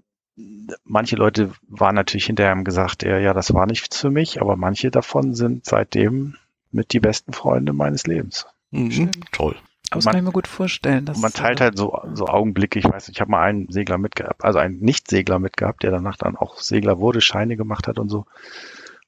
manche 0.83 1.15
Leute 1.15 1.51
waren 1.67 1.95
natürlich 1.95 2.25
hinterher 2.25 2.51
haben 2.51 2.63
gesagt, 2.63 3.03
ja, 3.03 3.17
ja, 3.17 3.33
das 3.33 3.53
war 3.53 3.65
nichts 3.65 3.99
für 3.99 4.11
mich, 4.11 4.41
aber 4.41 4.55
manche 4.55 4.91
davon 4.91 5.33
sind 5.33 5.65
seitdem 5.65 6.35
mit 6.71 6.93
die 6.93 6.99
besten 6.99 7.33
Freunde 7.33 7.73
meines 7.73 8.05
Lebens. 8.05 8.47
Mhm, 8.71 9.11
toll. 9.31 9.55
Aber 9.91 9.99
das 9.99 10.05
man, 10.05 10.11
kann 10.13 10.19
ich 10.19 10.25
mir 10.25 10.31
gut 10.33 10.47
vorstellen. 10.47 11.05
Dass, 11.05 11.19
man 11.19 11.31
teilt 11.31 11.61
halt 11.61 11.77
so, 11.77 11.97
so 12.13 12.27
Augenblicke. 12.27 12.79
Ich 12.79 12.85
weiß, 12.85 13.09
ich 13.09 13.21
habe 13.21 13.31
mal 13.31 13.43
einen 13.43 13.69
Segler 13.69 13.97
mitgehabt, 13.97 14.43
also 14.43 14.59
einen 14.59 14.79
Nicht-Segler 14.79 15.39
mitgehabt, 15.39 15.83
der 15.83 15.91
danach 15.91 16.17
dann 16.17 16.35
auch 16.35 16.59
Segler 16.59 16.99
wurde, 16.99 17.21
Scheine 17.21 17.55
gemacht 17.55 17.87
hat 17.87 17.99
und 17.99 18.09
so. 18.09 18.25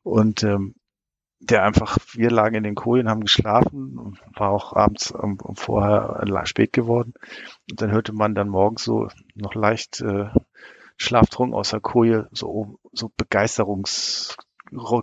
Und 0.04 0.44
ähm, 0.44 0.76
der 1.42 1.64
einfach, 1.64 1.98
wir 2.14 2.32
lagen 2.32 2.56
in 2.56 2.64
den 2.64 2.76
Kojen, 2.76 3.10
haben 3.10 3.22
geschlafen, 3.22 4.18
war 4.36 4.50
auch 4.50 4.74
abends 4.74 5.14
ähm, 5.22 5.38
vorher 5.56 6.26
spät 6.46 6.74
geworden. 6.74 7.14
Und 7.70 7.82
dann 7.82 7.92
hörte 7.92 8.14
man 8.14 8.36
dann 8.36 8.50
morgens 8.50 8.84
so 8.84 9.08
noch 9.36 9.56
leicht 9.56 10.02
äh, 10.02 10.30
schlaftrunken 10.98 11.56
aus 11.56 11.70
der 11.70 11.80
Koje, 11.80 12.28
so, 12.32 12.80
so 12.92 13.10
Begeisterungs 13.16 14.36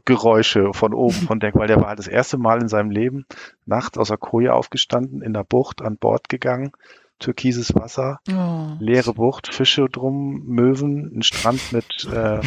Geräusche 0.04 0.72
von 0.72 0.94
oben 0.94 1.14
von 1.14 1.40
Deck, 1.40 1.54
weil 1.54 1.68
der 1.68 1.78
war 1.78 1.88
halt 1.88 1.98
das 1.98 2.08
erste 2.08 2.38
Mal 2.38 2.60
in 2.60 2.68
seinem 2.68 2.90
Leben 2.90 3.26
nachts 3.64 3.98
aus 3.98 4.08
der 4.08 4.16
Koje 4.16 4.52
aufgestanden, 4.52 5.22
in 5.22 5.32
der 5.32 5.44
Bucht 5.44 5.82
an 5.82 5.96
Bord 5.96 6.28
gegangen, 6.28 6.72
türkises 7.18 7.74
Wasser, 7.74 8.20
oh. 8.30 8.76
leere 8.78 9.14
Bucht, 9.14 9.52
Fische 9.52 9.88
drum, 9.88 10.42
Möwen, 10.46 11.18
ein 11.18 11.22
Strand 11.22 11.72
mit, 11.72 12.08
äh, 12.12 12.40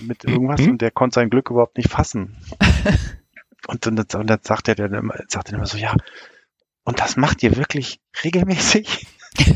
mit 0.00 0.24
irgendwas 0.24 0.60
und 0.60 0.80
der 0.80 0.90
konnte 0.90 1.16
sein 1.16 1.30
Glück 1.30 1.50
überhaupt 1.50 1.76
nicht 1.76 1.90
fassen. 1.90 2.36
und, 3.66 3.86
dann, 3.86 3.98
und 3.98 4.30
dann 4.30 4.40
sagt 4.42 4.68
er 4.68 4.74
dann 4.74 4.94
immer, 4.94 5.14
sagt 5.28 5.50
er 5.50 5.56
immer 5.56 5.66
so, 5.66 5.78
ja, 5.78 5.94
und 6.84 7.00
das 7.00 7.16
macht 7.16 7.42
ihr 7.42 7.56
wirklich 7.56 8.00
regelmäßig? 8.24 9.06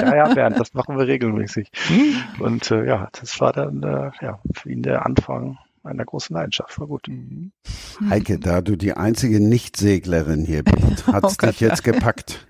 ja, 0.00 0.16
ja, 0.16 0.34
Bernd, 0.34 0.58
das 0.58 0.74
machen 0.74 0.98
wir 0.98 1.06
regelmäßig. 1.06 1.70
Mhm. 1.90 2.42
Und 2.42 2.70
äh, 2.70 2.86
ja, 2.86 3.08
das 3.12 3.40
war 3.40 3.52
dann 3.52 3.82
äh, 3.82 4.10
ja, 4.20 4.40
für 4.54 4.70
ihn 4.70 4.82
der 4.82 5.06
Anfang 5.06 5.58
einer 5.84 6.04
großen 6.04 6.34
Leidenschaft. 6.34 6.78
War 6.78 6.86
gut. 6.86 7.08
Mhm. 7.08 7.52
Heike, 8.10 8.38
da 8.38 8.60
du 8.60 8.76
die 8.76 8.94
einzige 8.94 9.40
Nicht-Seglerin 9.40 10.44
hier 10.44 10.62
bist, 10.62 11.06
hat's 11.06 11.36
oh 11.38 11.46
dich 11.46 11.60
jetzt 11.60 11.84
gepackt? 11.84 12.46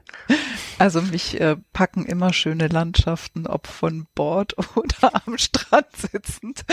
Also 0.79 1.03
mich 1.03 1.41
äh, 1.41 1.57
packen 1.73 2.05
immer 2.07 2.33
schöne 2.33 2.69
Landschaften, 2.69 3.47
ob 3.47 3.67
von 3.67 4.07
Bord 4.15 4.57
oder 4.77 5.23
am 5.27 5.39
Strand 5.39 5.87
sitzend. 5.97 6.65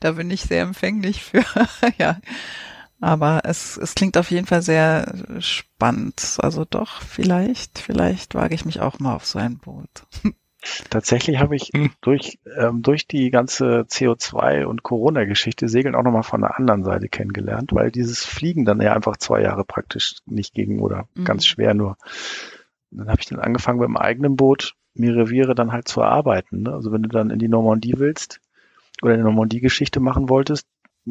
da 0.00 0.12
bin 0.12 0.30
ich 0.30 0.42
sehr 0.42 0.62
empfänglich 0.62 1.22
für, 1.22 1.44
ja. 1.98 2.20
Aber 3.00 3.40
es, 3.44 3.76
es 3.76 3.96
klingt 3.96 4.16
auf 4.16 4.30
jeden 4.30 4.46
Fall 4.46 4.62
sehr 4.62 5.12
spannend. 5.40 6.38
Also 6.38 6.64
doch, 6.64 7.02
vielleicht, 7.02 7.80
vielleicht 7.80 8.36
wage 8.36 8.54
ich 8.54 8.64
mich 8.64 8.80
auch 8.80 9.00
mal 9.00 9.16
auf 9.16 9.26
so 9.26 9.40
ein 9.40 9.58
Boot. 9.58 10.06
Tatsächlich 10.90 11.38
habe 11.38 11.56
ich 11.56 11.70
hm. 11.74 11.90
durch, 12.00 12.38
ähm, 12.56 12.82
durch 12.82 13.06
die 13.06 13.30
ganze 13.30 13.84
CO2 13.88 14.64
und 14.64 14.82
Corona-Geschichte 14.82 15.68
Segeln 15.68 15.94
auch 15.94 16.02
nochmal 16.02 16.22
von 16.22 16.40
der 16.40 16.58
anderen 16.58 16.84
Seite 16.84 17.08
kennengelernt, 17.08 17.72
weil 17.72 17.90
dieses 17.90 18.24
Fliegen 18.24 18.64
dann 18.64 18.80
ja 18.80 18.92
einfach 18.92 19.16
zwei 19.16 19.42
Jahre 19.42 19.64
praktisch 19.64 20.16
nicht 20.26 20.54
ging 20.54 20.80
oder 20.80 21.08
mhm. 21.14 21.24
ganz 21.24 21.46
schwer 21.46 21.74
nur. 21.74 21.96
dann 22.90 23.08
habe 23.08 23.20
ich 23.20 23.26
dann 23.26 23.40
angefangen 23.40 23.80
mit 23.80 23.88
dem 23.88 23.96
eigenen 23.96 24.36
Boot 24.36 24.74
mir 24.94 25.16
Reviere 25.16 25.54
dann 25.54 25.72
halt 25.72 25.88
zu 25.88 26.00
erarbeiten. 26.00 26.62
Ne? 26.62 26.72
Also 26.72 26.92
wenn 26.92 27.02
du 27.02 27.08
dann 27.08 27.30
in 27.30 27.38
die 27.38 27.48
Normandie 27.48 27.94
willst 27.96 28.40
oder 29.02 29.14
eine 29.14 29.22
Normandie-Geschichte 29.22 30.00
machen 30.00 30.28
wolltest, 30.28 30.66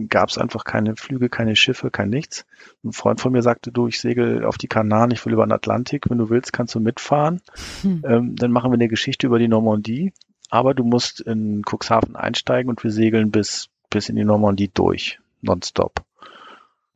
gab 0.10 0.30
es 0.30 0.38
einfach 0.38 0.64
keine 0.64 0.96
Flüge, 0.96 1.30
keine 1.30 1.56
Schiffe, 1.56 1.92
kein 1.92 2.10
nichts. 2.10 2.46
Ein 2.84 2.94
Freund 2.94 3.20
von 3.20 3.32
mir 3.32 3.42
sagte, 3.42 3.72
du, 3.72 3.88
ich 3.88 4.00
segel 4.00 4.46
auf 4.46 4.58
die 4.58 4.68
Kanaren, 4.68 5.12
ich 5.12 5.26
will 5.26 5.34
über 5.34 5.46
den 5.46 5.52
Atlantik, 5.52 6.10
wenn 6.10 6.18
du 6.18 6.30
willst, 6.30 6.54
kannst 6.54 6.76
du 6.76 6.80
mitfahren. 6.80 7.42
Hm. 7.82 8.04
Ähm, 8.06 8.36
dann 8.36 8.52
machen 8.52 8.72
wir 8.72 8.76
eine 8.76 8.88
Geschichte 8.88 9.28
über 9.28 9.40
die 9.40 9.48
Normandie, 9.48 10.14
aber 10.50 10.74
du 10.74 10.84
musst 10.84 11.20
in 11.20 11.64
Cuxhaven 11.70 12.16
einsteigen 12.16 12.70
und 12.70 12.84
wir 12.84 12.92
segeln 12.92 13.32
bis, 13.32 13.70
bis 13.90 14.10
in 14.10 14.16
die 14.16 14.26
Normandie 14.26 14.70
durch, 14.74 15.20
nonstop. 15.42 16.04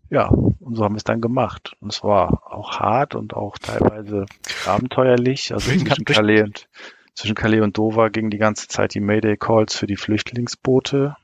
Ja, 0.09 0.27
und 0.27 0.75
so 0.75 0.83
haben 0.83 0.93
wir 0.93 0.97
es 0.97 1.03
dann 1.03 1.21
gemacht. 1.21 1.75
Und 1.79 1.91
es 1.91 2.03
war 2.03 2.43
auch 2.45 2.79
hart 2.79 3.15
und 3.15 3.33
auch 3.33 3.57
teilweise 3.57 4.25
abenteuerlich. 4.65 5.53
Also 5.53 5.71
zwischen 5.71 6.05
Calais, 6.05 6.43
und, 6.43 6.67
zwischen 7.15 7.35
Calais 7.35 7.61
und 7.61 7.77
Dover 7.77 8.09
ging 8.09 8.29
die 8.29 8.37
ganze 8.37 8.67
Zeit 8.67 8.93
die 8.93 8.99
Mayday 8.99 9.35
Calls 9.35 9.75
für 9.75 9.87
die 9.87 9.95
Flüchtlingsboote. 9.95 11.15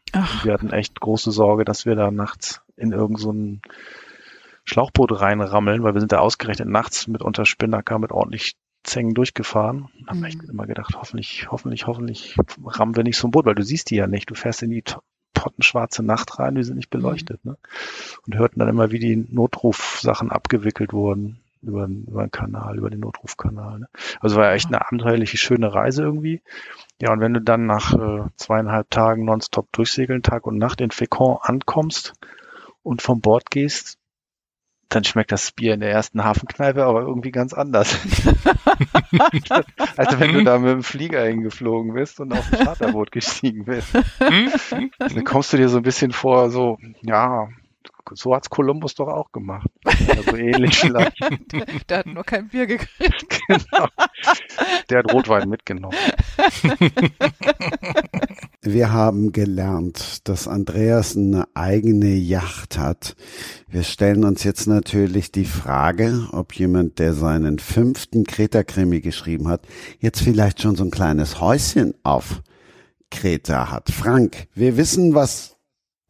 Wir 0.43 0.53
hatten 0.53 0.71
echt 0.71 0.99
große 0.99 1.31
Sorge, 1.31 1.65
dass 1.65 1.85
wir 1.85 1.95
da 1.95 2.11
nachts 2.11 2.61
in 2.75 2.91
irgendein 2.91 3.61
so 3.61 3.69
Schlauchboot 4.63 5.19
reinrammeln, 5.19 5.83
weil 5.83 5.93
wir 5.93 6.01
sind 6.01 6.11
da 6.11 6.19
ausgerechnet 6.19 6.67
nachts 6.67 7.07
mit 7.07 7.21
unter 7.21 7.45
Spinnaker 7.45 7.99
mit 7.99 8.11
ordentlich 8.11 8.55
Zängen 8.83 9.13
durchgefahren. 9.13 9.89
Und 9.99 10.09
haben 10.09 10.19
mhm. 10.19 10.25
echt 10.25 10.43
immer 10.43 10.65
gedacht, 10.65 10.95
hoffentlich, 10.97 11.49
hoffentlich, 11.51 11.87
hoffentlich 11.87 12.35
rammen 12.65 12.95
wir 12.95 13.03
nicht 13.03 13.17
so 13.17 13.27
ein 13.27 13.31
Boot, 13.31 13.45
weil 13.45 13.55
du 13.55 13.63
siehst 13.63 13.89
die 13.89 13.95
ja 13.95 14.07
nicht. 14.07 14.29
Du 14.29 14.35
fährst 14.35 14.63
in 14.63 14.71
die 14.71 14.83
pottenschwarze 15.33 16.03
Nacht 16.03 16.39
rein, 16.39 16.55
die 16.55 16.63
sind 16.63 16.75
nicht 16.75 16.89
beleuchtet. 16.89 17.43
Mhm. 17.43 17.51
Ne? 17.51 17.57
Und 18.25 18.35
hörten 18.35 18.59
dann 18.59 18.69
immer, 18.69 18.91
wie 18.91 18.99
die 18.99 19.15
Notrufsachen 19.15 20.31
abgewickelt 20.31 20.93
wurden 20.93 21.40
über, 21.61 21.85
über 21.85 22.23
den 22.23 22.31
Kanal, 22.31 22.77
über 22.77 22.89
den 22.89 22.99
Notrufkanal. 22.99 23.79
Ne? 23.79 23.87
Also 24.19 24.37
war 24.37 24.45
ja 24.45 24.53
echt 24.53 24.67
eine 24.67 24.81
abenteuerliche, 24.81 25.37
schöne 25.37 25.73
Reise 25.73 26.03
irgendwie. 26.03 26.41
Ja, 27.01 27.11
und 27.11 27.19
wenn 27.19 27.33
du 27.33 27.41
dann 27.41 27.65
nach 27.65 27.93
äh, 27.93 28.27
zweieinhalb 28.35 28.89
Tagen 28.89 29.25
nonstop 29.25 29.71
durchsegeln, 29.71 30.23
Tag 30.23 30.45
und 30.45 30.57
Nacht 30.57 30.81
in 30.81 30.91
Fécamp 30.91 31.39
ankommst 31.41 32.13
und 32.83 33.01
vom 33.01 33.21
Bord 33.21 33.49
gehst, 33.49 33.97
dann 34.89 35.03
schmeckt 35.03 35.31
das 35.31 35.51
Bier 35.51 35.73
in 35.73 35.79
der 35.79 35.91
ersten 35.91 36.23
Hafenkneipe 36.23 36.83
aber 36.83 37.01
irgendwie 37.01 37.31
ganz 37.31 37.53
anders. 37.53 37.97
als 39.95 40.19
wenn 40.19 40.33
du 40.33 40.43
da 40.43 40.59
mit 40.59 40.69
dem 40.69 40.83
Flieger 40.83 41.23
hingeflogen 41.23 41.93
bist 41.93 42.19
und 42.19 42.33
auf 42.33 42.51
ein 42.51 42.65
Charterboot 42.65 43.11
gestiegen 43.11 43.65
bist. 43.65 43.93
dann 44.99 45.23
kommst 45.23 45.53
du 45.53 45.57
dir 45.57 45.69
so 45.69 45.77
ein 45.77 45.83
bisschen 45.83 46.11
vor, 46.11 46.49
so, 46.49 46.77
ja, 47.01 47.47
so 48.13 48.35
hat's 48.35 48.49
Kolumbus 48.49 48.95
doch 48.95 49.07
auch 49.07 49.31
gemacht. 49.31 49.67
Also 49.85 50.35
ähnlich 50.35 50.77
vielleicht. 50.79 51.19
der, 51.21 51.65
der, 51.89 51.97
hat 51.99 52.05
nur 52.05 52.23
kein 52.23 52.47
Bier 52.49 52.67
gekriegt. 52.67 53.25
genau. 53.47 53.87
Der 54.89 54.99
hat 54.99 55.13
Rotwein 55.13 55.49
mitgenommen. 55.49 55.97
Wir 58.61 58.91
haben 58.91 59.31
gelernt, 59.31 60.27
dass 60.27 60.47
Andreas 60.47 61.15
eine 61.15 61.47
eigene 61.55 62.13
Yacht 62.13 62.77
hat. 62.77 63.15
Wir 63.67 63.83
stellen 63.83 64.23
uns 64.23 64.43
jetzt 64.43 64.67
natürlich 64.67 65.31
die 65.31 65.45
Frage, 65.45 66.27
ob 66.31 66.53
jemand, 66.53 66.99
der 66.99 67.13
seinen 67.13 67.57
fünften 67.57 68.23
Kreta-Krimi 68.23 69.01
geschrieben 69.01 69.47
hat, 69.47 69.65
jetzt 69.99 70.21
vielleicht 70.21 70.61
schon 70.61 70.75
so 70.75 70.83
ein 70.83 70.91
kleines 70.91 71.41
Häuschen 71.41 71.95
auf 72.03 72.41
Kreta 73.09 73.69
hat. 73.69 73.91
Frank, 73.91 74.47
wir 74.55 74.77
wissen, 74.77 75.13
was 75.13 75.50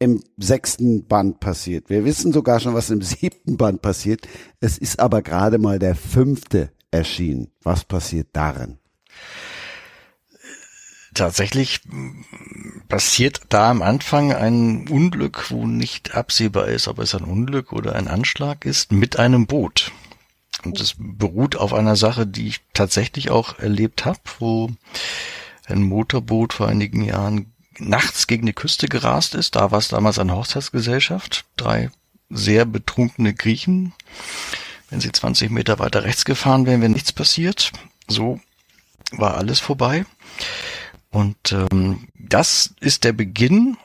im 0.02 0.22
sechsten 0.36 1.06
Band 1.06 1.38
passiert. 1.38 1.88
Wir 1.88 2.04
wissen 2.04 2.32
sogar 2.32 2.58
schon, 2.58 2.74
was 2.74 2.90
im 2.90 3.02
siebten 3.02 3.56
Band 3.56 3.82
passiert. 3.82 4.28
Es 4.60 4.78
ist 4.78 4.98
aber 4.98 5.22
gerade 5.22 5.58
mal 5.58 5.78
der 5.78 5.94
fünfte 5.94 6.72
erschienen. 6.90 7.48
Was 7.62 7.84
passiert 7.84 8.28
darin? 8.32 8.78
Tatsächlich 11.14 11.80
passiert 12.88 13.42
da 13.50 13.70
am 13.70 13.82
Anfang 13.82 14.32
ein 14.32 14.88
Unglück, 14.88 15.50
wo 15.50 15.66
nicht 15.66 16.14
absehbar 16.14 16.68
ist, 16.68 16.88
ob 16.88 16.98
es 16.98 17.14
ein 17.14 17.24
Unglück 17.24 17.72
oder 17.72 17.94
ein 17.94 18.08
Anschlag 18.08 18.64
ist, 18.64 18.92
mit 18.92 19.18
einem 19.18 19.46
Boot. 19.46 19.92
Und 20.64 20.80
es 20.80 20.94
beruht 20.98 21.56
auf 21.56 21.74
einer 21.74 21.96
Sache, 21.96 22.26
die 22.26 22.48
ich 22.48 22.60
tatsächlich 22.72 23.30
auch 23.30 23.58
erlebt 23.58 24.04
habe, 24.04 24.20
wo 24.38 24.70
ein 25.66 25.82
Motorboot 25.82 26.54
vor 26.54 26.68
einigen 26.68 27.02
Jahren 27.02 27.51
nachts 27.78 28.26
gegen 28.26 28.46
die 28.46 28.52
Küste 28.52 28.88
gerast 28.88 29.34
ist. 29.34 29.56
Da 29.56 29.70
war 29.70 29.78
es 29.78 29.88
damals 29.88 30.18
eine 30.18 30.34
Hochzeitsgesellschaft. 30.34 31.44
Drei 31.56 31.90
sehr 32.30 32.64
betrunkene 32.64 33.34
Griechen. 33.34 33.92
Wenn 34.90 35.00
sie 35.00 35.12
20 35.12 35.50
Meter 35.50 35.78
weiter 35.78 36.04
rechts 36.04 36.24
gefahren 36.24 36.66
wären, 36.66 36.80
wäre 36.80 36.92
nichts 36.92 37.12
passiert. 37.12 37.72
So 38.08 38.40
war 39.12 39.36
alles 39.36 39.60
vorbei. 39.60 40.04
Und 41.10 41.52
ähm, 41.52 42.08
das 42.14 42.74
ist 42.80 43.04
der 43.04 43.12
Beginn 43.12 43.76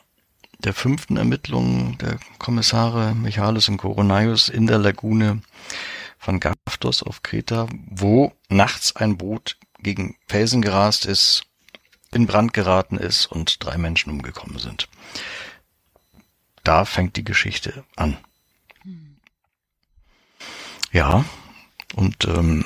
der 0.64 0.74
fünften 0.74 1.16
Ermittlungen 1.16 1.98
der 1.98 2.18
Kommissare 2.38 3.14
Michalis 3.14 3.68
und 3.68 3.76
Koronaios 3.76 4.48
in 4.48 4.66
der 4.66 4.78
Lagune 4.78 5.42
von 6.18 6.40
Gaftos 6.40 7.02
auf 7.02 7.22
Kreta, 7.22 7.68
wo 7.86 8.32
nachts 8.48 8.96
ein 8.96 9.16
Boot 9.16 9.56
gegen 9.80 10.16
Felsen 10.26 10.62
gerast 10.62 11.06
ist, 11.06 11.44
in 12.12 12.26
Brand 12.26 12.52
geraten 12.54 12.96
ist 12.96 13.26
und 13.26 13.64
drei 13.64 13.78
Menschen 13.78 14.10
umgekommen 14.10 14.58
sind. 14.58 14.88
Da 16.64 16.84
fängt 16.84 17.16
die 17.16 17.24
Geschichte 17.24 17.84
an. 17.96 18.16
Ja, 20.92 21.24
und 21.94 22.24
ähm, 22.26 22.64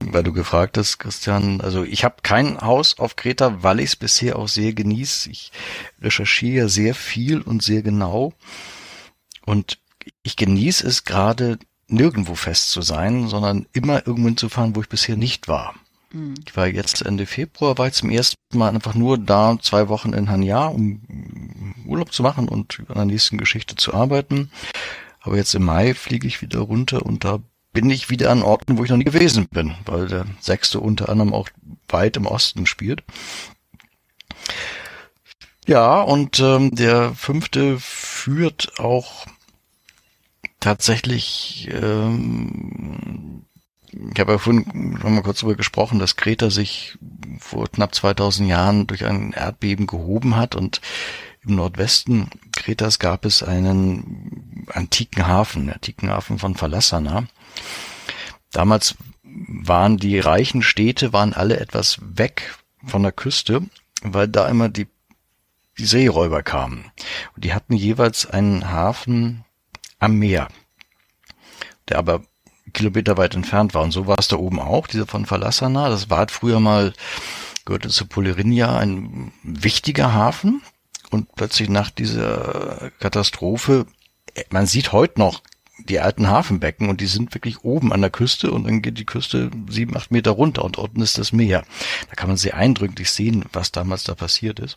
weil 0.00 0.22
du 0.22 0.32
gefragt 0.32 0.76
hast, 0.76 0.98
Christian, 0.98 1.60
also 1.60 1.84
ich 1.84 2.04
habe 2.04 2.16
kein 2.22 2.60
Haus 2.60 2.98
auf 2.98 3.16
Kreta, 3.16 3.62
weil 3.62 3.80
ich 3.80 3.90
es 3.90 3.96
bisher 3.96 4.36
auch 4.36 4.48
sehr 4.48 4.74
genieße. 4.74 5.30
Ich 5.30 5.52
recherchiere 6.00 6.68
sehr 6.68 6.94
viel 6.94 7.40
und 7.40 7.62
sehr 7.62 7.82
genau. 7.82 8.34
Und 9.46 9.78
ich 10.22 10.36
genieße 10.36 10.86
es 10.86 11.04
gerade 11.04 11.58
nirgendwo 11.88 12.34
fest 12.34 12.70
zu 12.70 12.82
sein, 12.82 13.28
sondern 13.28 13.66
immer 13.72 14.06
irgendwo 14.06 14.30
zu 14.32 14.48
fahren, 14.48 14.76
wo 14.76 14.82
ich 14.82 14.88
bisher 14.88 15.16
nicht 15.16 15.48
war. 15.48 15.74
Mhm. 16.12 16.34
Ich 16.46 16.56
war 16.56 16.66
jetzt 16.66 17.02
Ende 17.02 17.26
Februar, 17.26 17.78
war 17.78 17.88
ich 17.88 17.94
zum 17.94 18.10
ersten 18.10 18.36
Mal 18.52 18.74
einfach 18.74 18.94
nur 18.94 19.18
da, 19.18 19.56
zwei 19.60 19.88
Wochen 19.88 20.12
in 20.12 20.30
Hanya, 20.30 20.66
um 20.66 21.74
Urlaub 21.86 22.12
zu 22.12 22.22
machen 22.22 22.48
und 22.48 22.80
an 22.88 22.94
der 22.94 23.04
nächsten 23.06 23.38
Geschichte 23.38 23.76
zu 23.76 23.94
arbeiten. 23.94 24.50
Aber 25.20 25.36
jetzt 25.36 25.54
im 25.54 25.64
Mai 25.64 25.94
fliege 25.94 26.26
ich 26.26 26.42
wieder 26.42 26.60
runter 26.60 27.04
und 27.04 27.24
da 27.24 27.40
bin 27.72 27.88
ich 27.90 28.10
wieder 28.10 28.30
an 28.30 28.42
Orten, 28.42 28.78
wo 28.78 28.84
ich 28.84 28.90
noch 28.90 28.96
nie 28.96 29.04
gewesen 29.04 29.46
bin, 29.48 29.74
weil 29.86 30.08
der 30.08 30.26
sechste 30.40 30.80
unter 30.80 31.08
anderem 31.08 31.32
auch 31.32 31.48
weit 31.88 32.16
im 32.16 32.26
Osten 32.26 32.66
spielt. 32.66 33.04
Ja, 35.66 36.00
und 36.00 36.40
ähm, 36.40 36.74
der 36.74 37.14
fünfte 37.14 37.78
führt 37.78 38.80
auch 38.80 39.26
tatsächlich, 40.58 41.68
ähm, 41.72 43.44
ich 43.92 44.20
habe 44.20 44.32
ja 44.32 44.38
vorhin 44.38 44.98
noch 45.02 45.10
mal 45.10 45.22
kurz 45.22 45.40
darüber 45.40 45.56
gesprochen, 45.56 45.98
dass 45.98 46.16
Kreta 46.16 46.50
sich 46.50 46.98
vor 47.38 47.68
knapp 47.68 47.94
2000 47.94 48.48
Jahren 48.48 48.86
durch 48.86 49.04
ein 49.04 49.32
Erdbeben 49.32 49.86
gehoben 49.86 50.36
hat 50.36 50.54
und 50.54 50.80
im 51.42 51.56
Nordwesten 51.56 52.28
Kretas 52.54 52.98
gab 52.98 53.24
es 53.24 53.42
einen 53.42 54.66
antiken 54.72 55.26
Hafen, 55.26 55.70
antiken 55.70 56.10
Hafen 56.10 56.38
von 56.38 56.54
Phalasana. 56.54 57.26
Damals 58.52 58.96
waren 59.22 59.96
die 59.96 60.18
reichen 60.18 60.62
Städte, 60.62 61.12
waren 61.12 61.32
alle 61.32 61.58
etwas 61.58 61.98
weg 62.02 62.58
von 62.84 63.02
der 63.02 63.12
Küste, 63.12 63.62
weil 64.02 64.28
da 64.28 64.48
immer 64.48 64.68
die, 64.68 64.86
die 65.78 65.86
Seeräuber 65.86 66.42
kamen. 66.42 66.90
Und 67.34 67.44
die 67.44 67.54
hatten 67.54 67.74
jeweils 67.74 68.26
einen 68.26 68.70
Hafen 68.70 69.44
am 69.98 70.18
Meer, 70.18 70.48
der 71.88 71.98
aber 71.98 72.22
Kilometer 72.70 73.16
weit 73.16 73.34
entfernt 73.34 73.74
war. 73.74 73.82
Und 73.82 73.92
so 73.92 74.06
war 74.06 74.18
es 74.18 74.28
da 74.28 74.36
oben 74.36 74.60
auch, 74.60 74.86
dieser 74.86 75.06
von 75.06 75.26
Phalasana. 75.26 75.88
Das 75.88 76.10
war 76.10 76.18
halt 76.18 76.30
früher 76.30 76.60
mal, 76.60 76.92
gehörte 77.64 77.88
zu 77.88 78.06
Polerinia, 78.06 78.76
ein 78.76 79.32
wichtiger 79.42 80.12
Hafen. 80.12 80.62
Und 81.10 81.34
plötzlich 81.34 81.68
nach 81.68 81.90
dieser 81.90 82.90
Katastrophe, 83.00 83.86
man 84.50 84.66
sieht 84.66 84.92
heute 84.92 85.18
noch 85.18 85.42
die 85.88 86.00
alten 86.00 86.28
Hafenbecken 86.28 86.88
und 86.88 87.00
die 87.00 87.06
sind 87.06 87.34
wirklich 87.34 87.64
oben 87.64 87.92
an 87.92 88.00
der 88.00 88.10
Küste 88.10 88.50
und 88.50 88.64
dann 88.64 88.82
geht 88.82 88.98
die 88.98 89.06
Küste 89.06 89.50
sieben, 89.68 89.96
acht 89.96 90.10
Meter 90.10 90.32
runter 90.32 90.64
und 90.64 90.78
unten 90.78 91.00
ist 91.00 91.18
das 91.18 91.32
Meer. 91.32 91.64
Da 92.08 92.14
kann 92.14 92.28
man 92.28 92.36
sehr 92.36 92.56
eindrücklich 92.56 93.10
sehen, 93.10 93.44
was 93.52 93.72
damals 93.72 94.04
da 94.04 94.14
passiert 94.14 94.60
ist. 94.60 94.76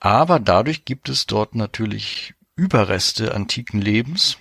Aber 0.00 0.40
dadurch 0.40 0.84
gibt 0.84 1.08
es 1.08 1.26
dort 1.26 1.54
natürlich 1.54 2.34
Überreste 2.56 3.34
antiken 3.34 3.80
Lebens 3.80 4.38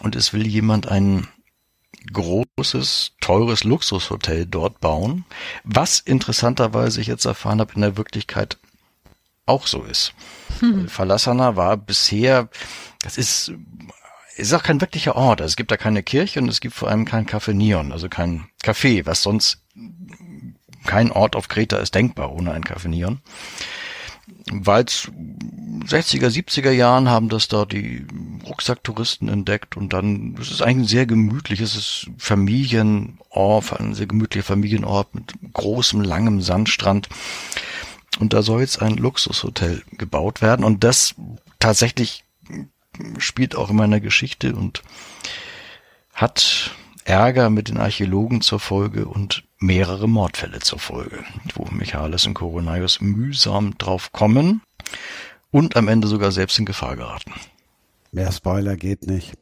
und 0.00 0.16
es 0.16 0.32
will 0.32 0.46
jemand 0.46 0.88
ein 0.88 1.28
großes, 2.12 3.12
teures 3.20 3.64
Luxushotel 3.64 4.46
dort 4.46 4.80
bauen, 4.80 5.24
was 5.64 6.00
interessanterweise 6.00 7.00
ich 7.00 7.06
jetzt 7.06 7.24
erfahren 7.24 7.60
habe, 7.60 7.74
in 7.74 7.82
der 7.82 7.96
Wirklichkeit 7.96 8.58
auch 9.46 9.66
so 9.66 9.82
ist. 9.82 10.14
Hm. 10.60 10.88
Falasana 10.88 11.56
war 11.56 11.76
bisher, 11.76 12.48
das 13.02 13.18
ist, 13.18 13.52
ist 14.36 14.54
auch 14.54 14.62
kein 14.62 14.80
wirklicher 14.80 15.16
Ort. 15.16 15.40
Also 15.40 15.52
es 15.52 15.56
gibt 15.56 15.70
da 15.70 15.76
keine 15.76 16.02
Kirche 16.02 16.40
und 16.40 16.48
es 16.48 16.60
gibt 16.60 16.74
vor 16.74 16.88
allem 16.88 17.04
kein 17.04 17.26
Café 17.26 17.52
Neon, 17.52 17.92
also 17.92 18.08
kein 18.08 18.48
Café, 18.62 19.04
was 19.06 19.22
sonst 19.22 19.62
kein 20.86 21.12
Ort 21.12 21.36
auf 21.36 21.48
Kreta 21.48 21.76
ist 21.76 21.94
denkbar 21.94 22.32
ohne 22.32 22.52
ein 22.52 22.64
Café 22.64 22.88
Neon 22.88 23.20
weil 24.52 24.84
60er, 24.84 26.28
70er 26.28 26.70
Jahren 26.70 27.08
haben 27.08 27.28
das 27.28 27.48
da 27.48 27.64
die 27.64 28.06
Rucksacktouristen 28.46 29.28
entdeckt 29.28 29.76
und 29.76 29.92
dann, 29.92 30.36
es 30.40 30.50
ist 30.50 30.62
eigentlich 30.62 30.86
ein 30.86 30.88
sehr 30.88 31.06
gemütliches, 31.06 32.10
Familienort, 32.18 33.78
ein 33.78 33.94
sehr 33.94 34.06
gemütlicher 34.06 34.44
Familienort 34.44 35.14
mit 35.14 35.34
großem, 35.52 36.00
langem 36.00 36.42
Sandstrand. 36.42 37.08
Und 38.18 38.32
da 38.32 38.42
soll 38.42 38.60
jetzt 38.60 38.82
ein 38.82 38.96
Luxushotel 38.96 39.82
gebaut 39.92 40.42
werden 40.42 40.64
und 40.64 40.84
das 40.84 41.14
tatsächlich 41.58 42.24
spielt 43.18 43.54
auch 43.54 43.70
in 43.70 43.76
meiner 43.76 44.00
Geschichte 44.00 44.54
und 44.54 44.82
hat 46.12 46.74
Ärger 47.04 47.50
mit 47.50 47.68
den 47.68 47.78
Archäologen 47.78 48.40
zur 48.40 48.60
Folge 48.60 49.06
und 49.06 49.44
mehrere 49.60 50.08
Mordfälle 50.08 50.58
zur 50.60 50.78
Folge, 50.78 51.22
wo 51.54 51.66
Michaelis 51.70 52.26
und 52.26 52.34
Koronaios 52.34 53.00
mühsam 53.00 53.76
drauf 53.78 54.10
kommen 54.12 54.62
und 55.50 55.76
am 55.76 55.88
Ende 55.88 56.08
sogar 56.08 56.32
selbst 56.32 56.58
in 56.58 56.64
Gefahr 56.64 56.96
geraten. 56.96 57.32
Mehr 58.12 58.32
Spoiler 58.32 58.76
geht 58.76 59.06
nicht. 59.06 59.34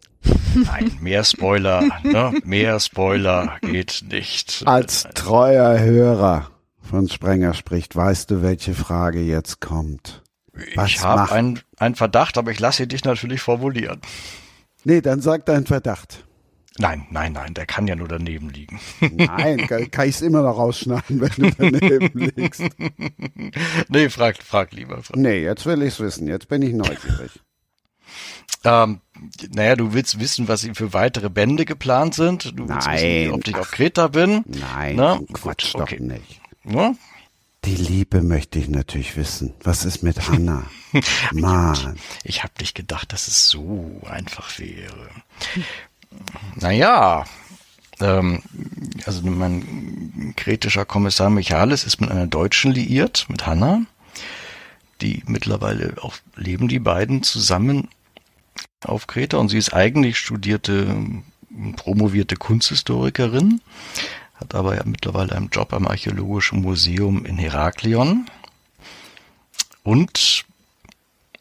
Nein, 0.55 0.99
mehr 1.01 1.25
Spoiler, 1.25 1.83
ne? 2.03 2.35
mehr 2.45 2.81
Spoiler 2.81 3.57
geht 3.63 4.05
nicht. 4.11 4.63
Als 4.67 5.05
treuer 5.15 5.79
Hörer 5.79 6.51
von 6.83 7.09
Sprenger 7.09 7.55
spricht, 7.55 7.97
weißt 7.97 8.31
du, 8.31 8.43
welche 8.43 8.75
Frage 8.75 9.21
jetzt 9.21 9.61
kommt? 9.61 10.23
Was 10.75 10.91
ich 10.91 11.03
habe 11.03 11.33
einen 11.33 11.95
Verdacht, 11.95 12.37
aber 12.37 12.51
ich 12.51 12.59
lasse 12.59 12.87
dich 12.87 13.05
natürlich 13.05 13.41
formulieren. 13.41 14.01
Nee, 14.85 15.01
dann 15.01 15.21
sag 15.21 15.47
deinen 15.47 15.67
Verdacht. 15.67 16.25
Nein, 16.81 17.07
nein, 17.11 17.33
nein, 17.33 17.55
der 17.55 17.67
kann 17.67 17.87
ja 17.87 17.97
nur 17.97 18.09
daneben 18.09 18.51
liegen. 18.51 18.81
Nein, 19.01 19.67
kann, 19.67 19.91
kann 19.91 20.09
ich 20.09 20.17
es 20.17 20.23
immer 20.23 20.43
noch 20.43 20.57
rausschneiden, 20.57 21.21
wenn 21.21 21.31
du 21.31 21.51
daneben 21.59 22.33
liegst. 22.37 22.63
nee, 23.89 24.09
frag, 24.09 24.43
frag 24.43 24.73
lieber. 24.73 25.03
Frag. 25.03 25.17
Nee, 25.17 25.43
jetzt 25.43 25.67
will 25.67 25.83
ich 25.83 25.95
es 25.95 26.01
wissen. 26.01 26.29
Jetzt 26.29 26.49
bin 26.49 26.63
ich 26.63 26.75
neugierig. 26.75 27.41
Ähm, 28.65 29.01
naja, 29.51 29.77
du 29.77 29.93
willst 29.93 30.21
wissen, 30.21 30.49
was 30.49 30.69
für 30.73 30.93
weitere 30.93 31.29
Bände 31.31 31.65
geplant 31.65 32.15
sind. 32.15 32.59
Du 32.59 32.69
willst 32.69 32.87
Nein. 32.87 33.01
wissen, 33.01 33.33
ob 33.33 33.49
ich 33.49 33.57
auf 33.57 33.71
Kreta 33.71 34.09
bin. 34.09 34.45
Nein, 34.47 34.97
Na, 34.97 35.21
Quatsch 35.33 35.73
gut, 35.73 35.83
okay. 35.83 35.97
doch 35.99 36.05
nicht. 36.05 36.41
Ja? 36.65 36.95
Die 37.65 37.75
Liebe 37.75 38.23
möchte 38.23 38.59
ich 38.59 38.69
natürlich 38.69 39.17
wissen. 39.17 39.53
Was 39.63 39.85
ist 39.85 40.03
mit 40.03 40.29
Hannah? 40.29 40.65
Mann. 41.33 41.99
Ich 42.23 42.43
habe 42.45 42.53
nicht 42.61 42.75
gedacht, 42.75 43.13
dass 43.13 43.27
es 43.27 43.49
so 43.49 44.01
einfach 44.09 44.59
wäre. 44.59 45.11
Naja, 46.57 47.25
ähm, 48.01 48.43
also 49.05 49.23
mein 49.23 50.35
kritischer 50.37 50.85
Kommissar 50.85 51.31
Michalis 51.31 51.85
ist 51.85 52.01
mit 52.01 52.11
einer 52.11 52.27
Deutschen 52.27 52.73
liiert, 52.73 53.27
mit 53.29 53.47
Hanna. 53.47 53.83
Die 55.01 55.23
mittlerweile 55.27 55.95
auch 56.03 56.17
leben 56.35 56.69
die 56.69 56.81
beiden 56.81 57.23
zusammen 57.23 57.89
auf 58.85 59.07
Kreta 59.07 59.37
und 59.39 59.49
sie 59.49 59.59
ist 59.59 59.73
eigentlich 59.73 60.19
studierte, 60.19 61.05
promovierte 61.77 62.37
Kunsthistorikerin, 62.37 63.61
hat 64.35 64.55
aber 64.55 64.77
ja 64.77 64.83
mittlerweile 64.85 65.35
einen 65.35 65.51
Job 65.51 65.73
am 65.73 65.87
Archäologischen 65.87 66.63
Museum 66.63 67.25
in 67.25 67.39
Heraklion. 67.39 68.27
und 69.83 70.45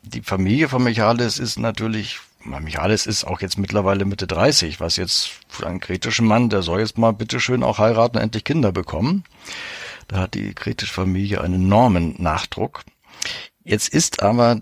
die 0.03 0.21
Familie 0.21 0.69
von 0.69 0.83
Michalis 0.83 1.37
ist 1.37 1.59
natürlich, 1.59 2.19
Michalis 2.47 3.05
ist 3.05 3.25
auch 3.25 3.41
jetzt 3.41 3.57
mittlerweile 3.57 4.05
Mitte 4.05 4.27
30, 4.27 4.79
was 4.79 4.95
jetzt 4.95 5.29
für 5.47 5.67
einen 5.67 5.79
kretischen 5.79 6.25
Mann, 6.25 6.49
der 6.49 6.61
soll 6.61 6.79
jetzt 6.79 6.97
mal 6.97 7.11
bitteschön 7.11 7.63
auch 7.63 7.77
heiraten 7.77 8.17
und 8.17 8.23
endlich 8.23 8.43
Kinder 8.43 8.71
bekommen. 8.71 9.23
Da 10.07 10.21
hat 10.21 10.33
die 10.33 10.53
kretische 10.53 10.93
Familie 10.93 11.41
einen 11.41 11.65
enormen 11.65 12.15
Nachdruck. 12.17 12.83
Jetzt 13.63 13.89
ist 13.89 14.23
aber, 14.23 14.61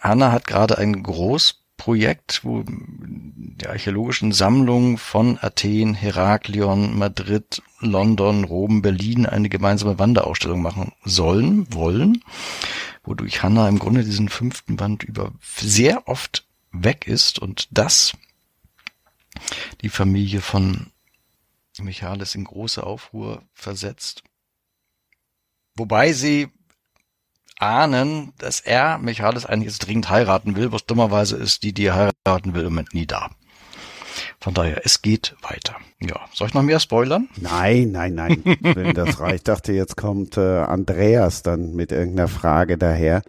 Anna 0.00 0.30
hat 0.30 0.46
gerade 0.46 0.78
ein 0.78 1.02
Großprojekt, 1.02 2.44
wo 2.44 2.62
die 2.66 3.66
archäologischen 3.66 4.32
Sammlungen 4.32 4.98
von 4.98 5.38
Athen, 5.40 5.94
Heraklion, 5.94 6.96
Madrid, 6.96 7.62
London, 7.80 8.44
Rom, 8.44 8.82
Berlin 8.82 9.26
eine 9.26 9.48
gemeinsame 9.48 9.98
Wanderausstellung 9.98 10.62
machen 10.62 10.92
sollen, 11.04 11.66
wollen 11.72 12.22
wodurch 13.04 13.42
Hannah 13.42 13.68
im 13.68 13.78
Grunde 13.78 14.04
diesen 14.04 14.28
fünften 14.28 14.76
Band 14.76 15.04
über 15.04 15.32
sehr 15.60 16.08
oft 16.08 16.43
weg 16.74 17.06
ist 17.06 17.38
und 17.38 17.68
das 17.70 18.12
die 19.80 19.88
Familie 19.88 20.40
von 20.40 20.90
Michaelis 21.78 22.34
in 22.34 22.44
große 22.44 22.84
Aufruhr 22.84 23.42
versetzt. 23.52 24.22
Wobei 25.76 26.12
sie 26.12 26.48
ahnen, 27.58 28.32
dass 28.38 28.60
er 28.60 28.98
Michaelis 28.98 29.46
eigentlich 29.46 29.72
jetzt 29.72 29.86
dringend 29.86 30.08
heiraten 30.10 30.56
will, 30.56 30.72
was 30.72 30.86
dummerweise 30.86 31.36
ist, 31.36 31.62
die, 31.62 31.72
die 31.72 31.86
er 31.86 32.12
heiraten 32.26 32.54
will, 32.54 32.62
im 32.62 32.72
Moment 32.72 32.94
nie 32.94 33.06
da. 33.06 33.30
Von 34.38 34.54
daher, 34.54 34.84
es 34.84 35.02
geht 35.02 35.34
weiter. 35.42 35.76
Ja, 36.00 36.20
soll 36.32 36.48
ich 36.48 36.54
noch 36.54 36.62
mehr 36.62 36.78
spoilern? 36.78 37.28
Nein, 37.36 37.90
nein, 37.90 38.14
nein. 38.14 38.42
Wenn 38.60 38.94
das 38.94 39.18
reicht. 39.18 39.34
Ich 39.34 39.42
dachte, 39.44 39.72
jetzt 39.72 39.96
kommt 39.96 40.36
äh, 40.36 40.58
Andreas 40.58 41.42
dann 41.42 41.74
mit 41.74 41.90
irgendeiner 41.90 42.28
Frage 42.28 42.78
daher, 42.78 43.22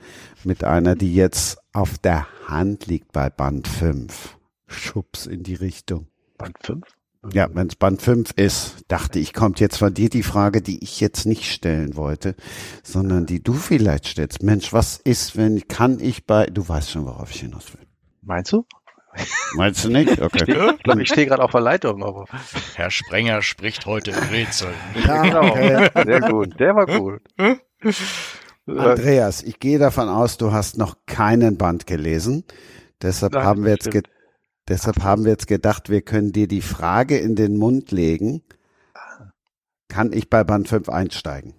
mit 0.44 0.64
einer, 0.64 0.96
die 0.96 1.16
jetzt 1.16 1.58
auf 1.76 1.98
der 1.98 2.26
Hand 2.48 2.86
liegt 2.88 3.12
bei 3.12 3.30
Band 3.30 3.68
5. 3.68 4.38
Schubs 4.66 5.26
in 5.26 5.44
die 5.44 5.56
Richtung. 5.56 6.08
Band 6.38 6.56
5? 6.62 6.86
Ja, 7.34 7.50
wenn 7.54 7.68
es 7.68 7.76
Band 7.76 8.02
5 8.02 8.32
ist, 8.38 8.86
dachte 8.88 9.20
ich, 9.20 9.34
kommt 9.34 9.60
jetzt 9.60 9.78
von 9.78 9.94
dir 9.94 10.10
die 10.10 10.24
Frage, 10.24 10.62
die 10.62 10.82
ich 10.84 11.02
jetzt 11.02 11.26
nicht 11.26 11.52
stellen 11.52 11.98
wollte, 11.98 12.36
sondern 12.84 13.26
die 13.26 13.44
du 13.44 13.54
vielleicht 13.54 14.06
stellst. 14.06 14.42
Mensch, 14.42 14.72
was 14.72 14.98
ist, 14.98 15.36
wenn, 15.36 15.68
kann 15.68 16.00
ich 16.00 16.26
bei, 16.26 16.46
du 16.46 16.68
weißt 16.68 16.92
schon, 16.92 17.06
worauf 17.06 17.32
ich 17.32 17.42
hinaus 17.42 17.74
will. 17.74 17.86
Meinst 18.22 18.54
du? 18.54 18.66
Meinst 19.56 19.84
du 19.84 19.90
nicht? 19.90 20.22
Okay. 20.22 20.76
Ich, 20.86 20.96
ich 21.00 21.10
stehe 21.10 21.28
gerade 21.28 21.44
auf 21.44 21.52
der 21.52 21.62
Leitung, 21.62 22.04
aber. 22.04 22.26
Herr 22.76 22.92
Sprenger 22.92 23.42
spricht 23.42 23.86
heute 23.86 24.12
in 24.12 24.18
Rätseln. 24.18 24.74
Ja, 25.06 25.22
genau. 25.24 25.48
Okay. 25.50 25.90
Sehr 26.06 26.22
gut. 26.22 26.60
Der 26.60 26.76
war 26.76 26.86
gut. 26.86 27.22
Andreas, 28.68 29.44
ich 29.44 29.60
gehe 29.60 29.78
davon 29.78 30.10
aus, 30.10 30.38
du 30.38 30.52
hast 30.52 30.78
noch 30.78 30.98
keinen 31.06 31.58
Band 31.58 31.86
gelesen. 31.86 32.44
Deshalb 33.02 33.34
Nein, 33.34 33.44
haben 33.44 33.64
wir 33.64 33.72
jetzt 33.72 33.90
deshalb 34.68 35.04
haben 35.04 35.24
wir 35.26 35.32
jetzt 35.32 35.48
gedacht, 35.48 35.90
wir 35.90 36.02
können 36.02 36.32
dir 36.32 36.48
die 36.48 36.62
Frage 36.62 37.18
in 37.18 37.36
den 37.36 37.58
Mund 37.58 37.92
legen. 37.92 38.42
Kann 39.88 40.14
ich 40.14 40.30
bei 40.30 40.44
Band 40.44 40.68
5 40.68 40.90
einsteigen? 40.90 41.54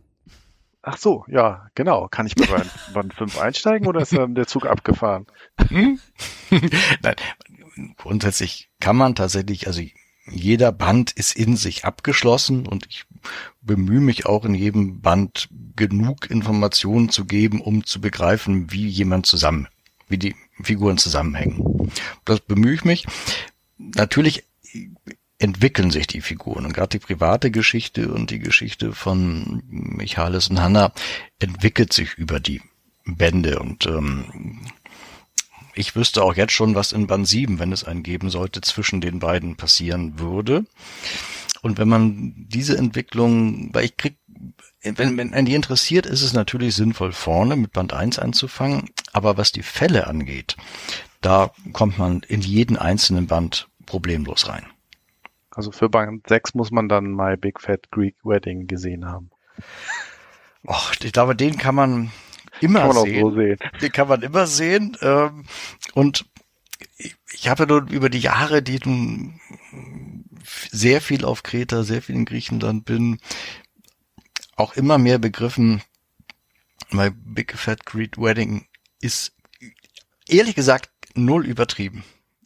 Ach 0.83 0.97
so, 0.99 1.25
ja, 1.29 1.69
genau. 1.75 2.09
Kann 2.09 2.27
ich 2.27 2.35
bei 2.35 2.47
Band 2.93 3.15
5 3.19 3.41
einsteigen 3.41 3.87
oder 3.87 4.01
ist 4.01 4.13
ähm, 4.13 4.35
der 4.35 4.47
Zug 4.47 4.67
abgefahren? 4.67 5.27
Hm? 5.69 5.99
Nein, 7.03 7.17
grundsätzlich 7.97 8.71
kann 8.79 8.97
man 8.97 9.17
tatsächlich, 9.17 9.67
also 9.67 9.83
jeder 10.31 10.73
Band 10.73 11.13
ist 11.13 11.37
in 11.37 11.57
sich 11.57 11.85
abgeschlossen 11.85 12.67
und 12.67 12.87
ich 12.89 13.05
bemühe 13.61 14.01
mich 14.01 14.27
auch 14.27 14.45
in 14.45 14.55
jedem 14.55 15.01
Band 15.01 15.49
genug 15.77 16.31
Informationen 16.31 17.09
zu 17.11 17.25
geben, 17.25 17.61
um 17.61 17.85
zu 17.85 18.01
begreifen, 18.01 18.71
wie 18.71 18.87
jemand 18.87 19.27
zusammen, 19.27 19.69
wie 20.09 20.19
die 20.19 20.35
Figuren 20.63 20.99
zusammenhängen. 20.99 21.93
Das 22.25 22.41
bemühe 22.41 22.75
ich 22.75 22.85
mich. 22.85 23.07
Natürlich 23.79 24.45
entwickeln 25.39 25.91
sich 25.91 26.07
die 26.07 26.23
Figuren 26.23 26.65
und 26.65 26.73
gerade 26.73 26.99
die 26.99 27.05
private 27.05 27.51
Geschichte 27.51 28.13
und 28.13 28.31
die 28.31 28.39
Geschichte 28.39 28.93
von 28.93 29.63
Michalis 29.69 30.49
und 30.49 30.61
Hannah 30.61 30.93
entwickelt 31.39 31.93
sich 31.93 32.15
über 32.15 32.41
die 32.41 32.63
Bände 33.05 33.59
und 33.59 33.87
ähm, 33.87 34.61
ich 35.77 35.95
wüsste 35.95 36.23
auch 36.23 36.35
jetzt 36.35 36.53
schon, 36.53 36.75
was 36.75 36.93
in 36.93 37.07
Band 37.07 37.29
7, 37.29 37.59
wenn 37.59 37.73
es 37.73 37.85
einen 37.85 38.03
geben 38.03 38.31
sollte, 38.31 38.61
zwischen 38.61 39.01
den 39.01 39.19
beiden 39.19 39.57
passieren 39.57 40.19
würde. 40.19 40.65
Und 41.63 41.79
wenn 41.79 41.89
man 41.89 42.35
diese 42.49 42.77
Entwicklung, 42.77 43.75
weil 43.75 43.85
ich 43.85 43.97
krieg, 43.97 44.19
wenn, 44.83 45.17
wenn 45.17 45.35
einen 45.35 45.47
die 45.47 45.55
interessiert, 45.55 46.07
ist 46.07 46.23
es 46.23 46.33
natürlich 46.33 46.75
sinnvoll, 46.75 47.13
vorne 47.13 47.57
mit 47.57 47.73
Band 47.73 47.93
1 47.93 48.19
anzufangen. 48.19 48.91
Aber 49.13 49.37
was 49.37 49.53
die 49.53 49.63
Fälle 49.63 50.07
angeht, 50.07 50.57
da 51.21 51.51
kommt 51.73 51.99
man 51.99 52.21
in 52.21 52.41
jeden 52.41 52.77
einzelnen 52.77 53.27
Band 53.27 53.69
problemlos 53.85 54.49
rein. 54.49 54.67
Also 55.51 55.73
für 55.73 55.89
Band 55.89 56.27
6 56.29 56.55
muss 56.55 56.71
man 56.71 56.89
dann 56.89 57.15
My 57.15 57.37
Big 57.37 57.61
Fat 57.61 57.91
Greek 57.91 58.17
Wedding 58.23 58.67
gesehen 58.67 59.07
haben. 59.07 59.31
Och, 60.67 60.93
ich 61.03 61.13
glaube, 61.13 61.35
den 61.35 61.57
kann 61.57 61.75
man 61.75 62.11
immer 62.61 62.81
kann 62.81 62.95
man 62.95 63.05
sehen. 63.05 63.21
So 63.21 63.31
sehen. 63.35 63.59
Den 63.81 63.93
kann 63.93 64.09
man 64.09 64.23
immer 64.23 64.47
sehen. 64.47 64.97
Ähm, 65.01 65.45
und 65.95 66.25
ich 67.33 67.49
habe 67.49 67.67
nun 67.67 67.89
über 67.89 68.09
die 68.09 68.21
Jahre, 68.21 68.63
die 68.63 68.81
nun 68.85 69.41
sehr 70.71 71.01
viel 71.01 71.25
auf 71.25 71.43
Kreta, 71.43 71.83
sehr 71.83 72.03
viel 72.03 72.15
in 72.15 72.25
Griechenland 72.25 72.85
bin, 72.85 73.19
auch 74.57 74.75
immer 74.75 74.99
mehr 74.99 75.19
begriffen, 75.19 75.83
My 76.91 77.11
Big 77.11 77.57
Fat 77.57 77.85
Greek 77.85 78.17
Wedding 78.17 78.67
ist 79.01 79.33
ehrlich 80.29 80.55
gesagt 80.55 80.91
null 81.15 81.45
übertrieben. 81.47 82.05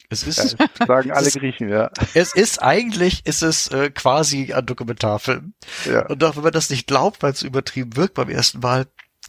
Es 0.09 0.25
ist, 0.25 0.57
ja, 0.59 0.67
sagen 0.87 1.13
alle 1.13 1.31
Griechen, 1.31 1.69
ja. 1.69 1.91
Es 2.15 2.35
ist 2.35 2.61
eigentlich, 2.61 3.27
ist 3.27 3.43
es 3.43 3.69
äh, 3.69 3.91
quasi 3.91 4.53
ein 4.53 4.67
Dokumentarfilm. 4.67 5.55
Ja. 5.85 6.07
Und 6.07 6.23
auch 6.25 6.37
wenn 6.37 6.43
man 6.43 6.53
das 6.53 6.69
nicht 6.71 6.89
glaubt, 6.89 7.23
weil 7.23 7.33
es 7.33 7.43
übertrieben 7.43 7.97
wirkt 7.97 8.15
beim 8.15 8.29
ersten 8.29 8.59
Mal, 8.59 8.87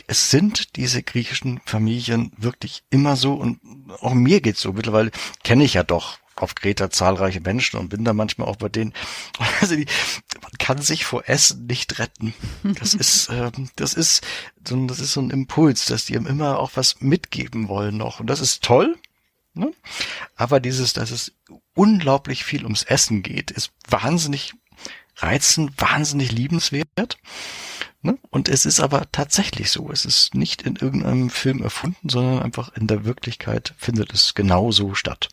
es 0.07 0.30
sind 0.30 0.76
diese 0.76 1.03
griechischen 1.03 1.61
Familien 1.65 2.31
wirklich 2.38 2.84
immer 2.89 3.15
so 3.15 3.34
und 3.34 3.59
auch 4.01 4.13
mir 4.13 4.41
geht's 4.41 4.61
so. 4.61 4.73
Mittlerweile 4.73 5.11
kenne 5.43 5.63
ich 5.63 5.73
ja 5.76 5.84
doch 5.84 6.19
auf 6.35 6.55
Kreta 6.55 6.89
zahlreiche 6.89 7.41
Menschen 7.41 7.80
und 7.80 7.89
bin 7.89 8.03
da 8.03 8.13
manchmal 8.13 8.47
auch 8.47 8.55
bei 8.55 8.69
denen. 8.69 8.93
Also 9.61 9.76
die, 9.76 9.85
man 10.41 10.51
kann 10.57 10.81
sich 10.81 11.05
vor 11.05 11.30
Essen 11.30 11.68
nicht 11.68 11.99
retten. 11.99 12.34
Das 12.63 12.93
ist, 12.93 13.30
ähm, 13.31 13.69
das 13.76 13.93
ist, 13.93 14.26
so, 14.68 14.85
das 14.88 14.99
ist 14.99 15.13
so 15.13 15.22
ein 15.22 15.30
Impuls, 15.30 15.85
dass 15.85 16.05
die 16.05 16.15
ihm 16.15 16.26
immer 16.26 16.59
auch 16.59 16.72
was 16.76 17.01
mitgeben 17.01 17.68
wollen 17.68 17.97
noch. 17.97 18.19
Und 18.19 18.27
das 18.27 18.39
ist 18.39 18.63
toll. 18.63 18.97
Ne? 19.53 19.72
Aber 20.35 20.59
dieses, 20.59 20.93
dass 20.93 21.11
es 21.11 21.34
unglaublich 21.73 22.43
viel 22.43 22.63
ums 22.63 22.84
Essen 22.84 23.22
geht, 23.22 23.51
ist 23.51 23.72
wahnsinnig 23.88 24.53
reizend, 25.18 25.73
wahnsinnig 25.80 26.31
liebenswert. 26.31 27.18
Ne? 28.03 28.18
Und 28.30 28.49
es 28.49 28.65
ist 28.65 28.80
aber 28.80 29.03
tatsächlich 29.11 29.69
so. 29.69 29.90
Es 29.91 30.06
ist 30.06 30.34
nicht 30.34 30.64
in 30.64 30.76
irgendeinem 30.76 31.30
Film 31.30 31.61
erfunden, 31.61 32.10
sondern 32.10 32.41
einfach 32.41 32.76
in 32.76 32.88
der 32.88 33.06
Wirklichkeit 33.06 33.73
findet 33.78 34.14
es 34.14 34.34
genauso 34.34 34.95
statt. 34.95 35.30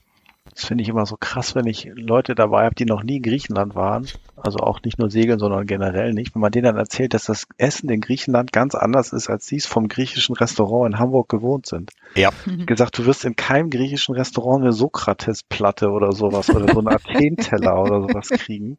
Das 0.55 0.65
finde 0.65 0.83
ich 0.83 0.89
immer 0.89 1.07
so 1.07 1.17
krass, 1.17 1.55
wenn 1.55 1.67
ich 1.67 1.89
Leute 1.95 2.35
dabei 2.35 2.65
habe, 2.65 2.75
die 2.75 2.85
noch 2.85 3.03
nie 3.03 3.17
in 3.17 3.23
Griechenland 3.23 3.75
waren. 3.75 4.09
Also 4.37 4.59
auch 4.59 4.83
nicht 4.83 4.99
nur 4.99 5.11
segeln, 5.11 5.39
sondern 5.39 5.67
generell 5.67 6.13
nicht. 6.13 6.35
Wenn 6.35 6.43
man 6.43 6.53
denen 6.53 6.65
dann 6.65 6.77
erzählt, 6.77 7.15
dass 7.15 7.25
das 7.25 7.47
Essen 7.59 7.89
in 7.91 8.01
Griechenland 8.01 8.53
ganz 8.53 8.75
anders 8.75 9.13
ist, 9.13 9.29
als 9.29 9.47
sie 9.47 9.57
es 9.57 9.67
vom 9.67 9.89
griechischen 9.89 10.35
Restaurant 10.35 10.95
in 10.95 10.99
Hamburg 10.99 11.29
gewohnt 11.29 11.67
sind. 11.67 11.93
Ja. 12.17 12.31
Gesagt, 12.67 12.99
du 12.99 13.07
wirst 13.07 13.25
in 13.25 13.37
keinem 13.37 13.71
griechischen 13.71 14.15
Restaurant 14.15 14.65
eine 14.65 14.73
Sokrates-Platte 14.73 15.91
oder 15.91 16.13
sowas 16.13 16.51
oder 16.51 16.73
so 16.73 16.81
einen 16.81 16.89
Athen-Teller 16.93 17.81
oder 17.81 18.01
sowas 18.03 18.29
kriegen. 18.29 18.79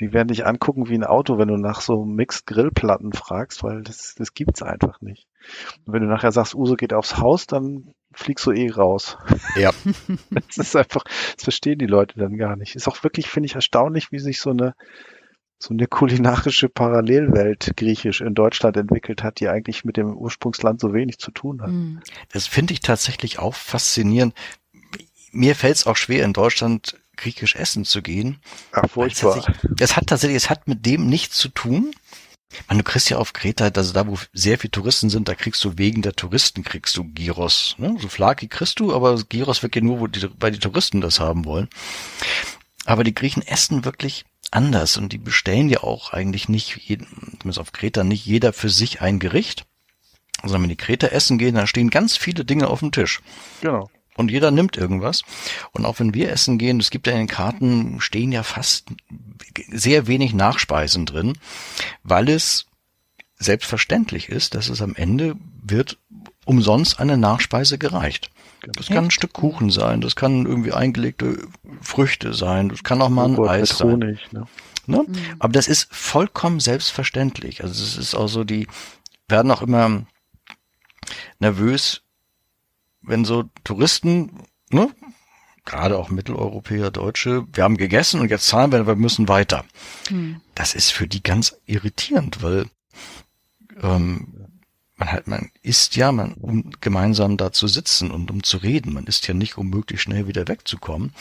Die 0.00 0.12
werden 0.12 0.28
dich 0.28 0.44
angucken 0.44 0.88
wie 0.88 0.94
ein 0.94 1.04
Auto, 1.04 1.38
wenn 1.38 1.48
du 1.48 1.56
nach 1.56 1.80
so 1.80 2.04
Mixed 2.04 2.46
Grillplatten 2.46 3.12
fragst, 3.12 3.62
weil 3.62 3.82
das, 3.82 4.14
das 4.16 4.34
gibt's 4.34 4.62
einfach 4.62 5.00
nicht. 5.00 5.28
Und 5.84 5.92
wenn 5.92 6.02
du 6.02 6.08
nachher 6.08 6.32
sagst, 6.32 6.54
Uso 6.54 6.74
geht 6.74 6.92
aufs 6.92 7.18
Haus, 7.18 7.46
dann 7.46 7.94
fliegst 8.12 8.46
du 8.46 8.52
eh 8.52 8.70
raus. 8.70 9.16
Ja. 9.56 9.70
das 10.30 10.56
ist 10.56 10.76
einfach, 10.76 11.04
das 11.04 11.44
verstehen 11.44 11.78
die 11.78 11.86
Leute 11.86 12.18
dann 12.18 12.36
gar 12.36 12.56
nicht. 12.56 12.74
Ist 12.74 12.88
auch 12.88 13.02
wirklich, 13.04 13.28
finde 13.28 13.46
ich, 13.46 13.54
erstaunlich, 13.54 14.10
wie 14.10 14.18
sich 14.18 14.40
so 14.40 14.50
eine, 14.50 14.74
so 15.58 15.72
eine 15.72 15.86
kulinarische 15.86 16.68
Parallelwelt 16.68 17.76
griechisch 17.76 18.20
in 18.20 18.34
Deutschland 18.34 18.76
entwickelt 18.76 19.22
hat, 19.22 19.40
die 19.40 19.48
eigentlich 19.48 19.84
mit 19.84 19.96
dem 19.96 20.16
Ursprungsland 20.16 20.80
so 20.80 20.92
wenig 20.92 21.18
zu 21.18 21.30
tun 21.30 21.62
hat. 21.62 21.68
Hm. 21.68 22.00
Das 22.32 22.46
finde 22.46 22.72
ich 22.72 22.80
tatsächlich 22.80 23.38
auch 23.38 23.54
faszinierend. 23.54 24.34
Mir 25.30 25.54
fällt 25.54 25.76
es 25.76 25.86
auch 25.86 25.96
schwer, 25.96 26.24
in 26.24 26.32
Deutschland 26.32 27.00
griechisch 27.16 27.56
essen 27.56 27.84
zu 27.84 28.02
gehen. 28.02 28.38
Ach, 28.72 28.88
furchtbar. 28.88 29.44
Es 29.78 29.96
hat 29.96 30.06
tatsächlich, 30.06 30.36
es 30.36 30.50
hat 30.50 30.68
mit 30.68 30.84
dem 30.86 31.08
nichts 31.08 31.36
zu 31.36 31.48
tun. 31.48 31.94
Man, 32.68 32.78
du 32.78 32.84
kriegst 32.84 33.10
ja 33.10 33.18
auf 33.18 33.32
Kreta, 33.32 33.68
also 33.74 33.92
da, 33.92 34.06
wo 34.06 34.16
sehr 34.32 34.58
viele 34.58 34.70
Touristen 34.70 35.10
sind, 35.10 35.28
da 35.28 35.34
kriegst 35.34 35.64
du 35.64 35.76
wegen 35.76 36.02
der 36.02 36.14
Touristen 36.14 36.62
kriegst 36.62 36.96
du 36.96 37.04
Gyros. 37.04 37.74
Ne? 37.78 37.96
So 38.00 38.08
Flaki 38.08 38.46
kriegst 38.46 38.78
du, 38.78 38.94
aber 38.94 39.16
Gyros 39.28 39.62
wirklich 39.62 39.82
nur, 39.82 39.98
wo 40.00 40.06
die, 40.06 40.28
weil 40.38 40.52
die 40.52 40.60
Touristen 40.60 41.00
das 41.00 41.18
haben 41.18 41.44
wollen. 41.44 41.68
Aber 42.84 43.02
die 43.02 43.14
Griechen 43.14 43.42
essen 43.42 43.84
wirklich 43.84 44.24
anders 44.50 44.96
und 44.96 45.12
die 45.12 45.18
bestellen 45.18 45.68
ja 45.68 45.82
auch 45.82 46.12
eigentlich 46.12 46.48
nicht, 46.48 46.76
jeden, 46.76 47.06
zumindest 47.40 47.58
auf 47.58 47.72
Kreta, 47.72 48.04
nicht 48.04 48.24
jeder 48.24 48.52
für 48.52 48.70
sich 48.70 49.00
ein 49.00 49.18
Gericht, 49.18 49.66
Also 50.42 50.54
wenn 50.60 50.68
die 50.68 50.76
Kreta 50.76 51.08
essen 51.08 51.38
gehen, 51.38 51.54
dann 51.54 51.66
stehen 51.66 51.90
ganz 51.90 52.16
viele 52.16 52.44
Dinge 52.44 52.68
auf 52.68 52.80
dem 52.80 52.92
Tisch. 52.92 53.20
Genau. 53.62 53.90
Und 54.16 54.30
jeder 54.30 54.50
nimmt 54.50 54.76
irgendwas. 54.76 55.22
Und 55.72 55.84
auch 55.84 55.98
wenn 55.98 56.14
wir 56.14 56.30
essen 56.30 56.58
gehen, 56.58 56.78
es 56.80 56.90
gibt 56.90 57.06
ja 57.06 57.12
in 57.12 57.20
den 57.20 57.26
Karten, 57.26 58.00
stehen 58.00 58.32
ja 58.32 58.42
fast 58.42 58.86
sehr 59.70 60.06
wenig 60.06 60.34
Nachspeisen 60.34 61.06
drin, 61.06 61.36
weil 62.02 62.28
es 62.28 62.66
selbstverständlich 63.36 64.28
ist, 64.28 64.54
dass 64.54 64.68
es 64.68 64.80
am 64.80 64.94
Ende 64.94 65.36
wird 65.62 65.98
umsonst 66.44 67.00
eine 67.00 67.16
Nachspeise 67.16 67.78
gereicht. 67.78 68.30
Das 68.72 68.86
kann 68.86 69.04
ein 69.04 69.10
Stück 69.10 69.32
Kuchen 69.32 69.70
sein, 69.70 70.00
das 70.00 70.16
kann 70.16 70.46
irgendwie 70.46 70.72
eingelegte 70.72 71.46
Früchte 71.82 72.32
sein, 72.32 72.70
das 72.70 72.82
kann 72.82 73.02
auch 73.02 73.10
mal 73.10 73.26
ein 73.26 73.38
Eis 73.48 73.76
sein. 73.76 73.92
Honig, 73.92 74.32
ne? 74.32 74.46
Ne? 74.86 75.04
Mhm. 75.06 75.14
Aber 75.38 75.52
das 75.52 75.68
ist 75.68 75.88
vollkommen 75.94 76.60
selbstverständlich. 76.60 77.62
Also 77.62 77.82
es 77.82 77.96
ist 77.96 78.14
auch 78.14 78.28
so, 78.28 78.44
die 78.44 78.66
werden 79.28 79.50
auch 79.50 79.62
immer 79.62 80.06
nervös, 81.38 82.02
wenn 83.06 83.24
so 83.24 83.44
Touristen, 83.64 84.44
ne, 84.70 84.90
gerade 85.64 85.98
auch 85.98 86.10
Mitteleuropäer, 86.10 86.90
Deutsche, 86.90 87.46
wir 87.52 87.64
haben 87.64 87.76
gegessen 87.76 88.20
und 88.20 88.30
jetzt 88.30 88.46
zahlen 88.46 88.72
wir, 88.72 88.86
wir 88.86 88.96
müssen 88.96 89.28
weiter. 89.28 89.64
Mhm. 90.10 90.40
Das 90.54 90.74
ist 90.74 90.90
für 90.90 91.08
die 91.08 91.22
ganz 91.22 91.56
irritierend, 91.66 92.42
weil 92.42 92.66
ähm, 93.82 94.50
man 94.96 95.10
halt, 95.10 95.26
man 95.26 95.50
isst 95.62 95.96
ja, 95.96 96.12
man, 96.12 96.34
um 96.34 96.70
gemeinsam 96.80 97.36
da 97.36 97.52
zu 97.52 97.66
sitzen 97.66 98.10
und 98.10 98.30
um 98.30 98.42
zu 98.42 98.58
reden. 98.58 98.92
Man 98.92 99.06
isst 99.06 99.26
ja 99.26 99.34
nicht, 99.34 99.58
um 99.58 99.68
möglichst 99.68 100.04
schnell 100.04 100.28
wieder 100.28 100.46
wegzukommen. 100.46 101.12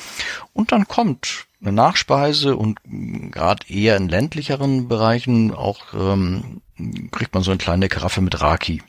Und 0.54 0.72
dann 0.72 0.88
kommt 0.88 1.46
eine 1.62 1.72
Nachspeise 1.72 2.56
und 2.56 2.80
gerade 3.32 3.66
eher 3.68 3.96
in 3.98 4.10
ländlicheren 4.10 4.88
Bereichen 4.88 5.54
auch 5.54 5.94
ähm, 5.94 6.62
kriegt 7.12 7.34
man 7.34 7.44
so 7.44 7.52
eine 7.52 7.58
kleine 7.58 7.88
Karaffe 7.88 8.22
mit 8.22 8.42
Raki. 8.42 8.84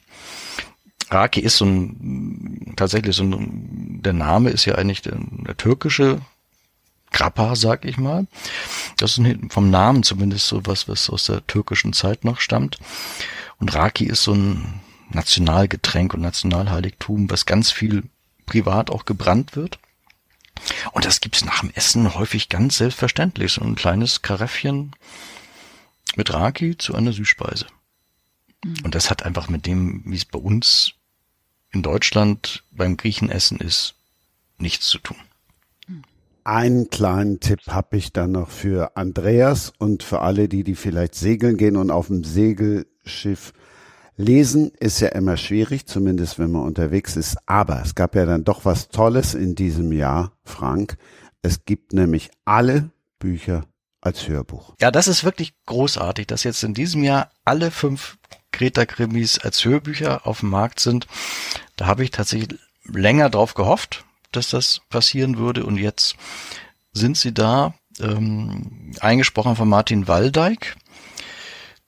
Raki 1.15 1.41
ist 1.41 1.57
so 1.57 1.65
ein, 1.65 2.75
tatsächlich 2.77 3.17
so 3.17 3.23
ein, 3.23 4.01
der 4.03 4.13
Name 4.13 4.51
ist 4.51 4.65
ja 4.65 4.75
eigentlich 4.75 5.03
der, 5.03 5.17
der 5.19 5.57
türkische 5.57 6.21
Grappa, 7.13 7.55
sag 7.57 7.85
ich 7.85 7.97
mal. 7.97 8.27
Das 8.99 9.17
ist 9.17 9.37
vom 9.49 9.71
Namen 9.71 10.03
zumindest 10.03 10.49
so 10.49 10.67
was, 10.67 10.89
was 10.89 11.09
aus 11.09 11.25
der 11.25 11.47
türkischen 11.47 11.93
Zeit 11.93 12.25
noch 12.25 12.41
stammt. 12.41 12.79
Und 13.59 13.75
Raki 13.75 14.05
ist 14.05 14.25
so 14.25 14.35
ein 14.35 14.81
Nationalgetränk 15.11 16.13
und 16.13 16.21
Nationalheiligtum, 16.21 17.31
was 17.31 17.47
ganz 17.47 17.71
viel 17.71 18.03
privat 18.47 18.91
auch 18.91 19.05
gebrannt 19.05 19.57
wird. 19.57 19.79
Und 20.93 21.05
das 21.05 21.21
gibt's 21.21 21.45
nach 21.45 21.61
dem 21.61 21.71
Essen 21.75 22.15
häufig 22.15 22.49
ganz 22.49 22.79
selbstverständlich. 22.79 23.53
So 23.53 23.63
ein 23.63 23.77
kleines 23.77 24.23
Karäffchen 24.23 24.93
mit 26.17 26.33
Raki 26.33 26.77
zu 26.77 26.95
einer 26.95 27.13
Süßspeise. 27.13 27.67
Mhm. 28.65 28.77
Und 28.83 28.95
das 28.95 29.11
hat 29.11 29.23
einfach 29.23 29.49
mit 29.49 29.67
dem, 29.67 30.03
wie 30.05 30.17
es 30.17 30.25
bei 30.25 30.39
uns 30.39 30.95
in 31.75 31.83
Deutschland 31.83 32.65
beim 32.71 32.97
Griechenessen 32.97 33.59
ist, 33.59 33.95
nichts 34.59 34.87
zu 34.87 34.99
tun. 34.99 35.17
Einen 36.45 36.91
kleinen 36.91 37.41
Tipp 37.41 37.61
habe 37.69 37.97
ich 37.97 38.13
dann 38.13 38.33
noch 38.33 38.51
für 38.51 38.97
Andreas 38.97 39.73
und 39.79 40.03
für 40.03 40.21
alle, 40.21 40.49
die, 40.49 40.63
die 40.63 40.75
vielleicht 40.75 41.15
segeln 41.15 41.57
gehen 41.57 41.77
und 41.77 41.91
auf 41.91 42.09
dem 42.09 42.23
Segelschiff 42.23 43.55
lesen, 44.17 44.71
ist 44.79 45.01
ja 45.01 45.09
immer 45.09 45.39
schwierig, 45.39 45.87
zumindest 45.87 46.39
wenn 46.39 46.53
man 46.53 46.65
unterwegs 46.65 47.17
ist. 47.17 47.39
Aber 47.47 47.81
es 47.83 47.95
gab 47.95 48.15
ja 48.15 48.27
dann 48.27 48.45
doch 48.45 48.67
was 48.67 48.89
Tolles 48.89 49.35
in 49.35 49.55
diesem 49.55 49.91
Jahr, 49.91 50.33
Frank. 50.45 50.99
Es 51.41 51.65
gibt 51.65 51.95
nämlich 51.95 52.31
alle 52.45 52.91
Bücher 53.19 53.65
als 54.03 54.29
Hörbuch. 54.29 54.75
Ja, 54.81 54.91
das 54.91 55.09
ist 55.09 55.25
wirklich 55.25 55.55
großartig, 55.65 56.27
dass 56.27 56.45
jetzt 56.45 56.63
in 56.63 56.75
diesem 56.75 57.03
Jahr 57.03 57.31
alle 57.47 57.71
fünf 57.71 58.19
Greta-Krimis 58.55 59.39
als 59.39 59.65
Hörbücher 59.65 60.27
auf 60.27 60.41
dem 60.41 60.51
Markt 60.51 60.81
sind. 60.81 61.07
Da 61.77 61.87
habe 61.87 62.05
ich 62.05 62.11
tatsächlich 62.11 62.59
länger 62.85 63.31
drauf 63.31 63.55
gehofft, 63.55 64.05
dass 64.33 64.49
das 64.49 64.81
passieren 64.89 65.39
würde 65.39 65.65
und 65.65 65.77
jetzt 65.77 66.17
sind 66.93 67.17
sie 67.17 67.33
da, 67.33 67.75
ähm, 68.01 68.93
eingesprochen 69.01 69.57
von 69.57 69.69
Martin 69.69 70.09
Waldeck, 70.09 70.77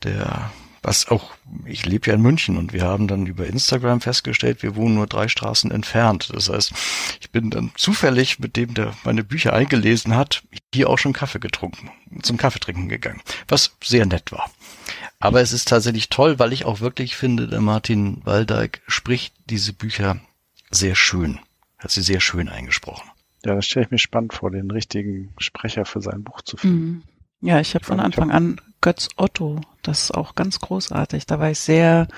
der 0.03 0.51
was 0.87 1.09
auch, 1.09 1.33
ich 1.65 1.85
lebe 1.85 2.07
ja 2.07 2.15
in 2.15 2.23
München 2.23 2.57
und 2.57 2.73
wir 2.73 2.85
haben 2.85 3.09
dann 3.09 3.27
über 3.27 3.45
Instagram 3.45 4.01
festgestellt, 4.01 4.63
wir 4.63 4.77
wohnen 4.77 4.95
nur 4.95 5.09
drei 5.09 5.27
Straßen 5.27 5.73
entfernt. 5.73 6.31
Das 6.33 6.49
heißt, 6.49 6.73
ich 7.21 7.33
bin 7.33 7.51
dann 7.51 7.73
zufällig 7.77 8.39
mit 8.39 8.57
dem, 8.57 8.73
der 8.73 8.93
meine 9.03 9.25
Bücher 9.25 9.53
eingelesen 9.53 10.15
hat, 10.15 10.45
hier 10.73 10.89
auch 10.89 10.99
schon 10.99 11.13
Kaffee 11.13 11.41
getrunken, 11.41 11.91
zum 12.23 12.37
Kaffeetrinken 12.37 12.89
gegangen, 12.89 13.21
was 13.49 13.73
sehr 13.83 14.07
nett 14.07 14.31
war. 14.31 14.49
Aber 15.19 15.41
es 15.41 15.53
ist 15.53 15.69
tatsächlich 15.69 16.09
toll, 16.09 16.39
weil 16.39 16.53
ich 16.53 16.65
auch 16.65 16.81
wirklich 16.81 17.17
finde, 17.17 17.49
der 17.49 17.61
Martin 17.61 18.21
Waldeck 18.25 18.83
spricht 18.87 19.35
diese 19.49 19.73
Bücher 19.73 20.21
sehr 20.71 20.95
schön, 20.95 21.41
hat 21.79 21.91
sie 21.91 22.03
sehr 22.03 22.21
schön 22.21 22.49
eingesprochen. 22.49 23.11
Ja, 23.45 23.55
das 23.55 23.67
stelle 23.67 23.87
ich 23.87 23.91
mir 23.91 23.99
spannend 23.99 24.35
vor, 24.35 24.51
den 24.51 24.71
richtigen 24.71 25.33
Sprecher 25.39 25.85
für 25.85 26.01
sein 26.01 26.25
Buch 26.25 26.43
zu 26.43 26.57
finden. 26.57 26.85
Mhm. 26.87 27.03
Ja, 27.41 27.61
ich 27.61 27.75
habe 27.75 27.85
von 27.85 28.01
Anfang 28.01 28.31
an 28.31 28.61
Götz 28.81 29.09
Otto 29.17 29.61
das 29.87 30.05
ist 30.05 30.15
auch 30.15 30.35
ganz 30.35 30.61
großartig. 30.61 31.27
Da 31.27 31.39
war 31.39 31.51
ich 31.51 31.59
sehr, 31.59 32.09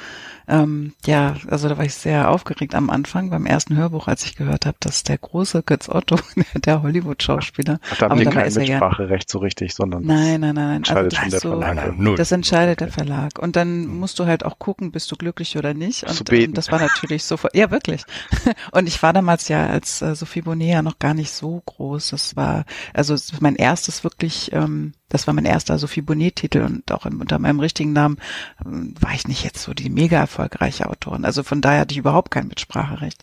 ähm, 0.46 0.94
ja, 1.04 1.34
also 1.48 1.68
da 1.68 1.76
war 1.76 1.84
ich 1.84 1.94
sehr 1.94 2.30
aufgeregt 2.30 2.74
am 2.74 2.90
Anfang 2.90 3.30
beim 3.30 3.46
ersten 3.46 3.76
Hörbuch, 3.76 4.08
als 4.08 4.24
ich 4.24 4.36
gehört 4.36 4.66
habe, 4.66 4.76
dass 4.80 5.02
der 5.02 5.18
große 5.18 5.62
Götz 5.62 5.88
Otto, 5.88 6.16
der 6.54 6.82
Hollywood-Schauspieler. 6.82 7.80
Da 7.98 8.08
haben 8.08 8.18
die 8.18 8.26
kein 8.26 8.52
Mitspracherecht 8.52 9.28
so 9.28 9.38
richtig, 9.38 9.74
sondern 9.74 10.04
nein, 10.04 10.40
nein, 10.40 10.54
nein, 10.54 10.66
nein. 10.66 10.76
Entscheidet 10.76 11.18
also, 11.18 11.38
schon 11.40 11.60
der 11.60 11.74
Verlag. 11.74 11.98
Nein, 11.98 12.16
das 12.16 12.32
entscheidet 12.32 12.80
der 12.80 12.88
Verlag. 12.88 13.38
Und 13.38 13.56
dann 13.56 13.86
musst 13.86 14.18
du 14.18 14.26
halt 14.26 14.44
auch 14.44 14.58
gucken, 14.58 14.92
bist 14.92 15.10
du 15.12 15.16
glücklich 15.16 15.56
oder 15.56 15.74
nicht. 15.74 16.04
Und, 16.04 16.30
und 16.30 16.56
das 16.56 16.72
war 16.72 16.78
natürlich 16.78 17.24
sofort, 17.24 17.54
ja 17.54 17.70
wirklich. 17.70 18.04
Und 18.72 18.86
ich 18.86 19.02
war 19.02 19.12
damals 19.12 19.48
ja 19.48 19.66
als 19.66 20.02
äh, 20.02 20.14
Sophie 20.14 20.42
Bonnet 20.42 20.68
ja 20.68 20.82
noch 20.82 20.98
gar 20.98 21.14
nicht 21.14 21.30
so 21.30 21.62
groß. 21.66 22.10
Das 22.10 22.36
war, 22.36 22.64
also 22.94 23.16
mein 23.40 23.56
erstes 23.56 24.04
wirklich, 24.04 24.52
ähm, 24.52 24.92
das 25.08 25.26
war 25.26 25.34
mein 25.34 25.44
erster 25.44 25.78
Sophie 25.78 26.02
Bonnet-Titel 26.02 26.60
und 26.60 26.92
auch 26.92 27.04
unter 27.04 27.38
meinem 27.38 27.57
richtigen 27.60 27.92
Namen 27.92 28.18
ähm, 28.64 28.94
war 29.00 29.14
ich 29.14 29.28
nicht 29.28 29.44
jetzt 29.44 29.62
so 29.62 29.74
die 29.74 29.90
mega 29.90 30.18
erfolgreiche 30.18 30.88
Autorin. 30.88 31.24
Also 31.24 31.42
von 31.42 31.60
daher 31.60 31.80
hatte 31.80 31.92
ich 31.92 31.98
überhaupt 31.98 32.30
kein 32.30 32.48
Mitspracherecht. 32.48 33.22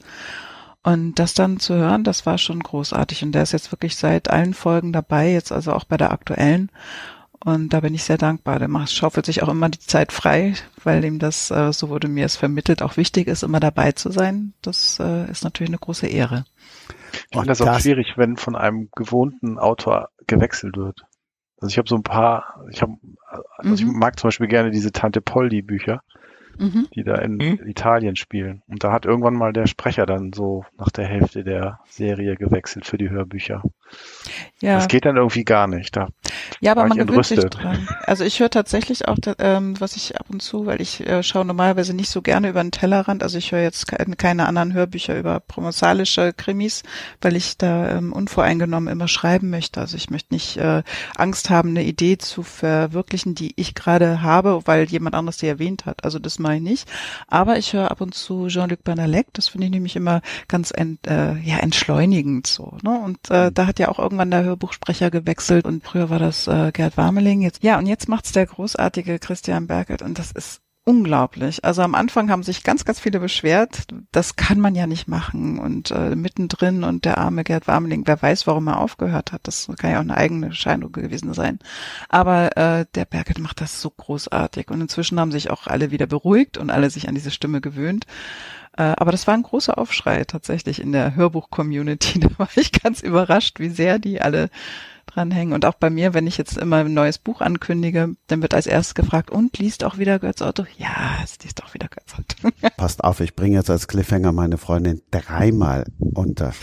Und 0.84 1.16
das 1.16 1.34
dann 1.34 1.60
zu 1.60 1.74
hören, 1.74 2.03
das 2.03 2.28
war 2.28 2.38
schon 2.38 2.60
großartig. 2.60 3.24
Und 3.24 3.32
der 3.32 3.44
ist 3.44 3.53
jetzt 3.53 3.72
wirklich 3.72 3.95
seit 3.95 4.30
allen 4.30 4.53
Folgen 4.53 4.94
dabei, 4.94 5.32
jetzt 5.32 5.52
also 5.52 5.74
auch 5.74 5.84
bei 5.84 5.98
der 5.98 6.12
aktuellen. 6.12 6.70
Und 7.44 7.74
da 7.74 7.80
bin 7.80 7.94
ich 7.94 8.03
sehr 8.03 8.18
dankbar. 8.18 8.60
Der 8.60 8.68
macht, 8.68 8.91
schaufelt 8.91 9.26
sich 9.26 9.44
auch 9.44 9.49
immer 9.49 9.70
die 9.70 9.80
Zeit 9.80 10.12
frei, 10.12 10.53
weil 10.84 11.03
ihm 11.03 11.20
das, 11.20 11.52
äh, 11.52 11.72
so 11.74 11.90
wurde 11.90 12.07
mir 12.07 12.26
es 12.26 12.36
vermittelt, 12.36 12.82
auch 12.82 12.98
wichtig 12.98 13.28
ist, 13.28 13.44
immer 13.44 13.60
dabei 13.60 13.91
zu 13.91 14.12
sein. 14.12 14.53
Das 14.62 14.99
äh, 14.99 15.30
ist 15.30 15.44
natürlich 15.44 15.70
eine 15.70 15.80
große 15.80 16.07
Ehre. 16.07 16.45
Ich 17.32 17.38
finde 17.38 17.48
das 17.48 17.62
auch 17.62 17.80
schwierig, 17.80 18.14
wenn 18.18 18.38
von 18.38 18.56
einem 18.56 18.90
gewohnten 18.95 19.57
Autor 19.57 20.10
gewechselt 20.28 20.78
wird. 20.78 21.02
Also 21.60 21.72
ich 21.72 21.78
habe 21.78 21.88
so 21.88 21.95
ein 21.95 22.03
paar, 22.03 22.64
ich 22.72 22.82
habe, 22.82 22.94
also 23.57 23.70
mhm. 23.70 23.91
ich 23.91 23.95
mag 23.98 24.20
zum 24.20 24.30
Beispiel 24.30 24.48
gerne 24.48 24.72
diese 24.72 24.91
Tante 24.91 25.22
Poldi 25.22 25.62
Bücher 25.62 26.02
mhm. 26.57 26.88
die 26.94 27.03
da 27.03 27.16
in 27.16 27.36
mhm. 27.36 27.60
Italien 27.68 28.16
spielen. 28.16 28.62
Und 28.68 28.84
da 28.84 28.91
hat 28.91 29.06
irgendwann 29.06 29.36
mal 29.36 29.53
der 29.53 29.68
Sprecher 29.68 30.06
dann 30.06 30.34
so 30.34 30.66
nach 30.78 30.90
der 30.90 31.06
Hälfte 31.06 31.44
der 31.44 31.80
Serie 31.88 32.36
gewechselt 32.36 32.86
für 32.86 32.98
die 32.98 33.10
Hörbücher. 33.10 33.64
Ja. 34.62 34.76
Das 34.76 34.88
geht 34.88 35.06
dann 35.06 35.18
irgendwie 35.18 35.44
gar 35.44 35.68
nicht. 35.68 35.95
Da 35.95 36.10
ja, 36.60 36.72
aber 36.72 36.88
man 36.88 36.98
gewöhnt 36.98 37.26
sich 37.26 37.40
dran. 37.40 37.88
Also 38.06 38.24
ich 38.24 38.40
höre 38.40 38.49
tatsächlich 38.49 39.07
auch, 39.07 39.18
ähm, 39.40 39.80
was 39.80 39.95
ich 39.95 40.20
ab 40.20 40.28
und 40.30 40.41
zu, 40.41 40.66
weil 40.66 40.82
ich 40.82 41.06
äh, 41.06 41.24
schaue 41.24 41.45
normalerweise 41.45 41.94
nicht 41.94 42.10
so 42.10 42.22
gerne 42.22 42.49
über 42.49 42.62
den 42.62 42.72
Tellerrand. 42.72 43.24
Also 43.24 43.38
ich 43.38 43.52
höre 43.52 43.62
jetzt 43.62 43.88
keine, 43.88 44.16
keine 44.16 44.48
anderen 44.48 44.74
Hörbücher 44.74 45.18
über 45.18 45.40
promosalische 45.40 46.34
Krimis, 46.34 46.84
weil 47.22 47.36
ich 47.36 47.57
da 47.57 47.98
ähm, 47.98 48.14
unvoreingenommen 48.14 48.91
immer 48.91 49.07
schreiben 49.07 49.49
möchte. 49.49 49.80
Also 49.80 49.98
ich 49.98 50.10
möchte 50.10 50.34
nicht 50.34 50.57
äh, 50.57 50.84
Angst 51.16 51.49
haben, 51.49 51.70
eine 51.70 51.84
Idee 51.84 52.18
zu 52.18 52.44
verwirklichen, 52.44 53.36
die 53.36 53.53
ich 53.56 53.76
gerade 53.76 54.22
habe, 54.22 54.62
weil 54.66 54.86
jemand 54.86 55.16
anderes 55.16 55.38
die 55.38 55.48
erwähnt 55.48 55.86
hat. 55.86 56.03
Also 56.03 56.20
das 56.20 56.40
mache 56.40 56.56
ich 56.56 56.62
nicht. 56.62 56.90
Aber 57.28 57.57
ich 57.57 57.74
höre 57.74 57.91
ab 57.91 58.02
und 58.02 58.14
zu 58.14 58.48
Jean-Luc 58.48 58.84
Banalek. 58.84 59.28
Das 59.34 59.49
finde 59.49 59.68
ich 59.68 59.72
nämlich 59.72 59.95
immer 59.95 60.22
ganz 60.48 60.72
ent, 60.72 61.06
äh, 61.07 61.36
ja, 61.40 61.57
entschleunigend 61.57 62.48
so. 62.48 62.78
Ne? 62.84 62.99
Und 63.03 63.20
äh, 63.30 63.49
mhm. 63.49 63.53
da 63.53 63.68
hat 63.68 63.80
ja 63.80 63.90
auch 63.90 63.99
irgendwann 63.99 64.25
der 64.32 64.44
Hörbuchsprecher 64.44 65.12
gewechselt 65.12 65.66
und 65.66 65.84
früher 65.84 66.10
war 66.10 66.20
das 66.20 66.48
äh, 66.48 66.72
Gerd 66.72 66.98
Warmeling. 66.98 67.42
Jetzt, 67.42 67.64
ja, 67.64 67.78
und 67.78 67.86
jetzt 67.86 68.10
macht's 68.10 68.32
der 68.32 68.46
großartige 68.46 69.20
Christian 69.20 69.68
Bergelt 69.68 70.02
und 70.02 70.20
das 70.20 70.32
ist 70.32 70.62
unglaublich. 70.86 71.66
Also 71.66 71.82
am 71.82 71.95
Anfang 71.95 72.30
haben 72.30 72.44
sich 72.44 72.64
ganz, 72.64 72.86
ganz 72.86 72.99
viele 72.99 73.20
beschwert, 73.20 73.88
das 74.12 74.36
kann 74.36 74.60
man 74.60 74.76
ja 74.76 74.86
nicht 74.86 75.07
machen 75.07 75.60
und 75.60 75.90
äh, 75.91 76.16
mittendrin 76.16 76.84
und 76.84 77.06
der 77.06 77.18
arme 77.18 77.44
Gerd 77.44 77.68
Warmeling, 77.68 78.03
wer 78.06 78.22
weiß, 78.22 78.45
warum 78.45 78.68
er 78.68 78.80
aufgehört 78.80 79.32
hat. 79.32 79.41
Das 79.48 79.68
kann 79.80 79.91
ja 79.91 79.98
auch 79.98 80.02
eine 80.02 80.16
eigene 80.16 80.53
Scheinung 80.53 80.91
gewesen 80.91 81.34
sein. 81.34 81.60
Aber 82.07 82.56
äh, 82.56 82.86
der 82.94 83.06
Bergelt 83.06 83.40
macht 83.40 83.62
das 83.62 83.82
so 83.82 83.90
großartig 83.90 84.70
und 84.70 84.80
inzwischen 84.80 85.20
haben 85.20 85.32
sich 85.32 85.49
auch 85.49 85.66
alle 85.66 85.90
wieder 85.90 86.06
beruhigt 86.06 86.57
und 86.57 86.70
alle 86.70 86.91
sich 86.91 87.10
an 87.10 87.16
diese 87.16 87.32
Stimme 87.32 87.62
gewöhnt. 87.62 88.06
Äh, 88.78 88.94
aber 88.98 89.12
das 89.12 89.26
war 89.26 89.34
ein 89.34 89.44
großer 89.44 89.78
Aufschrei 89.80 90.24
tatsächlich 90.26 90.80
in 90.80 90.91
der 90.91 91.16
Hörbuch-Community. 91.16 92.20
Da 92.26 92.30
war 92.38 92.49
ich 92.56 92.72
ganz 92.72 93.02
überrascht, 93.02 93.60
wie 93.60 93.70
sehr 93.70 93.99
die 93.99 94.22
alle 94.22 94.49
dranhängen. 95.16 95.54
Und 95.54 95.66
auch 95.66 95.76
bei 95.76 95.90
mir, 95.90 96.14
wenn 96.14 96.28
ich 96.28 96.38
jetzt 96.38 96.58
immer 96.58 96.78
ein 96.78 96.94
neues 96.94 97.18
Buch 97.18 97.42
ankündige, 97.42 98.16
dann 98.28 98.42
wird 98.42 98.54
als 98.54 98.68
erstes 98.68 98.96
gefragt, 98.96 99.32
und 99.32 99.58
liest 99.58 99.84
auch 99.84 99.98
wieder 99.98 100.20
Götz 100.20 100.42
Otto? 100.42 100.66
Ja, 100.78 101.18
es 101.24 101.38
liest 101.44 101.64
auch 101.64 101.74
wieder 101.74 101.88
Götz 101.88 102.14
Otto. 102.18 102.50
Passt 102.78 103.04
auf, 103.04 103.20
ich 103.20 103.36
bringe 103.36 103.56
jetzt 103.56 103.70
als 103.70 103.88
Cliffhanger 103.88 104.32
meine 104.32 104.58
Freundin 104.58 105.02
dreimal 105.12 105.86
unter. 106.00 106.54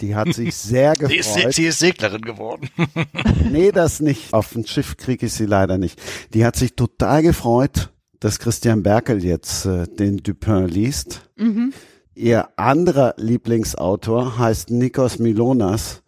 Die 0.00 0.14
hat 0.14 0.32
sich 0.34 0.54
sehr 0.54 0.94
gefreut. 0.94 1.10
Sie 1.30 1.42
ist, 1.42 1.54
sie 1.54 1.66
ist 1.66 1.78
Seglerin 1.78 2.22
geworden. 2.22 2.70
nee, 3.50 3.72
das 3.72 4.00
nicht. 4.00 4.32
Auf 4.32 4.52
dem 4.52 4.66
Schiff 4.66 4.96
kriege 4.96 5.26
ich 5.26 5.32
sie 5.32 5.46
leider 5.46 5.78
nicht. 5.78 6.00
Die 6.34 6.44
hat 6.44 6.56
sich 6.56 6.74
total 6.74 7.22
gefreut, 7.22 7.90
dass 8.20 8.38
Christian 8.38 8.82
Berkel 8.82 9.24
jetzt 9.24 9.66
äh, 9.66 9.86
den 9.86 10.18
Dupin 10.18 10.66
liest. 10.66 11.30
Mhm. 11.36 11.72
Ihr 12.14 12.48
anderer 12.56 13.14
Lieblingsautor 13.16 14.38
heißt 14.38 14.70
Nikos 14.70 15.18
Milonas 15.18 15.99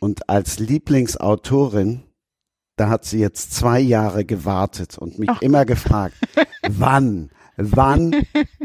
und 0.00 0.28
als 0.28 0.58
Lieblingsautorin, 0.58 2.02
da 2.76 2.88
hat 2.88 3.04
sie 3.04 3.18
jetzt 3.18 3.54
zwei 3.54 3.80
Jahre 3.80 4.24
gewartet 4.24 4.98
und 4.98 5.18
mich 5.18 5.30
Ach. 5.30 5.42
immer 5.42 5.64
gefragt, 5.64 6.16
wann, 6.68 7.30
wann 7.56 8.14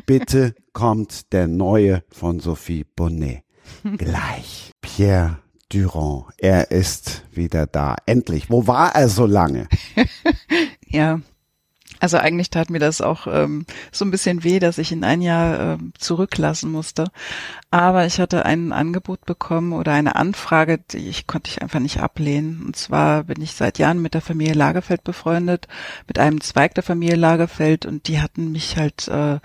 bitte 0.05 0.53
kommt 0.73 1.31
der 1.33 1.47
neue 1.47 2.03
von 2.09 2.39
Sophie 2.39 2.83
Bonnet? 2.83 3.43
Gleich. 3.97 4.71
Pierre 4.81 5.39
Durand, 5.69 6.25
er 6.37 6.71
ist 6.71 7.23
wieder 7.31 7.65
da. 7.65 7.95
Endlich. 8.05 8.49
Wo 8.49 8.67
war 8.67 8.93
er 8.93 9.07
so 9.07 9.25
lange? 9.25 9.69
ja, 10.87 11.21
also 12.01 12.17
eigentlich 12.17 12.49
tat 12.49 12.71
mir 12.71 12.79
das 12.79 12.99
auch 12.99 13.27
ähm, 13.27 13.67
so 13.91 14.03
ein 14.03 14.11
bisschen 14.11 14.43
weh, 14.43 14.57
dass 14.57 14.79
ich 14.79 14.91
ihn 14.91 15.03
ein 15.03 15.21
Jahr 15.21 15.75
äh, 15.75 15.77
zurücklassen 15.99 16.71
musste. 16.71 17.05
Aber 17.69 18.07
ich 18.07 18.19
hatte 18.19 18.43
ein 18.43 18.73
Angebot 18.73 19.23
bekommen 19.25 19.71
oder 19.71 19.93
eine 19.93 20.15
Anfrage, 20.15 20.79
die 20.79 21.09
ich 21.09 21.27
konnte 21.27 21.51
ich 21.51 21.61
einfach 21.61 21.79
nicht 21.79 21.99
ablehnen. 21.99 22.63
Und 22.65 22.75
zwar 22.75 23.25
bin 23.25 23.39
ich 23.39 23.53
seit 23.53 23.77
Jahren 23.77 24.01
mit 24.01 24.15
der 24.15 24.21
Familie 24.21 24.55
Lagerfeld 24.55 25.03
befreundet, 25.03 25.67
mit 26.07 26.17
einem 26.17 26.41
Zweig 26.41 26.73
der 26.73 26.83
Familie 26.83 27.17
Lagerfeld 27.17 27.85
und 27.85 28.07
die 28.07 28.19
hatten 28.19 28.51
mich 28.51 28.77
halt 28.77 29.07
äh, 29.07 29.39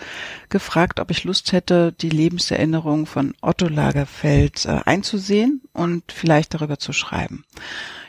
gefragt, 0.49 0.99
ob 0.99 1.11
ich 1.11 1.25
Lust 1.25 1.53
hätte, 1.53 1.93
die 1.93 2.11
Lebenserinnerung 2.11 3.05
von 3.05 3.35
Otto 3.43 3.69
Lagerfeld 3.69 4.65
äh, 4.65 4.81
einzusehen 4.87 5.61
und 5.75 6.11
vielleicht 6.11 6.55
darüber 6.55 6.79
zu 6.79 6.95
schreiben. 6.95 7.45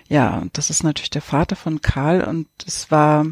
Ja, 0.08 0.38
und 0.38 0.58
das 0.58 0.70
ist 0.70 0.84
natürlich 0.84 1.10
der 1.10 1.22
Vater 1.22 1.58
von 1.58 1.82
Karl 1.82 2.22
und 2.24 2.48
es 2.66 2.90
war 2.92 3.26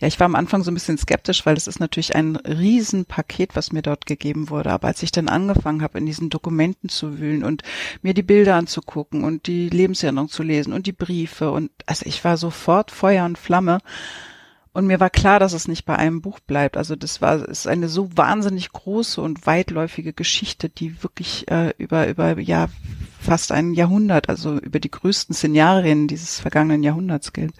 ja, 0.00 0.08
ich 0.08 0.20
war 0.20 0.26
am 0.26 0.34
Anfang 0.34 0.62
so 0.62 0.70
ein 0.70 0.74
bisschen 0.74 0.98
skeptisch, 0.98 1.46
weil 1.46 1.56
es 1.56 1.66
ist 1.66 1.80
natürlich 1.80 2.14
ein 2.14 2.36
Riesenpaket, 2.36 3.56
was 3.56 3.72
mir 3.72 3.82
dort 3.82 4.06
gegeben 4.06 4.50
wurde. 4.50 4.70
Aber 4.70 4.88
als 4.88 5.02
ich 5.02 5.10
dann 5.10 5.28
angefangen 5.28 5.82
habe, 5.82 5.98
in 5.98 6.06
diesen 6.06 6.30
Dokumenten 6.30 6.88
zu 6.88 7.18
wühlen 7.18 7.44
und 7.44 7.62
mir 8.02 8.14
die 8.14 8.22
Bilder 8.22 8.56
anzugucken 8.56 9.24
und 9.24 9.46
die 9.46 9.68
Lebenserinnerung 9.68 10.28
zu 10.28 10.42
lesen 10.42 10.72
und 10.72 10.86
die 10.86 10.92
Briefe 10.92 11.50
und 11.50 11.70
also 11.86 12.04
ich 12.06 12.22
war 12.24 12.36
sofort 12.36 12.90
Feuer 12.90 13.24
und 13.24 13.38
Flamme. 13.38 13.78
Und 14.72 14.86
mir 14.86 15.00
war 15.00 15.08
klar, 15.08 15.40
dass 15.40 15.54
es 15.54 15.68
nicht 15.68 15.86
bei 15.86 15.96
einem 15.96 16.20
Buch 16.20 16.38
bleibt. 16.38 16.76
Also 16.76 16.96
das 16.96 17.22
war 17.22 17.48
ist 17.48 17.66
eine 17.66 17.88
so 17.88 18.14
wahnsinnig 18.14 18.70
große 18.70 19.22
und 19.22 19.46
weitläufige 19.46 20.12
Geschichte, 20.12 20.68
die 20.68 21.02
wirklich 21.02 21.50
äh, 21.50 21.72
über 21.78 22.06
über 22.08 22.38
ja 22.38 22.68
fast 23.18 23.52
ein 23.52 23.72
Jahrhundert, 23.72 24.28
also 24.28 24.58
über 24.58 24.78
die 24.78 24.90
größten 24.90 25.34
Szenarien 25.34 26.08
dieses 26.08 26.40
vergangenen 26.40 26.82
Jahrhunderts 26.82 27.32
gilt. 27.32 27.54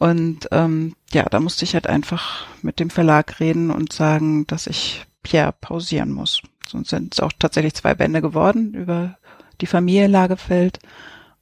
Und 0.00 0.48
ähm, 0.50 0.94
ja, 1.12 1.24
da 1.24 1.40
musste 1.40 1.66
ich 1.66 1.74
halt 1.74 1.86
einfach 1.86 2.46
mit 2.62 2.80
dem 2.80 2.88
Verlag 2.88 3.38
reden 3.38 3.70
und 3.70 3.92
sagen, 3.92 4.46
dass 4.46 4.66
ich 4.66 5.04
Pierre 5.22 5.52
pausieren 5.52 6.10
muss. 6.10 6.40
Sonst 6.66 6.88
sind 6.88 7.12
es 7.12 7.20
auch 7.20 7.32
tatsächlich 7.38 7.74
zwei 7.74 7.94
Bände 7.94 8.22
geworden 8.22 8.72
über 8.72 9.18
die 9.60 9.66
Familie 9.66 10.06
Lagefeld. 10.06 10.78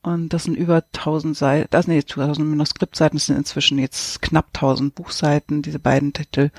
Und 0.03 0.31
das 0.31 0.45
sind 0.45 0.57
über 0.57 0.83
1000 0.93 1.37
Seiten, 1.37 1.69
das 1.71 1.85
sind 1.85 1.95
jetzt 1.95 2.11
1000 2.19 2.49
Manuskriptseiten, 2.49 3.17
das 3.17 3.27
sind 3.27 3.37
inzwischen 3.37 3.79
jetzt 3.79 4.23
knapp 4.23 4.47
1000 4.49 4.93
Buchseiten, 4.93 5.63
diese 5.63 5.79
beiden 5.79 6.13
Titel. 6.13 6.51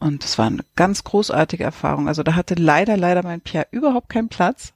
Und 0.00 0.24
das 0.24 0.36
war 0.36 0.46
eine 0.46 0.64
ganz 0.74 1.04
großartige 1.04 1.62
Erfahrung. 1.62 2.08
Also 2.08 2.24
da 2.24 2.34
hatte 2.34 2.54
leider, 2.54 2.96
leider 2.96 3.22
mein 3.22 3.40
Pierre 3.40 3.68
überhaupt 3.70 4.08
keinen 4.08 4.28
Platz 4.28 4.72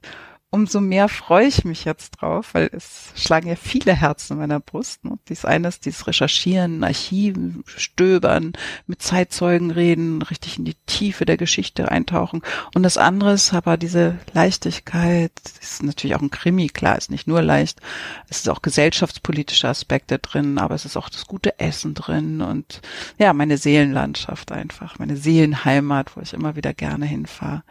umso 0.51 0.81
mehr 0.81 1.09
freue 1.09 1.47
ich 1.47 1.63
mich 1.63 1.85
jetzt 1.85 2.11
drauf, 2.11 2.53
weil 2.53 2.69
es 2.73 3.11
schlagen 3.15 3.47
ja 3.47 3.55
viele 3.55 3.93
Herzen 3.93 4.33
in 4.33 4.39
meiner 4.39 4.59
Brust. 4.59 5.05
Ne? 5.05 5.19
Dies 5.27 5.45
eine 5.45 5.67
ist 5.67 5.85
dieses 5.85 6.07
Recherchieren, 6.07 6.83
Archiven, 6.83 7.63
Stöbern, 7.67 8.53
mit 8.87 9.01
Zeitzeugen 9.01 9.69
reden, 9.69 10.23
richtig 10.23 10.57
in 10.57 10.65
die 10.65 10.77
Tiefe 10.87 11.25
der 11.25 11.37
Geschichte 11.37 11.91
eintauchen. 11.91 12.41
Und 12.73 12.81
das 12.81 12.97
andere 12.97 13.33
ist 13.33 13.53
aber 13.53 13.77
diese 13.77 14.17
Leichtigkeit, 14.33 15.31
ist 15.61 15.83
natürlich 15.83 16.15
auch 16.15 16.21
ein 16.21 16.31
Krimi, 16.31 16.69
klar, 16.69 16.97
ist 16.97 17.11
nicht 17.11 17.27
nur 17.27 17.43
leicht. 17.43 17.79
Es 18.27 18.39
ist 18.39 18.49
auch 18.49 18.63
gesellschaftspolitische 18.63 19.67
Aspekte 19.67 20.17
drin, 20.17 20.57
aber 20.57 20.73
es 20.73 20.85
ist 20.85 20.97
auch 20.97 21.09
das 21.09 21.27
gute 21.27 21.59
Essen 21.59 21.93
drin 21.93 22.41
und 22.41 22.81
ja, 23.19 23.33
meine 23.33 23.57
Seelenlandschaft 23.57 24.51
einfach, 24.51 24.97
meine 24.97 25.15
Seelenheimat, 25.15 26.15
wo 26.15 26.21
ich 26.21 26.33
immer 26.33 26.55
wieder 26.55 26.73
gerne 26.73 27.05
hinfahre, 27.05 27.63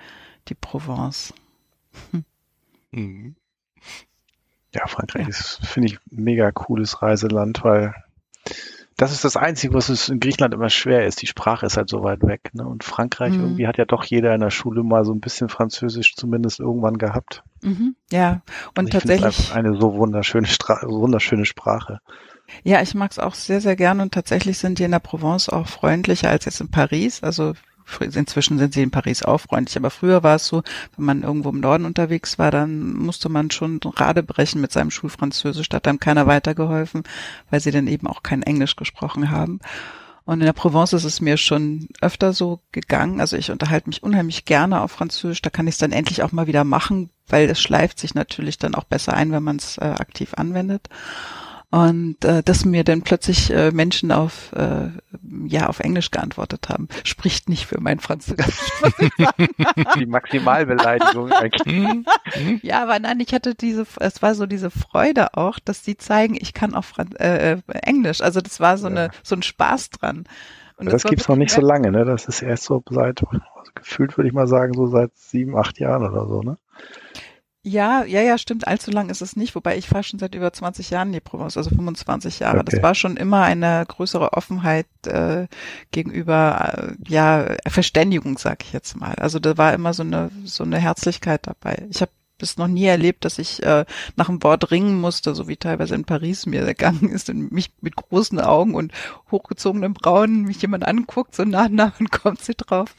die 0.48 0.54
Provence. 0.54 1.34
Hm. 2.12 2.24
Mhm. 2.90 3.36
Ja, 4.74 4.86
Frankreich 4.86 5.22
ja. 5.22 5.28
ist, 5.28 5.60
finde 5.66 5.88
ich, 5.88 5.98
mega 6.10 6.50
cooles 6.52 7.00
Reiseland, 7.02 7.64
weil 7.64 7.94
das 8.98 9.12
ist 9.12 9.24
das 9.24 9.36
Einzige, 9.36 9.74
was 9.74 9.88
es 9.90 10.08
in 10.08 10.18
Griechenland 10.18 10.52
immer 10.52 10.70
schwer 10.70 11.06
ist. 11.06 11.22
Die 11.22 11.28
Sprache 11.28 11.64
ist 11.64 11.76
halt 11.76 11.88
so 11.88 12.02
weit 12.02 12.22
weg. 12.22 12.50
Ne? 12.52 12.66
Und 12.66 12.82
Frankreich, 12.82 13.32
mhm. 13.32 13.40
irgendwie 13.40 13.68
hat 13.68 13.78
ja 13.78 13.84
doch 13.84 14.02
jeder 14.02 14.34
in 14.34 14.40
der 14.40 14.50
Schule 14.50 14.82
mal 14.82 15.04
so 15.04 15.12
ein 15.12 15.20
bisschen 15.20 15.48
Französisch 15.48 16.16
zumindest 16.16 16.58
irgendwann 16.58 16.98
gehabt. 16.98 17.44
Mhm. 17.62 17.94
Ja, 18.10 18.42
und 18.76 18.92
also 18.92 18.98
tatsächlich. 18.98 19.54
Eine 19.54 19.74
so 19.80 19.94
wunderschöne, 19.94 20.48
Stra 20.48 20.80
wunderschöne 20.82 21.44
Sprache. 21.44 22.00
Ja, 22.64 22.82
ich 22.82 22.94
mag 22.96 23.12
es 23.12 23.20
auch 23.20 23.34
sehr, 23.34 23.60
sehr 23.60 23.76
gern 23.76 24.00
und 24.00 24.12
tatsächlich 24.12 24.58
sind 24.58 24.80
die 24.80 24.84
in 24.84 24.90
der 24.90 24.98
Provence 24.98 25.48
auch 25.48 25.68
freundlicher 25.68 26.30
als 26.30 26.46
jetzt 26.46 26.60
in 26.60 26.70
Paris. 26.70 27.22
Also 27.22 27.52
Inzwischen 28.00 28.58
sind 28.58 28.74
sie 28.74 28.82
in 28.82 28.90
Paris 28.90 29.22
auch 29.22 29.38
freundlich, 29.38 29.76
aber 29.76 29.90
früher 29.90 30.22
war 30.22 30.36
es 30.36 30.46
so, 30.46 30.62
wenn 30.96 31.04
man 31.04 31.22
irgendwo 31.22 31.50
im 31.50 31.60
Norden 31.60 31.84
unterwegs 31.84 32.38
war, 32.38 32.50
dann 32.50 32.92
musste 32.92 33.28
man 33.28 33.50
schon 33.50 33.80
Rade 33.82 34.22
brechen 34.22 34.60
mit 34.60 34.72
seinem 34.72 34.90
Schulfranzösisch, 34.90 35.68
da 35.68 35.76
hat 35.76 35.86
dann 35.86 36.00
keiner 36.00 36.26
weitergeholfen, 36.26 37.02
weil 37.50 37.60
sie 37.60 37.70
dann 37.70 37.86
eben 37.86 38.06
auch 38.06 38.22
kein 38.22 38.42
Englisch 38.42 38.76
gesprochen 38.76 39.30
haben. 39.30 39.60
Und 40.28 40.40
in 40.40 40.44
der 40.46 40.52
Provence 40.52 40.92
ist 40.92 41.04
es 41.04 41.22
mir 41.22 41.38
schon 41.38 41.88
öfter 42.02 42.34
so 42.34 42.60
gegangen. 42.70 43.18
Also 43.18 43.38
ich 43.38 43.50
unterhalte 43.50 43.88
mich 43.88 44.02
unheimlich 44.02 44.44
gerne 44.44 44.82
auf 44.82 44.92
Französisch. 44.92 45.40
Da 45.40 45.48
kann 45.48 45.66
ich 45.66 45.76
es 45.76 45.78
dann 45.78 45.90
endlich 45.90 46.22
auch 46.22 46.32
mal 46.32 46.46
wieder 46.46 46.64
machen, 46.64 47.08
weil 47.28 47.48
es 47.48 47.58
schleift 47.58 47.98
sich 47.98 48.14
natürlich 48.14 48.58
dann 48.58 48.74
auch 48.74 48.84
besser 48.84 49.14
ein, 49.14 49.32
wenn 49.32 49.42
man 49.42 49.56
es 49.56 49.78
äh, 49.78 49.86
aktiv 49.86 50.34
anwendet. 50.34 50.90
Und 51.70 52.24
äh, 52.24 52.42
dass 52.42 52.64
mir 52.64 52.82
dann 52.82 53.02
plötzlich 53.02 53.50
äh, 53.50 53.70
Menschen 53.72 54.10
auf 54.10 54.52
äh, 54.52 54.88
ja 55.44 55.66
auf 55.66 55.80
Englisch 55.80 56.10
geantwortet 56.10 56.70
haben, 56.70 56.88
spricht 57.04 57.50
nicht 57.50 57.66
für 57.66 57.78
mein 57.78 58.00
Französisch. 58.00 58.58
Die 59.98 60.06
Maximalbeleidigung 60.06 61.30
eigentlich. 61.30 62.06
ja, 62.62 62.82
aber 62.82 62.98
nein, 62.98 63.20
ich 63.20 63.34
hatte 63.34 63.54
diese, 63.54 63.86
es 64.00 64.22
war 64.22 64.34
so 64.34 64.46
diese 64.46 64.70
Freude 64.70 65.34
auch, 65.34 65.58
dass 65.58 65.82
die 65.82 65.98
zeigen, 65.98 66.38
ich 66.40 66.54
kann 66.54 66.74
auch 66.74 66.84
Franz 66.84 67.14
äh, 67.20 67.52
äh, 67.52 67.58
Englisch. 67.82 68.22
Also 68.22 68.40
das 68.40 68.60
war 68.60 68.78
so 68.78 68.88
ja. 68.88 68.92
eine 68.92 69.10
so 69.22 69.36
ein 69.36 69.42
Spaß 69.42 69.90
dran. 69.90 70.24
Und 70.78 70.86
das, 70.86 71.02
das 71.02 71.10
gibt's 71.10 71.28
noch 71.28 71.36
nicht 71.36 71.50
so 71.50 71.60
lange, 71.60 71.90
ne? 71.90 72.06
Das 72.06 72.26
ist 72.26 72.40
erst 72.40 72.64
so 72.64 72.82
seit, 72.88 73.22
also 73.24 73.40
gefühlt 73.74 74.16
würde 74.16 74.28
ich 74.28 74.34
mal 74.34 74.46
sagen, 74.46 74.72
so 74.72 74.86
seit 74.86 75.14
sieben, 75.16 75.54
acht 75.54 75.78
Jahren 75.80 76.08
oder 76.08 76.26
so, 76.26 76.40
ne? 76.40 76.56
Ja, 77.64 78.04
ja, 78.04 78.22
ja, 78.22 78.38
stimmt. 78.38 78.66
Allzu 78.66 78.90
lang 78.90 79.10
ist 79.10 79.20
es 79.20 79.36
nicht, 79.36 79.54
wobei 79.54 79.76
ich 79.76 79.88
fahre 79.88 80.04
schon 80.04 80.18
seit 80.18 80.34
über 80.34 80.52
20 80.52 80.90
Jahren 80.90 81.08
in 81.08 81.14
die 81.14 81.20
Provence, 81.20 81.56
also 81.56 81.70
25 81.70 82.38
Jahre. 82.38 82.60
Okay. 82.60 82.70
Das 82.70 82.82
war 82.82 82.94
schon 82.94 83.16
immer 83.16 83.42
eine 83.42 83.84
größere 83.86 84.32
Offenheit 84.32 84.86
äh, 85.06 85.48
gegenüber, 85.90 86.72
äh, 86.88 86.94
ja, 87.08 87.56
Verständigung, 87.66 88.38
sag 88.38 88.64
ich 88.64 88.72
jetzt 88.72 88.96
mal. 88.96 89.14
Also 89.16 89.38
da 89.40 89.58
war 89.58 89.74
immer 89.74 89.92
so 89.92 90.02
eine 90.04 90.30
so 90.44 90.64
eine 90.64 90.78
Herzlichkeit 90.78 91.46
dabei. 91.46 91.86
Ich 91.90 92.00
habe 92.00 92.12
das 92.38 92.56
noch 92.56 92.68
nie 92.68 92.86
erlebt, 92.86 93.24
dass 93.24 93.38
ich 93.38 93.62
äh, 93.62 93.84
nach 94.16 94.28
einem 94.28 94.42
Wort 94.42 94.70
ringen 94.70 95.00
musste, 95.00 95.34
so 95.34 95.48
wie 95.48 95.56
teilweise 95.56 95.94
in 95.94 96.04
Paris 96.04 96.46
mir 96.46 96.64
gegangen 96.64 97.08
ist 97.10 97.28
und 97.30 97.52
mich 97.52 97.70
mit 97.80 97.96
großen 97.96 98.40
Augen 98.40 98.74
und 98.74 98.92
hochgezogenen 99.30 99.92
Brauen 99.92 100.42
mich 100.42 100.62
jemand 100.62 100.86
anguckt, 100.86 101.34
so 101.34 101.44
nah, 101.44 101.68
nah 101.68 101.92
und 101.98 102.10
kommt 102.10 102.40
sie 102.40 102.54
drauf. 102.54 102.94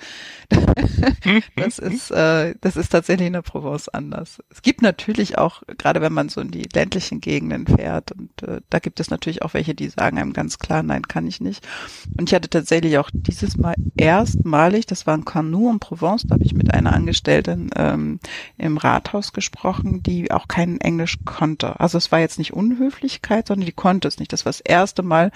das 1.55 1.79
ist, 1.79 2.11
äh, 2.11 2.55
das 2.61 2.75
ist 2.75 2.89
tatsächlich 2.89 3.27
in 3.27 3.33
der 3.33 3.41
Provence 3.41 3.89
anders. 3.89 4.41
Es 4.49 4.61
gibt 4.61 4.81
natürlich 4.81 5.37
auch, 5.37 5.63
gerade 5.77 6.01
wenn 6.01 6.13
man 6.13 6.29
so 6.29 6.41
in 6.41 6.51
die 6.51 6.67
ländlichen 6.73 7.21
Gegenden 7.21 7.67
fährt, 7.67 8.11
und 8.11 8.43
äh, 8.43 8.61
da 8.69 8.79
gibt 8.79 8.99
es 8.99 9.09
natürlich 9.09 9.41
auch 9.41 9.53
welche, 9.53 9.75
die 9.75 9.89
sagen 9.89 10.17
einem 10.17 10.33
ganz 10.33 10.59
klar, 10.59 10.83
nein, 10.83 11.03
kann 11.03 11.27
ich 11.27 11.41
nicht. 11.41 11.67
Und 12.17 12.29
ich 12.29 12.35
hatte 12.35 12.49
tatsächlich 12.49 12.97
auch 12.97 13.09
dieses 13.13 13.57
Mal 13.57 13.75
erstmalig, 13.97 14.85
das 14.85 15.07
war 15.07 15.15
in 15.15 15.25
Canu 15.25 15.69
in 15.71 15.79
Provence, 15.79 16.23
da 16.27 16.35
habe 16.35 16.43
ich 16.43 16.53
mit 16.53 16.73
einer 16.73 16.93
Angestellten 16.93 17.69
ähm, 17.75 18.19
im 18.57 18.77
Rathaus 18.77 19.28
ausgesprochen, 19.29 20.01
die 20.01 20.31
auch 20.31 20.47
kein 20.47 20.81
Englisch 20.81 21.19
konnte. 21.23 21.79
Also 21.79 21.97
es 21.99 22.11
war 22.11 22.19
jetzt 22.19 22.39
nicht 22.39 22.53
Unhöflichkeit, 22.53 23.47
sondern 23.47 23.67
die 23.67 23.71
konnte 23.71 24.07
es 24.07 24.17
nicht. 24.17 24.33
Das 24.33 24.45
war 24.45 24.51
das 24.51 24.59
erste 24.59 25.03
Mal, 25.03 25.31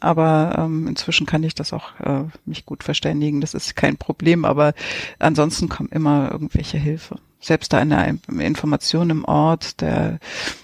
aber 0.00 0.56
ähm, 0.58 0.88
inzwischen 0.88 1.26
kann 1.26 1.42
ich 1.42 1.54
das 1.54 1.74
auch 1.74 2.00
äh, 2.00 2.24
mich 2.46 2.64
gut 2.64 2.82
verständigen. 2.82 3.42
Das 3.42 3.52
ist 3.52 3.76
kein 3.76 3.98
Problem, 3.98 4.46
aber 4.46 4.72
ansonsten 5.18 5.68
kommt 5.68 5.92
immer 5.92 6.30
irgendwelche 6.32 6.78
Hilfe. 6.78 7.16
selbst 7.40 7.74
da 7.74 7.80
in 7.80 7.90
der 7.90 8.16
Information 8.40 9.10
im 9.10 9.26
Ort, 9.26 9.82
der, 9.82 10.18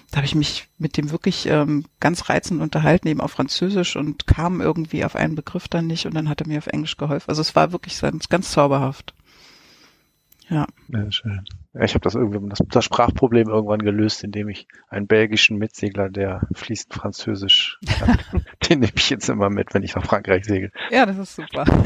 da 0.09 0.17
habe 0.17 0.25
ich 0.25 0.33
mich 0.33 0.67
mit 0.79 0.97
dem 0.97 1.11
wirklich 1.11 1.45
ähm, 1.45 1.85
ganz 1.99 2.29
reizend 2.29 2.61
unterhalten, 2.61 3.07
eben 3.07 3.21
auf 3.21 3.31
Französisch 3.31 3.95
und 3.95 4.25
kam 4.25 4.59
irgendwie 4.59 5.05
auf 5.05 5.15
einen 5.15 5.35
Begriff 5.35 5.67
dann 5.67 5.85
nicht 5.85 6.07
und 6.07 6.15
dann 6.15 6.29
hat 6.29 6.41
er 6.41 6.47
mir 6.47 6.57
auf 6.57 6.67
Englisch 6.67 6.97
geholfen. 6.97 7.29
Also 7.29 7.41
es 7.41 7.55
war 7.55 7.71
wirklich 7.71 8.01
ganz, 8.01 8.27
ganz 8.27 8.51
zauberhaft. 8.51 9.13
Ja. 10.49 10.65
ja 10.87 11.11
schön. 11.11 11.45
Ich 11.79 11.93
habe 11.93 12.01
das 12.01 12.15
irgendwie 12.15 12.49
das, 12.49 12.59
das, 12.67 12.83
Sprachproblem 12.83 13.47
irgendwann 13.47 13.81
gelöst, 13.81 14.23
indem 14.25 14.49
ich 14.49 14.67
einen 14.89 15.07
belgischen 15.07 15.57
Mitsegler, 15.57 16.09
der 16.09 16.41
fließend 16.53 16.93
Französisch 16.93 17.79
hat, 18.01 18.19
den 18.69 18.79
nehme 18.79 18.91
ich 18.95 19.09
jetzt 19.09 19.29
immer 19.29 19.49
mit, 19.49 19.73
wenn 19.73 19.83
ich 19.83 19.95
nach 19.95 20.05
Frankreich 20.05 20.43
segel. 20.43 20.71
Ja, 20.89 21.05
das 21.05 21.17
ist 21.17 21.35
super. 21.35 21.63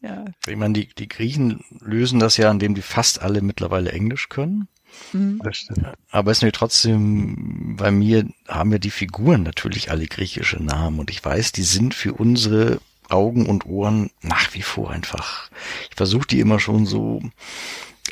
ja. 0.00 0.24
Ich 0.46 0.56
meine, 0.56 0.72
die, 0.72 0.88
die 0.88 1.08
Griechen 1.08 1.64
lösen 1.80 2.18
das 2.18 2.38
ja, 2.38 2.50
indem 2.50 2.74
die 2.74 2.82
fast 2.82 3.20
alle 3.20 3.42
mittlerweile 3.42 3.92
Englisch 3.92 4.30
können. 4.30 4.68
Mhm. 5.12 5.40
Das 5.44 5.58
stimmt. 5.58 5.86
Aber 6.10 6.30
es 6.30 6.38
ist 6.38 6.44
mir 6.44 6.52
trotzdem, 6.52 7.76
bei 7.76 7.90
mir 7.90 8.26
haben 8.48 8.72
ja 8.72 8.78
die 8.78 8.90
Figuren 8.90 9.42
natürlich 9.42 9.90
alle 9.90 10.06
griechische 10.06 10.62
Namen 10.62 10.98
und 10.98 11.10
ich 11.10 11.22
weiß, 11.22 11.52
die 11.52 11.62
sind 11.62 11.92
für 11.92 12.14
unsere 12.14 12.80
Augen 13.10 13.46
und 13.46 13.66
Ohren 13.66 14.10
nach 14.22 14.54
wie 14.54 14.62
vor 14.62 14.90
einfach. 14.90 15.50
Ich 15.90 15.96
versuche 15.96 16.26
die 16.26 16.40
immer 16.40 16.60
schon 16.60 16.86
so 16.86 17.22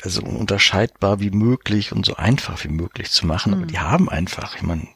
also 0.03 0.21
unterscheidbar 0.21 1.19
wie 1.19 1.31
möglich 1.31 1.91
und 1.91 2.05
so 2.05 2.15
einfach 2.15 2.63
wie 2.63 2.69
möglich 2.69 3.09
zu 3.11 3.25
machen. 3.25 3.51
Mhm. 3.51 3.57
Aber 3.57 3.65
die 3.65 3.79
haben 3.79 4.09
einfach, 4.09 4.55
ich 4.55 4.63
meine, 4.63 4.87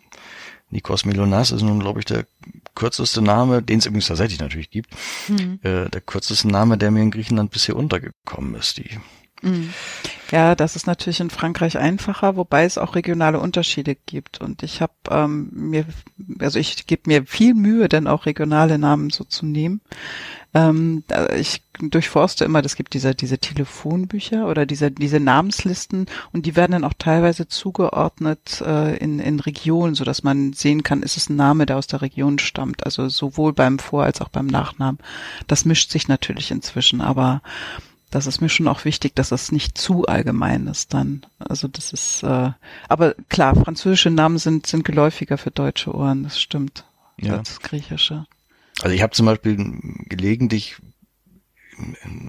Nikos 0.72 1.06
Milonas 1.06 1.52
ist 1.52 1.64
nun, 1.64 1.80
glaube 1.80 2.00
ich, 2.00 2.06
der 2.06 2.26
kürzeste 2.76 3.22
Name, 3.22 3.64
den 3.64 3.80
es 3.80 3.86
übrigens 3.88 4.08
tatsächlich 4.08 4.40
natürlich 4.40 4.70
gibt, 4.70 4.96
mhm. 5.28 5.60
äh, 5.64 5.90
der 5.90 6.02
kürzeste 6.02 6.48
Name, 6.48 6.78
der 6.78 6.92
mir 6.92 7.02
in 7.02 7.12
Griechenland 7.12 7.52
bisher 7.52 7.76
untergekommen 7.76 8.56
ist. 8.56 8.78
Die. 8.78 8.90
Ja, 10.32 10.54
das 10.54 10.76
ist 10.76 10.86
natürlich 10.86 11.22
in 11.22 11.30
Frankreich 11.30 11.78
einfacher, 11.78 12.36
wobei 12.36 12.66
es 12.66 12.78
auch 12.78 12.96
regionale 12.96 13.40
Unterschiede 13.40 13.96
gibt. 13.96 14.42
Und 14.42 14.62
ich 14.64 14.82
habe 14.82 14.94
ähm, 15.10 15.50
mir, 15.52 15.86
also 16.40 16.60
ich 16.60 16.86
gebe 16.86 17.04
mir 17.08 17.26
viel 17.26 17.56
Mühe, 17.56 17.90
denn 17.90 18.06
auch 18.06 18.26
regionale 18.26 18.78
Namen 18.78 19.10
so 19.10 19.24
zu 19.24 19.46
nehmen. 19.46 19.82
Ähm, 20.54 21.04
ich 21.36 21.64
durchforste 21.80 22.44
immer, 22.44 22.64
es 22.64 22.76
gibt 22.76 22.94
diese, 22.94 23.16
diese 23.16 23.38
Telefonbücher 23.38 24.48
oder 24.48 24.66
diese, 24.66 24.92
diese 24.92 25.20
Namenslisten 25.20 26.08
und 26.32 26.46
die 26.46 26.56
werden 26.56 26.72
dann 26.74 26.84
auch 26.84 26.94
teilweise 26.98 27.48
zugeordnet 27.48 28.62
äh, 28.66 28.98
in, 28.98 29.20
in 29.20 29.40
Regionen, 29.40 29.96
so 29.96 30.04
dass 30.04 30.24
man 30.24 30.54
sehen 30.54 30.84
kann, 30.84 31.04
ist 31.04 31.18
es 31.18 31.30
ein 31.30 31.36
Name, 31.36 31.66
der 31.66 31.78
aus 31.78 31.88
der 31.88 32.02
Region 32.02 32.40
stammt. 32.40 32.86
Also 32.86 33.10
sowohl 33.10 33.54
beim 33.54 33.80
Vor- 33.80 34.04
als 34.04 34.22
auch 34.22 34.30
beim 34.30 34.48
Nachnamen. 34.48 35.00
Das 35.48 35.66
mischt 35.66 35.92
sich 35.92 36.08
natürlich 36.08 36.52
inzwischen, 36.52 37.02
aber 37.02 37.42
das 38.10 38.28
ist 38.28 38.42
mir 38.42 38.50
schon 38.50 38.68
auch 38.68 38.86
wichtig, 38.86 39.16
dass 39.16 39.30
das 39.30 39.52
nicht 39.52 39.78
zu 39.78 40.06
allgemein 40.06 40.68
ist 40.68 40.94
dann. 40.94 41.26
Also 41.38 41.68
das 41.68 41.94
ist, 41.94 42.24
äh, 42.24 42.52
aber 42.88 43.16
klar, 43.30 43.56
französische 43.56 44.10
Namen 44.10 44.38
sind, 44.38 44.66
sind 44.68 44.84
geläufiger 44.84 45.38
für 45.38 45.52
deutsche 45.52 45.94
Ohren, 45.94 46.24
das 46.24 46.40
stimmt. 46.40 46.86
Ja. 47.18 47.38
Als 47.38 47.60
griechische. 47.60 48.26
Also 48.82 48.96
ich 48.96 49.02
habe 49.02 49.14
zum 49.14 49.26
Beispiel 49.26 49.78
gelegentlich 50.08 50.78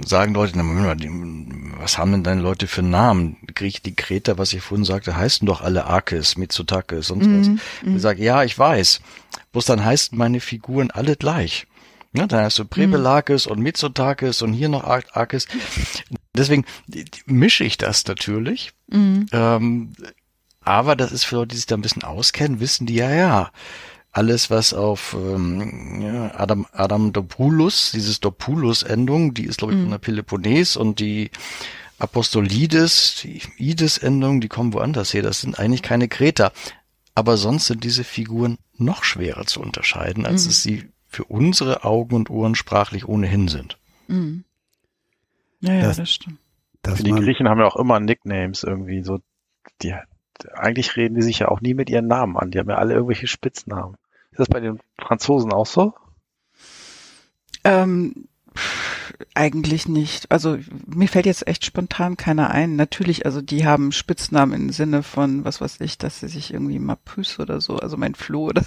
sagen 0.05 0.35
Leute, 0.35 0.55
was 1.79 1.99
haben 1.99 2.13
denn 2.13 2.25
deine 2.25 2.41
Leute 2.41 2.67
für 2.67 2.83
Namen? 2.83 3.37
Griech, 3.55 3.83
die 3.83 3.95
Kreter, 3.95 4.39
was 4.39 4.53
ich 4.53 4.63
vorhin 4.63 4.85
sagte, 4.85 5.17
heißen 5.17 5.47
doch 5.47 5.61
alle 5.61 5.87
Arkes, 5.87 6.37
Mitsotakis, 6.37 7.09
sonst 7.09 7.27
was. 7.27 7.49
Mm. 7.83 7.97
Ich 7.97 8.03
sage, 8.03 8.23
ja, 8.23 8.45
ich 8.45 8.59
weiß. 8.59 9.01
Bloß 9.53 9.65
dann 9.65 9.85
heißen 9.85 10.17
meine 10.17 10.41
Figuren 10.41 10.91
alle 10.91 11.17
gleich. 11.17 11.67
Ja, 12.13 12.27
dann 12.27 12.45
hast 12.45 12.59
du 12.59 12.65
Prebelakis 12.65 13.47
mhm. 13.47 13.53
und 13.53 13.61
Mitsotakis 13.61 14.43
und 14.43 14.53
hier 14.53 14.69
noch 14.69 14.85
Arkis. 14.85 15.47
Deswegen 16.37 16.65
mische 17.27 17.65
ich 17.65 17.79
das 17.79 18.05
natürlich. 18.07 18.73
Mhm. 18.89 19.27
Ähm, 19.33 19.93
aber 20.61 20.97
das 20.97 21.13
ist 21.13 21.25
für 21.25 21.37
Leute, 21.37 21.49
die 21.49 21.57
sich 21.57 21.67
da 21.67 21.77
ein 21.77 21.83
bisschen 21.83 22.03
auskennen, 22.03 22.61
wissen 22.61 22.87
die 22.87 22.95
ja, 22.95 23.11
ja. 23.11 23.51
Alles, 24.13 24.51
was 24.51 24.75
auf 24.75 25.15
ähm, 25.15 26.03
ja, 26.03 26.35
Adam, 26.37 26.67
Adam 26.73 27.13
Dopoulos, 27.13 27.93
dieses 27.93 28.19
Dopoulos-Endung, 28.19 29.35
die 29.35 29.45
ist, 29.45 29.59
glaube 29.59 29.75
ich, 29.75 29.79
mhm. 29.79 29.85
von 29.85 29.91
der 29.93 29.99
Peloponnes 29.99 30.77
und 30.77 30.99
die 30.99 31.31
Apostolides, 32.01 33.21
die 33.23 33.41
Ides-Endung, 33.59 34.41
die 34.41 34.49
kommen 34.49 34.73
woanders 34.73 35.15
her. 35.15 35.23
Das 35.23 35.43
sind 35.43 35.61
eigentlich 35.61 35.83
keine 35.83 36.09
Kreter. 36.09 36.53
Aber 37.15 37.37
sonst 37.37 37.67
sind 37.67 37.85
diese 37.85 38.03
Figuren 38.03 38.59
noch 38.77 39.05
schwerer 39.05 39.47
zu 39.47 39.61
unterscheiden, 39.61 40.27
als 40.27 40.45
mhm. 40.45 40.51
es 40.51 40.63
sie 40.63 40.89
für 41.11 41.25
unsere 41.25 41.85
Augen 41.85 42.15
und 42.15 42.31
Ohren 42.31 42.55
sprachlich 42.55 43.07
ohnehin 43.07 43.49
sind. 43.49 43.79
Mhm. 44.07 44.45
Ja, 45.61 45.75
ja, 45.75 45.83
das, 45.83 45.97
das 45.99 46.13
stimmt. 46.13 46.39
Das 46.83 47.03
die 47.03 47.11
Griechen 47.11 47.49
haben 47.49 47.59
ja 47.59 47.67
auch 47.67 47.77
immer 47.77 48.01
Nicknames 48.01 48.63
irgendwie 48.63 49.03
so. 49.03 49.19
Die, 49.83 49.95
eigentlich 50.55 50.97
reden 50.97 51.17
die 51.17 51.23
sich 51.23 51.41
ja 51.41 51.49
auch 51.49 51.61
nie 51.61 51.75
mit 51.75 51.91
ihren 51.91 52.07
Namen 52.07 52.39
an. 52.39 52.51
Die 52.51 52.59
haben 52.59 52.71
ja 52.71 52.77
alle 52.77 52.95
irgendwelche 52.95 53.27
Spitznamen. 53.27 53.97
Ist 54.31 54.39
das 54.39 54.49
bei 54.49 54.61
den 54.61 54.81
Franzosen 54.99 55.53
auch 55.53 55.67
so? 55.67 55.93
Ähm, 57.65 58.29
eigentlich 59.35 59.89
nicht. 59.89 60.31
Also 60.31 60.59
mir 60.87 61.09
fällt 61.09 61.27
jetzt 61.27 61.47
echt 61.47 61.65
spontan 61.65 62.17
keiner 62.17 62.51
ein. 62.51 62.77
Natürlich, 62.77 63.27
also 63.27 63.41
die 63.41 63.65
haben 63.65 63.93
Spitznamen 63.93 64.55
im 64.55 64.71
Sinne 64.71 65.03
von, 65.03 65.45
was 65.45 65.61
weiß 65.61 65.81
ich, 65.81 65.99
dass 65.99 66.21
sie 66.21 66.29
sich 66.29 66.53
irgendwie 66.53 66.79
Mapus 66.79 67.39
oder 67.39 67.61
so, 67.61 67.77
also 67.77 67.97
mein 67.97 68.15
Floh 68.15 68.47
oder 68.49 68.65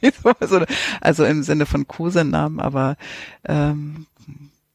so, 0.40 0.64
also 1.00 1.24
im 1.24 1.42
Sinne 1.42 1.66
von 1.66 1.86
Kosenamen, 1.86 2.60
aber 2.60 2.96
ähm, 3.44 4.06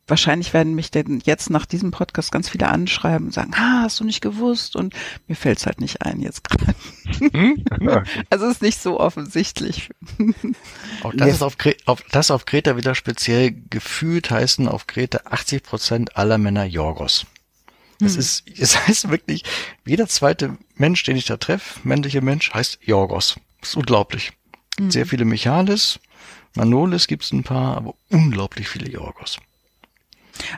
wahrscheinlich 0.08 0.54
werden 0.54 0.74
mich 0.74 0.92
denn 0.92 1.22
jetzt 1.26 1.50
nach 1.50 1.66
diesem 1.66 1.92
Podcast 1.92 2.32
ganz 2.32 2.50
viele 2.50 2.68
anschreiben 2.68 3.28
und 3.28 3.34
sagen, 3.34 3.52
ah, 3.56 3.84
hast 3.84 4.00
du 4.00 4.04
nicht 4.04 4.22
gewusst? 4.22 4.76
Und 4.76 4.94
mir 5.28 5.36
fällt's 5.36 5.66
halt 5.66 5.82
nicht 5.82 6.02
ein 6.02 6.20
jetzt 6.20 6.44
gerade. 6.44 6.74
Hm? 7.20 7.64
also 8.30 8.48
ist 8.48 8.62
nicht 8.62 8.80
so 8.82 9.00
offensichtlich. 9.00 9.90
Auch 11.04 11.14
das, 11.14 11.30
ist 11.30 11.44
auf, 11.44 11.56
auf, 11.86 12.04
das 12.12 12.32
auf 12.32 12.46
Kreta 12.46 12.78
wieder 12.78 12.96
speziell 12.96 13.56
gefühlt 13.70 14.32
heißen 14.32 14.68
auf 14.68 14.88
Kreta 14.88 15.22
80 15.26 15.64
Prozent 15.64 16.18
aller 16.18 16.38
Männer 16.38 16.66
Jorgos. 16.66 17.26
Das 18.00 18.14
hm. 18.14 18.20
ist, 18.20 18.44
es 18.60 18.88
heißt 18.88 19.10
wirklich, 19.10 19.44
jeder 19.86 20.08
zweite 20.08 20.58
Mensch, 20.76 21.04
den 21.04 21.18
ich 21.18 21.26
da 21.26 21.38
treffe, 21.38 21.80
männliche 21.84 22.22
Mensch, 22.22 22.54
heißt 22.54 22.80
Jorgos. 22.82 23.40
Das 23.62 23.70
ist 23.70 23.76
unglaublich. 23.76 24.34
Hm. 24.78 24.92
Sehr 24.92 25.08
viele 25.08 25.26
Michalis, 25.26 26.00
Manolis 26.56 27.08
gibt's 27.08 27.32
ein 27.32 27.44
paar, 27.44 27.78
aber 27.78 27.96
unglaublich 28.10 28.68
viele 28.68 28.90
Jorgos. 28.90 29.40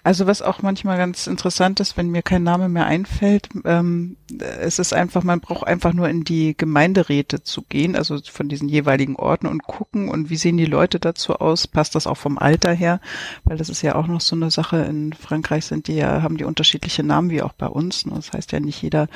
Also 0.04 0.28
was 0.28 0.42
auch 0.42 0.62
manchmal 0.62 0.98
ganz 0.98 1.28
interessant 1.28 1.80
ist, 1.80 1.98
wenn 1.98 2.10
mir 2.10 2.22
kein 2.22 2.44
Name 2.44 2.70
mehr 2.70 2.86
einfällt, 2.86 3.50
ähm, 3.66 4.18
es 4.60 4.80
ist 4.80 4.94
einfach, 4.94 5.24
man 5.24 5.40
braucht 5.40 5.68
einfach 5.68 5.94
nur 5.94 6.10
in 6.10 6.24
die 6.24 6.56
Gemeinderäte 6.56 7.44
zu 7.44 7.64
gehen, 7.64 7.96
also 7.96 8.20
von 8.24 8.50
diesen 8.50 8.70
jeweiligen 8.70 9.16
Orten 9.16 9.48
und 9.48 9.64
gucken. 9.64 10.10
Und 10.10 10.30
wie 10.30 10.38
sehen 10.38 10.58
die 10.58 10.66
Leute 10.66 11.00
dazu 11.00 11.36
aus, 11.36 11.68
passt 11.68 11.96
das 11.96 12.08
auch 12.08 12.18
vom 12.18 12.38
Alter 12.38 12.72
her, 12.72 13.00
weil 13.44 13.58
das 13.58 13.70
ist 13.70 13.82
ja 13.82 13.96
auch 13.96 14.08
noch 14.08 14.22
so 14.22 14.36
eine 14.36 14.52
Sache, 14.52 14.78
in 14.78 15.14
Frankreich 15.14 15.66
sind 15.66 15.88
die 15.88 15.96
ja, 15.96 16.22
haben 16.22 16.38
die 16.38 16.44
unterschiedliche 16.44 17.04
Namen 17.04 17.30
wie 17.30 17.42
auch 17.42 17.54
bei 17.54 17.68
uns, 17.68 18.06
ne? 18.06 18.14
das 18.16 18.32
heißt 18.32 18.52
ja 18.52 18.60
nicht 18.60 18.82
jeder 18.82 19.08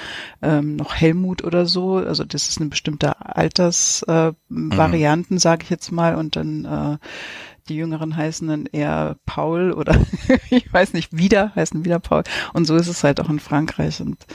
ähm, 0.41 0.75
noch 0.75 0.95
Helmut 0.95 1.43
oder 1.43 1.65
so, 1.65 1.95
also 1.95 2.23
das 2.23 2.49
ist 2.49 2.59
eine 2.59 2.69
bestimmte 2.69 3.35
Altersvarianten, 3.35 5.35
äh, 5.35 5.37
mhm. 5.37 5.39
sage 5.39 5.63
ich 5.63 5.69
jetzt 5.69 5.91
mal. 5.91 6.15
Und 6.15 6.35
dann 6.35 6.65
äh, 6.65 6.97
die 7.69 7.75
Jüngeren 7.75 8.15
heißen 8.15 8.47
dann 8.47 8.65
eher 8.65 9.17
Paul 9.25 9.71
oder 9.71 9.99
ich 10.49 10.71
weiß 10.71 10.93
nicht, 10.93 11.15
wieder 11.15 11.53
heißen 11.55 11.85
wieder 11.85 11.99
Paul. 11.99 12.23
Und 12.53 12.65
so 12.65 12.75
ist 12.75 12.87
es 12.87 13.03
halt 13.03 13.19
auch 13.19 13.29
in 13.29 13.39
Frankreich. 13.39 14.01
Und 14.01 14.25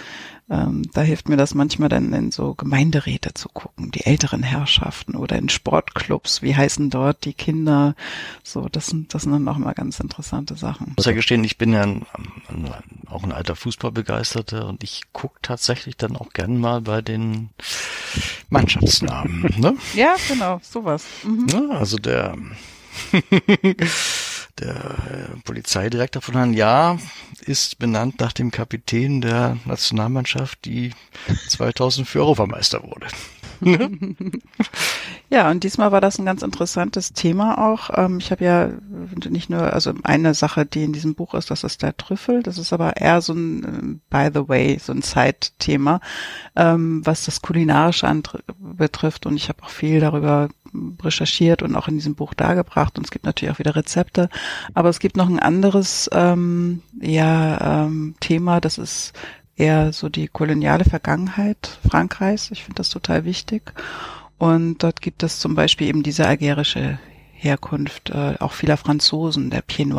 ähm, 0.50 0.82
da 0.94 1.02
hilft 1.02 1.28
mir 1.28 1.36
das 1.36 1.54
manchmal 1.54 1.90
dann 1.90 2.12
in 2.14 2.30
so 2.30 2.54
Gemeinderäte 2.54 3.34
zu 3.34 3.50
gucken, 3.50 3.90
die 3.90 4.06
älteren 4.06 4.42
Herrschaften 4.42 5.14
oder 5.14 5.36
in 5.36 5.50
Sportclubs, 5.50 6.40
wie 6.40 6.56
heißen 6.56 6.88
dort 6.88 7.26
die 7.26 7.34
Kinder. 7.34 7.94
So, 8.42 8.68
das 8.70 8.86
sind, 8.86 9.12
das 9.12 9.22
sind 9.22 9.32
dann 9.32 9.46
auch 9.48 9.56
immer 9.56 9.74
ganz 9.74 10.00
interessante 10.00 10.56
Sachen. 10.56 10.88
Ich 10.92 10.96
muss 10.96 11.06
ja 11.06 11.12
gestehen, 11.12 11.44
ich 11.44 11.58
bin 11.58 11.72
ja 11.72 11.82
ein, 11.82 12.06
ein, 12.48 12.72
auch 13.10 13.24
ein 13.24 13.32
alter 13.32 13.56
Fußballbegeisterter 13.56 14.66
und 14.66 14.82
ich 14.82 15.02
gucke 15.12 15.38
tatsächlich 15.42 15.98
dann 15.98 16.16
auch 16.16 16.32
gern 16.32 16.58
mal 16.58 16.80
bei 16.80 17.02
den 17.02 17.50
Mannschaftsnamen. 18.48 19.54
Ne? 19.58 19.76
ja, 19.94 20.14
genau, 20.28 20.60
sowas. 20.62 21.04
Mhm. 21.24 21.46
Ja, 21.48 21.76
also 21.76 21.98
der 21.98 22.36
der 24.58 24.74
äh, 24.74 25.40
Polizeidirektor 25.44 26.22
von 26.22 26.34
Herrn 26.34 26.54
Jahr 26.54 26.98
ist 27.40 27.78
benannt 27.78 28.20
nach 28.20 28.32
dem 28.32 28.50
Kapitän 28.50 29.20
der 29.20 29.58
Nationalmannschaft, 29.64 30.64
die 30.64 30.92
2004 31.48 32.20
Europameister 32.20 32.82
wurde. 32.82 33.06
ja, 35.30 35.50
und 35.50 35.64
diesmal 35.64 35.92
war 35.92 36.00
das 36.00 36.18
ein 36.18 36.24
ganz 36.24 36.42
interessantes 36.42 37.12
Thema 37.12 37.58
auch. 37.58 37.90
Ähm, 37.94 38.18
ich 38.18 38.30
habe 38.30 38.44
ja 38.44 38.70
nicht 39.28 39.50
nur, 39.50 39.72
also 39.72 39.92
eine 40.04 40.34
Sache, 40.34 40.64
die 40.64 40.84
in 40.84 40.92
diesem 40.92 41.14
Buch 41.14 41.34
ist, 41.34 41.50
das 41.50 41.64
ist 41.64 41.82
der 41.82 41.96
Trüffel. 41.96 42.42
Das 42.42 42.58
ist 42.58 42.72
aber 42.72 42.96
eher 42.96 43.20
so 43.20 43.32
ein, 43.32 43.64
äh, 43.64 43.98
by 44.10 44.30
the 44.32 44.48
way, 44.48 44.78
so 44.80 44.92
ein 44.92 45.02
Zeitthema, 45.02 46.00
ähm, 46.56 47.04
was 47.04 47.24
das 47.24 47.42
Kulinarische 47.42 48.08
betrifft. 48.58 49.26
Und 49.26 49.36
ich 49.36 49.48
habe 49.48 49.62
auch 49.62 49.70
viel 49.70 50.00
darüber 50.00 50.48
recherchiert 51.02 51.62
und 51.62 51.76
auch 51.76 51.88
in 51.88 51.94
diesem 51.94 52.14
Buch 52.14 52.34
dargebracht 52.34 52.98
und 52.98 53.04
es 53.04 53.10
gibt 53.10 53.24
natürlich 53.24 53.54
auch 53.54 53.58
wieder 53.58 53.76
Rezepte. 53.76 54.28
Aber 54.74 54.88
es 54.88 54.98
gibt 54.98 55.16
noch 55.16 55.28
ein 55.28 55.38
anderes 55.38 56.08
ähm, 56.12 56.82
ja, 57.00 57.84
ähm, 57.86 58.14
Thema, 58.20 58.60
das 58.60 58.78
ist 58.78 59.12
eher 59.56 59.92
so 59.92 60.08
die 60.08 60.28
koloniale 60.28 60.84
Vergangenheit 60.84 61.78
Frankreichs. 61.88 62.50
Ich 62.50 62.64
finde 62.64 62.76
das 62.76 62.90
total 62.90 63.24
wichtig. 63.24 63.72
Und 64.38 64.84
dort 64.84 65.02
gibt 65.02 65.24
es 65.24 65.40
zum 65.40 65.56
Beispiel 65.56 65.88
eben 65.88 66.04
diese 66.04 66.26
algerische 66.26 67.00
Herkunft, 67.32 68.10
äh, 68.10 68.36
auch 68.38 68.52
vieler 68.52 68.76
Franzosen, 68.76 69.50
der 69.50 69.62
Pied. 69.62 69.92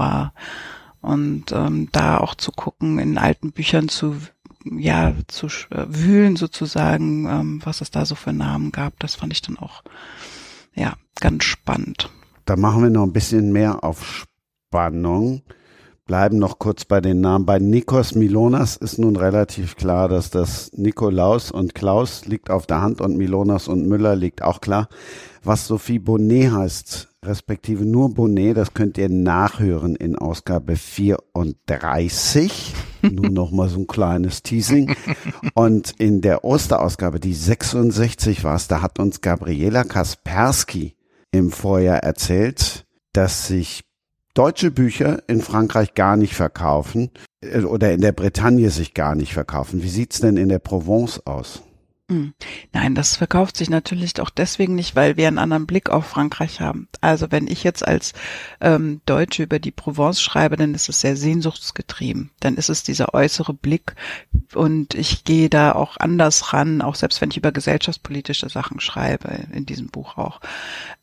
Und 1.01 1.51
ähm, 1.51 1.89
da 1.91 2.17
auch 2.17 2.35
zu 2.35 2.51
gucken, 2.51 2.99
in 2.99 3.17
alten 3.17 3.51
Büchern 3.51 3.89
zu 3.89 4.17
ja 4.65 5.13
zu 5.27 5.47
äh, 5.47 5.85
wühlen 5.87 6.35
sozusagen, 6.35 7.25
ähm, 7.27 7.61
was 7.63 7.81
es 7.81 7.91
da 7.91 8.05
so 8.05 8.15
für 8.15 8.33
Namen 8.33 8.71
gab, 8.71 8.99
das 8.99 9.15
fand 9.15 9.33
ich 9.33 9.41
dann 9.41 9.57
auch 9.57 9.83
ja 10.79 10.93
ganz 11.19 11.43
spannend. 11.43 12.09
Da 12.45 12.55
machen 12.55 12.81
wir 12.81 12.89
noch 12.89 13.03
ein 13.03 13.13
bisschen 13.13 13.51
mehr 13.51 13.83
auf 13.83 14.25
Spannung 14.71 15.43
bleiben 16.09 16.39
noch 16.39 16.57
kurz 16.57 16.85
bei 16.85 17.01
den 17.01 17.21
Namen. 17.21 17.45
Bei 17.45 17.59
Nikos 17.59 18.15
Milonas 18.15 18.77
ist 18.77 18.97
nun 18.97 19.15
relativ 19.15 19.75
klar, 19.75 20.09
dass 20.09 20.31
das 20.31 20.71
Nikolaus 20.73 21.51
und 21.51 21.75
Klaus 21.75 22.25
liegt 22.25 22.49
auf 22.49 22.65
der 22.65 22.81
Hand 22.81 22.99
und 22.99 23.15
Milonas 23.15 23.67
und 23.67 23.87
Müller 23.87 24.15
liegt 24.15 24.41
auch 24.41 24.59
klar. 24.59 24.89
Was 25.43 25.67
Sophie 25.67 25.99
Bonnet 25.99 26.51
heißt, 26.51 27.08
respektive 27.25 27.85
nur 27.85 28.13
Bonnet, 28.13 28.57
das 28.57 28.73
könnt 28.73 28.97
ihr 28.97 29.09
nachhören 29.09 29.95
in 29.95 30.15
Ausgabe 30.17 30.75
34. 30.75 32.73
Nur 33.01 33.29
noch 33.29 33.51
mal 33.51 33.69
so 33.69 33.79
ein 33.79 33.87
kleines 33.87 34.43
Teasing. 34.43 34.93
Und 35.53 35.91
in 35.99 36.21
der 36.21 36.43
Osterausgabe, 36.43 37.19
die 37.19 37.33
66 37.33 38.43
war 38.43 38.55
es, 38.55 38.67
da 38.67 38.81
hat 38.81 38.99
uns 38.99 39.21
Gabriela 39.21 39.85
Kaspersky 39.85 40.95
im 41.31 41.51
Vorjahr 41.51 41.99
erzählt, 41.99 42.85
dass 43.13 43.47
sich 43.47 43.83
deutsche 44.33 44.71
Bücher 44.71 45.23
in 45.27 45.41
Frankreich 45.41 45.93
gar 45.93 46.17
nicht 46.17 46.33
verkaufen 46.35 47.11
äh, 47.41 47.61
oder 47.61 47.91
in 47.91 48.01
der 48.01 48.11
Bretagne 48.11 48.69
sich 48.69 48.93
gar 48.93 49.15
nicht 49.15 49.33
verkaufen. 49.33 49.83
Wie 49.83 49.89
sieht's 49.89 50.19
denn 50.19 50.37
in 50.37 50.49
der 50.49 50.59
Provence 50.59 51.25
aus? 51.25 51.61
Hm. 52.09 52.33
Nein, 52.73 52.95
das 52.95 53.17
verkauft 53.17 53.55
sich 53.55 53.69
natürlich 53.69 54.19
auch 54.19 54.31
deswegen 54.31 54.73
nicht, 54.73 54.95
weil 54.95 55.15
wir 55.15 55.27
einen 55.27 55.37
anderen 55.37 55.67
Blick 55.67 55.91
auf 55.91 56.07
Frankreich 56.07 56.59
haben. 56.59 56.87
Also 57.01 57.31
wenn 57.31 57.47
ich 57.47 57.63
jetzt 57.63 57.87
als 57.87 58.13
ähm, 58.61 59.01
Deutsche 59.05 59.43
über 59.43 59.59
die 59.59 59.69
Provence 59.69 60.19
schreibe, 60.19 60.57
dann 60.57 60.73
ist 60.73 60.89
es 60.89 61.01
sehr 61.01 61.15
sehnsuchtsgetrieben. 61.15 62.31
Dann 62.39 62.57
ist 62.57 62.69
es 62.69 62.81
dieser 62.81 63.13
äußere 63.13 63.53
Blick 63.53 63.93
und 64.55 64.95
ich 64.95 65.23
gehe 65.23 65.49
da 65.49 65.73
auch 65.73 65.97
anders 65.97 66.51
ran, 66.51 66.81
auch 66.81 66.95
selbst 66.95 67.21
wenn 67.21 67.29
ich 67.29 67.37
über 67.37 67.51
gesellschaftspolitische 67.51 68.49
Sachen 68.49 68.79
schreibe, 68.79 69.29
in 69.53 69.67
diesem 69.67 69.89
Buch 69.89 70.17
auch. 70.17 70.41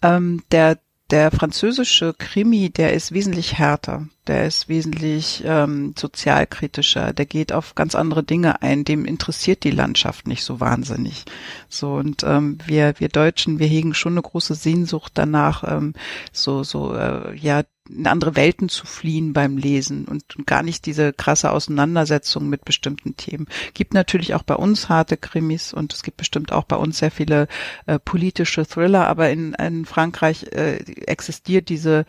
Ähm, 0.02 0.42
der 0.50 0.78
der 1.12 1.30
französische 1.30 2.14
Krimi, 2.18 2.68
der 2.70 2.92
ist 2.92 3.12
wesentlich 3.12 3.58
härter, 3.58 4.08
der 4.26 4.46
ist 4.46 4.68
wesentlich 4.68 5.42
ähm, 5.44 5.94
sozialkritischer, 5.96 7.12
der 7.12 7.26
geht 7.26 7.52
auf 7.52 7.74
ganz 7.74 7.94
andere 7.94 8.22
Dinge 8.22 8.62
ein, 8.62 8.84
dem 8.84 9.04
interessiert 9.04 9.64
die 9.64 9.70
Landschaft 9.70 10.26
nicht 10.26 10.44
so 10.44 10.60
wahnsinnig. 10.60 11.24
So 11.68 11.94
und 11.94 12.22
ähm, 12.24 12.58
wir 12.66 12.94
wir 12.98 13.08
Deutschen, 13.08 13.58
wir 13.58 13.66
hegen 13.66 13.94
schon 13.94 14.14
eine 14.14 14.22
große 14.22 14.54
Sehnsucht 14.54 15.12
danach, 15.14 15.64
ähm, 15.64 15.94
so 16.32 16.62
so 16.62 16.94
äh, 16.94 17.36
ja 17.36 17.62
in 17.88 18.06
andere 18.06 18.36
Welten 18.36 18.68
zu 18.68 18.86
fliehen 18.86 19.32
beim 19.32 19.56
Lesen 19.56 20.06
und 20.06 20.24
gar 20.46 20.62
nicht 20.62 20.86
diese 20.86 21.12
krasse 21.12 21.52
Auseinandersetzung 21.52 22.48
mit 22.48 22.64
bestimmten 22.64 23.16
Themen. 23.16 23.46
Gibt 23.74 23.94
natürlich 23.94 24.34
auch 24.34 24.42
bei 24.42 24.54
uns 24.54 24.88
harte 24.88 25.16
Krimis 25.16 25.72
und 25.72 25.92
es 25.92 26.02
gibt 26.02 26.16
bestimmt 26.16 26.52
auch 26.52 26.64
bei 26.64 26.76
uns 26.76 26.98
sehr 26.98 27.10
viele 27.10 27.48
äh, 27.86 27.98
politische 27.98 28.66
Thriller, 28.66 29.06
aber 29.06 29.30
in, 29.30 29.54
in 29.54 29.84
Frankreich 29.84 30.44
äh, 30.52 30.76
existiert 31.06 31.68
diese 31.68 32.06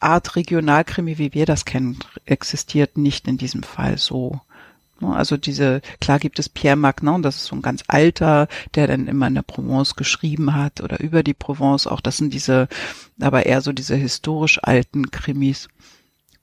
Art 0.00 0.36
Regionalkrimi, 0.36 1.18
wie 1.18 1.34
wir 1.34 1.46
das 1.46 1.64
kennen, 1.64 1.98
existiert 2.24 2.96
nicht 2.96 3.28
in 3.28 3.38
diesem 3.38 3.62
Fall 3.62 3.98
so. 3.98 4.40
Ne, 5.00 5.14
also 5.14 5.36
diese, 5.36 5.80
klar 6.00 6.18
gibt 6.18 6.38
es 6.38 6.48
Pierre 6.48 6.76
Magnan, 6.76 7.22
das 7.22 7.36
ist 7.36 7.46
so 7.46 7.56
ein 7.56 7.62
ganz 7.62 7.82
alter, 7.88 8.48
der 8.74 8.86
dann 8.86 9.08
immer 9.08 9.26
in 9.26 9.34
der 9.34 9.42
Provence 9.42 9.96
geschrieben 9.96 10.54
hat 10.54 10.80
oder 10.80 11.00
über 11.00 11.22
die 11.22 11.34
Provence 11.34 11.86
auch. 11.86 12.00
Das 12.00 12.16
sind 12.18 12.34
diese, 12.34 12.68
aber 13.20 13.46
eher 13.46 13.60
so 13.60 13.72
diese 13.72 13.96
historisch 13.96 14.58
alten 14.62 15.10
Krimis. 15.10 15.68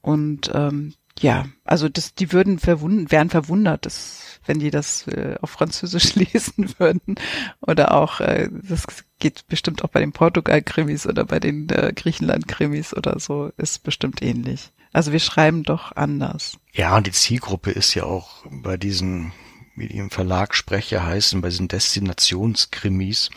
Und 0.02 0.52
ähm, 0.54 0.94
ja, 1.20 1.46
also 1.66 1.90
das, 1.90 2.14
die 2.14 2.32
würden 2.32 2.60
verwundert, 2.60 3.12
wären 3.12 3.30
verwundert, 3.30 3.86
dass, 3.86 4.27
wenn 4.48 4.60
die 4.60 4.72
das 4.72 5.08
äh, 5.08 5.36
auf 5.42 5.52
Französisch 5.52 6.16
lesen 6.16 6.74
würden. 6.78 7.16
Oder 7.62 7.94
auch, 7.94 8.20
äh, 8.20 8.50
das 8.52 8.86
geht 9.20 9.48
bestimmt 9.48 9.84
auch 9.84 9.90
bei 9.90 10.00
den 10.00 10.12
Portugal-Krimis 10.12 11.08
oder 11.08 11.26
bei 11.26 11.40
den 11.40 11.70
äh, 11.70 11.94
Griechenland-Krimis 11.96 12.94
oder 12.94 13.20
so, 13.20 13.52
ist 13.58 13.84
bestimmt 13.84 14.22
ähnlich. 14.22 14.72
Also 14.94 15.12
wir 15.12 15.20
schreiben 15.20 15.64
doch 15.64 15.96
anders. 15.96 16.58
Ja, 16.74 16.96
und 16.98 17.08
die 17.08 17.12
Zielgruppe 17.12 17.72
ist 17.72 17.94
ja 17.94 18.04
auch 18.04 18.46
bei 18.50 18.78
diesen, 18.78 19.34
wie 19.76 19.88
die 19.88 19.98
im 19.98 20.10
Verlag 20.10 20.56
Sprecher 20.56 21.06
heißen, 21.06 21.42
bei 21.42 21.50
diesen 21.50 21.68
Destinationskrimis, 21.68 23.30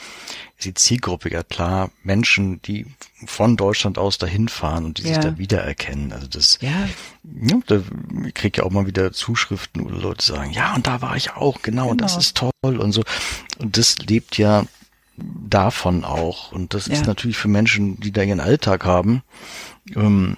die 0.64 0.74
Zielgruppe 0.74 1.30
ja 1.30 1.42
klar 1.42 1.90
Menschen, 2.02 2.60
die 2.62 2.86
von 3.26 3.56
Deutschland 3.56 3.98
aus 3.98 4.18
dahin 4.18 4.48
fahren 4.48 4.84
und 4.84 4.98
die 4.98 5.02
ja. 5.02 5.14
sich 5.14 5.18
da 5.18 5.38
wiedererkennen. 5.38 6.12
Also 6.12 6.26
das, 6.26 6.58
ja. 6.60 6.88
ja 7.42 7.60
da 7.66 7.82
krieg 8.34 8.58
ja 8.58 8.64
auch 8.64 8.70
mal 8.70 8.86
wieder 8.86 9.12
Zuschriften, 9.12 9.84
wo 9.84 9.88
Leute 9.88 10.24
sagen, 10.24 10.52
ja, 10.52 10.74
und 10.74 10.86
da 10.86 11.02
war 11.02 11.16
ich 11.16 11.32
auch, 11.32 11.62
genau, 11.62 11.82
genau. 11.82 11.90
und 11.90 12.00
das 12.00 12.12
genau. 12.12 12.20
ist 12.20 12.36
toll 12.36 12.76
und 12.78 12.92
so. 12.92 13.02
Und 13.58 13.76
das 13.76 13.98
lebt 13.98 14.38
ja 14.38 14.64
davon 15.16 16.04
auch. 16.04 16.52
Und 16.52 16.74
das 16.74 16.86
ja. 16.86 16.94
ist 16.94 17.06
natürlich 17.06 17.36
für 17.36 17.48
Menschen, 17.48 18.00
die 18.00 18.12
da 18.12 18.22
ihren 18.22 18.40
Alltag 18.40 18.84
haben, 18.84 19.22
ähm, 19.94 20.36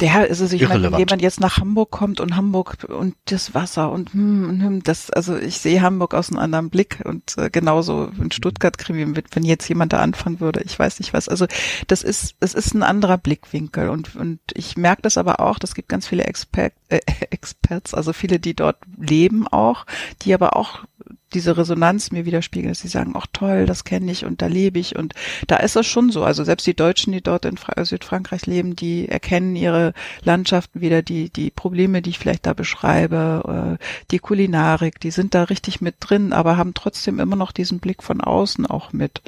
ja, 0.00 0.20
also 0.20 0.44
ich 0.44 0.68
meine, 0.68 0.92
wenn 0.92 0.98
jemand 0.98 1.22
jetzt 1.22 1.40
nach 1.40 1.58
Hamburg 1.58 1.90
kommt 1.90 2.20
und 2.20 2.36
Hamburg 2.36 2.86
und 2.88 3.14
das 3.26 3.54
Wasser 3.54 3.90
und 3.90 4.12
hm, 4.12 4.62
hm, 4.62 4.82
das, 4.82 5.10
also 5.10 5.36
ich 5.36 5.58
sehe 5.58 5.80
Hamburg 5.80 6.14
aus 6.14 6.30
einem 6.30 6.38
anderen 6.38 6.70
Blick 6.70 7.02
und 7.04 7.36
äh, 7.38 7.50
genauso 7.50 8.10
in 8.20 8.30
Stuttgart 8.30 8.76
Krimi, 8.78 9.22
wenn 9.32 9.42
jetzt 9.44 9.68
jemand 9.68 9.92
da 9.92 9.98
anfangen 9.98 10.40
würde, 10.40 10.62
ich 10.62 10.78
weiß 10.78 10.98
nicht 11.00 11.12
was. 11.14 11.28
Also 11.28 11.46
das 11.86 12.02
ist, 12.02 12.36
es 12.40 12.54
ist 12.54 12.74
ein 12.74 12.82
anderer 12.82 13.18
Blickwinkel 13.18 13.88
und 13.88 14.16
und 14.16 14.40
ich 14.54 14.76
merke 14.76 15.02
das 15.02 15.18
aber 15.18 15.40
auch, 15.40 15.58
das 15.58 15.74
gibt 15.74 15.88
ganz 15.88 16.06
viele 16.06 16.24
Expert, 16.24 16.72
äh, 16.88 17.00
Experts, 17.30 17.94
also 17.94 18.12
viele, 18.12 18.38
die 18.38 18.54
dort 18.54 18.78
leben 18.98 19.48
auch, 19.48 19.86
die 20.22 20.34
aber 20.34 20.56
auch 20.56 20.84
diese 21.34 21.56
Resonanz 21.56 22.12
mir 22.12 22.24
widerspiegeln, 22.24 22.70
dass 22.70 22.80
sie 22.80 22.88
sagen, 22.88 23.12
ach 23.16 23.26
toll, 23.32 23.66
das 23.66 23.84
kenne 23.84 24.10
ich 24.10 24.24
und 24.24 24.42
da 24.42 24.46
lebe 24.46 24.78
ich 24.78 24.96
und 24.96 25.14
da 25.46 25.56
ist 25.56 25.76
es 25.76 25.86
schon 25.86 26.10
so. 26.10 26.24
Also 26.24 26.44
selbst 26.44 26.66
die 26.66 26.74
Deutschen, 26.74 27.12
die 27.12 27.20
dort 27.20 27.44
in 27.44 27.56
Fra 27.56 27.84
Südfrankreich 27.84 28.46
leben, 28.46 28.76
die 28.76 29.08
erkennen 29.08 29.56
ihre 29.56 29.92
Landschaften 30.22 30.80
wieder, 30.80 31.02
die, 31.02 31.30
die 31.30 31.50
Probleme, 31.50 32.02
die 32.02 32.10
ich 32.10 32.18
vielleicht 32.18 32.46
da 32.46 32.54
beschreibe, 32.54 33.78
äh, 33.78 33.84
die 34.10 34.18
Kulinarik, 34.18 35.00
die 35.00 35.10
sind 35.10 35.34
da 35.34 35.44
richtig 35.44 35.80
mit 35.80 35.96
drin, 36.00 36.32
aber 36.32 36.56
haben 36.56 36.74
trotzdem 36.74 37.20
immer 37.20 37.36
noch 37.36 37.52
diesen 37.52 37.80
Blick 37.80 38.02
von 38.02 38.20
außen 38.20 38.66
auch 38.66 38.92
mit. 38.92 39.22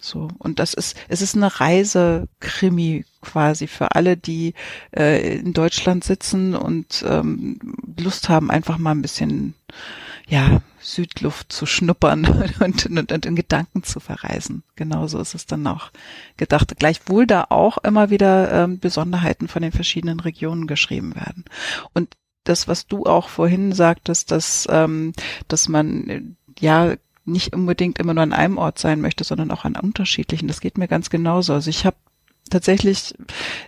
So. 0.00 0.28
Und 0.38 0.58
das 0.58 0.74
ist, 0.74 0.96
es 1.08 1.22
ist 1.22 1.36
eine 1.36 1.60
Reisekrimi 1.60 3.04
quasi 3.20 3.68
für 3.68 3.94
alle, 3.94 4.16
die 4.16 4.54
äh, 4.90 5.38
in 5.38 5.52
Deutschland 5.52 6.02
sitzen 6.02 6.54
und 6.56 7.04
ähm, 7.06 7.58
Lust 7.98 8.28
haben, 8.28 8.50
einfach 8.50 8.78
mal 8.78 8.90
ein 8.90 9.02
bisschen 9.02 9.54
ja, 10.32 10.62
Südluft 10.80 11.52
zu 11.52 11.66
schnuppern 11.66 12.24
und, 12.60 12.86
und, 12.86 13.12
und 13.12 13.26
in 13.26 13.36
Gedanken 13.36 13.82
zu 13.82 14.00
verreisen. 14.00 14.62
Genauso 14.76 15.18
ist 15.18 15.34
es 15.34 15.44
dann 15.44 15.66
auch 15.66 15.90
gedacht. 16.38 16.72
Gleichwohl 16.78 17.26
da 17.26 17.48
auch 17.50 17.76
immer 17.76 18.08
wieder 18.08 18.50
ähm, 18.50 18.78
Besonderheiten 18.78 19.46
von 19.46 19.60
den 19.60 19.72
verschiedenen 19.72 20.20
Regionen 20.20 20.66
geschrieben 20.66 21.14
werden. 21.14 21.44
Und 21.92 22.16
das, 22.44 22.66
was 22.66 22.86
du 22.86 23.04
auch 23.04 23.28
vorhin 23.28 23.72
sagtest, 23.72 24.30
dass, 24.30 24.66
ähm, 24.70 25.12
dass 25.48 25.68
man 25.68 26.08
äh, 26.08 26.22
ja 26.58 26.94
nicht 27.26 27.54
unbedingt 27.54 27.98
immer 27.98 28.14
nur 28.14 28.22
an 28.22 28.32
einem 28.32 28.56
Ort 28.56 28.78
sein 28.78 29.02
möchte, 29.02 29.24
sondern 29.24 29.50
auch 29.50 29.66
an 29.66 29.76
unterschiedlichen. 29.76 30.48
Das 30.48 30.62
geht 30.62 30.78
mir 30.78 30.88
ganz 30.88 31.10
genauso. 31.10 31.52
Also 31.52 31.68
ich 31.68 31.84
habe 31.84 31.96
tatsächlich 32.52 33.14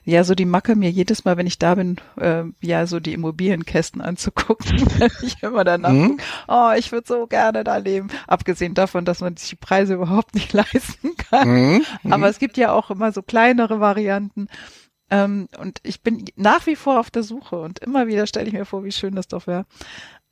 ja 0.04 0.24
so 0.24 0.34
die 0.34 0.44
Macke 0.44 0.76
mir 0.76 0.90
jedes 0.90 1.24
Mal, 1.24 1.36
wenn 1.36 1.46
ich 1.46 1.58
da 1.58 1.74
bin, 1.74 1.96
äh, 2.16 2.44
ja 2.60 2.86
so 2.86 3.00
die 3.00 3.12
Immobilienkästen 3.14 4.00
anzugucken, 4.00 4.70
wenn 4.98 5.10
ich 5.22 5.42
immer 5.42 5.64
danach 5.64 5.90
mhm. 5.90 6.18
oh, 6.48 6.70
ich 6.76 6.92
würde 6.92 7.06
so 7.08 7.26
gerne 7.26 7.64
da 7.64 7.76
leben. 7.78 8.08
Abgesehen 8.26 8.74
davon, 8.74 9.04
dass 9.04 9.20
man 9.20 9.36
sich 9.36 9.50
die 9.50 9.56
Preise 9.56 9.94
überhaupt 9.94 10.34
nicht 10.34 10.52
leisten 10.52 11.16
kann. 11.16 11.48
Mhm. 11.48 11.84
mhm. 12.02 12.12
Aber 12.12 12.28
es 12.28 12.38
gibt 12.38 12.56
ja 12.56 12.72
auch 12.72 12.90
immer 12.90 13.12
so 13.12 13.22
kleinere 13.22 13.80
Varianten. 13.80 14.48
Ähm, 15.10 15.48
und 15.58 15.80
ich 15.82 16.02
bin 16.02 16.24
nach 16.36 16.66
wie 16.66 16.76
vor 16.76 16.98
auf 16.98 17.10
der 17.10 17.22
Suche 17.22 17.60
und 17.60 17.78
immer 17.80 18.06
wieder 18.06 18.26
stelle 18.26 18.46
ich 18.46 18.54
mir 18.54 18.64
vor, 18.64 18.84
wie 18.84 18.92
schön 18.92 19.14
das 19.14 19.28
doch 19.28 19.46
wäre. 19.46 19.66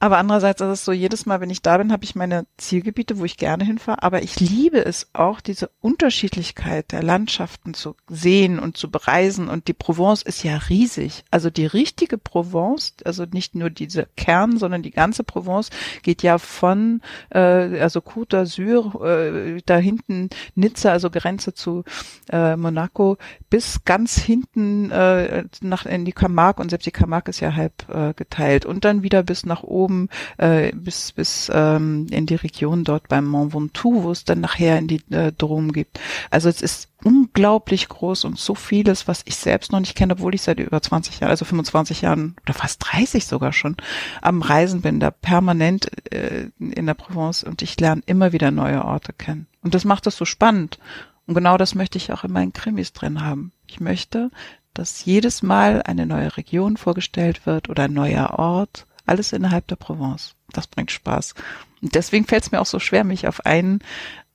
Aber 0.02 0.18
andererseits 0.18 0.60
ist 0.60 0.66
es 0.66 0.84
so, 0.84 0.90
jedes 0.90 1.26
Mal, 1.26 1.40
wenn 1.40 1.48
ich 1.48 1.62
da 1.62 1.78
bin, 1.78 1.92
habe 1.92 2.02
ich 2.02 2.16
meine 2.16 2.44
Zielgebiete, 2.56 3.20
wo 3.20 3.24
ich 3.24 3.36
gerne 3.36 3.62
hinfahre. 3.62 4.02
Aber 4.02 4.20
ich 4.20 4.40
liebe 4.40 4.84
es 4.84 5.10
auch, 5.12 5.40
diese 5.40 5.70
Unterschiedlichkeit 5.80 6.90
der 6.90 7.04
Landschaften 7.04 7.72
zu 7.72 7.94
sehen 8.08 8.58
und 8.58 8.76
zu 8.76 8.90
bereisen. 8.90 9.46
Und 9.46 9.68
die 9.68 9.74
Provence 9.74 10.22
ist 10.22 10.42
ja 10.42 10.56
riesig. 10.56 11.22
Also 11.30 11.50
die 11.50 11.66
richtige 11.66 12.18
Provence, 12.18 12.96
also 13.04 13.26
nicht 13.30 13.54
nur 13.54 13.70
diese 13.70 14.08
Kern, 14.16 14.58
sondern 14.58 14.82
die 14.82 14.90
ganze 14.90 15.22
Provence 15.22 15.70
geht 16.02 16.24
ja 16.24 16.38
von, 16.38 17.00
äh, 17.30 17.38
also 17.38 18.00
Côte 18.00 18.38
d'Azur, 18.38 19.06
äh, 19.06 19.62
da 19.64 19.76
hinten 19.76 20.30
Nizza, 20.56 20.90
also 20.90 21.10
Grenze 21.10 21.54
zu 21.54 21.84
äh, 22.28 22.56
Monaco, 22.56 23.18
bis 23.50 23.84
ganz 23.84 24.18
hinten 24.18 24.90
äh, 24.90 25.44
nach 25.60 25.86
in 25.86 26.04
die 26.04 26.12
Camargue. 26.12 26.60
Und 26.60 26.70
selbst 26.70 26.86
die 26.86 26.90
Camargue 26.90 27.30
ist 27.30 27.38
ja 27.38 27.54
halb 27.54 27.88
äh, 27.88 28.14
geteilt. 28.14 28.66
Und 28.66 28.84
dann 28.84 29.04
wieder 29.04 29.22
bis 29.22 29.46
nach 29.46 29.62
oben 29.62 29.91
oben 29.92 30.08
äh, 30.38 30.72
bis 30.74 31.12
bis 31.12 31.50
ähm, 31.52 32.06
in 32.10 32.26
die 32.26 32.34
Region 32.34 32.84
dort 32.84 33.08
beim 33.08 33.26
Mont 33.26 33.54
Ventoux, 33.54 34.02
wo 34.02 34.10
es 34.10 34.24
dann 34.24 34.40
nachher 34.40 34.78
in 34.78 34.88
die 34.88 35.02
äh, 35.10 35.32
Drom 35.32 35.72
gibt. 35.72 36.00
Also 36.30 36.48
es 36.48 36.62
ist 36.62 36.88
unglaublich 37.04 37.88
groß 37.88 38.24
und 38.24 38.38
so 38.38 38.54
vieles, 38.54 39.08
was 39.08 39.22
ich 39.24 39.36
selbst 39.36 39.72
noch 39.72 39.80
nicht 39.80 39.96
kenne, 39.96 40.14
obwohl 40.14 40.34
ich 40.34 40.42
seit 40.42 40.60
über 40.60 40.80
20 40.80 41.20
Jahren, 41.20 41.30
also 41.30 41.44
25 41.44 42.02
Jahren 42.02 42.36
oder 42.44 42.54
fast 42.54 42.80
30 42.92 43.26
sogar 43.26 43.52
schon 43.52 43.76
am 44.20 44.40
Reisen 44.40 44.82
bin, 44.82 45.00
da 45.00 45.10
permanent 45.10 45.90
äh, 46.12 46.48
in 46.58 46.86
der 46.86 46.94
Provence 46.94 47.44
und 47.44 47.62
ich 47.62 47.78
lerne 47.80 48.02
immer 48.06 48.32
wieder 48.32 48.50
neue 48.50 48.84
Orte 48.84 49.12
kennen. 49.12 49.46
Und 49.62 49.74
das 49.74 49.84
macht 49.84 50.06
es 50.06 50.16
so 50.16 50.24
spannend. 50.24 50.78
Und 51.26 51.34
genau 51.34 51.56
das 51.56 51.74
möchte 51.74 51.98
ich 51.98 52.12
auch 52.12 52.24
in 52.24 52.32
meinen 52.32 52.52
Krimis 52.52 52.92
drin 52.92 53.22
haben. 53.22 53.52
Ich 53.68 53.80
möchte, 53.80 54.30
dass 54.74 55.04
jedes 55.04 55.42
Mal 55.42 55.82
eine 55.82 56.06
neue 56.06 56.36
Region 56.36 56.76
vorgestellt 56.76 57.46
wird 57.46 57.68
oder 57.68 57.84
ein 57.84 57.92
neuer 57.92 58.38
Ort, 58.38 58.86
alles 59.06 59.32
innerhalb 59.32 59.66
der 59.68 59.76
Provence. 59.76 60.34
Das 60.52 60.66
bringt 60.66 60.90
Spaß. 60.90 61.34
Und 61.80 61.94
deswegen 61.94 62.26
fällt 62.26 62.44
es 62.44 62.52
mir 62.52 62.60
auch 62.60 62.66
so 62.66 62.78
schwer, 62.78 63.04
mich 63.04 63.26
auf 63.26 63.44
einen 63.46 63.80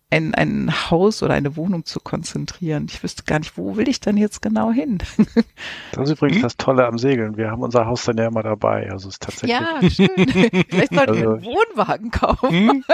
ein, 0.09 0.34
ein 0.34 0.71
Haus 0.89 1.21
oder 1.21 1.34
eine 1.34 1.57
Wohnung 1.57 1.84
zu 1.84 1.99
konzentrieren. 1.99 2.85
Ich 2.89 3.03
wüsste 3.03 3.23
gar 3.23 3.39
nicht, 3.39 3.57
wo 3.57 3.75
will 3.75 3.89
ich 3.89 3.99
denn 3.99 4.15
jetzt 4.15 4.41
genau 4.41 4.71
hin? 4.71 4.99
Das 5.91 6.09
ist 6.09 6.17
übrigens 6.17 6.38
hm? 6.38 6.43
das 6.43 6.57
Tolle 6.57 6.85
am 6.85 6.97
Segeln. 6.97 7.38
Wir 7.38 7.49
haben 7.49 7.63
unser 7.63 7.88
Haus 7.88 8.05
dann 8.05 8.17
ja 8.17 8.27
immer 8.27 8.43
dabei. 8.43 8.91
Also 8.91 9.07
es 9.07 9.15
ist 9.15 9.23
tatsächlich. 9.23 9.59
Ja, 9.59 9.89
schön. 9.89 10.09
Vielleicht 10.69 10.93
sollten 10.93 11.09
also, 11.09 11.21
wir 11.21 11.31
einen 11.31 11.45
Wohnwagen 11.45 12.11
kaufen. 12.11 12.49
Hm? 12.49 12.84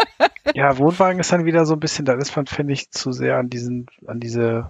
Ja, 0.56 0.78
Wohnwagen 0.78 1.20
ist 1.20 1.32
dann 1.32 1.46
wieder 1.46 1.66
so 1.66 1.74
ein 1.74 1.80
bisschen, 1.80 2.06
da 2.06 2.14
ist 2.14 2.36
man, 2.36 2.46
finde 2.46 2.74
ich, 2.74 2.92
zu 2.92 3.12
sehr 3.14 3.38
an 3.38 3.50
diesen, 3.50 3.88
an 4.06 4.20
diese 4.20 4.70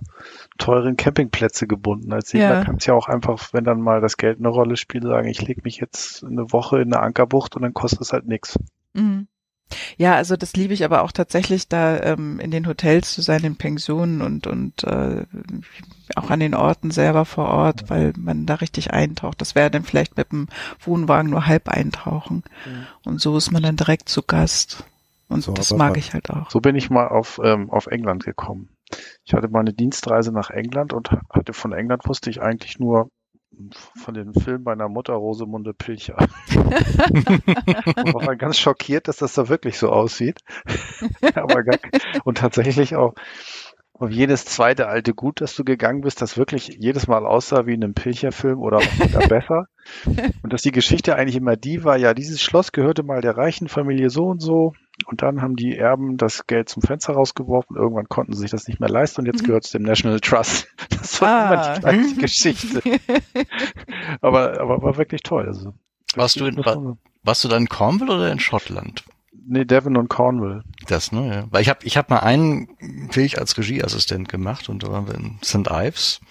teuren 0.58 0.98
Campingplätze 0.98 1.68
gebunden. 1.68 2.14
Als 2.14 2.30
Segler 2.30 2.60
ja. 2.60 2.64
kannst 2.64 2.86
ja 2.86 2.94
auch 2.94 3.08
einfach, 3.08 3.52
wenn 3.54 3.64
dann 3.64 3.82
mal 3.82 4.00
das 4.00 4.18
Geld 4.18 4.38
eine 4.38 4.50
Rolle 4.50 4.78
spielt, 4.78 5.04
sagen, 5.04 5.28
ich 5.28 5.42
lege 5.42 5.62
mich 5.64 5.78
jetzt 5.78 6.24
eine 6.24 6.52
Woche 6.52 6.80
in 6.80 6.94
eine 6.94 7.02
Ankerbucht 7.02 7.56
und 7.56 7.64
dann 7.64 7.74
kostet 7.74 8.02
es 8.02 8.14
halt 8.14 8.28
nichts. 8.28 8.58
Mhm. 8.94 9.28
Ja, 9.98 10.16
also 10.16 10.36
das 10.36 10.54
liebe 10.54 10.74
ich 10.74 10.84
aber 10.84 11.04
auch 11.04 11.12
tatsächlich, 11.12 11.68
da 11.68 12.00
ähm, 12.02 12.40
in 12.40 12.52
den 12.52 12.68
Hotels 12.68 13.14
zu 13.14 13.22
sein, 13.22 13.44
in 13.44 13.56
Pensionen 13.56 14.22
und 14.22 14.48
und 14.48 14.84
äh, 14.84 15.26
auch 16.16 16.30
an 16.30 16.40
den 16.40 16.54
Orten 16.54 16.92
selber 16.92 17.26
vor 17.26 17.48
Ort, 17.48 17.90
weil 17.90 18.14
man 18.18 18.46
da 18.46 18.56
richtig 18.56 18.92
eintaucht. 18.92 19.42
Das 19.42 19.56
wäre 19.56 19.72
dann 19.72 19.84
vielleicht 19.84 20.18
mit 20.18 20.32
dem 20.32 20.48
Wohnwagen 20.80 21.32
nur 21.32 21.48
halb 21.48 21.70
eintauchen. 21.70 22.44
Mhm. 22.66 22.88
Und 23.06 23.22
so 23.22 23.38
ist 23.38 23.52
man 23.52 23.64
dann 23.64 23.78
direkt 23.78 24.10
zu 24.10 24.22
Gast. 24.22 24.84
Und 25.30 25.42
so, 25.42 25.54
das 25.54 25.74
mag 25.74 25.98
ich 25.98 26.14
halt 26.14 26.30
auch. 26.30 26.52
So 26.52 26.60
bin 26.60 26.76
ich 26.76 26.90
mal 26.90 27.08
auf, 27.08 27.40
ähm, 27.44 27.72
auf 27.72 27.88
England 27.88 28.24
gekommen. 28.24 28.70
Ich 29.26 29.34
hatte 29.34 29.48
mal 29.48 29.62
eine 29.62 29.74
Dienstreise 29.74 30.32
nach 30.32 30.52
England 30.52 30.94
und 30.94 31.10
hatte 31.30 31.54
von 31.54 31.74
England 31.74 32.08
wusste 32.08 32.30
ich 32.30 32.42
eigentlich 32.42 32.80
nur 32.80 33.10
von 33.72 34.14
dem 34.14 34.34
Film 34.34 34.64
meiner 34.64 34.90
Mutter 34.90 35.14
Rosemunde 35.14 35.74
Pilcher. 35.74 36.18
war 38.14 38.36
ganz 38.36 38.60
schockiert, 38.60 39.08
dass 39.08 39.18
das 39.18 39.34
da 39.34 39.50
wirklich 39.50 39.78
so 39.78 39.90
aussieht. 39.90 40.40
Aber 41.36 41.64
gar, 41.64 41.78
und 42.24 42.38
tatsächlich 42.38 42.96
auch 42.96 43.14
und 43.94 44.12
jedes 44.12 44.46
zweite 44.46 44.88
alte 44.88 45.14
Gut, 45.14 45.40
das 45.40 45.56
du 45.56 45.64
gegangen 45.64 46.02
bist, 46.02 46.22
das 46.22 46.36
wirklich 46.36 46.78
jedes 46.80 47.08
Mal 47.08 47.26
aussah 47.26 47.68
wie 47.68 47.74
in 47.74 47.84
einem 47.84 47.94
Pilcherfilm 47.94 48.60
oder 48.60 48.80
besser. 49.30 49.68
Und 50.42 50.52
dass 50.52 50.64
die 50.64 50.72
Geschichte 50.72 51.16
eigentlich 51.16 51.36
immer 51.36 51.56
die 51.56 51.84
war, 51.84 51.98
ja, 51.98 52.14
dieses 52.14 52.42
Schloss 52.42 52.72
gehörte 52.72 53.04
mal 53.04 53.22
der 53.22 53.38
reichen 53.38 53.68
Familie 53.68 54.10
so 54.10 54.26
und 54.26 54.42
so 54.42 54.74
und 55.06 55.22
dann 55.22 55.42
haben 55.42 55.56
die 55.56 55.78
Erben 55.78 56.18
das 56.18 56.48
Geld 56.48 56.70
zum 56.70 56.82
Fenster 56.82 57.14
rausgeworfen. 57.14 57.76
Irgendwann 57.76 58.10
konnten 58.10 58.34
sie 58.34 58.42
sich 58.42 58.52
das 58.52 58.68
nicht 58.68 58.80
mehr 58.80 58.90
leisten 58.90 59.22
und 59.22 59.28
jetzt 59.28 59.42
mhm. 59.42 59.48
gehört 59.48 59.66
es 59.66 59.72
dem 59.72 59.84
National 59.84 60.20
Trust. 60.20 60.68
Das 60.90 61.22
war 61.22 61.30
ah. 61.30 61.54
immer 61.54 61.74
die 61.74 61.82
gleiche 61.82 62.16
Geschichte. 62.16 62.82
aber, 64.22 64.60
aber 64.60 64.82
war 64.82 64.98
wirklich 64.98 65.22
toll. 65.22 65.46
Also, 65.46 65.74
warst, 66.16 66.40
du 66.40 66.46
in, 66.46 66.58
war, 66.66 66.98
warst 67.24 67.44
du 67.44 67.50
dann 67.50 67.64
in 67.64 67.70
Cornwall 67.70 68.10
oder 68.10 68.32
in 68.32 68.40
Schottland? 68.40 69.04
Nee, 69.46 69.66
Devon 69.66 69.98
und 69.98 70.10
Cornwall. 70.10 70.64
Das, 70.88 71.12
ne? 71.12 71.28
Ja. 71.28 71.48
Weil 71.52 71.62
ich 71.62 71.70
habe 71.70 71.80
ich 71.84 71.98
hab 71.98 72.10
mal 72.10 72.20
einen 72.20 72.70
Film 73.12 73.30
als 73.38 73.58
Regieassistent 73.58 74.30
gemacht 74.30 74.70
und 74.70 74.84
da 74.84 74.92
waren 74.92 75.08
wir 75.08 75.16
in 75.16 75.40
St. 75.44 75.68
Ives. 75.70 76.22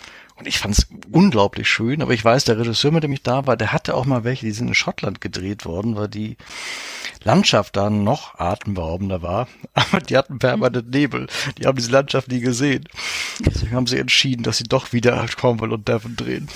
Und 0.42 0.48
ich 0.48 0.58
fand 0.58 0.76
es 0.76 0.88
unglaublich 1.12 1.70
schön, 1.70 2.02
aber 2.02 2.14
ich 2.14 2.24
weiß, 2.24 2.42
der 2.42 2.58
Regisseur, 2.58 2.90
mit 2.90 3.04
dem 3.04 3.12
ich 3.12 3.22
da 3.22 3.46
war, 3.46 3.56
der 3.56 3.72
hatte 3.72 3.94
auch 3.94 4.06
mal 4.06 4.24
welche, 4.24 4.44
die 4.44 4.50
sind 4.50 4.66
in 4.66 4.74
Schottland 4.74 5.20
gedreht 5.20 5.64
worden, 5.64 5.94
weil 5.94 6.08
die 6.08 6.36
Landschaft 7.22 7.76
da 7.76 7.90
noch 7.90 8.40
atemberaubender 8.40 9.22
war. 9.22 9.46
Aber 9.74 10.00
die 10.00 10.16
hatten 10.16 10.40
permanent 10.40 10.90
Nebel. 10.90 11.28
Die 11.58 11.66
haben 11.66 11.76
diese 11.76 11.92
Landschaft 11.92 12.26
nie 12.26 12.40
gesehen. 12.40 12.88
Deswegen 13.38 13.76
haben 13.76 13.86
sie 13.86 13.98
entschieden, 13.98 14.42
dass 14.42 14.58
sie 14.58 14.64
doch 14.64 14.92
wieder 14.92 15.24
Cornwall 15.40 15.72
und 15.72 15.86
Devon 15.86 16.16
drehen. 16.16 16.48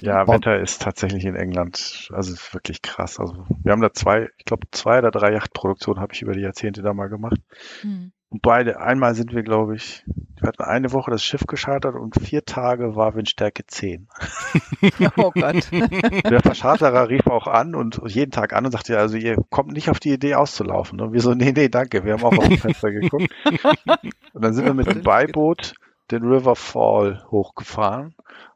Ja, 0.00 0.28
Wetter 0.28 0.60
ist 0.60 0.80
tatsächlich 0.80 1.24
in 1.24 1.34
England, 1.34 2.08
also 2.12 2.32
ist 2.32 2.54
wirklich 2.54 2.82
krass. 2.82 3.18
Also 3.18 3.46
wir 3.64 3.72
haben 3.72 3.82
da 3.82 3.92
zwei, 3.92 4.28
ich 4.38 4.44
glaube 4.44 4.68
zwei 4.70 4.98
oder 4.98 5.10
drei 5.10 5.32
Yachtproduktionen 5.32 6.00
habe 6.00 6.12
ich 6.14 6.22
über 6.22 6.34
die 6.34 6.42
Jahrzehnte 6.42 6.82
da 6.82 6.94
mal 6.94 7.08
gemacht. 7.08 7.40
Hm. 7.80 8.12
Und 8.32 8.40
beide, 8.40 8.80
einmal 8.80 9.14
sind 9.14 9.34
wir, 9.34 9.42
glaube 9.42 9.76
ich, 9.76 10.04
wir 10.40 10.48
hatten 10.48 10.62
eine 10.62 10.90
Woche 10.94 11.10
das 11.10 11.22
Schiff 11.22 11.46
geschartert 11.46 11.96
und 11.96 12.18
vier 12.18 12.46
Tage 12.46 12.96
war 12.96 13.14
Windstärke 13.14 13.66
10. 13.66 14.08
oh 15.18 15.32
Gott. 15.32 15.70
Der 15.70 16.40
Verscharterer 16.40 17.10
rief 17.10 17.26
auch 17.26 17.46
an 17.46 17.74
und 17.74 18.00
jeden 18.06 18.30
Tag 18.30 18.54
an 18.54 18.64
und 18.64 18.72
sagte, 18.72 18.98
also 18.98 19.18
ihr 19.18 19.36
kommt 19.50 19.72
nicht 19.72 19.90
auf 19.90 20.00
die 20.00 20.14
Idee 20.14 20.36
auszulaufen. 20.36 20.98
Und 21.02 21.12
wir 21.12 21.20
so, 21.20 21.34
nee, 21.34 21.52
nee, 21.52 21.68
danke, 21.68 22.06
wir 22.06 22.14
haben 22.14 22.24
auch 22.24 22.38
auf 22.38 22.48
dem 22.48 22.56
Fenster 22.56 22.90
geguckt. 22.90 23.28
Und 24.32 24.42
dann 24.42 24.54
sind 24.54 24.64
wir 24.64 24.72
mit 24.72 24.86
dem 24.86 25.02
Beiboot 25.02 25.74
den 26.10 26.22
River 26.22 26.56
Fall 26.56 27.22
hochgefahren 27.30 28.14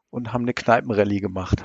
und 0.08 0.32
haben 0.32 0.44
eine 0.44 0.54
Kneipenrallye 0.54 1.20
gemacht. 1.20 1.62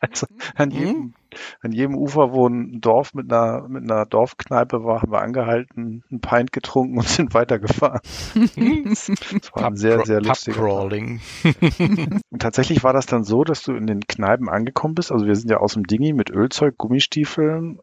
Also 0.00 0.26
an 0.54 0.70
jedem, 0.70 0.96
mhm. 0.96 1.14
An 1.60 1.72
jedem 1.72 1.96
Ufer, 1.96 2.32
wo 2.32 2.48
ein 2.48 2.80
Dorf 2.80 3.14
mit 3.14 3.32
einer, 3.32 3.68
mit 3.68 3.82
einer 3.82 4.06
Dorfkneipe 4.06 4.84
war, 4.84 5.02
haben 5.02 5.12
wir 5.12 5.20
angehalten, 5.20 6.02
ein 6.10 6.20
Pint 6.20 6.52
getrunken 6.52 6.98
und 6.98 7.08
sind 7.08 7.34
weitergefahren. 7.34 8.00
das 8.34 9.08
war 9.52 9.66
ein 9.66 9.76
sehr, 9.76 10.04
sehr 10.04 10.20
lustiger 10.20 10.56
Crawling. 10.58 11.20
Und 12.30 12.42
tatsächlich 12.42 12.82
war 12.84 12.92
das 12.92 13.06
dann 13.06 13.24
so, 13.24 13.44
dass 13.44 13.62
du 13.62 13.74
in 13.74 13.86
den 13.86 14.00
Kneipen 14.00 14.48
angekommen 14.48 14.94
bist. 14.94 15.12
Also 15.12 15.26
wir 15.26 15.34
sind 15.34 15.50
ja 15.50 15.58
aus 15.58 15.74
dem 15.74 15.84
Dingi 15.84 16.12
mit 16.12 16.30
Ölzeug, 16.30 16.76
Gummistiefeln, 16.76 17.80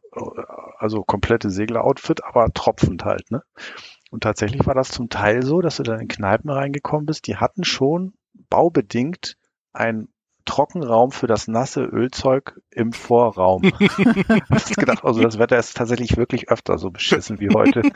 also 0.77 1.01
komplette 1.03 1.49
Segleroutfit, 1.49 2.23
aber 2.23 2.51
tropfend 2.53 3.03
halt, 3.03 3.31
ne? 3.31 3.43
Und 4.11 4.23
tatsächlich 4.23 4.65
war 4.65 4.75
das 4.75 4.89
zum 4.89 5.09
Teil 5.09 5.43
so, 5.43 5.61
dass 5.61 5.77
du 5.77 5.83
dann 5.83 5.99
in 5.99 6.07
Kneipen 6.07 6.49
reingekommen 6.49 7.05
bist, 7.05 7.27
die 7.27 7.37
hatten 7.37 7.63
schon 7.63 8.13
baubedingt 8.49 9.37
ein 9.73 10.07
Trockenraum 10.45 11.11
für 11.11 11.27
das 11.27 11.47
nasse 11.47 11.83
Ölzeug 11.83 12.59
im 12.71 12.93
Vorraum. 12.93 13.63
Hast 14.49 14.77
gedacht, 14.77 15.03
also 15.03 15.21
das 15.21 15.39
Wetter 15.39 15.57
ist 15.57 15.75
tatsächlich 15.75 16.17
wirklich 16.17 16.49
öfter 16.49 16.77
so 16.77 16.91
beschissen 16.91 17.39
wie 17.39 17.49
heute. 17.49 17.81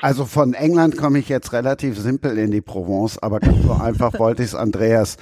Also 0.00 0.26
von 0.26 0.54
England 0.54 0.96
komme 0.96 1.18
ich 1.18 1.28
jetzt 1.28 1.52
relativ 1.52 1.98
simpel 1.98 2.38
in 2.38 2.52
die 2.52 2.60
Provence, 2.60 3.18
aber 3.20 3.40
ganz 3.40 3.64
so 3.64 3.72
einfach 3.72 4.16
wollte 4.20 4.44
ich 4.44 4.50
es 4.50 4.54
Andreas 4.54 5.16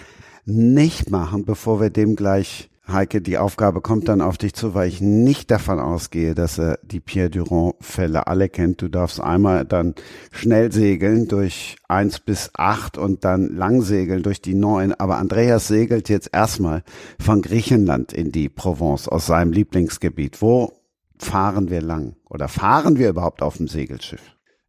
nicht 0.45 1.11
machen, 1.11 1.47
bevor 1.47 1.81
wir 1.81 1.89
dem 1.89 2.15
gleich 2.15 2.69
Heike, 2.89 3.21
die 3.21 3.37
Aufgabe 3.37 3.81
kommt 3.81 4.09
dann 4.09 4.21
auf 4.21 4.39
dich 4.39 4.55
zu, 4.55 4.75
weil 4.75 4.89
ich 4.89 5.01
nicht 5.01 5.51
davon 5.51 5.81
ausgehe, 5.81 6.37
dass 6.37 6.59
er 6.59 6.79
die 6.83 7.01
Pierre 7.01 7.31
Durand-Fälle 7.31 8.29
alle 8.29 8.49
kennt. 8.49 8.81
Du 8.81 8.89
darfst 8.89 9.21
einmal 9.21 9.65
dann 9.65 9.97
schnell 10.31 10.71
segeln 10.71 11.27
durch 11.27 11.77
eins 11.89 12.21
bis 12.21 12.51
acht 12.55 12.97
und 12.97 13.25
dann 13.25 13.49
lang 13.49 13.83
segeln 13.83 14.23
durch 14.23 14.41
die 14.41 14.55
neun. 14.55 14.93
Aber 14.93 15.17
Andreas 15.17 15.67
segelt 15.67 16.09
jetzt 16.09 16.31
erstmal 16.33 16.85
von 17.19 17.43
Griechenland 17.43 18.13
in 18.13 18.31
die 18.31 18.49
Provence 18.49 19.09
aus 19.09 19.27
seinem 19.27 19.51
Lieblingsgebiet. 19.51 20.41
Wo 20.41 20.73
fahren 21.19 21.71
wir 21.71 21.83
lang? 21.83 22.15
Oder 22.31 22.47
fahren 22.47 22.99
wir 22.99 23.09
überhaupt 23.09 23.43
auf 23.43 23.57
dem 23.57 23.67
Segelschiff? 23.67 24.23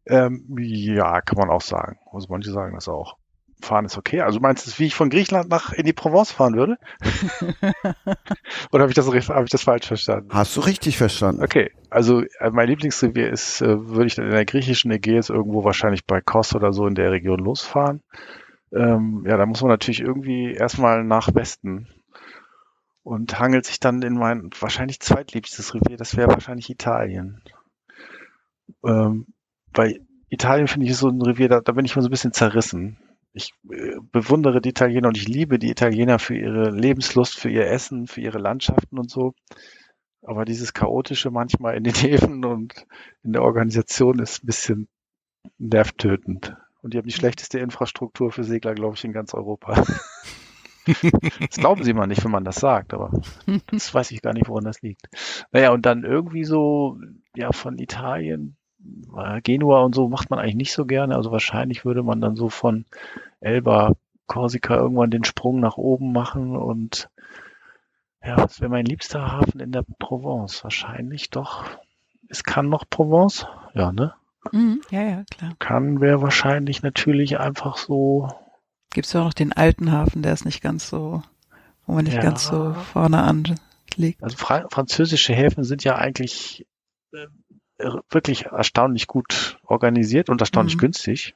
Ähm, 0.06 0.56
ja, 0.58 1.20
kann 1.20 1.38
man 1.38 1.50
auch 1.50 1.60
sagen. 1.60 1.98
Also 2.10 2.26
manche 2.30 2.50
sagen 2.50 2.74
das 2.74 2.88
auch 2.88 3.16
fahren 3.60 3.84
ist 3.84 3.98
okay. 3.98 4.20
Also 4.20 4.40
meinst 4.40 4.66
du, 4.66 4.78
wie 4.78 4.86
ich 4.86 4.94
von 4.94 5.10
Griechenland 5.10 5.48
nach 5.48 5.72
in 5.72 5.84
die 5.84 5.92
Provence 5.92 6.32
fahren 6.32 6.54
würde? 6.54 6.78
Oder 8.72 8.82
habe 8.82 8.90
ich 8.90 8.94
das 8.94 9.06
habe 9.06 9.44
ich 9.44 9.50
das 9.50 9.62
falsch 9.62 9.86
verstanden? 9.86 10.30
Hast 10.32 10.56
du 10.56 10.60
richtig 10.60 10.96
verstanden? 10.96 11.42
Okay, 11.42 11.70
also 11.90 12.22
äh, 12.22 12.50
mein 12.50 12.68
Lieblingsrevier 12.68 13.30
ist, 13.30 13.60
äh, 13.60 13.88
würde 13.88 14.06
ich 14.06 14.14
dann 14.14 14.26
in 14.26 14.32
der 14.32 14.44
griechischen 14.44 14.90
Ägäis 14.90 15.28
irgendwo 15.28 15.64
wahrscheinlich 15.64 16.04
bei 16.04 16.20
Kos 16.20 16.54
oder 16.54 16.72
so 16.72 16.86
in 16.86 16.94
der 16.94 17.10
Region 17.10 17.40
losfahren. 17.40 18.02
Ähm, 18.72 19.24
ja, 19.26 19.36
da 19.36 19.46
muss 19.46 19.62
man 19.62 19.70
natürlich 19.70 20.00
irgendwie 20.00 20.52
erstmal 20.52 21.04
nach 21.04 21.34
Westen 21.34 21.88
und 23.02 23.38
hangelt 23.40 23.64
sich 23.64 23.80
dann 23.80 24.02
in 24.02 24.14
mein 24.14 24.50
wahrscheinlich 24.60 25.00
zweitliebstes 25.00 25.74
Revier, 25.74 25.96
das 25.96 26.16
wäre 26.16 26.28
wahrscheinlich 26.28 26.68
Italien. 26.68 27.42
Ähm, 28.84 29.26
bei 29.72 30.00
Italien 30.28 30.68
finde 30.68 30.86
ich 30.86 30.96
so 30.96 31.08
ein 31.08 31.22
Revier, 31.22 31.48
da, 31.48 31.60
da 31.60 31.72
bin 31.72 31.86
ich 31.86 31.96
mal 31.96 32.02
so 32.02 32.08
ein 32.08 32.10
bisschen 32.10 32.34
zerrissen 32.34 32.98
ich 33.32 33.52
äh, 33.70 33.96
bewundere 34.12 34.60
die 34.60 34.70
Italiener 34.70 35.08
und 35.08 35.16
ich 35.16 35.28
liebe 35.28 35.58
die 35.58 35.70
Italiener 35.70 36.18
für 36.18 36.36
ihre 36.36 36.70
Lebenslust, 36.70 37.38
für 37.38 37.50
ihr 37.50 37.66
Essen, 37.66 38.06
für 38.06 38.20
ihre 38.20 38.38
Landschaften 38.38 38.98
und 38.98 39.10
so. 39.10 39.34
Aber 40.22 40.44
dieses 40.44 40.74
Chaotische 40.74 41.30
manchmal 41.30 41.76
in 41.76 41.84
den 41.84 41.94
Häfen 41.94 42.44
und 42.44 42.86
in 43.22 43.32
der 43.32 43.42
Organisation 43.42 44.18
ist 44.18 44.42
ein 44.42 44.46
bisschen 44.46 44.88
nervtötend. 45.58 46.54
Und 46.82 46.94
die 46.94 46.98
haben 46.98 47.08
die 47.08 47.14
schlechteste 47.14 47.58
Infrastruktur 47.58 48.30
für 48.30 48.44
Segler, 48.44 48.74
glaube 48.74 48.94
ich, 48.96 49.04
in 49.04 49.12
ganz 49.12 49.34
Europa. 49.34 49.82
das 51.40 51.56
glauben 51.56 51.82
sie 51.82 51.92
mal 51.92 52.06
nicht, 52.06 52.24
wenn 52.24 52.30
man 52.30 52.44
das 52.44 52.56
sagt, 52.56 52.94
aber 52.94 53.10
das 53.70 53.92
weiß 53.92 54.10
ich 54.10 54.22
gar 54.22 54.32
nicht, 54.32 54.48
woran 54.48 54.64
das 54.64 54.82
liegt. 54.82 55.08
Naja, 55.50 55.70
und 55.72 55.86
dann 55.86 56.04
irgendwie 56.04 56.44
so, 56.44 56.98
ja, 57.34 57.52
von 57.52 57.78
Italien, 57.78 58.57
Genua 59.42 59.80
und 59.80 59.94
so 59.94 60.08
macht 60.08 60.30
man 60.30 60.38
eigentlich 60.38 60.54
nicht 60.54 60.72
so 60.72 60.86
gerne. 60.86 61.16
Also 61.16 61.32
wahrscheinlich 61.32 61.84
würde 61.84 62.02
man 62.02 62.20
dann 62.20 62.36
so 62.36 62.48
von 62.48 62.84
Elba, 63.40 63.94
Korsika 64.26 64.76
irgendwann 64.76 65.10
den 65.10 65.24
Sprung 65.24 65.60
nach 65.60 65.76
oben 65.76 66.12
machen 66.12 66.56
und 66.56 67.08
ja, 68.22 68.36
was 68.36 68.60
wäre 68.60 68.70
mein 68.70 68.84
liebster 68.84 69.32
Hafen 69.32 69.60
in 69.60 69.72
der 69.72 69.84
Provence? 69.98 70.62
Wahrscheinlich 70.64 71.30
doch. 71.30 71.64
Es 72.28 72.44
kann 72.44 72.68
noch 72.68 72.84
Provence? 72.88 73.46
Ja, 73.74 73.92
ne? 73.92 74.14
Mhm, 74.52 74.82
ja, 74.90 75.02
ja, 75.02 75.24
klar. 75.30 75.52
Kann 75.58 76.00
wäre 76.00 76.22
wahrscheinlich 76.22 76.82
natürlich 76.82 77.38
einfach 77.38 77.76
so. 77.76 78.28
Gibt 78.90 79.06
es 79.06 79.12
ja 79.12 79.20
auch 79.20 79.26
noch 79.26 79.34
den 79.34 79.52
alten 79.52 79.92
Hafen, 79.92 80.22
der 80.22 80.32
ist 80.32 80.44
nicht 80.44 80.62
ganz 80.62 80.88
so, 80.88 81.22
wo 81.86 81.92
man 81.92 82.04
nicht 82.04 82.16
ja. 82.16 82.22
ganz 82.22 82.46
so 82.46 82.74
vorne 82.74 83.22
anliegt. 83.22 84.22
Also 84.22 84.36
Fra 84.36 84.66
französische 84.70 85.34
Häfen 85.34 85.64
sind 85.64 85.84
ja 85.84 85.96
eigentlich 85.96 86.66
äh, 87.12 87.26
wirklich 87.78 88.46
erstaunlich 88.46 89.06
gut 89.06 89.58
organisiert 89.64 90.30
und 90.30 90.40
erstaunlich 90.40 90.76
mhm. 90.76 90.80
günstig. 90.80 91.34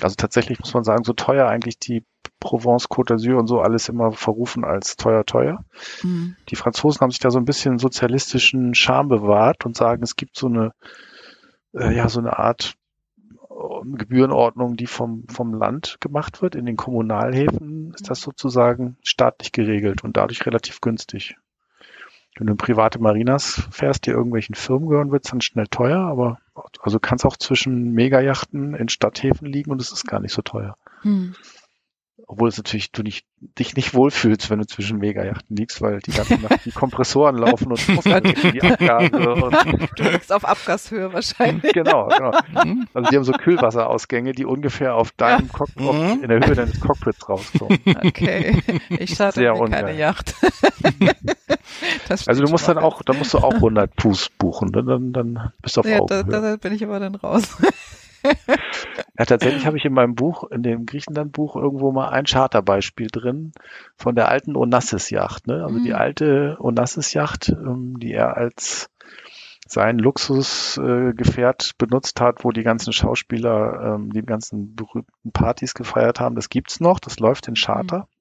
Also 0.00 0.14
tatsächlich 0.16 0.58
muss 0.60 0.72
man 0.72 0.84
sagen, 0.84 1.04
so 1.04 1.12
teuer 1.12 1.46
eigentlich 1.46 1.78
die 1.78 2.04
Provence, 2.38 2.88
Côte 2.88 3.14
d'Azur 3.14 3.38
und 3.38 3.46
so 3.46 3.60
alles 3.60 3.88
immer 3.88 4.12
verrufen 4.12 4.64
als 4.64 4.96
teuer, 4.96 5.24
teuer. 5.26 5.64
Mhm. 6.02 6.36
Die 6.48 6.56
Franzosen 6.56 7.00
haben 7.00 7.10
sich 7.10 7.20
da 7.20 7.30
so 7.30 7.38
ein 7.38 7.44
bisschen 7.44 7.78
sozialistischen 7.78 8.74
Charme 8.74 9.08
bewahrt 9.08 9.66
und 9.66 9.76
sagen, 9.76 10.02
es 10.02 10.16
gibt 10.16 10.36
so 10.36 10.46
eine, 10.46 10.72
äh, 11.74 11.94
ja, 11.94 12.08
so 12.08 12.20
eine 12.20 12.38
Art 12.38 12.76
äh, 13.18 13.96
Gebührenordnung, 13.96 14.76
die 14.76 14.86
vom, 14.86 15.26
vom 15.28 15.52
Land 15.52 15.98
gemacht 16.00 16.40
wird. 16.40 16.54
In 16.54 16.64
den 16.64 16.76
Kommunalhäfen 16.76 17.92
ist 17.94 18.08
das 18.08 18.22
sozusagen 18.22 18.96
staatlich 19.02 19.52
geregelt 19.52 20.02
und 20.02 20.16
dadurch 20.16 20.46
relativ 20.46 20.80
günstig. 20.80 21.36
Wenn 22.36 22.46
du 22.46 22.52
in 22.52 22.56
private 22.56 22.98
Marinas 23.00 23.68
fährst, 23.70 24.06
die 24.06 24.10
irgendwelchen 24.10 24.54
Firmen 24.54 24.88
gehören, 24.88 25.10
wird 25.10 25.24
es 25.24 25.30
dann 25.30 25.40
schnell 25.40 25.66
teuer, 25.66 26.00
aber 26.00 26.38
also 26.80 26.98
kannst 26.98 27.24
auch 27.26 27.36
zwischen 27.36 27.92
Megajachten 27.92 28.74
in 28.74 28.88
Stadthäfen 28.88 29.46
liegen 29.46 29.70
und 29.70 29.80
es 29.80 29.92
ist 29.92 30.06
gar 30.06 30.20
nicht 30.20 30.32
so 30.32 30.42
teuer. 30.42 30.76
Hm. 31.02 31.34
Obwohl 32.26 32.48
es 32.48 32.56
natürlich 32.56 32.92
du 32.92 33.02
nicht, 33.02 33.26
dich 33.58 33.76
nicht 33.76 33.94
wohlfühlst, 33.94 34.50
wenn 34.50 34.58
du 34.58 34.66
zwischen 34.66 34.98
Megajachten 34.98 35.56
liegst, 35.56 35.80
weil 35.80 36.00
die 36.00 36.12
ganze 36.12 36.34
Nacht 36.38 36.64
die 36.64 36.70
Kompressoren 36.70 37.36
laufen 37.36 37.70
und 37.72 37.80
die 38.52 38.62
Abgase. 38.62 39.34
Und 39.34 39.56
du 39.96 40.02
liegst 40.04 40.32
auf 40.32 40.44
Abgashöhe 40.44 41.12
wahrscheinlich. 41.12 41.72
genau, 41.72 42.08
genau. 42.08 42.32
Also 42.94 43.10
die 43.10 43.16
haben 43.16 43.24
so 43.24 43.32
Kühlwasserausgänge, 43.32 44.32
die 44.32 44.44
ungefähr 44.44 44.94
auf 44.94 45.12
deinem 45.12 45.46
ja. 45.46 45.52
Cockpit, 45.52 45.92
mhm. 45.92 46.22
in 46.22 46.28
der 46.28 46.46
Höhe 46.46 46.54
deines 46.54 46.80
Cockpits 46.80 47.28
rauskommen. 47.28 47.78
Okay, 47.84 48.62
ich 48.90 49.14
starte 49.14 49.40
mir 49.40 49.68
keine 49.68 49.96
Yacht. 49.96 50.34
also 52.08 52.44
du 52.44 52.50
musst 52.50 52.68
dann 52.68 52.78
auch, 52.78 53.02
da 53.02 53.12
musst 53.12 53.34
du 53.34 53.38
auch 53.38 53.54
100 53.54 53.90
Fuß 54.00 54.30
buchen, 54.38 54.70
ne? 54.70 54.84
dann, 54.84 55.12
dann 55.12 55.52
bist 55.62 55.76
du 55.76 55.80
auf 55.80 55.86
ja, 55.86 55.98
Augenhöhe. 55.98 56.24
Da, 56.24 56.40
da 56.40 56.56
bin 56.56 56.72
ich 56.72 56.84
aber 56.84 57.00
dann 57.00 57.14
raus. 57.14 57.56
Ja, 58.22 59.24
tatsächlich 59.24 59.66
habe 59.66 59.76
ich 59.76 59.84
in 59.84 59.92
meinem 59.92 60.14
Buch, 60.14 60.44
in 60.50 60.62
dem 60.62 60.86
Griechenland-Buch, 60.86 61.56
irgendwo 61.56 61.92
mal 61.92 62.08
ein 62.08 62.26
Charterbeispiel 62.26 63.08
drin 63.08 63.52
von 63.96 64.14
der 64.14 64.28
alten 64.28 64.56
Onassis-Yacht. 64.56 65.46
Ne? 65.46 65.64
Also 65.64 65.78
mhm. 65.78 65.84
die 65.84 65.94
alte 65.94 66.56
Onassis-Yacht, 66.60 67.50
ähm, 67.50 67.98
die 67.98 68.12
er 68.12 68.36
als 68.36 68.90
sein 69.66 69.98
Luxusgefährt 69.98 71.70
äh, 71.70 71.74
benutzt 71.78 72.20
hat, 72.20 72.44
wo 72.44 72.50
die 72.50 72.64
ganzen 72.64 72.92
Schauspieler 72.92 73.94
ähm, 73.94 74.12
die 74.12 74.22
ganzen 74.22 74.74
berühmten 74.74 75.30
Partys 75.32 75.74
gefeiert 75.74 76.18
haben. 76.18 76.34
Das 76.34 76.48
gibt's 76.48 76.80
noch, 76.80 76.98
das 76.98 77.20
läuft 77.20 77.46
in 77.46 77.54
Charter. 77.54 77.98
Mhm 77.98 78.19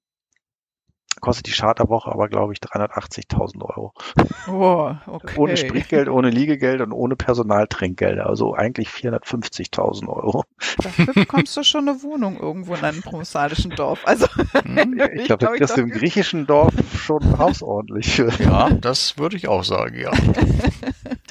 kostet 1.20 1.48
die 1.48 1.52
Charterwoche 1.52 2.12
aber, 2.12 2.28
glaube 2.28 2.54
ich, 2.54 2.60
380.000 2.60 3.64
Euro. 3.64 3.94
Oh, 4.48 4.96
okay. 5.06 5.38
Ohne 5.38 5.58
Spritgeld, 5.58 6.10
ohne 6.10 6.30
Liegegeld 6.30 6.82
und 6.82 6.91
ohne 6.91 7.16
Personaltrinkgelder. 7.16 8.26
Also 8.26 8.56
eigentlich 8.56 8.90
450.000 8.90 10.08
Euro. 10.08 10.44
Dafür 10.82 11.06
bekommst 11.14 11.56
du 11.56 11.64
schon 11.64 11.88
eine 11.88 12.02
Wohnung 12.02 12.40
irgendwo 12.40 12.74
in 12.74 12.84
einem 12.84 13.02
provençalischen 13.02 13.76
Dorf. 13.76 14.00
Also, 14.06 14.26
hm, 14.64 15.00
ich, 15.14 15.26
glaube, 15.26 15.46
glaub, 15.46 15.58
das 15.58 15.72
ist 15.72 15.78
im 15.78 15.90
griechischen 15.91 16.48
Dorf 16.48 16.74
schon 16.98 17.38
hausordentlich. 17.38 18.18
Ja, 18.40 18.72
das 18.72 19.18
würde 19.18 19.38
ich 19.38 19.48
auch 19.48 19.64
sagen, 19.64 20.00
ja. 20.00 20.12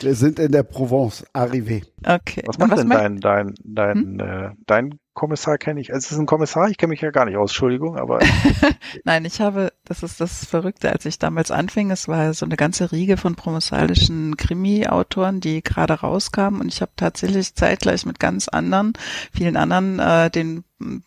Wir 0.01 0.15
sind 0.15 0.39
in 0.39 0.53
der 0.53 0.63
Provence, 0.63 1.27
arrivé. 1.35 1.83
Okay. 2.05 2.43
Was 2.47 2.59
macht 2.59 2.73
was 2.73 2.81
denn 2.81 2.91
dein, 2.91 3.21
dein, 3.21 3.55
dein, 3.65 3.97
hm? 3.97 4.21
äh, 4.21 4.51
dein 4.67 4.99
Kommissar 5.19 5.59
kenne 5.59 5.81
ich. 5.81 5.93
Also 5.93 6.07
es 6.07 6.13
ist 6.13 6.19
ein 6.19 6.27
Kommissar, 6.27 6.69
ich 6.69 6.79
kenne 6.79 6.91
mich 6.91 7.01
ja 7.01 7.11
gar 7.11 7.25
nicht 7.25 7.37
aus, 7.37 7.51
Entschuldigung, 7.51 7.99
aber. 7.99 8.21
Nein, 9.05 9.25
ich 9.25 9.41
habe, 9.41 9.73
das 9.85 10.05
ist 10.05 10.21
das 10.21 10.45
Verrückte, 10.45 10.93
als 10.93 11.05
ich 11.07 11.19
damals 11.19 11.51
anfing, 11.51 11.91
es 11.91 12.07
war 12.07 12.33
so 12.35 12.47
eine 12.47 12.57
ganze 12.57 12.93
Riege 12.93 13.17
von 13.17 13.35
provençalischen 13.35 14.37
Krimi-Autoren, 14.37 15.41
die 15.41 15.63
gerade 15.63 15.95
rauskamen 15.95 16.61
und 16.61 16.73
ich 16.73 16.81
habe 16.83 16.93
tatsächlich 16.95 17.57
zeitgleich 17.57 18.07
mit 18.07 18.21
ganz 18.21 18.47
anderen, 18.47 18.93
vielen 19.33 19.57
anderen, 19.57 19.99
äh, 19.99 20.31
den 20.31 20.63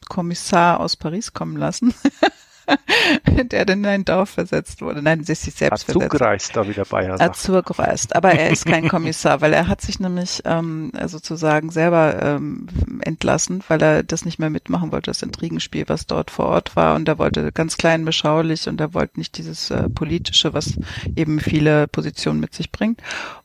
Kommissar 0.10 0.82
aus 0.82 0.98
Paris 0.98 1.32
kommen 1.32 1.56
lassen. 1.56 1.94
der 3.52 3.65
dann 3.65 3.80
in 3.80 3.85
ein 3.85 4.06
Dorf 4.06 4.31
versetzt 4.31 4.81
wurde. 4.81 5.02
Nein, 5.02 5.23
sie 5.23 5.34
ist 5.34 5.43
sich 5.43 5.53
selbst 5.53 5.89
Azug 5.89 6.02
versetzt. 6.02 6.15
Azurgereist 6.15 6.56
da 6.56 6.68
wieder 6.68 6.85
bei. 6.85 7.11
Azug 7.11 7.80
reist. 7.80 8.15
Aber 8.15 8.31
er 8.31 8.49
ist 8.49 8.65
kein 8.65 8.88
Kommissar, 8.89 9.41
weil 9.41 9.53
er 9.53 9.68
hat 9.68 9.81
sich 9.81 9.99
nämlich 9.99 10.41
ähm, 10.45 10.91
sozusagen 11.06 11.69
selber 11.72 12.22
ähm, 12.22 12.68
entlassen, 13.03 13.64
weil 13.68 13.81
er 13.81 14.03
das 14.03 14.26
nicht 14.26 14.39
mehr 14.39 14.49
mitmachen 14.49 14.91
wollte, 14.91 15.11
das 15.11 15.22
Intrigenspiel, 15.22 15.85
was 15.88 16.07
dort 16.07 16.31
vor 16.31 16.45
Ort 16.45 16.76
war. 16.76 16.95
Und 16.95 17.07
er 17.07 17.18
wollte 17.18 17.52
ganz 17.52 17.77
klein 17.77 18.06
beschaulich 18.06 18.68
und 18.68 18.80
er 18.81 18.93
wollte 18.93 19.19
nicht 19.19 19.38
dieses 19.38 19.72
äh, 19.72 19.89
politische, 19.89 20.53
was 20.53 20.73
eben 21.15 21.39
viele 21.39 21.88
Positionen 21.88 22.39
mit 22.39 22.53
sich 22.53 22.72
bringt 22.72 23.02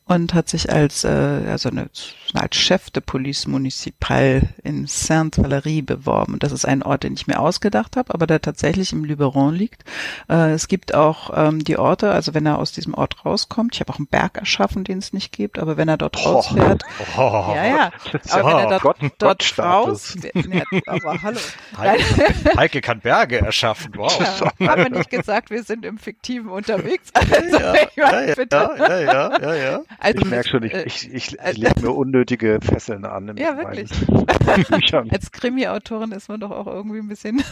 und 0.06 0.34
hat 0.34 0.48
sich 0.48 0.72
als 0.72 1.04
äh, 1.04 1.08
also 1.48 1.68
eine, 1.68 1.90
als 2.32 2.56
Chef 2.56 2.90
de 2.90 3.02
Police 3.04 3.48
Municipal 3.48 4.48
in 4.62 4.86
Sainte-Valerie 4.86 5.82
beworben. 5.82 6.34
Und 6.34 6.42
das 6.44 6.52
ist 6.52 6.64
ein 6.64 6.84
Ort, 6.84 7.02
den 7.02 7.14
ich 7.14 7.26
mir 7.26 7.40
ausgedacht 7.40 7.96
habe, 7.96 8.14
aber 8.14 8.26
der 8.26 8.40
tatsächlich 8.40 8.92
im 8.92 9.04
Luberon 9.16 9.54
liegt. 9.54 9.84
Äh, 10.28 10.52
es 10.52 10.68
gibt 10.68 10.94
auch 10.94 11.30
ähm, 11.34 11.64
die 11.64 11.78
Orte, 11.78 12.10
also 12.10 12.34
wenn 12.34 12.46
er 12.46 12.58
aus 12.58 12.72
diesem 12.72 12.94
Ort 12.94 13.24
rauskommt, 13.24 13.74
ich 13.74 13.80
habe 13.80 13.92
auch 13.92 13.98
einen 13.98 14.06
Berg 14.06 14.36
erschaffen, 14.36 14.84
den 14.84 14.98
es 14.98 15.12
nicht 15.12 15.32
gibt, 15.32 15.58
aber 15.58 15.76
wenn 15.76 15.88
er 15.88 15.96
dort 15.96 16.16
oh, 16.24 16.30
rausfährt, 16.30 16.82
oh, 17.16 17.20
ja, 17.54 17.66
ja, 17.66 17.90
aber 18.30 18.44
oh, 18.44 18.46
wenn 18.46 18.56
er 18.56 18.68
dort, 18.68 18.82
Gott, 18.82 18.96
dort 19.18 19.38
Gott 19.38 19.58
raus, 19.58 20.16
ja, 20.34 20.62
aber 20.86 21.22
hallo. 21.22 21.38
Heike, 21.78 22.04
Heike 22.56 22.80
kann 22.80 23.00
Berge 23.00 23.38
erschaffen, 23.38 23.92
wow. 23.96 24.52
Ja, 24.58 24.68
haben 24.68 24.84
wir 24.84 24.98
nicht 24.98 25.10
gesagt, 25.10 25.50
wir 25.50 25.62
sind 25.62 25.84
im 25.84 25.98
Fiktiven 25.98 26.48
unterwegs. 26.48 27.10
Also, 27.14 27.58
ja, 27.58 27.74
ja, 27.96 28.20
ja, 28.22 28.34
ja, 28.50 29.00
ja, 29.00 29.40
ja, 29.40 29.54
ja. 29.54 29.80
Also, 29.98 30.18
ich 30.18 30.24
merke 30.24 30.48
schon, 30.48 30.62
ich, 30.64 30.74
ich, 30.74 31.12
ich, 31.12 31.32
ich 31.32 31.40
äh, 31.40 31.52
lege 31.52 31.80
mir 31.80 31.90
unnötige 31.90 32.58
Fesseln 32.62 33.04
an. 33.04 33.36
Ja, 33.36 33.56
wirklich. 33.56 33.90
Als 35.10 35.32
Krimi-Autorin 35.32 36.12
ist 36.12 36.28
man 36.28 36.40
doch 36.40 36.50
auch 36.50 36.66
irgendwie 36.66 36.98
ein 36.98 37.08
bisschen 37.08 37.42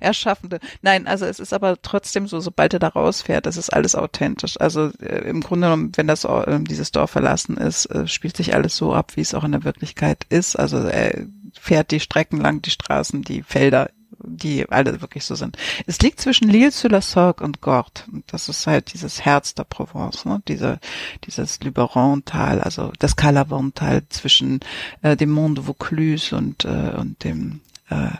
erschaffende. 0.00 0.60
Nein, 0.82 0.89
also 1.04 1.26
es 1.26 1.38
ist 1.40 1.52
aber 1.52 1.80
trotzdem 1.82 2.26
so, 2.26 2.40
sobald 2.40 2.74
er 2.74 2.80
da 2.80 2.88
rausfährt, 2.88 3.46
das 3.46 3.56
ist 3.56 3.70
alles 3.70 3.94
authentisch. 3.94 4.60
Also 4.60 4.90
äh, 5.00 5.28
im 5.28 5.40
Grunde 5.40 5.66
genommen, 5.66 5.92
wenn 5.96 6.06
das 6.06 6.24
äh, 6.24 6.60
dieses 6.60 6.92
Dorf 6.92 7.10
verlassen 7.10 7.56
ist, 7.56 7.86
äh, 7.86 8.06
spielt 8.06 8.36
sich 8.36 8.54
alles 8.54 8.76
so 8.76 8.94
ab, 8.94 9.12
wie 9.16 9.20
es 9.20 9.34
auch 9.34 9.44
in 9.44 9.52
der 9.52 9.64
Wirklichkeit 9.64 10.24
ist. 10.28 10.56
Also 10.56 10.78
er 10.78 11.26
fährt 11.58 11.90
die 11.90 12.00
Strecken 12.00 12.40
lang, 12.40 12.62
die 12.62 12.70
Straßen, 12.70 13.22
die 13.22 13.42
Felder 13.42 13.90
die 14.22 14.68
alle 14.68 15.00
wirklich 15.00 15.24
so 15.24 15.34
sind. 15.34 15.56
Es 15.86 15.98
liegt 16.00 16.20
zwischen 16.20 16.48
Lille, 16.48 16.70
sur 16.70 16.90
la 16.90 17.00
Sorgue 17.00 17.44
und 17.44 17.60
Gordes. 17.60 18.04
Das 18.26 18.48
ist 18.48 18.66
halt 18.66 18.92
dieses 18.92 19.24
Herz 19.24 19.54
der 19.54 19.64
Provence, 19.64 20.24
ne? 20.24 20.42
Diese, 20.48 20.78
dieses 21.24 21.60
Luberon-Tal, 21.60 22.60
also 22.60 22.92
das 22.98 23.16
Calavon-Tal 23.16 24.02
zwischen 24.08 24.60
äh, 25.02 25.16
dem 25.16 25.30
Mont 25.30 25.58
de 25.58 25.64
Vaucluse 25.64 26.36
und, 26.36 26.64
äh, 26.64 26.94
und 26.96 27.22
dem, 27.24 27.60
äh, 27.88 28.10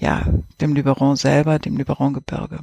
ja, 0.00 0.24
dem 0.60 0.74
Luberon 0.74 1.16
selber, 1.16 1.58
dem 1.58 1.76
Luberon-Gebirge. 1.76 2.60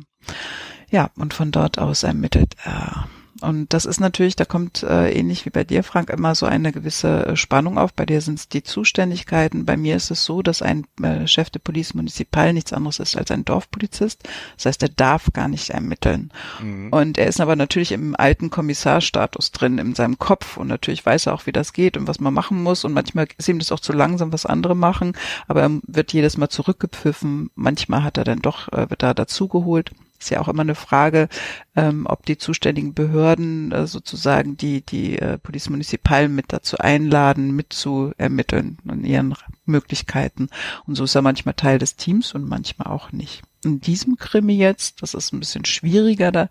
Ja, 0.89 1.11
und 1.15 1.34
von 1.34 1.51
dort 1.51 1.80
aus 1.80 2.03
ermittelt 2.03 2.55
er 2.64 3.07
und 3.41 3.73
das 3.73 3.85
ist 3.85 3.99
natürlich, 3.99 4.35
da 4.35 4.45
kommt 4.45 4.84
äh, 4.84 5.11
ähnlich 5.11 5.45
wie 5.45 5.49
bei 5.51 5.64
dir, 5.64 5.84
Frank, 5.84 6.09
immer 6.09 6.34
so 6.34 6.45
eine 6.45 6.72
gewisse 6.72 7.26
äh, 7.26 7.35
Spannung 7.35 7.77
auf. 7.77 7.93
Bei 7.93 8.05
dir 8.05 8.22
sind 8.22 8.39
es 8.39 8.49
die 8.49 8.64
Zuständigkeiten. 8.64 9.65
Bei 9.65 9.77
mir 9.77 9.95
ist 9.95 10.11
es 10.11 10.26
so, 10.26 10.41
dass 10.41 10.61
ein 10.61 10.85
äh, 11.01 11.27
Chef 11.27 11.49
de 11.49 11.61
Police 11.61 11.93
Municipal 11.93 12.53
nichts 12.53 12.73
anderes 12.73 12.99
ist 12.99 13.15
als 13.15 13.30
ein 13.31 13.45
Dorfpolizist. 13.45 14.23
Das 14.55 14.65
heißt, 14.65 14.84
er 14.84 14.89
darf 14.89 15.31
gar 15.34 15.47
nicht 15.47 15.69
ermitteln. 15.69 16.31
Mhm. 16.61 16.89
Und 16.91 17.18
er 17.18 17.27
ist 17.27 17.39
aber 17.39 17.55
natürlich 17.55 17.91
im 17.91 18.15
alten 18.15 18.49
Kommissarstatus 18.49 19.51
drin, 19.51 19.77
in 19.77 19.93
seinem 19.93 20.18
Kopf. 20.18 20.57
Und 20.57 20.68
natürlich 20.68 21.05
weiß 21.05 21.27
er 21.27 21.34
auch, 21.34 21.45
wie 21.45 21.51
das 21.51 21.73
geht 21.73 21.97
und 21.97 22.07
was 22.07 22.19
man 22.19 22.34
machen 22.34 22.64
muss. 22.64 22.85
Und 22.85 22.93
manchmal 22.93 23.27
ist 23.38 23.49
ihm 23.49 23.59
das 23.59 23.72
auch 23.72 23.80
zu 23.80 23.93
langsam, 23.93 24.34
was 24.34 24.45
andere 24.45 24.76
machen. 24.76 25.14
Aber 25.47 25.61
er 25.61 25.72
wird 25.84 26.14
jedes 26.14 26.38
Mal 26.38 26.49
zurückgepfiffen. 26.49 27.51
Manchmal 27.55 28.03
hat 28.03 28.18
er 28.18 28.23
dann 28.23 28.39
doch, 28.39 28.72
äh, 28.73 28.89
wird 28.89 29.03
er 29.03 29.14
dazugeholt. 29.14 29.91
Ist 30.19 30.31
ja 30.31 30.41
auch 30.41 30.48
immer 30.48 30.61
eine 30.61 30.76
Frage, 30.76 31.30
ähm, 31.76 32.06
ob 32.07 32.26
die 32.26 32.38
zuständigen 32.38 32.94
Behörden 32.94 33.72
äh, 33.72 33.88
sozusagen 33.88 34.57
die, 34.57 34.81
die 34.81 35.19
äh, 35.19 35.38
Police 35.38 35.69
Municipal 35.69 36.27
mit 36.27 36.45
dazu 36.49 36.77
einladen, 36.77 37.56
mit 37.56 37.73
zu 37.73 38.14
ermitteln 38.18 38.77
und 38.85 39.06
ihren 39.06 39.35
Möglichkeiten. 39.65 40.49
Und 40.85 40.95
so 40.95 41.03
ist 41.03 41.15
er 41.15 41.22
manchmal 41.22 41.53
Teil 41.53 41.77
des 41.77 41.95
Teams 41.95 42.34
und 42.34 42.49
manchmal 42.49 42.88
auch 42.88 43.11
nicht. 43.11 43.44
In 43.64 43.80
diesem 43.80 44.18
Krimi 44.18 44.56
jetzt, 44.56 45.02
das 45.02 45.14
ist 45.14 45.34
ein 45.34 45.39
bisschen 45.39 45.65
schwieriger, 45.65 46.31
da 46.31 46.49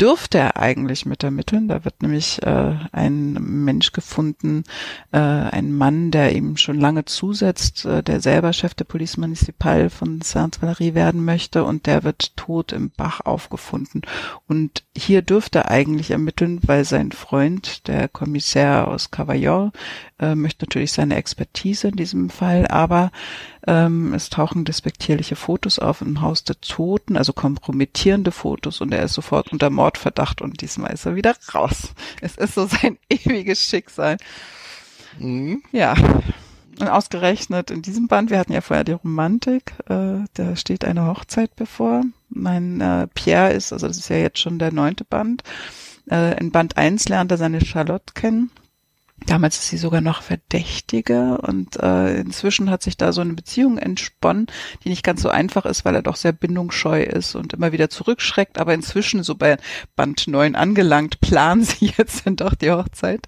dürfte 0.00 0.38
er 0.38 0.56
eigentlich 0.56 1.06
mit 1.06 1.22
ermitteln. 1.22 1.68
Da 1.68 1.84
wird 1.84 2.02
nämlich 2.02 2.42
äh, 2.42 2.74
ein 2.92 3.32
Mensch 3.34 3.92
gefunden, 3.92 4.64
äh, 5.12 5.18
ein 5.18 5.72
Mann, 5.72 6.10
der 6.10 6.34
ihm 6.34 6.56
schon 6.56 6.78
lange 6.78 7.04
zusetzt, 7.04 7.84
äh, 7.84 8.02
der 8.02 8.20
selber 8.20 8.52
Chef 8.52 8.74
der 8.74 8.84
Police 8.84 9.16
Municipal 9.16 9.90
von 9.90 10.20
Saint-Valery 10.20 10.94
werden 10.94 11.24
möchte 11.24 11.64
und 11.64 11.86
der 11.86 12.04
wird 12.04 12.36
tot 12.36 12.72
im 12.72 12.90
Bach 12.90 13.20
aufgefunden. 13.20 14.02
Und 14.48 14.84
hier 14.96 15.22
dürfte 15.22 15.60
er 15.60 15.70
eigentlich 15.70 16.10
ermitteln, 16.10 16.60
weil 16.62 16.84
sein 16.84 17.12
Freund, 17.12 17.86
der 17.86 18.08
Kommissär 18.08 18.88
aus 18.88 19.10
Cavaillon, 19.10 19.72
äh, 20.18 20.34
möchte 20.34 20.64
natürlich 20.64 20.92
seine 20.92 21.16
Expertise 21.16 21.88
in 21.88 21.96
diesem 21.96 22.30
Fall, 22.30 22.66
aber 22.66 23.10
ähm, 23.66 24.12
es 24.12 24.28
tauchen 24.28 24.64
despektierliche 24.64 25.36
Fotos 25.36 25.78
auf 25.78 26.00
im 26.00 26.20
Haus 26.20 26.42
der 26.44 26.60
Toten, 26.60 27.16
also 27.16 27.32
kompromittierende 27.32 28.32
Fotos 28.32 28.80
und 28.80 28.92
er 28.92 29.04
ist 29.04 29.14
sofort 29.14 29.52
unter 29.52 29.70
Mordverdacht 29.70 30.42
und 30.42 30.60
diesmal 30.60 30.92
ist 30.92 31.06
er 31.06 31.14
wieder 31.14 31.34
raus. 31.54 31.92
Es 32.20 32.36
ist 32.36 32.54
so 32.54 32.66
sein 32.66 32.98
ewiges 33.08 33.62
Schicksal. 33.62 34.16
Mhm. 35.18 35.62
Ja. 35.70 35.94
Und 36.80 36.88
ausgerechnet 36.88 37.70
in 37.70 37.82
diesem 37.82 38.08
Band, 38.08 38.30
wir 38.30 38.38
hatten 38.38 38.52
ja 38.52 38.62
vorher 38.62 38.82
die 38.82 38.92
Romantik, 38.92 39.74
äh, 39.88 40.24
da 40.34 40.56
steht 40.56 40.84
eine 40.84 41.06
Hochzeit 41.06 41.54
bevor. 41.54 42.02
Mein 42.30 42.80
äh, 42.80 43.06
Pierre 43.14 43.52
ist, 43.52 43.72
also 43.72 43.86
das 43.86 43.98
ist 43.98 44.08
ja 44.08 44.16
jetzt 44.16 44.38
schon 44.38 44.58
der 44.58 44.72
neunte 44.72 45.04
Band. 45.04 45.44
Äh, 46.10 46.38
in 46.40 46.50
Band 46.50 46.78
eins 46.78 47.08
lernt 47.08 47.30
er 47.30 47.36
seine 47.36 47.64
Charlotte 47.64 48.14
kennen 48.14 48.50
Damals 49.26 49.58
ist 49.58 49.68
sie 49.68 49.76
sogar 49.76 50.00
noch 50.00 50.22
Verdächtige 50.22 51.38
und 51.38 51.76
äh, 51.76 52.20
inzwischen 52.20 52.70
hat 52.70 52.82
sich 52.82 52.96
da 52.96 53.12
so 53.12 53.20
eine 53.20 53.34
Beziehung 53.34 53.78
entsponnen, 53.78 54.46
die 54.84 54.88
nicht 54.88 55.04
ganz 55.04 55.22
so 55.22 55.28
einfach 55.28 55.64
ist, 55.64 55.84
weil 55.84 55.94
er 55.94 56.02
doch 56.02 56.16
sehr 56.16 56.32
bindungsscheu 56.32 57.02
ist 57.02 57.34
und 57.34 57.52
immer 57.52 57.72
wieder 57.72 57.90
zurückschreckt. 57.90 58.58
Aber 58.58 58.74
inzwischen, 58.74 59.22
so 59.22 59.34
bei 59.34 59.56
Band 59.96 60.26
9 60.26 60.54
angelangt, 60.54 61.20
planen 61.20 61.64
sie 61.64 61.92
jetzt 61.96 62.26
dann 62.26 62.36
doch 62.36 62.54
die 62.54 62.70
Hochzeit. 62.70 63.26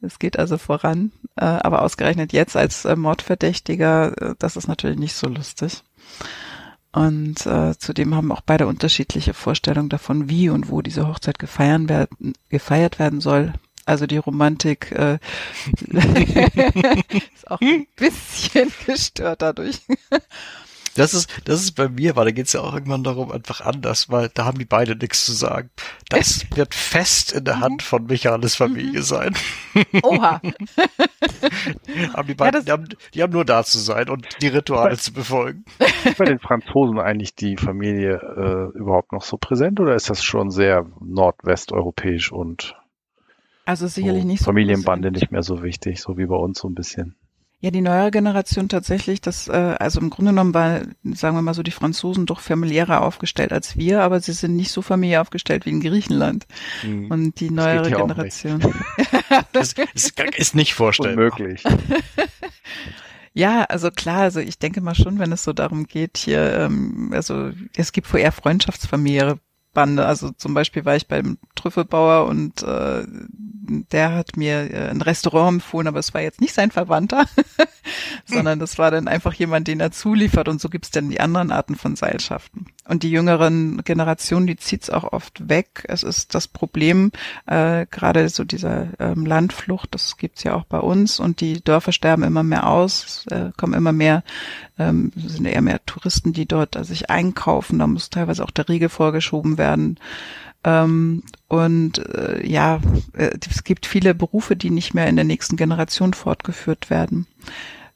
Es 0.00 0.18
geht 0.18 0.38
also 0.38 0.58
voran. 0.58 1.12
Äh, 1.36 1.44
aber 1.44 1.82
ausgerechnet 1.82 2.32
jetzt 2.32 2.56
als 2.56 2.84
äh, 2.84 2.96
Mordverdächtiger, 2.96 4.16
äh, 4.20 4.34
das 4.38 4.56
ist 4.56 4.68
natürlich 4.68 4.98
nicht 4.98 5.14
so 5.14 5.28
lustig. 5.28 5.82
Und 6.92 7.46
äh, 7.46 7.76
zudem 7.78 8.14
haben 8.14 8.32
auch 8.32 8.42
beide 8.42 8.66
unterschiedliche 8.66 9.32
Vorstellungen 9.32 9.88
davon, 9.88 10.28
wie 10.28 10.50
und 10.50 10.70
wo 10.70 10.82
diese 10.82 11.08
Hochzeit 11.08 11.38
gefeiert 11.38 11.88
werden, 11.88 12.34
gefeiert 12.50 12.98
werden 12.98 13.22
soll. 13.22 13.54
Also 13.84 14.06
die 14.06 14.18
Romantik 14.18 14.92
äh, 14.92 15.18
ist 17.34 17.50
auch 17.50 17.60
ein 17.60 17.86
bisschen 17.96 18.72
gestört 18.86 19.42
dadurch. 19.42 19.80
Das 20.94 21.14
ist, 21.14 21.30
das 21.46 21.62
ist 21.62 21.72
bei 21.72 21.88
mir, 21.88 22.16
weil 22.16 22.26
da 22.26 22.30
geht 22.32 22.46
es 22.46 22.52
ja 22.52 22.60
auch 22.60 22.74
irgendwann 22.74 23.02
darum, 23.02 23.32
einfach 23.32 23.62
anders, 23.62 24.10
weil 24.10 24.28
da 24.34 24.44
haben 24.44 24.58
die 24.58 24.66
beide 24.66 24.94
nichts 24.94 25.24
zu 25.24 25.32
sagen. 25.32 25.70
Das 26.10 26.44
wird 26.54 26.74
fest 26.74 27.32
in 27.32 27.44
der 27.44 27.60
Hand 27.60 27.80
mhm. 27.82 27.86
von 27.86 28.04
Michaelis 28.06 28.56
Familie 28.56 29.00
mhm. 29.00 29.04
sein. 29.04 29.34
Oha. 30.02 30.40
haben 32.12 32.28
die, 32.28 32.34
beiden, 32.34 32.60
ja, 32.60 32.64
die, 32.64 32.72
haben, 32.72 32.88
die 33.14 33.22
haben 33.22 33.32
nur 33.32 33.46
da 33.46 33.64
zu 33.64 33.78
sein 33.78 34.10
und 34.10 34.26
die 34.42 34.48
Rituale 34.48 34.90
bei, 34.90 34.96
zu 34.96 35.12
befolgen. 35.12 35.64
Ist 36.04 36.18
bei 36.18 36.26
den 36.26 36.38
Franzosen 36.38 36.98
eigentlich 36.98 37.34
die 37.34 37.56
Familie 37.56 38.16
äh, 38.16 38.78
überhaupt 38.78 39.12
noch 39.12 39.22
so 39.22 39.38
präsent 39.38 39.80
oder 39.80 39.94
ist 39.94 40.10
das 40.10 40.22
schon 40.22 40.50
sehr 40.50 40.86
nordwesteuropäisch 41.00 42.32
und 42.32 42.76
also 43.64 43.86
sicherlich 43.86 44.22
so 44.22 44.28
nicht 44.28 44.38
so. 44.40 44.44
Familienbande 44.46 45.10
nicht 45.10 45.30
mehr 45.30 45.42
so 45.42 45.62
wichtig, 45.62 46.00
so 46.00 46.18
wie 46.18 46.26
bei 46.26 46.36
uns 46.36 46.58
so 46.58 46.68
ein 46.68 46.74
bisschen. 46.74 47.16
Ja, 47.60 47.70
die 47.70 47.80
neuere 47.80 48.10
Generation 48.10 48.68
tatsächlich, 48.68 49.20
das, 49.20 49.46
äh, 49.46 49.52
also 49.52 50.00
im 50.00 50.10
Grunde 50.10 50.32
genommen 50.32 50.52
war, 50.52 50.80
sagen 51.04 51.36
wir 51.36 51.42
mal 51.42 51.54
so, 51.54 51.62
die 51.62 51.70
Franzosen 51.70 52.26
doch 52.26 52.40
familiärer 52.40 53.02
aufgestellt 53.02 53.52
als 53.52 53.76
wir, 53.76 54.02
aber 54.02 54.18
sie 54.18 54.32
sind 54.32 54.56
nicht 54.56 54.72
so 54.72 54.82
familiär 54.82 55.20
aufgestellt 55.20 55.64
wie 55.64 55.70
in 55.70 55.80
Griechenland. 55.80 56.46
Mhm. 56.82 57.08
Und 57.08 57.38
die 57.38 57.50
neuere 57.50 57.88
Generation. 57.88 58.60
das 59.52 59.74
ist, 59.94 60.20
ist 60.36 60.56
nicht 60.56 60.74
vorstellbar. 60.74 61.30
Unmöglich. 61.38 61.62
Ja, 63.34 63.62
also 63.62 63.90
klar, 63.90 64.20
also 64.20 64.40
ich 64.40 64.58
denke 64.58 64.82
mal 64.82 64.94
schon, 64.94 65.18
wenn 65.18 65.32
es 65.32 65.42
so 65.42 65.54
darum 65.54 65.86
geht, 65.86 66.18
hier, 66.18 66.52
ähm, 66.52 67.12
also 67.14 67.50
es 67.74 67.92
gibt 67.92 68.12
eher 68.12 68.30
Freundschaftsfamiliäre 68.30 69.38
Bande. 69.72 70.06
Also 70.06 70.30
zum 70.30 70.54
Beispiel 70.54 70.84
war 70.84 70.96
ich 70.96 71.08
beim 71.08 71.38
Trüffelbauer 71.54 72.26
und 72.26 72.62
äh, 72.62 73.04
der 73.92 74.14
hat 74.14 74.36
mir 74.36 74.70
äh, 74.70 74.88
ein 74.88 75.00
Restaurant 75.00 75.54
empfohlen, 75.54 75.86
aber 75.86 75.98
es 75.98 76.12
war 76.14 76.20
jetzt 76.20 76.40
nicht 76.40 76.54
sein 76.54 76.70
Verwandter, 76.70 77.26
sondern 78.24 78.58
das 78.58 78.78
war 78.78 78.90
dann 78.90 79.08
einfach 79.08 79.32
jemand, 79.34 79.68
den 79.68 79.80
er 79.80 79.92
zuliefert 79.92 80.48
und 80.48 80.60
so 80.60 80.68
gibt's 80.68 80.90
dann 80.90 81.10
die 81.10 81.20
anderen 81.20 81.52
Arten 81.52 81.76
von 81.76 81.96
Seilschaften. 81.96 82.66
Und 82.88 83.04
die 83.04 83.10
jüngeren 83.10 83.82
Generationen, 83.84 84.46
die 84.46 84.56
zieht's 84.56 84.90
auch 84.90 85.12
oft 85.12 85.48
weg. 85.48 85.84
Es 85.88 86.02
ist 86.02 86.34
das 86.34 86.48
Problem, 86.48 87.12
äh, 87.46 87.86
gerade 87.90 88.28
so 88.28 88.44
dieser 88.44 88.88
ähm, 88.98 89.24
Landflucht, 89.24 89.94
das 89.94 90.16
gibt's 90.16 90.42
ja 90.42 90.54
auch 90.54 90.64
bei 90.64 90.78
uns 90.78 91.20
und 91.20 91.40
die 91.40 91.62
Dörfer 91.62 91.92
sterben 91.92 92.24
immer 92.24 92.42
mehr 92.42 92.66
aus, 92.66 93.24
äh, 93.30 93.50
kommen 93.56 93.74
immer 93.74 93.92
mehr, 93.92 94.24
ähm, 94.78 95.12
sind 95.16 95.46
eher 95.46 95.62
mehr 95.62 95.84
Touristen, 95.86 96.32
die 96.32 96.46
dort 96.46 96.74
äh, 96.76 96.84
sich 96.84 97.10
einkaufen, 97.10 97.78
da 97.78 97.86
muss 97.86 98.10
teilweise 98.10 98.42
auch 98.42 98.50
der 98.50 98.68
Riegel 98.68 98.88
vorgeschoben 98.88 99.58
werden. 99.58 99.61
Ähm, 100.64 101.22
und 101.48 101.98
äh, 101.98 102.46
ja, 102.46 102.80
äh, 103.14 103.30
es 103.48 103.64
gibt 103.64 103.86
viele 103.86 104.14
Berufe, 104.14 104.56
die 104.56 104.70
nicht 104.70 104.94
mehr 104.94 105.08
in 105.08 105.16
der 105.16 105.24
nächsten 105.24 105.56
Generation 105.56 106.14
fortgeführt 106.14 106.88
werden. 106.88 107.26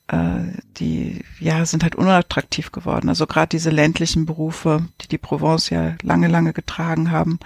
Äh, 0.08 0.60
die 0.76 1.24
ja 1.40 1.64
sind 1.66 1.82
halt 1.82 1.96
unattraktiv 1.96 2.70
geworden. 2.70 3.08
Also 3.08 3.26
gerade 3.26 3.48
diese 3.48 3.70
ländlichen 3.70 4.26
Berufe, 4.26 4.86
die 5.00 5.08
die 5.08 5.18
Provence 5.18 5.70
ja 5.70 5.96
lange, 6.02 6.28
lange 6.28 6.52
getragen 6.52 7.10
haben. 7.10 7.40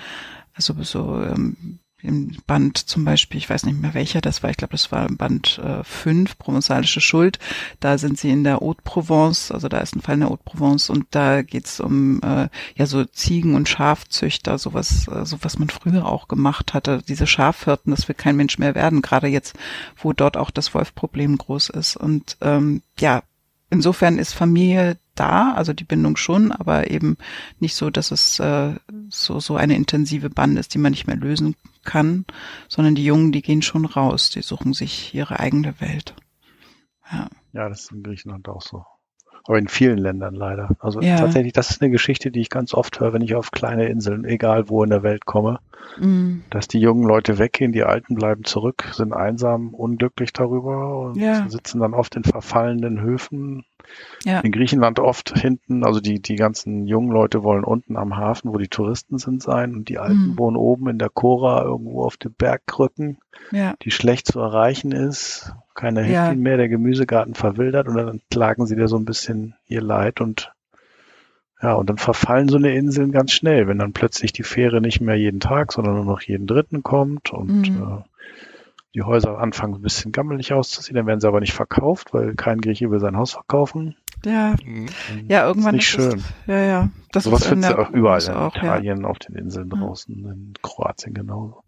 Also 0.55 0.75
so 0.83 1.23
ähm, 1.23 1.79
im 2.03 2.37
Band 2.47 2.79
zum 2.79 3.05
Beispiel, 3.05 3.39
ich 3.39 3.51
weiß 3.51 3.65
nicht 3.65 3.81
mehr 3.81 3.95
welcher 3.95 4.21
das 4.21 4.43
war, 4.43 4.51
ich 4.51 4.57
glaube, 4.57 4.73
das 4.73 4.93
war 4.93 5.09
im 5.09 5.17
Band 5.17 5.61
äh, 5.63 5.85
5, 5.85 6.39
Provenzalische 6.39 7.01
Schuld. 7.01 7.39
Da 7.81 7.99
sind 7.99 8.19
sie 8.19 8.31
in 8.31 8.45
der 8.45 8.61
Haute 8.61 8.83
Provence, 8.83 9.51
also 9.51 9.69
da 9.69 9.79
ist 9.79 9.95
ein 9.95 10.01
Fall 10.01 10.15
in 10.15 10.21
der 10.21 10.31
Haute 10.31 10.43
Provence 10.45 10.91
und 10.91 11.07
da 11.11 11.43
geht's 11.43 11.81
um 11.81 12.21
äh, 12.23 12.49
ja 12.75 12.87
so 12.87 13.05
Ziegen- 13.05 13.55
und 13.55 13.69
Schafzüchter, 13.69 14.59
sowas, 14.59 15.09
äh, 15.09 15.25
so 15.25 15.39
was 15.43 15.59
man 15.59 15.71
früher 15.71 16.07
auch 16.07 16.29
gemacht 16.29 16.75
hatte. 16.75 17.03
Diese 17.07 17.27
Schafhirten, 17.27 17.91
das 17.91 18.09
will 18.09 18.15
kein 18.15 18.37
Mensch 18.37 18.59
mehr 18.59 18.75
werden, 18.75 19.03
gerade 19.03 19.29
jetzt, 19.29 19.57
wo 19.97 20.13
dort 20.13 20.37
auch 20.37 20.51
das 20.51 20.75
Wolfproblem 20.75 21.39
groß 21.39 21.71
ist. 21.71 21.97
Und 21.97 22.37
ähm, 22.41 22.83
ja, 22.99 23.23
insofern 23.71 24.19
ist 24.19 24.33
Familie 24.33 24.97
da, 25.15 25.53
also 25.53 25.73
die 25.73 25.85
Bindung 25.85 26.17
schon, 26.17 26.51
aber 26.53 26.91
eben 26.91 27.17
nicht 27.59 27.75
so, 27.75 27.91
dass 27.91 28.11
es 28.11 28.39
äh, 28.41 28.75
so 29.11 29.41
so 29.41 29.57
eine 29.57 29.77
intensive 29.77 30.31
Band 30.31 30.59
ist, 30.59 30.75
die 30.75 30.79
man 30.79 30.93
nicht 30.93 31.07
mehr 31.07 31.17
lösen 31.17 31.57
kann, 31.83 32.25
sondern 32.69 32.95
die 32.95 33.05
Jungen, 33.05 33.33
die 33.33 33.43
gehen 33.43 33.63
schon 33.63 33.85
raus, 33.85 34.31
die 34.31 34.43
suchen 34.43 34.73
sich 34.73 35.15
ihre 35.15 35.41
eigene 35.41 35.81
Welt. 35.81 36.15
Ja, 37.11 37.29
ja 37.53 37.69
das 37.69 37.83
ist 37.83 37.93
in 37.93 38.03
Griechenland 38.03 38.49
auch 38.49 38.63
so. 38.63 38.85
Aber 39.45 39.59
in 39.59 39.69
vielen 39.69 39.99
Ländern 39.99 40.35
leider. 40.35 40.77
Also 40.81 41.01
ja. 41.01 41.17
tatsächlich, 41.17 41.53
das 41.53 41.71
ist 41.71 41.83
eine 41.83 41.91
Geschichte, 41.91 42.31
die 42.31 42.41
ich 42.41 42.51
ganz 42.51 42.75
oft 42.75 43.01
höre, 43.01 43.13
wenn 43.13 43.23
ich 43.23 43.35
auf 43.35 43.51
kleine 43.51 43.89
Inseln, 43.89 44.25
egal 44.25 44.69
wo 44.69 44.85
in 44.85 44.91
der 44.91 45.03
Welt 45.03 45.25
komme, 45.25 45.61
mhm. 45.99 46.45
dass 46.51 46.69
die 46.69 46.79
jungen 46.79 47.05
Leute 47.05 47.39
weggehen, 47.39 47.73
die 47.73 47.85
Alten 47.85 48.15
bleiben 48.15 48.45
zurück, 48.45 48.91
sind 48.93 49.15
einsam, 49.15 49.75
unglücklich 49.75 50.33
darüber 50.33 51.01
und 51.01 51.17
ja. 51.17 51.49
sitzen 51.49 51.81
dann 51.81 51.95
oft 51.95 52.17
in 52.17 52.25
verfallenen 52.25 53.01
Höfen, 53.01 53.65
ja. 54.25 54.41
In 54.41 54.53
Griechenland 54.53 54.99
oft 54.99 55.39
hinten, 55.39 55.85
also 55.85 56.01
die, 56.01 56.21
die 56.21 56.37
ganzen 56.37 56.87
jungen 56.87 57.11
Leute 57.11 57.43
wollen 57.43 57.65
unten 57.65 57.97
am 57.97 58.17
Hafen, 58.17 58.53
wo 58.53 58.59
die 58.59 58.69
Touristen 58.69 59.19
sind, 59.19 59.43
sein 59.43 59.75
und 59.75 59.89
die 59.89 59.99
Alten 59.99 60.33
mhm. 60.33 60.39
wohnen 60.39 60.57
oben 60.57 60.89
in 60.89 60.99
der 60.99 61.09
Chora 61.09 61.63
irgendwo 61.63 62.05
auf 62.05 62.17
den 62.17 62.33
Bergkrücken, 62.33 63.19
ja. 63.51 63.75
die 63.83 63.91
schlecht 63.91 64.27
zu 64.27 64.41
erreichen 64.41 64.93
ist. 64.93 65.53
Keine 65.75 66.03
Häftling 66.03 66.15
ja. 66.15 66.35
mehr, 66.35 66.57
der 66.59 66.69
Gemüsegarten 66.69 67.35
verwildert 67.35 67.89
und 67.89 67.97
dann 67.97 68.21
klagen 68.31 68.67
sie 68.67 68.77
da 68.77 68.89
so 68.89 68.97
ein 68.97 69.07
bisschen 69.07 69.55
ihr 69.67 69.81
Leid 69.81 70.21
und 70.21 70.53
ja, 71.63 71.75
und 71.75 71.91
dann 71.91 71.99
verfallen 71.99 72.49
so 72.49 72.57
eine 72.57 72.75
Inseln 72.75 73.13
ganz 73.13 73.33
schnell, 73.33 73.69
wenn 73.69 73.79
dann 73.79 73.93
plötzlich 73.93 74.33
die 74.33 74.43
Fähre 74.43 74.81
nicht 74.81 75.01
mehr 75.01 75.17
jeden 75.17 75.41
Tag, 75.41 75.73
sondern 75.73 75.95
nur 75.95 76.07
noch 76.07 76.23
jeden 76.23 76.47
dritten 76.47 76.83
kommt 76.83 77.33
und 77.33 77.71
mhm. 77.71 77.83
äh, 77.83 78.10
die 78.95 79.03
Häuser 79.03 79.39
anfangen 79.39 79.75
ein 79.75 79.83
bisschen 79.83 80.13
gammelig 80.13 80.53
auszusehen, 80.53 80.97
dann 80.97 81.07
werden 81.07 81.21
sie 81.21 81.29
aber 81.29 81.41
nicht 81.41 81.53
verkauft, 81.53 82.13
weil 82.13 82.35
kein 82.35 82.61
Grieche 82.61 82.91
will 82.91 83.01
sein 83.01 83.17
Haus 83.17 83.33
verkaufen. 83.33 83.97
Ja, 84.25 84.55
mhm. 84.65 84.89
ja, 85.29 85.47
irgendwann 85.47 85.77
ist 85.77 85.95
nicht 85.95 85.99
ist 85.99 86.11
schön. 86.13 86.19
Es, 86.19 86.47
ja, 86.47 86.61
ja. 86.61 86.89
Das 87.13 87.25
Sowas 87.25 87.47
findest 87.47 87.73
du 87.73 87.79
auch 87.79 87.91
überall 87.91 88.23
in 88.23 88.31
auch, 88.31 88.55
Italien, 88.55 89.03
ja. 89.03 89.09
auf 89.09 89.19
den 89.19 89.35
Inseln 89.37 89.71
draußen, 89.71 90.15
in 90.15 90.55
Kroatien 90.63 91.15
genauso. 91.15 91.63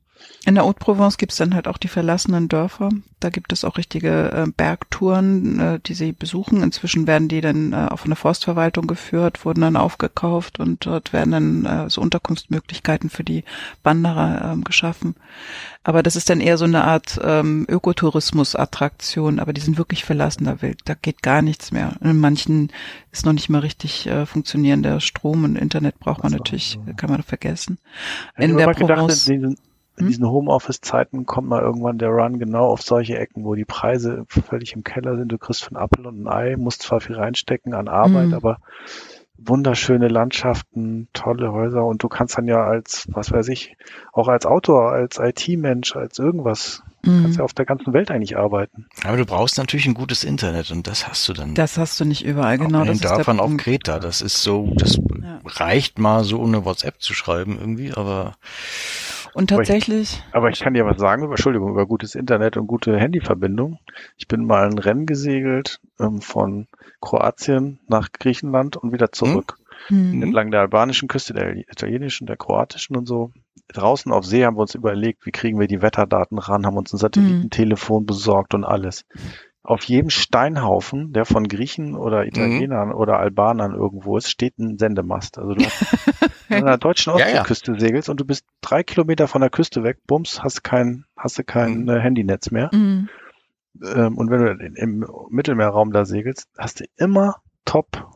In 0.45 0.57
der 0.57 0.65
Haute-Provence 0.65 1.19
gibt 1.19 1.31
es 1.31 1.39
dann 1.39 1.55
halt 1.55 1.69
auch 1.69 1.79
die 1.79 1.89
verlassenen 1.89 2.49
Dörfer. 2.49 2.89
Da 3.21 3.31
gibt 3.31 3.53
es 3.53 3.65
auch 3.65 3.77
richtige 3.77 4.33
äh, 4.33 4.51
Bergtouren, 4.51 5.61
äh, 5.61 5.81
die 5.87 5.95
sie 5.95 6.11
besuchen. 6.11 6.65
Inzwischen 6.65 7.07
werden 7.07 7.29
die 7.29 7.41
dann 7.41 7.73
äh, 7.73 7.89
auch 7.91 8.01
von 8.01 8.11
der 8.11 8.17
Forstverwaltung 8.17 8.89
geführt, 8.89 9.45
wurden 9.45 9.61
dann 9.61 9.77
aufgekauft 9.77 10.59
und 10.59 10.85
dort 10.85 11.13
werden 11.13 11.31
dann 11.31 11.65
äh, 11.65 11.91
so 11.91 12.01
Unterkunftsmöglichkeiten 12.01 13.09
für 13.09 13.23
die 13.23 13.45
Wanderer 13.85 14.55
äh, 14.55 14.61
geschaffen. 14.63 15.15
Aber 15.85 16.03
das 16.03 16.17
ist 16.17 16.29
dann 16.29 16.41
eher 16.41 16.59
so 16.59 16.65
eine 16.65 16.85
Art 16.85 17.21
ähm, 17.23 17.65
Ökotourismus-Attraktion, 17.69 19.39
aber 19.39 19.53
die 19.53 19.61
sind 19.61 19.79
wirklich 19.79 20.05
verlassen, 20.05 20.45
da, 20.45 20.61
will, 20.61 20.77
da 20.85 20.95
geht 20.95 21.23
gar 21.23 21.43
nichts 21.43 21.71
mehr. 21.71 21.95
In 22.01 22.19
manchen 22.19 22.73
ist 23.13 23.25
noch 23.25 23.33
nicht 23.33 23.49
mal 23.49 23.61
richtig 23.61 24.09
äh, 24.09 24.27
funktionierender 24.27 24.99
Strom 24.99 25.45
und 25.45 25.55
Internet 25.55 26.01
braucht 26.01 26.25
man 26.25 26.33
natürlich, 26.33 26.81
kann 26.97 27.11
man 27.11 27.23
vergessen. 27.23 27.79
In 28.37 28.57
der 28.57 28.73
Provence, 28.73 29.27
gedacht, 29.27 29.57
in 29.97 30.05
hm? 30.05 30.09
diesen 30.09 30.27
Homeoffice-Zeiten 30.27 31.27
kommt 31.27 31.49
mal 31.49 31.63
irgendwann 31.63 31.99
der 31.99 32.11
Run 32.11 32.39
genau 32.39 32.67
auf 32.67 32.83
solche 32.83 33.19
Ecken, 33.19 33.45
wo 33.45 33.55
die 33.55 33.65
Preise 33.65 34.25
völlig 34.29 34.73
im 34.75 34.85
Keller 34.85 35.17
sind. 35.17 35.31
Du 35.31 35.39
kriegst 35.39 35.65
für 35.65 35.71
einen 35.71 35.85
Apfel 35.85 36.07
und 36.07 36.23
ein 36.23 36.29
Ei, 36.29 36.57
musst 36.57 36.83
zwar 36.83 37.01
viel 37.01 37.17
reinstecken 37.17 37.75
an 37.75 37.89
Arbeit, 37.89 38.29
mhm. 38.29 38.35
aber 38.35 38.59
wunderschöne 39.49 40.09
Landschaften, 40.09 41.09
tolle 41.13 41.53
Häuser 41.53 41.85
und 41.85 42.03
du 42.03 42.09
kannst 42.09 42.39
dann 42.39 42.47
ja 42.47 42.65
als, 42.65 43.07
was 43.09 43.33
weiß 43.33 43.49
ich, 43.49 43.77
auch 44.13 44.29
als 44.29 44.47
Autor, 44.47 44.93
als 44.93 45.19
IT-Mensch, 45.19 45.97
als 45.97 46.19
irgendwas, 46.19 46.83
mhm. 47.03 47.23
kannst 47.23 47.39
ja 47.39 47.45
auf 47.45 47.53
der 47.53 47.65
ganzen 47.65 47.93
Welt 47.93 48.11
eigentlich 48.11 48.37
arbeiten. 48.37 48.87
Aber 49.05 49.17
du 49.17 49.27
brauchst 49.27 49.59
natürlich 49.59 49.87
ein 49.87 49.95
gutes 49.95 50.25
Internet 50.25 50.71
und 50.71 50.87
das 50.87 51.09
hast 51.09 51.29
du 51.29 51.33
dann. 51.33 51.55
Das 51.55 51.79
hast 51.79 51.99
du 52.01 52.05
nicht 52.05 52.25
überall, 52.25 52.59
genau. 52.59 52.85
Den 52.85 53.01
Dörfern 53.01 53.41
auf 53.41 53.57
Kreta, 53.57 53.99
das 53.99 54.23
ist 54.23 54.43
so, 54.43 54.73
das 54.77 54.97
ja. 54.97 55.41
reicht 55.45 55.99
mal 55.99 56.25
so 56.25 56.41
ohne 56.41 56.65
WhatsApp 56.65 57.01
zu 57.01 57.15
schreiben 57.15 57.59
irgendwie, 57.59 57.93
aber 57.93 58.35
und 59.35 59.51
tatsächlich. 59.51 60.19
Aber 60.19 60.29
ich, 60.29 60.35
aber 60.35 60.51
ich 60.51 60.61
kann 60.61 60.75
dir 60.75 60.85
was 60.85 60.99
sagen 60.99 61.23
über, 61.25 61.33
Entschuldigung, 61.33 61.71
über 61.71 61.87
gutes 61.87 62.15
Internet 62.15 62.57
und 62.57 62.67
gute 62.67 62.99
Handyverbindung. 62.99 63.79
Ich 64.17 64.29
bin 64.29 64.45
mal 64.45 64.67
ein 64.67 64.79
Rennen 64.79 65.07
gesegelt 65.07 65.81
ähm, 65.99 66.21
von 66.21 66.69
Kroatien 67.01 67.81
nach 67.89 68.13
Griechenland 68.13 68.77
und 68.77 68.93
wieder 68.93 69.13
zurück. 69.13 69.59
Mhm. 69.89 70.23
Entlang 70.23 70.51
der 70.51 70.61
albanischen 70.61 71.09
Küste, 71.09 71.33
der 71.33 71.57
italienischen, 71.57 72.27
der 72.27 72.37
kroatischen 72.37 72.97
und 72.97 73.07
so. 73.07 73.33
Draußen 73.69 74.13
auf 74.13 74.27
See 74.27 74.45
haben 74.45 74.57
wir 74.57 74.63
uns 74.63 74.75
überlegt, 74.75 75.25
wie 75.25 75.33
kriegen 75.33 75.59
wir 75.59 75.67
die 75.67 75.83
Wetterdaten 75.83 76.39
ran, 76.39 76.67
haben 76.67 76.77
uns 76.77 76.93
ein 76.93 76.99
Satellitentelefon 76.99 78.03
mhm. 78.03 78.07
besorgt 78.07 78.55
und 78.55 78.65
alles 78.65 79.05
auf 79.65 79.85
jedem 79.85 80.11
Steinhaufen, 80.11 81.13
der 81.13 81.25
von 81.25 81.47
Griechen 81.47 81.95
oder 81.95 82.27
Italienern 82.27 82.89
mhm. 82.89 82.95
oder 82.95 83.19
Albanern 83.19 83.75
irgendwo 83.75 84.17
ist, 84.17 84.29
steht 84.29 84.59
ein 84.59 84.79
Sendemast. 84.79 85.39
Also 85.39 85.55
du 85.55 85.65
hast 85.65 85.85
an 86.51 86.65
der 86.65 86.79
deutschen 86.79 87.13
Ostseeküste 87.13 87.73
ja, 87.73 87.75
ja. 87.77 87.81
segelst 87.81 88.09
und 88.09 88.21
du 88.21 88.25
bist 88.25 88.45
drei 88.61 88.83
Kilometer 88.83 89.29
von 89.29 89.41
der 89.41 89.51
Küste 89.51 89.85
weg, 89.85 89.99
bums, 90.07 90.43
hast 90.43 90.65
kein, 90.65 91.05
hast 91.17 91.39
du 91.39 91.45
kein 91.45 91.83
mhm. 91.83 91.89
Äh, 91.89 92.01
Handynetz 92.01 92.51
mehr. 92.51 92.71
Mhm. 92.73 93.09
Ähm, 93.83 94.19
und 94.19 94.31
wenn 94.31 94.41
du 94.41 94.81
im 94.81 95.07
Mittelmeerraum 95.31 95.93
da 95.93 96.05
segelst, 96.05 96.49
hast 96.59 96.81
du 96.81 96.85
immer 96.97 97.37
top 97.65 98.09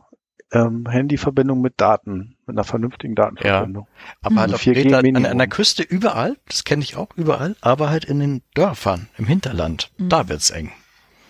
ähm, 0.51 0.87
Handyverbindung 0.89 1.61
mit 1.61 1.75
Daten, 1.77 2.35
mit 2.45 2.55
einer 2.55 2.63
vernünftigen 2.65 3.15
Datenverbindung. 3.15 3.87
Ja, 3.89 4.17
aber 4.21 4.41
halt 4.41 4.53
auf 4.53 4.67
an, 4.67 5.25
an, 5.25 5.37
der 5.37 5.47
Küste 5.47 5.83
überall, 5.83 6.37
das 6.47 6.63
kenne 6.63 6.83
ich 6.83 6.95
auch 6.95 7.09
überall, 7.15 7.55
aber 7.61 7.89
halt 7.89 8.05
in 8.05 8.19
den 8.19 8.41
Dörfern, 8.53 9.07
im 9.17 9.25
Hinterland, 9.25 9.91
mhm. 9.97 10.09
da 10.09 10.29
wird's 10.29 10.49
eng. 10.49 10.71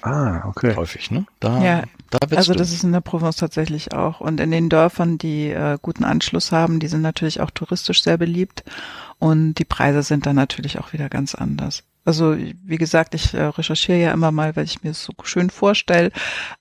Ah, 0.07 0.47
okay. 0.47 0.75
Häufig, 0.75 1.11
ne? 1.11 1.25
Da, 1.39 1.61
ja, 1.61 1.84
da 2.09 2.19
also 2.35 2.53
du. 2.53 2.59
das 2.59 2.71
ist 2.71 2.84
in 2.84 2.91
der 2.91 3.01
Provence 3.01 3.35
tatsächlich 3.38 3.93
auch. 3.93 4.21
Und 4.21 4.39
in 4.39 4.51
den 4.51 4.69
Dörfern, 4.69 5.17
die 5.17 5.49
äh, 5.49 5.77
guten 5.81 6.03
Anschluss 6.03 6.51
haben, 6.51 6.79
die 6.79 6.88
sind 6.88 7.01
natürlich 7.01 7.41
auch 7.41 7.51
touristisch 7.51 8.03
sehr 8.03 8.17
beliebt. 8.17 8.63
Und 9.19 9.55
die 9.55 9.65
Preise 9.65 10.03
sind 10.03 10.25
dann 10.25 10.35
natürlich 10.35 10.79
auch 10.79 10.93
wieder 10.93 11.09
ganz 11.09 11.35
anders. 11.35 11.84
Also 12.05 12.38
wie 12.38 12.77
gesagt, 12.77 13.15
ich 13.15 13.34
äh, 13.34 13.43
recherchiere 13.43 13.99
ja 13.99 14.13
immer 14.13 14.31
mal, 14.31 14.55
weil 14.55 14.63
ich 14.63 14.81
mir 14.81 14.91
es 14.91 15.03
so 15.03 15.11
schön 15.23 15.49
vorstelle, 15.49 16.11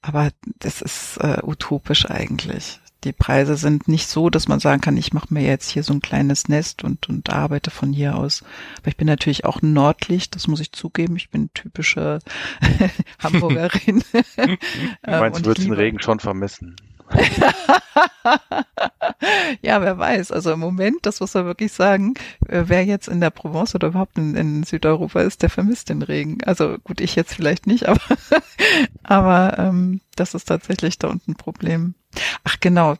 aber 0.03 0.31
das 0.59 0.83
ist 0.83 1.19
äh, 1.19 1.39
utopisch 1.45 2.11
eigentlich 2.11 2.81
die 3.05 3.13
Preise 3.13 3.57
sind 3.57 3.89
nicht 3.89 4.09
so, 4.09 4.31
dass 4.31 4.49
man 4.49 4.59
sagen 4.59 4.81
kann, 4.81 4.97
ich 4.97 5.13
mache 5.13 5.33
mir 5.33 5.43
jetzt 5.43 5.71
hier 5.71 5.83
so 5.83 5.93
ein 5.93 6.01
kleines 6.01 6.49
Nest 6.49 6.83
und, 6.83 7.09
und 7.09 7.31
arbeite 7.31 7.71
von 7.71 7.93
hier 7.93 8.17
aus. 8.17 8.43
Aber 8.79 8.89
ich 8.89 8.97
bin 8.97 9.07
natürlich 9.07 9.45
auch 9.45 9.63
ein 9.63 9.73
Nordlicht, 9.73 10.35
das 10.35 10.49
muss 10.49 10.61
ich 10.61 10.73
zugeben. 10.73 11.17
Ich 11.17 11.31
bin 11.31 11.51
typische 11.55 12.19
Hamburgerin. 13.23 14.03
du 14.37 14.57
meinst, 15.05 15.41
du 15.41 15.45
würdest 15.47 15.67
den 15.67 15.75
Regen 15.75 16.01
schon 16.01 16.21
vermissen? 16.21 16.77
ja, 19.63 19.83
wer 19.83 19.99
weiß. 19.99 20.33
Also 20.33 20.53
im 20.53 20.61
Moment, 20.61 20.99
das 21.03 21.21
muss 21.21 21.35
man 21.35 21.47
wirklich 21.47 21.73
sagen, 21.73 22.15
äh, 22.49 22.65
wer 22.67 22.85
jetzt 22.85 23.09
in 23.09 23.21
der 23.21 23.31
Provence 23.31 23.75
oder 23.75 23.89
überhaupt 23.89 24.19
in, 24.19 24.37
in 24.37 24.63
Südeuropa 24.65 25.23
ist, 25.23 25.43
der 25.43 25.51
vermisst 25.51 25.89
den 25.89 26.03
Regen. 26.03 26.39
Also 26.45 26.77
gut, 26.85 27.01
ich 27.01 27.17
jetzt 27.17 27.35
vielleicht 27.35 27.67
nicht, 27.67 27.89
aber, 27.89 28.01
aber 29.03 29.59
ähm, 29.59 30.01
das 30.17 30.35
ist 30.35 30.47
tatsächlich 30.47 30.99
da 30.99 31.09
unten 31.09 31.33
ein 31.33 31.37
Problem. 31.37 31.95
Ach 32.45 32.57
genau, 32.61 32.97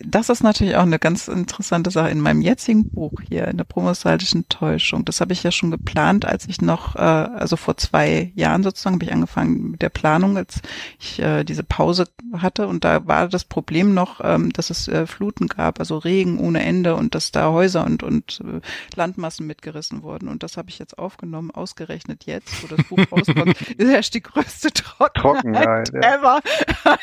das 0.00 0.30
ist 0.30 0.42
natürlich 0.42 0.76
auch 0.76 0.82
eine 0.82 0.98
ganz 0.98 1.28
interessante 1.28 1.90
Sache 1.90 2.08
in 2.08 2.20
meinem 2.20 2.40
jetzigen 2.40 2.88
Buch 2.88 3.20
hier, 3.28 3.48
in 3.48 3.58
der 3.58 3.64
promosaltischen 3.64 4.48
Täuschung. 4.48 5.04
Das 5.04 5.20
habe 5.20 5.32
ich 5.32 5.42
ja 5.42 5.50
schon 5.50 5.70
geplant, 5.70 6.24
als 6.24 6.46
ich 6.48 6.62
noch, 6.62 6.96
äh, 6.96 7.00
also 7.00 7.56
vor 7.56 7.76
zwei 7.76 8.32
Jahren 8.34 8.62
sozusagen, 8.62 8.96
habe 8.96 9.04
ich 9.04 9.12
angefangen 9.12 9.72
mit 9.72 9.82
der 9.82 9.90
Planung, 9.90 10.38
als 10.38 10.60
ich 10.98 11.20
äh, 11.20 11.44
diese 11.44 11.64
Pause 11.64 12.08
hatte. 12.34 12.66
Und 12.66 12.84
da 12.84 13.06
war 13.06 13.28
das 13.28 13.44
Problem 13.44 13.92
noch, 13.92 14.20
ähm, 14.22 14.52
dass 14.52 14.70
es 14.70 14.88
äh, 14.88 15.06
Fluten 15.06 15.48
gab, 15.48 15.80
also 15.80 15.98
Regen 15.98 16.38
ohne 16.38 16.64
Ende 16.64 16.96
und 16.96 17.14
dass 17.14 17.30
da 17.30 17.50
Häuser 17.50 17.84
und, 17.84 18.02
und 18.02 18.40
äh, 18.42 18.60
Landmassen 18.96 19.46
mitgerissen 19.46 20.02
wurden. 20.02 20.28
Und 20.28 20.42
das 20.42 20.56
habe 20.56 20.70
ich 20.70 20.78
jetzt 20.78 20.98
aufgenommen, 20.98 21.50
ausgerechnet 21.50 22.24
jetzt, 22.24 22.62
wo 22.62 22.74
das 22.74 22.86
Buch 22.86 23.00
rauskommt, 23.12 23.60
ist 23.76 23.90
erst 23.90 24.14
die 24.14 24.22
größte 24.22 24.72
Trockenheit, 24.72 25.88
Trockenheit 25.88 25.94
ever. 25.94 26.40
Ja. 26.84 26.98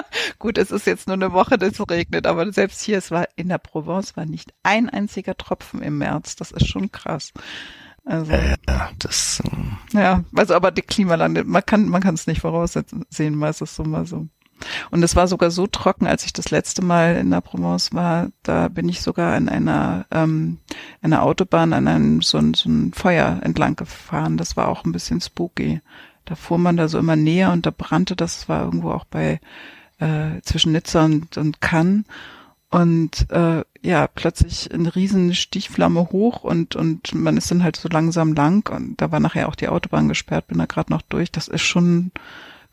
gut, 0.38 0.56
es 0.56 0.70
ist 0.70 0.86
jetzt 0.86 1.08
nur 1.08 1.14
eine 1.14 1.32
Woche 1.32 1.58
des 1.58 1.78
Regens 1.78 2.05
geregnet, 2.06 2.26
aber 2.26 2.52
selbst 2.52 2.80
hier, 2.82 2.98
es 2.98 3.10
war 3.10 3.28
in 3.36 3.48
der 3.48 3.58
Provence, 3.58 4.16
war 4.16 4.26
nicht 4.26 4.52
ein 4.62 4.88
einziger 4.88 5.36
Tropfen 5.36 5.82
im 5.82 5.98
März. 5.98 6.36
Das 6.36 6.50
ist 6.50 6.68
schon 6.68 6.90
krass. 6.92 7.32
Also, 8.04 8.32
ja, 8.32 8.90
das. 8.98 9.42
Ähm, 9.52 9.76
ja, 9.92 10.24
also 10.34 10.54
aber 10.54 10.70
die 10.70 10.82
Klimalande, 10.82 11.44
man 11.44 11.64
kann, 11.64 11.88
man 11.88 12.02
kann 12.02 12.14
es 12.14 12.26
nicht 12.26 12.40
voraussehen, 12.40 13.34
mal 13.34 13.50
ist 13.50 13.62
es 13.62 13.74
so 13.74 13.82
mal 13.84 14.06
so. 14.06 14.28
Und 14.90 15.02
es 15.02 15.16
war 15.16 15.28
sogar 15.28 15.50
so 15.50 15.66
trocken, 15.66 16.06
als 16.06 16.24
ich 16.24 16.32
das 16.32 16.50
letzte 16.50 16.82
Mal 16.82 17.16
in 17.16 17.30
der 17.30 17.42
Provence 17.42 17.92
war, 17.92 18.28
da 18.42 18.68
bin 18.68 18.88
ich 18.88 19.02
sogar 19.02 19.34
an 19.34 19.50
einer, 19.50 20.06
ähm, 20.10 20.58
einer 21.02 21.24
Autobahn 21.24 21.74
an 21.74 21.86
einem 21.86 22.22
so, 22.22 22.38
ein, 22.38 22.54
so 22.54 22.70
ein 22.70 22.94
Feuer 22.94 23.40
entlang 23.42 23.76
gefahren. 23.76 24.38
Das 24.38 24.56
war 24.56 24.68
auch 24.68 24.84
ein 24.84 24.92
bisschen 24.92 25.20
spooky. 25.20 25.82
Da 26.24 26.36
fuhr 26.36 26.56
man 26.56 26.78
da 26.78 26.88
so 26.88 26.98
immer 26.98 27.16
näher 27.16 27.52
und 27.52 27.66
da 27.66 27.70
brannte 27.76 28.16
das, 28.16 28.48
war 28.48 28.64
irgendwo 28.64 28.92
auch 28.92 29.04
bei 29.04 29.40
äh, 29.98 30.40
zwischen 30.42 30.72
Nizza 30.72 31.04
und, 31.04 31.36
und 31.36 31.60
Cannes 31.60 32.04
und 32.70 33.30
äh, 33.30 33.64
ja, 33.82 34.06
plötzlich 34.08 34.72
eine 34.72 34.94
riesen 34.94 35.34
Stichflamme 35.34 36.10
hoch 36.10 36.42
und, 36.42 36.74
und 36.76 37.14
man 37.14 37.36
ist 37.36 37.50
dann 37.50 37.62
halt 37.62 37.76
so 37.76 37.88
langsam 37.88 38.34
lang 38.34 38.68
und 38.74 39.00
da 39.00 39.12
war 39.12 39.20
nachher 39.20 39.48
auch 39.48 39.54
die 39.54 39.68
Autobahn 39.68 40.08
gesperrt, 40.08 40.48
bin 40.48 40.58
da 40.58 40.66
gerade 40.66 40.92
noch 40.92 41.02
durch. 41.02 41.30
Das 41.30 41.48
ist 41.48 41.62
schon 41.62 42.10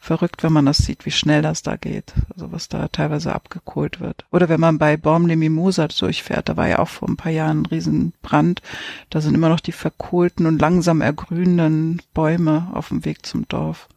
verrückt, 0.03 0.43
wenn 0.43 0.51
man 0.51 0.65
das 0.65 0.79
sieht, 0.79 1.05
wie 1.05 1.11
schnell 1.11 1.41
das 1.41 1.61
da 1.61 1.77
geht. 1.77 2.13
Also 2.33 2.51
was 2.51 2.67
da 2.67 2.89
teilweise 2.89 3.33
abgekohlt 3.33 4.01
wird. 4.01 4.25
Oder 4.31 4.49
wenn 4.49 4.59
man 4.59 4.77
bei 4.77 4.97
Baumle 4.97 5.37
Mimosa 5.37 5.87
durchfährt, 5.87 6.49
da 6.49 6.57
war 6.57 6.67
ja 6.67 6.79
auch 6.79 6.89
vor 6.89 7.07
ein 7.07 7.15
paar 7.15 7.31
Jahren 7.31 7.61
ein 7.61 7.65
Riesenbrand. 7.67 8.61
Da 9.09 9.21
sind 9.21 9.35
immer 9.35 9.47
noch 9.49 9.61
die 9.61 9.71
verkohlten 9.71 10.45
und 10.47 10.59
langsam 10.59 10.99
ergrünenden 10.99 12.01
Bäume 12.13 12.69
auf 12.73 12.89
dem 12.89 13.05
Weg 13.05 13.25
zum 13.25 13.47
Dorf. 13.47 13.87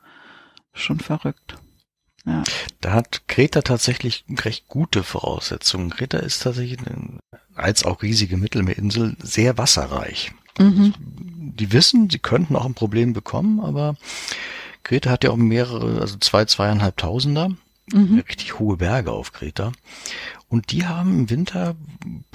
Schon 0.74 1.00
verrückt. 1.00 1.56
Ja. 2.26 2.42
Da 2.80 2.92
hat 2.92 3.28
Kreta 3.28 3.62
tatsächlich 3.62 4.24
recht 4.44 4.68
gute 4.68 5.04
Voraussetzungen. 5.04 5.90
Kreta 5.90 6.18
ist 6.18 6.42
tatsächlich 6.42 6.78
als 7.54 7.84
auch 7.84 8.02
riesige 8.02 8.36
Mittelmeerinsel 8.36 9.16
sehr 9.22 9.56
wasserreich. 9.58 10.32
Mhm. 10.58 10.94
Die 10.98 11.72
wissen, 11.72 12.10
sie 12.10 12.18
könnten 12.18 12.56
auch 12.56 12.66
ein 12.66 12.74
Problem 12.74 13.12
bekommen, 13.12 13.60
aber 13.60 13.96
Kreta 14.82 15.10
hat 15.10 15.24
ja 15.24 15.30
auch 15.30 15.36
mehrere, 15.36 16.00
also 16.00 16.16
zwei, 16.18 16.44
zweieinhalbtausender, 16.44 17.50
mhm. 17.92 18.22
richtig 18.28 18.58
hohe 18.58 18.76
Berge 18.76 19.12
auf 19.12 19.32
Kreta. 19.32 19.72
Und 20.48 20.72
die 20.72 20.86
haben 20.86 21.20
im 21.20 21.30
Winter 21.30 21.76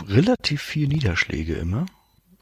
relativ 0.07 0.61
viel 0.61 0.87
Niederschläge 0.87 1.53
immer. 1.55 1.85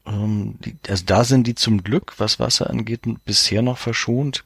Ähm, 0.06 0.56
also 0.88 1.04
da 1.04 1.24
sind 1.24 1.46
die 1.46 1.54
zum 1.54 1.82
Glück, 1.82 2.14
was 2.18 2.38
Wasser 2.38 2.70
angeht, 2.70 3.02
bisher 3.24 3.62
noch 3.62 3.78
verschont. 3.78 4.44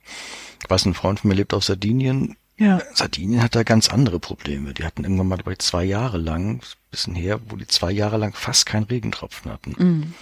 Was 0.68 0.86
ein 0.86 0.94
Freund 0.94 1.20
von 1.20 1.28
mir 1.28 1.34
lebt 1.34 1.52
auf 1.52 1.64
Sardinien, 1.64 2.36
ja. 2.56 2.80
Sardinien 2.94 3.42
hat 3.42 3.54
da 3.54 3.62
ganz 3.62 3.88
andere 3.88 4.20
Probleme. 4.20 4.74
Die 4.74 4.84
hatten 4.84 5.04
irgendwann 5.04 5.28
mal 5.28 5.38
bei 5.44 5.56
zwei 5.56 5.84
Jahre 5.84 6.18
lang, 6.18 6.60
bisschen 6.90 7.14
her, 7.14 7.40
wo 7.48 7.56
die 7.56 7.66
zwei 7.66 7.90
Jahre 7.90 8.16
lang 8.16 8.32
fast 8.34 8.66
keinen 8.66 8.84
Regentropfen 8.84 9.50
hatten. 9.50 9.74
Mhm. 9.76 10.14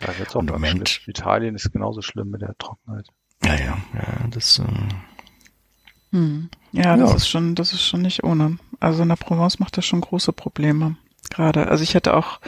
Da 0.00 0.16
wird's 0.18 0.36
auch 0.36 0.40
Und 0.40 0.50
Moment, 0.50 1.00
Italien 1.06 1.54
ist 1.54 1.72
genauso 1.72 2.02
schlimm 2.02 2.30
mit 2.30 2.42
der 2.42 2.56
Trockenheit. 2.58 3.08
Ja, 3.44 3.54
ja, 3.54 3.78
ja, 3.94 4.28
das. 4.30 4.58
Äh, 4.60 6.16
mhm. 6.16 6.50
Ja, 6.72 6.96
das 6.96 7.10
ja. 7.10 7.16
ist 7.16 7.28
schon, 7.28 7.54
das 7.54 7.72
ist 7.72 7.82
schon 7.82 8.02
nicht 8.02 8.22
ohne. 8.22 8.58
Also 8.78 9.02
in 9.02 9.08
der 9.08 9.16
Provence 9.16 9.58
macht 9.58 9.76
das 9.76 9.86
schon 9.86 10.00
große 10.00 10.32
Probleme. 10.32 10.96
gerade. 11.30 11.68
Also 11.68 11.82
ich 11.82 11.94
hatte 11.94 12.14
auch 12.14 12.40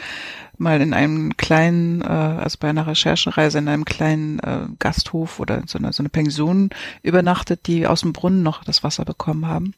mal 0.59 0.81
in 0.81 0.93
einem 0.93 1.37
kleinen, 1.37 2.01
äh, 2.01 2.05
also 2.05 2.57
bei 2.59 2.69
einer 2.69 2.87
Recherchereise 2.87 3.57
in 3.57 3.67
einem 3.67 3.85
kleinen 3.85 4.39
äh, 4.39 4.67
Gasthof 4.79 5.39
oder 5.39 5.63
so 5.65 5.77
eine, 5.79 5.93
so 5.93 6.01
eine 6.01 6.09
Pension 6.09 6.69
übernachtet, 7.01 7.67
die 7.67 7.87
aus 7.87 8.01
dem 8.01 8.13
Brunnen 8.13 8.43
noch 8.43 8.63
das 8.63 8.83
Wasser 8.83 9.05
bekommen 9.05 9.47
haben. 9.47 9.73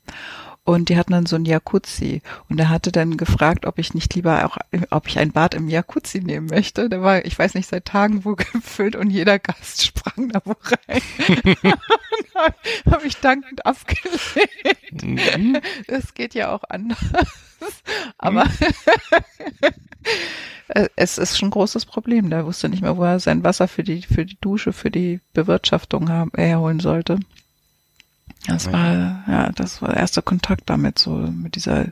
Und 0.74 0.90
die 0.90 0.98
hatten 0.98 1.12
dann 1.12 1.26
so 1.26 1.36
ein 1.36 1.46
Jacuzzi. 1.46 2.22
Und 2.50 2.60
er 2.60 2.70
hatte 2.70 2.92
dann 2.92 3.18
gefragt, 3.18 3.66
ob 3.66 3.78
ich 3.78 3.94
nicht 3.94 4.14
lieber 4.16 4.46
auch, 4.46 4.58
ob 4.90 5.08
ich 5.08 5.20
ein 5.20 5.32
Bad 5.32 5.54
im 5.54 5.68
Jacuzzi 5.68 6.22
nehmen 6.22 6.48
möchte. 6.48 6.90
Der 6.90 7.02
war, 7.02 7.26
ich 7.26 7.38
weiß 7.38 7.56
nicht, 7.56 7.68
seit 7.68 7.86
Tagen 7.86 8.24
wo 8.26 8.36
gefüllt 8.54 8.96
und 8.96 9.10
jeder 9.10 9.40
Gast 9.40 9.84
sprang 9.84 10.30
da 10.30 10.42
wo 10.46 10.56
rein. 10.64 11.02
habe 12.90 13.06
ich 13.06 13.18
dankend 13.18 13.66
abgelehnt. 13.66 15.04
Mhm. 15.04 15.58
Das 15.88 16.14
geht 16.14 16.34
ja 16.34 16.52
auch 16.54 16.64
anders. 16.70 17.00
Aber 18.18 18.46
mhm. 18.46 19.72
es 20.96 21.18
ist 21.18 21.38
schon 21.38 21.50
ein 21.50 21.52
großes 21.52 21.86
Problem. 21.86 22.30
Der 22.30 22.46
wusste 22.46 22.70
nicht 22.70 22.82
mehr, 22.82 22.98
wo 22.98 23.04
er 23.04 23.20
sein 23.20 23.44
Wasser 23.44 23.68
für 23.68 23.84
die, 23.84 24.02
für 24.02 24.26
die 24.26 24.40
Dusche, 24.40 24.74
für 24.74 24.90
die 24.92 25.20
Bewirtschaftung 25.34 26.10
haben, 26.10 26.32
herholen 26.36 26.80
sollte. 26.80 27.20
Das 28.48 28.72
war, 28.72 29.24
ja, 29.28 29.52
das 29.52 29.82
war 29.82 29.90
der 29.90 30.00
erste 30.00 30.22
Kontakt 30.22 30.70
damit, 30.70 30.98
so 30.98 31.12
mit 31.12 31.56
dieser, 31.56 31.86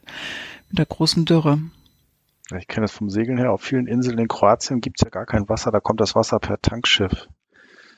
mit 0.70 0.80
der 0.80 0.86
großen 0.86 1.26
Dürre. 1.26 1.60
Ich 2.58 2.68
kenne 2.68 2.86
das 2.86 2.92
vom 2.92 3.10
Segeln 3.10 3.38
her. 3.38 3.52
Auf 3.52 3.62
vielen 3.62 3.86
Inseln 3.86 4.18
in 4.18 4.28
Kroatien 4.28 4.82
gibt's 4.82 5.02
ja 5.04 5.10
gar 5.10 5.26
kein 5.26 5.48
Wasser, 5.48 5.72
da 5.72 5.80
kommt 5.80 6.02
das 6.02 6.16
Wasser 6.16 6.40
per 6.40 6.60
Tankschiff. 6.60 7.28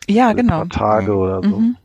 Ja, 0.10 0.28
also 0.28 0.38
genau. 0.38 0.66
Tage 0.66 1.16
oder 1.16 1.42
so. 1.42 1.60
Mhm. 1.60 1.78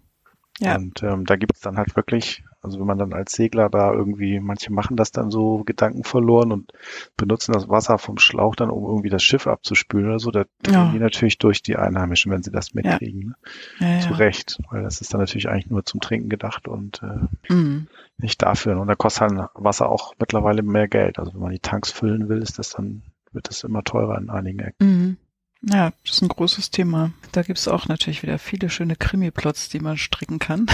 Ja. 0.58 0.76
Und 0.76 1.02
ähm, 1.02 1.24
da 1.24 1.36
gibt's 1.36 1.60
dann 1.60 1.76
halt 1.76 1.94
wirklich 1.96 2.42
also 2.66 2.80
wenn 2.80 2.86
man 2.86 2.98
dann 2.98 3.12
als 3.12 3.32
Segler 3.32 3.70
da 3.70 3.92
irgendwie, 3.92 4.40
manche 4.40 4.72
machen 4.72 4.96
das 4.96 5.12
dann 5.12 5.30
so 5.30 5.62
Gedanken 5.64 6.02
verloren 6.02 6.50
und 6.50 6.72
benutzen 7.16 7.52
das 7.52 7.68
Wasser 7.68 7.96
vom 7.96 8.18
Schlauch 8.18 8.56
dann, 8.56 8.70
um 8.70 8.84
irgendwie 8.84 9.08
das 9.08 9.22
Schiff 9.22 9.46
abzuspülen 9.46 10.08
oder 10.08 10.18
so, 10.18 10.32
da 10.32 10.44
ja. 10.68 10.90
die 10.92 10.98
natürlich 10.98 11.38
durch 11.38 11.62
die 11.62 11.76
Einheimischen, 11.76 12.32
wenn 12.32 12.42
sie 12.42 12.50
das 12.50 12.74
mitkriegen. 12.74 13.36
Ja. 13.78 13.86
Ne? 13.86 13.94
Ja, 13.94 14.00
Zu 14.00 14.14
Recht, 14.14 14.58
weil 14.70 14.82
das 14.82 15.00
ist 15.00 15.14
dann 15.14 15.20
natürlich 15.20 15.48
eigentlich 15.48 15.70
nur 15.70 15.84
zum 15.84 16.00
Trinken 16.00 16.28
gedacht 16.28 16.66
und 16.66 17.02
äh, 17.02 17.52
mhm. 17.52 17.86
nicht 18.18 18.42
dafür. 18.42 18.80
Und 18.80 18.88
da 18.88 18.96
kostet 18.96 19.30
halt 19.30 19.50
Wasser 19.54 19.88
auch 19.88 20.14
mittlerweile 20.18 20.62
mehr 20.62 20.88
Geld. 20.88 21.20
Also 21.20 21.34
wenn 21.34 21.40
man 21.40 21.52
die 21.52 21.60
Tanks 21.60 21.92
füllen 21.92 22.28
will, 22.28 22.42
ist 22.42 22.58
das 22.58 22.70
dann, 22.70 23.02
wird 23.32 23.48
das 23.48 23.62
immer 23.62 23.84
teurer 23.84 24.18
in 24.18 24.28
einigen 24.28 24.58
Ecken. 24.58 24.86
Mhm. 24.86 25.16
Ja, 25.62 25.92
das 26.04 26.16
ist 26.16 26.22
ein 26.22 26.28
großes 26.28 26.70
Thema. 26.70 27.12
Da 27.32 27.42
gibt's 27.42 27.66
auch 27.66 27.88
natürlich 27.88 28.22
wieder 28.22 28.38
viele 28.38 28.70
schöne 28.70 28.94
Krimi-Plots, 28.94 29.68
die 29.68 29.80
man 29.80 29.96
stricken 29.96 30.38
kann. 30.38 30.66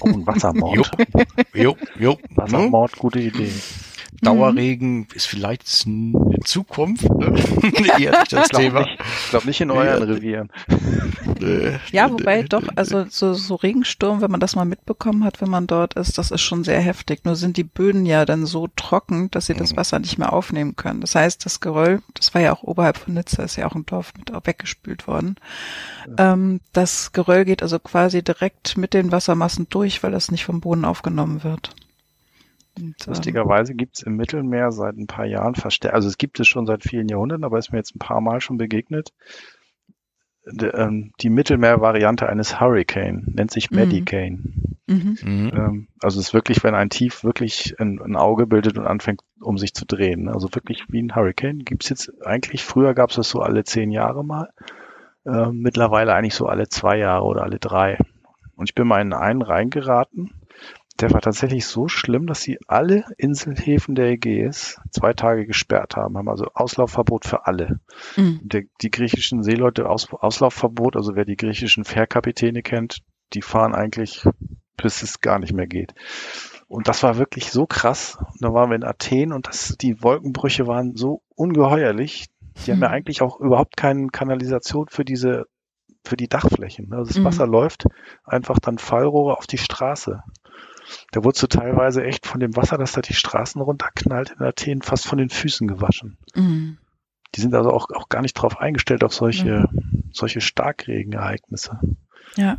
Oh, 0.00 0.08
ein 0.08 0.26
Wassermord. 0.26 0.90
jo, 1.54 1.76
jo, 1.98 2.18
Wassermord, 2.30 2.96
gute 2.96 3.20
Idee. 3.20 3.50
Dauerregen 4.22 4.98
mhm. 4.98 5.06
ist 5.14 5.26
vielleicht 5.26 5.86
in 5.86 6.14
Zukunft 6.44 7.08
ne? 7.10 7.34
eher 7.98 8.18
nicht 8.20 8.32
das 8.32 8.46
ich 8.50 8.56
Thema. 8.56 8.80
Nicht, 8.80 8.98
ich 9.24 9.30
glaube 9.30 9.46
nicht 9.46 9.60
in 9.60 9.70
euren 9.70 10.02
Revieren. 10.02 10.50
ja, 11.92 12.10
wobei 12.10 12.42
doch, 12.42 12.64
also 12.76 13.04
so, 13.08 13.34
so 13.34 13.54
Regensturm, 13.54 14.20
wenn 14.20 14.30
man 14.30 14.40
das 14.40 14.56
mal 14.56 14.64
mitbekommen 14.64 15.24
hat, 15.24 15.40
wenn 15.40 15.50
man 15.50 15.66
dort 15.66 15.94
ist, 15.94 16.18
das 16.18 16.30
ist 16.30 16.42
schon 16.42 16.64
sehr 16.64 16.80
heftig. 16.80 17.24
Nur 17.24 17.36
sind 17.36 17.56
die 17.56 17.64
Böden 17.64 18.06
ja 18.06 18.24
dann 18.24 18.46
so 18.46 18.68
trocken, 18.74 19.30
dass 19.30 19.46
sie 19.46 19.54
das 19.54 19.72
mhm. 19.72 19.76
Wasser 19.78 19.98
nicht 19.98 20.18
mehr 20.18 20.32
aufnehmen 20.32 20.76
können. 20.76 21.00
Das 21.00 21.14
heißt, 21.14 21.44
das 21.44 21.60
Geröll, 21.60 22.02
das 22.14 22.34
war 22.34 22.40
ja 22.40 22.52
auch 22.52 22.62
oberhalb 22.62 22.96
von 22.96 23.14
Nizza, 23.14 23.42
ist 23.42 23.56
ja 23.56 23.66
auch 23.66 23.74
ein 23.74 23.86
Dorf 23.86 24.12
mit 24.16 24.32
weggespült 24.46 25.06
worden. 25.06 25.36
Ja. 26.18 26.32
Ähm, 26.32 26.60
das 26.72 27.12
Geröll 27.12 27.44
geht 27.44 27.62
also 27.62 27.78
quasi 27.78 28.22
direkt 28.22 28.76
mit 28.76 28.94
den 28.94 29.12
Wassermassen 29.12 29.68
durch, 29.68 30.02
weil 30.02 30.12
das 30.12 30.30
nicht 30.30 30.44
vom 30.44 30.60
Boden 30.60 30.84
aufgenommen 30.84 31.44
wird. 31.44 31.74
Und, 32.78 33.06
Lustigerweise 33.06 33.74
gibt 33.74 33.96
es 33.96 34.02
im 34.02 34.16
Mittelmeer 34.16 34.70
seit 34.72 34.96
ein 34.96 35.06
paar 35.06 35.26
Jahren 35.26 35.54
verstärkt, 35.54 35.94
also 35.94 36.08
es 36.08 36.18
gibt 36.18 36.40
es 36.40 36.48
schon 36.48 36.66
seit 36.66 36.82
vielen 36.82 37.08
Jahrhunderten, 37.08 37.44
aber 37.44 37.58
ist 37.58 37.72
mir 37.72 37.78
jetzt 37.78 37.94
ein 37.94 38.00
paar 38.00 38.20
Mal 38.20 38.40
schon 38.40 38.58
begegnet. 38.58 39.12
Die, 40.48 40.66
ähm, 40.66 41.12
die 41.20 41.30
Mittelmeer-Variante 41.30 42.28
eines 42.28 42.60
Hurricane 42.60 43.24
nennt 43.34 43.50
sich 43.50 43.70
mhm. 43.70 43.76
Medicane. 43.78 44.76
Mhm. 44.86 45.18
Mhm. 45.22 45.52
Ähm, 45.54 45.88
also 46.00 46.20
es 46.20 46.28
ist 46.28 46.34
wirklich, 46.34 46.62
wenn 46.62 46.76
ein 46.76 46.90
Tief 46.90 47.24
wirklich 47.24 47.74
ein, 47.80 48.00
ein, 48.00 48.14
Auge 48.14 48.46
bildet 48.46 48.78
und 48.78 48.86
anfängt, 48.86 49.22
um 49.40 49.58
sich 49.58 49.74
zu 49.74 49.84
drehen. 49.84 50.28
Also 50.28 50.54
wirklich 50.54 50.84
wie 50.88 51.02
ein 51.02 51.16
Hurricane. 51.16 51.64
Gibt 51.64 51.82
es 51.82 51.90
jetzt 51.90 52.12
eigentlich, 52.24 52.64
früher 52.64 52.94
gab 52.94 53.10
es 53.10 53.16
das 53.16 53.28
so 53.28 53.40
alle 53.40 53.64
zehn 53.64 53.90
Jahre 53.90 54.24
mal. 54.24 54.50
Ähm, 55.26 55.58
mittlerweile 55.62 56.14
eigentlich 56.14 56.34
so 56.34 56.46
alle 56.46 56.68
zwei 56.68 56.98
Jahre 56.98 57.24
oder 57.24 57.42
alle 57.42 57.58
drei. 57.58 57.98
Und 58.54 58.70
ich 58.70 58.74
bin 58.76 58.86
mal 58.86 59.02
in 59.02 59.12
einen 59.12 59.42
reingeraten 59.42 60.30
der 61.00 61.12
war 61.12 61.20
tatsächlich 61.20 61.66
so 61.66 61.88
schlimm, 61.88 62.26
dass 62.26 62.40
sie 62.40 62.58
alle 62.66 63.04
Inselhäfen 63.18 63.94
der 63.94 64.06
Ägäis 64.06 64.80
zwei 64.90 65.12
Tage 65.12 65.46
gesperrt 65.46 65.96
haben, 65.96 66.16
haben 66.16 66.28
also 66.28 66.46
Auslaufverbot 66.54 67.26
für 67.26 67.46
alle. 67.46 67.80
Mhm. 68.16 68.40
Der, 68.42 68.62
die 68.80 68.90
griechischen 68.90 69.42
Seeleute 69.42 69.88
Aus, 69.88 70.12
Auslaufverbot, 70.12 70.96
also 70.96 71.14
wer 71.14 71.24
die 71.24 71.36
griechischen 71.36 71.84
Fährkapitäne 71.84 72.62
kennt, 72.62 73.02
die 73.34 73.42
fahren 73.42 73.74
eigentlich, 73.74 74.24
bis 74.76 75.02
es 75.02 75.20
gar 75.20 75.38
nicht 75.38 75.52
mehr 75.52 75.66
geht. 75.66 75.94
Und 76.68 76.88
das 76.88 77.02
war 77.02 77.18
wirklich 77.18 77.52
so 77.52 77.66
krass. 77.66 78.18
Und 78.18 78.42
da 78.42 78.52
waren 78.52 78.70
wir 78.70 78.76
in 78.76 78.84
Athen 78.84 79.32
und 79.32 79.46
das, 79.46 79.76
die 79.80 80.02
Wolkenbrüche 80.02 80.66
waren 80.66 80.96
so 80.96 81.22
ungeheuerlich. 81.34 82.26
Die 82.64 82.70
mhm. 82.70 82.74
haben 82.74 82.82
ja 82.82 82.88
eigentlich 82.90 83.22
auch 83.22 83.38
überhaupt 83.38 83.76
keine 83.76 84.08
Kanalisation 84.08 84.86
für 84.88 85.04
diese, 85.04 85.44
für 86.04 86.16
die 86.16 86.28
Dachflächen. 86.28 86.92
Also 86.92 87.08
das 87.08 87.18
mhm. 87.18 87.24
Wasser 87.24 87.46
läuft 87.46 87.84
einfach 88.24 88.58
dann 88.58 88.78
Fallrohre 88.78 89.36
auf 89.36 89.46
die 89.46 89.58
Straße. 89.58 90.22
Da 91.12 91.24
wurdest 91.24 91.42
du 91.42 91.46
teilweise 91.46 92.04
echt 92.04 92.26
von 92.26 92.40
dem 92.40 92.56
Wasser, 92.56 92.78
das 92.78 92.92
da 92.92 93.00
die 93.00 93.14
Straßen 93.14 93.60
runterknallt 93.60 94.34
in 94.38 94.44
Athen, 94.44 94.82
fast 94.82 95.06
von 95.06 95.18
den 95.18 95.30
Füßen 95.30 95.66
gewaschen. 95.66 96.18
Mhm. 96.34 96.78
Die 97.34 97.40
sind 97.40 97.54
also 97.54 97.72
auch, 97.72 97.88
auch 97.90 98.08
gar 98.08 98.22
nicht 98.22 98.34
drauf 98.34 98.58
eingestellt 98.58 99.04
auf 99.04 99.14
solche, 99.14 99.68
mhm. 99.70 100.04
solche 100.12 100.40
Starkregenereignisse. 100.40 101.78
Ja. 102.36 102.58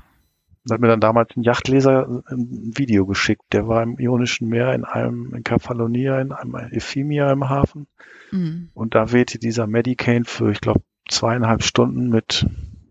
Da 0.65 0.73
hat 0.73 0.81
mir 0.81 0.87
dann 0.87 0.99
damals 0.99 1.35
ein 1.35 1.43
Yachtleser 1.43 2.23
ein 2.29 2.73
Video 2.75 3.05
geschickt. 3.05 3.43
Der 3.53 3.67
war 3.67 3.81
im 3.83 3.97
Ionischen 3.97 4.49
Meer 4.49 4.73
in 4.73 4.83
einem, 4.83 5.33
in 5.33 5.43
Kefalonia, 5.43 6.19
in 6.19 6.33
einem 6.33 6.55
Ephemia 6.55 7.31
im 7.31 7.47
Hafen. 7.47 7.87
Mhm. 8.31 8.69
Und 8.73 8.93
da 8.93 9.13
wehte 9.13 9.39
dieser 9.39 9.65
Medicane 9.65 10.25
für, 10.25 10.51
ich 10.51 10.59
glaube, 10.59 10.81
zweieinhalb 11.09 11.63
Stunden 11.63 12.09
mit 12.09 12.45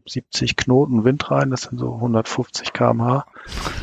70 0.07 0.57
Knoten 0.57 1.05
Wind 1.05 1.31
rein. 1.31 1.51
Das 1.51 1.63
sind 1.63 1.79
so 1.79 1.95
150 1.95 2.73
kmh. 2.73 3.27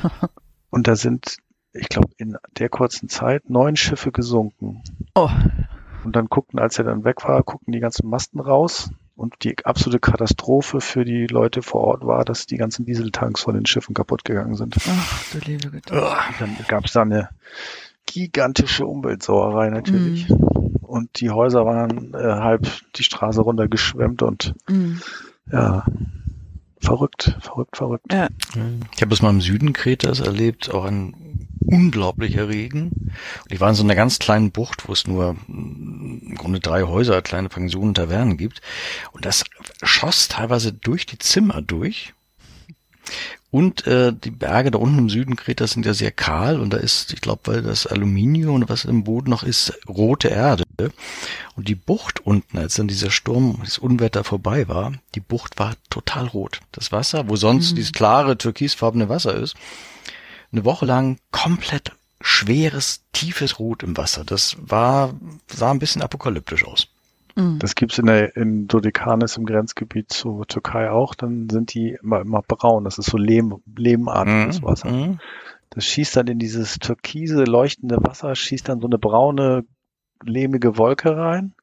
Und 0.72 0.88
da 0.88 0.96
sind, 0.96 1.38
ich 1.74 1.90
glaube, 1.90 2.10
in 2.18 2.38
der 2.58 2.70
kurzen 2.70 3.10
Zeit 3.10 3.50
neun 3.50 3.76
Schiffe 3.76 4.12
gesunken. 4.12 4.84
Oh. 5.16 5.30
Und 6.04 6.16
dann 6.16 6.28
guckten, 6.28 6.60
als 6.60 6.78
er 6.78 6.84
dann 6.84 7.04
weg 7.04 7.28
war, 7.28 7.42
guckten 7.44 7.72
die 7.72 7.80
ganzen 7.80 8.10
Masten 8.10 8.40
raus. 8.40 8.92
Und 9.16 9.44
die 9.44 9.56
absolute 9.64 10.00
Katastrophe 10.00 10.82
für 10.82 11.06
die 11.06 11.28
Leute 11.28 11.62
vor 11.62 11.82
Ort 11.82 12.06
war, 12.06 12.26
dass 12.26 12.48
die 12.48 12.58
ganzen 12.58 12.86
Dieseltanks 12.86 13.42
von 13.42 13.54
den 13.54 13.66
Schiffen 13.68 13.94
kaputt 13.94 14.26
gegangen 14.26 14.56
sind. 14.56 14.76
Ach, 14.90 15.32
du 15.32 15.38
liebe 15.40 15.70
Güte. 15.70 15.94
Dann 16.40 16.58
gab 16.68 16.86
es 16.86 16.94
da 16.94 17.04
eine 17.04 17.30
gigantische 18.08 18.88
Umweltsauerei 18.88 19.70
natürlich. 19.70 20.30
Mm. 20.30 20.34
Und 20.82 21.20
die 21.20 21.30
Häuser 21.30 21.66
waren 21.66 22.14
äh, 22.16 22.18
halb 22.18 22.68
die 22.96 23.04
Straße 23.04 23.42
runtergeschwemmt 23.42 24.24
und 24.24 24.56
mm. 24.68 24.96
ja, 25.52 25.86
verrückt, 26.84 27.36
verrückt, 27.40 27.78
verrückt. 27.78 28.12
Ja. 28.12 28.28
Ich 28.96 29.02
habe 29.02 29.14
es 29.14 29.22
mal 29.22 29.30
im 29.30 29.42
Süden 29.42 29.74
Kretas 29.74 30.20
erlebt, 30.20 30.74
auch 30.74 30.86
ein 30.86 31.48
unglaublicher 31.66 32.50
Regen. 32.50 32.90
Und 33.44 33.52
ich 33.52 33.60
war 33.60 33.70
in 33.70 33.76
so 33.76 33.84
einer 33.84 33.96
ganz 33.96 34.20
kleinen 34.20 34.52
Bucht, 34.52 34.88
wo 34.88 34.94
es 34.94 35.08
nur 35.08 35.36
im 35.48 36.36
Grunde 36.38 36.60
drei 36.60 36.84
Häuser, 36.84 37.22
kleine 37.22 37.50
Pensionen, 37.50 37.94
Tavernen 37.94 38.38
gibt. 38.38 38.62
Und 39.12 39.26
das 39.26 39.44
schoss 39.82 40.28
teilweise 40.28 40.74
durch 40.74 41.06
die 41.06 41.18
Zimmer 41.18 41.62
durch. 41.62 42.14
Und 43.52 43.86
äh, 43.86 44.12
die 44.12 44.32
Berge 44.32 44.72
da 44.72 44.80
unten 44.80 44.98
im 44.98 45.10
Süden 45.12 45.36
Kretas 45.36 45.72
sind 45.72 45.86
ja 45.86 45.94
sehr 45.94 46.10
kahl 46.10 46.60
und 46.60 46.72
da 46.72 46.78
ist, 46.78 47.14
ich 47.14 47.22
glaube, 47.22 47.42
weil 47.46 47.62
das 47.62 47.86
Aluminium 47.86 48.56
und 48.56 48.70
was 48.70 48.86
im 48.86 49.04
Boden 49.04 49.30
noch 49.30 49.44
ist, 49.44 49.78
rote 49.88 50.30
Erde. 50.30 50.64
Und 51.56 51.68
die 51.68 51.76
Bucht 51.76 52.26
unten, 52.26 52.58
als 52.58 52.74
dann 52.74 52.88
dieser 52.88 53.12
Sturm, 53.12 53.60
das 53.64 53.78
Unwetter 53.78 54.24
vorbei 54.24 54.68
war, 54.68 54.94
die 55.14 55.20
Bucht 55.20 55.60
war 55.60 55.76
total 55.92 56.26
rot. 56.28 56.62
Das 56.72 56.92
Wasser, 56.92 57.30
wo 57.30 57.36
sonst 57.36 57.74
mhm. 57.74 57.76
dieses 57.76 57.92
klare 57.92 58.40
türkisfarbene 58.40 59.08
Wasser 59.08 59.36
ist, 59.36 59.56
eine 60.52 60.66
Woche 60.66 60.88
lang 60.88 61.20
komplett 61.30 61.92
schweres, 62.22 63.02
tiefes 63.12 63.60
Rot 63.60 63.84
im 63.84 63.98
Wasser. 63.98 64.24
Das 64.24 64.56
war, 64.60 65.14
sah 65.48 65.70
ein 65.70 65.80
bisschen 65.80 66.02
apokalyptisch 66.02 66.66
aus. 66.66 66.88
Mhm. 67.36 67.60
Das 67.60 67.76
gibt's 67.76 67.98
in 67.98 68.06
der 68.06 68.36
in 68.36 68.68
Dodekanes 68.68 69.38
im 69.38 69.46
Grenzgebiet 69.46 70.12
zur 70.12 70.46
Türkei 70.48 70.90
auch. 70.92 71.16
Dann 71.16 71.50
sind 71.50 71.74
die 71.74 71.98
immer, 72.02 72.22
immer 72.22 72.42
braun. 72.42 72.84
Das 72.84 72.98
ist 72.98 73.10
so 73.10 73.18
Lehm, 73.18 73.62
lehmartiges 73.76 74.62
mhm. 74.62 74.66
Wasser. 74.66 74.90
Mhm. 74.90 75.20
Das 75.70 75.86
schießt 75.86 76.16
dann 76.16 76.28
in 76.28 76.40
dieses 76.40 76.78
türkise 76.78 77.46
leuchtende 77.46 77.98
Wasser, 77.98 78.36
schießt 78.36 78.70
dann 78.70 78.80
so 78.80 78.88
eine 78.88 79.00
braune 79.00 79.66
lehmige 80.24 80.78
Wolke 80.78 81.18
rein. 81.18 81.54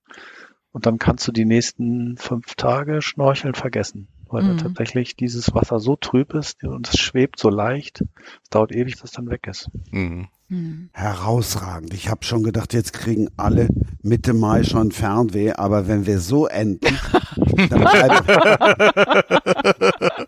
Und 0.72 0.86
dann 0.86 0.98
kannst 0.98 1.26
du 1.26 1.32
die 1.32 1.44
nächsten 1.44 2.16
fünf 2.16 2.54
Tage 2.54 3.02
Schnorcheln 3.02 3.54
vergessen, 3.54 4.08
weil 4.30 4.44
mhm. 4.44 4.58
tatsächlich 4.58 5.16
dieses 5.16 5.54
Wasser 5.54 5.80
so 5.80 5.96
trüb 5.96 6.34
ist 6.34 6.62
und 6.64 6.88
es 6.88 6.98
schwebt 6.98 7.38
so 7.38 7.50
leicht. 7.50 8.02
Es 8.42 8.50
dauert 8.50 8.72
ewig, 8.72 8.94
bis 8.94 9.04
es 9.04 9.12
dann 9.12 9.28
weg 9.28 9.46
ist. 9.46 9.68
Mhm. 9.90 10.28
Mhm. 10.50 10.90
Herausragend. 10.92 11.94
Ich 11.94 12.08
habe 12.08 12.24
schon 12.24 12.42
gedacht, 12.42 12.74
jetzt 12.74 12.92
kriegen 12.92 13.28
alle 13.36 13.68
Mitte 14.02 14.32
Mai 14.32 14.64
schon 14.64 14.90
Fernweh, 14.90 15.52
aber 15.52 15.86
wenn 15.86 16.06
wir 16.06 16.18
so 16.18 16.46
enden, 16.46 16.98
dann 17.68 17.80
bleiben, 17.80 18.26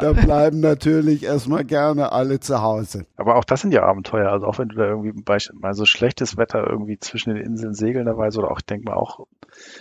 da 0.00 0.12
bleiben 0.12 0.60
natürlich 0.60 1.24
erstmal 1.24 1.64
gerne 1.64 2.12
alle 2.12 2.40
zu 2.40 2.62
Hause. 2.62 3.06
Aber 3.16 3.36
auch 3.36 3.44
das 3.44 3.60
sind 3.60 3.72
ja 3.72 3.82
Abenteuer. 3.82 4.30
Also 4.30 4.46
auch 4.46 4.58
wenn 4.58 4.68
du 4.68 4.76
da 4.76 4.86
irgendwie 4.86 5.14
mal 5.54 5.74
so 5.74 5.84
schlechtes 5.86 6.36
Wetter 6.36 6.66
irgendwie 6.66 6.98
zwischen 6.98 7.34
den 7.34 7.44
Inseln 7.44 7.74
segeln 7.74 8.06
dabei 8.06 8.28
oder 8.28 8.50
auch, 8.50 8.58
ich 8.58 8.66
denke 8.66 8.86
mal 8.86 8.96
auch, 8.96 9.26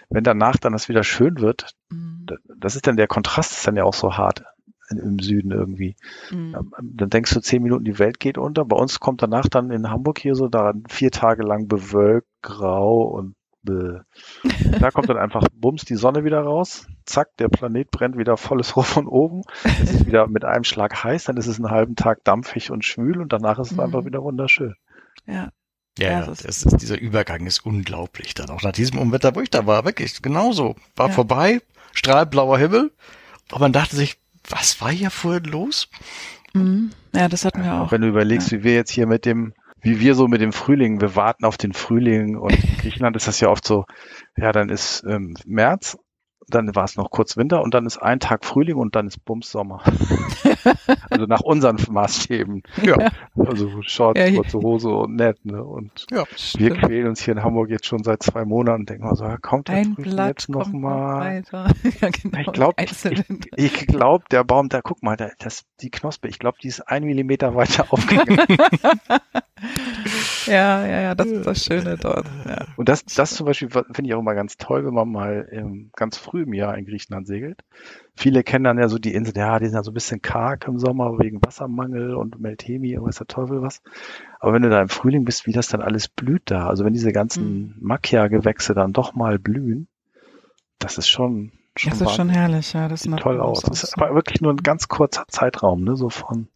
wenn 0.10 0.24
danach 0.24 0.58
dann 0.58 0.74
das 0.74 0.90
wieder 0.90 1.04
schön 1.04 1.40
wird, 1.40 1.76
mhm. 1.90 2.28
das 2.58 2.76
ist 2.76 2.88
dann 2.88 2.98
der 2.98 3.08
Kontrast 3.08 3.54
ist 3.54 3.68
dann 3.68 3.76
ja 3.76 3.84
auch 3.84 3.94
so 3.94 4.18
hart 4.18 4.44
im 4.90 5.20
Süden 5.20 5.52
irgendwie. 5.52 5.96
Mhm. 6.32 6.56
Ähm, 6.56 6.72
dann 6.82 7.10
denkst 7.10 7.34
du 7.34 7.40
zehn 7.40 7.64
Minuten, 7.64 7.86
die 7.86 8.00
Welt 8.00 8.20
geht 8.20 8.38
unter. 8.38 8.66
Bei 8.66 8.76
uns 8.76 9.00
kommt 9.00 9.22
danach 9.22 9.48
dann 9.48 9.72
in 9.72 9.90
Hamburg 9.90 10.20
hier 10.20 10.36
so 10.36 10.48
da 10.48 10.74
vier 10.90 11.12
Tage 11.12 11.44
lang 11.44 11.68
bewölkt, 11.68 12.28
grau 12.42 13.04
und 13.04 13.36
bäh. 13.64 13.99
da 14.80 14.91
kommt 14.91 15.10
dann 15.10 15.18
einfach 15.18 15.48
bums 15.53 15.85
die 15.85 15.95
Sonne 15.95 16.23
wieder 16.23 16.41
raus. 16.41 16.88
Zack, 17.06 17.35
der 17.38 17.49
Planet 17.49 17.90
brennt 17.91 18.18
wieder 18.18 18.38
volles 18.38 18.76
Rohr 18.76 18.84
von 18.84 19.07
oben. 19.07 19.41
Es 19.64 19.91
ist 19.91 20.06
wieder 20.06 20.27
mit 20.27 20.45
einem 20.45 20.64
Schlag 20.64 21.03
heiß, 21.03 21.26
dann 21.26 21.38
ist 21.38 21.48
es 21.48 21.57
einen 21.57 21.72
halben 21.72 21.95
Tag 21.95 22.23
dampfig 22.23 22.72
und 22.72 22.85
schwül 22.85 23.22
und 23.22 23.34
danach 23.34 23.60
ist 23.60 23.72
es 23.72 23.73
mhm. 23.73 23.81
einfach 23.81 24.06
wieder 24.06 24.22
wunderschön. 24.23 24.76
Ja. 25.26 25.49
Ja, 25.99 26.10
ja 26.10 26.26
das 26.26 26.41
ist, 26.41 26.65
ist, 26.65 26.81
dieser 26.81 26.99
Übergang 26.99 27.45
ist 27.45 27.65
unglaublich 27.65 28.34
dann. 28.34 28.49
Auch 28.49 28.64
nach 28.64 28.72
diesem 28.72 28.99
Umwetter, 28.99 29.35
wo 29.35 29.41
ich 29.41 29.49
da 29.49 29.65
war, 29.65 29.85
wirklich 29.85 30.22
genauso. 30.22 30.76
War 30.95 31.07
ja. 31.10 31.14
vorbei, 31.14 31.61
strahlblauer 31.94 32.57
Himmel. 32.57 32.91
Aber 33.52 33.60
man 33.60 33.73
dachte 33.73 33.95
sich, 33.95 34.18
was 34.49 34.81
war 34.81 34.91
hier 34.91 35.11
vorhin 35.11 35.45
los? 35.45 35.90
Mhm. 36.53 36.91
Ja, 37.14 37.30
das 37.30 37.45
hatten 37.45 37.64
wir 37.64 37.73
auch. 37.73 37.91
Wenn 37.91 38.02
du 38.02 38.07
überlegst, 38.07 38.52
ja. 38.52 38.57
wie 38.57 38.64
wir 38.64 38.73
jetzt 38.73 38.91
hier 38.91 39.06
mit 39.06 39.26
dem, 39.26 39.53
wie 39.84 40.00
wir 40.00 40.16
so 40.16 40.28
mit 40.28 40.42
dem 40.42 40.54
Frühling, 40.54 41.02
wir 41.02 41.16
warten 41.16 41.46
auf 41.46 41.58
den 41.58 41.74
Frühling 41.74 42.38
und 42.38 42.54
in 42.54 42.78
Griechenland 42.78 43.16
ist 43.16 43.28
das 43.28 43.40
ja 43.42 43.50
oft 43.50 43.66
so, 43.66 43.86
ja, 44.38 44.52
dann 44.52 44.70
ist 44.70 45.04
ähm, 45.08 45.36
März 45.46 45.98
dann 46.48 46.76
war 46.76 46.84
es 46.84 46.95
noch 46.95 47.11
kurz 47.11 47.38
Winter 47.38 47.61
und 47.61 47.74
dann 47.74 47.86
ist 47.86 47.98
ein 47.98 48.20
Tag 48.20 48.45
Frühling 48.45 48.76
und 48.76 48.95
dann 48.95 49.07
ist 49.07 49.24
Bums 49.26 49.52
Sommer. 49.52 49.82
also 51.10 51.26
nach 51.26 51.41
unseren 51.41 51.78
Maßstäben. 51.90 52.64
Ja. 52.84 53.11
Also 53.36 53.82
Shorts, 53.82 54.20
ja, 54.20 54.32
kurze 54.32 54.60
Hose 54.60 54.90
und 54.90 55.15
nett, 55.15 55.44
ne? 55.45 55.64
Und 55.64 56.06
ja, 56.11 56.24
wir 56.57 56.76
quälen 56.76 57.07
uns 57.07 57.22
hier 57.22 57.34
in 57.34 57.44
Hamburg 57.44 57.70
jetzt 57.70 57.86
schon 57.86 58.03
seit 58.03 58.24
zwei 58.24 58.45
Monaten 58.45 58.82
und 58.82 58.90
denken 58.90 59.06
mal 59.06 59.15
so, 59.15 59.26
kommt 59.41 59.68
der 59.68 59.76
ein 59.76 59.95
Frühling 59.95 60.28
jetzt 60.28 60.49
noch 60.49 60.72
mal? 60.72 61.44
ja, 61.52 62.10
genau. 62.10 62.40
Ich 62.40 62.52
glaube, 62.52 62.84
ich, 62.84 63.06
ich 63.56 63.88
glaube, 63.88 64.26
der 64.32 64.44
Baum, 64.44 64.70
da 64.70 64.82
guck 64.82 65.03
mal, 65.03 65.15
da, 65.15 65.30
das, 65.40 65.65
die 65.82 65.90
Knospe, 65.90 66.28
ich 66.28 66.40
glaube, 66.40 66.57
die 66.61 66.68
ist 66.68 66.82
ein 66.82 67.03
Millimeter 67.03 67.56
weiter 67.56 67.86
aufgegangen. 67.90 68.41
ja, 70.45 70.86
ja, 70.86 71.02
ja, 71.02 71.15
das 71.15 71.28
ist 71.28 71.45
das 71.45 71.65
Schöne 71.65 71.98
dort. 71.98 72.26
Ja. 72.45 72.65
Und 72.76 72.90
das, 72.90 73.06
das 73.06 73.36
zum 73.36 73.45
Beispiel 73.45 73.70
finde 73.70 74.03
ich 74.06 74.14
auch 74.14 74.20
immer 74.20 74.36
ganz 74.36 74.57
toll, 74.57 74.86
wenn 74.86 74.94
man 74.94 75.11
mal 75.11 75.48
ähm, 75.52 75.91
ganz 75.95 76.18
früh 76.18 76.33
im 76.38 76.54
Jahr 76.54 76.78
in 76.78 76.86
Griechenland 76.86 77.28
segelt. 77.28 77.62
Viele 78.16 78.44
kennen 78.44 78.64
dann 78.64 78.78
ja 78.78 78.88
so 78.88 78.98
die 78.98 79.14
Insel, 79.14 79.38
ja, 79.38 79.60
die 79.60 79.66
sind 79.66 79.76
ja 79.76 79.84
so 79.84 79.92
ein 79.92 79.94
bisschen 79.94 80.22
karg 80.22 80.68
im 80.68 80.80
Sommer 80.80 81.20
wegen 81.20 81.44
Wassermangel 81.44 82.16
und 82.16 82.40
Meltemi 82.40 82.98
und 82.98 83.08
weiß 83.08 83.18
der 83.18 83.28
Teufel 83.28 83.62
was. 83.62 83.82
Aber 84.40 84.54
wenn 84.54 84.62
du 84.62 84.70
da 84.70 84.82
im 84.82 84.90
Frühling 84.90 85.26
bist, 85.26 85.46
wie 85.48 85.54
das 85.54 85.68
dann 85.68 85.82
alles 85.82 86.08
blüht 86.08 86.44
da, 86.46 86.68
also 86.68 86.86
wenn 86.86 86.94
diese 86.94 87.12
ganzen 87.12 87.46
mhm. 87.46 87.76
Macchia-Gewächse 87.82 88.74
dann 88.74 88.94
doch 88.94 89.16
mal 89.16 89.40
blühen, 89.40 89.88
das 90.80 90.98
ist 90.98 91.10
schon, 91.10 91.52
schon 91.76 91.92
das 91.92 92.02
ist 92.02 92.16
schon 92.16 92.30
herrlich, 92.30 92.74
ja, 92.74 92.88
das 92.88 93.04
sieht 93.04 93.18
toll 93.18 93.40
aus. 93.40 93.62
Das 93.62 93.84
ist 93.84 93.98
aber 93.98 94.14
wirklich 94.16 94.42
nur 94.42 94.54
ein 94.54 94.58
ganz 94.58 94.88
kurzer 94.88 95.26
Zeitraum, 95.28 95.84
ne, 95.84 95.96
so 95.96 96.10
von 96.10 96.48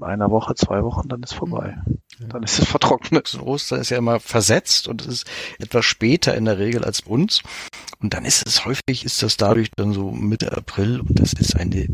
einer 0.00 0.30
Woche, 0.30 0.54
zwei 0.54 0.82
Wochen, 0.82 1.08
dann 1.08 1.22
ist 1.22 1.34
vorbei. 1.34 1.76
Ja. 2.18 2.26
Dann 2.28 2.42
ist 2.42 2.58
es 2.58 2.68
vertrocknet. 2.68 3.28
So 3.28 3.42
Ostern 3.42 3.80
ist 3.80 3.90
ja 3.90 3.98
immer 3.98 4.20
versetzt 4.20 4.88
und 4.88 5.02
es 5.02 5.08
ist 5.08 5.26
etwas 5.58 5.84
später 5.84 6.34
in 6.34 6.44
der 6.44 6.58
Regel 6.58 6.84
als 6.84 7.00
uns. 7.00 7.42
Und 8.00 8.14
dann 8.14 8.24
ist 8.24 8.46
es 8.46 8.64
häufig, 8.64 9.04
ist 9.04 9.22
das 9.22 9.36
dadurch 9.36 9.70
dann 9.76 9.92
so 9.92 10.10
Mitte 10.10 10.56
April 10.56 11.00
und 11.00 11.18
das 11.20 11.32
ist 11.32 11.56
eine, 11.56 11.88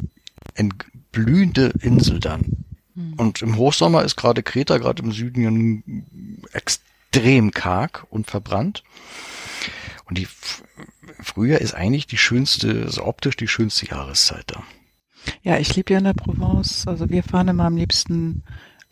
eine 0.56 0.70
blühende 1.10 1.72
Insel 1.80 2.20
dann. 2.20 2.64
Mhm. 2.94 3.14
Und 3.14 3.42
im 3.42 3.56
Hochsommer 3.56 4.02
ist 4.04 4.16
gerade 4.16 4.42
Kreta, 4.42 4.78
gerade 4.78 5.02
im 5.02 5.12
Süden, 5.12 5.42
ja 5.42 6.52
extrem 6.52 7.50
karg 7.50 8.06
und 8.10 8.30
verbrannt. 8.30 8.82
Und 10.06 10.18
die 10.18 10.28
Frühjahr 11.20 11.60
ist 11.60 11.74
eigentlich 11.74 12.06
die 12.06 12.18
schönste, 12.18 12.82
also 12.84 13.04
optisch 13.04 13.36
die 13.36 13.48
schönste 13.48 13.86
Jahreszeit 13.86 14.44
da. 14.46 14.62
Ja, 15.42 15.58
ich 15.58 15.74
lebe 15.76 15.92
ja 15.92 15.98
in 15.98 16.04
der 16.04 16.14
Provence. 16.14 16.86
Also 16.86 17.10
wir 17.10 17.22
fahren 17.22 17.48
immer 17.48 17.64
am 17.64 17.76
liebsten 17.76 18.42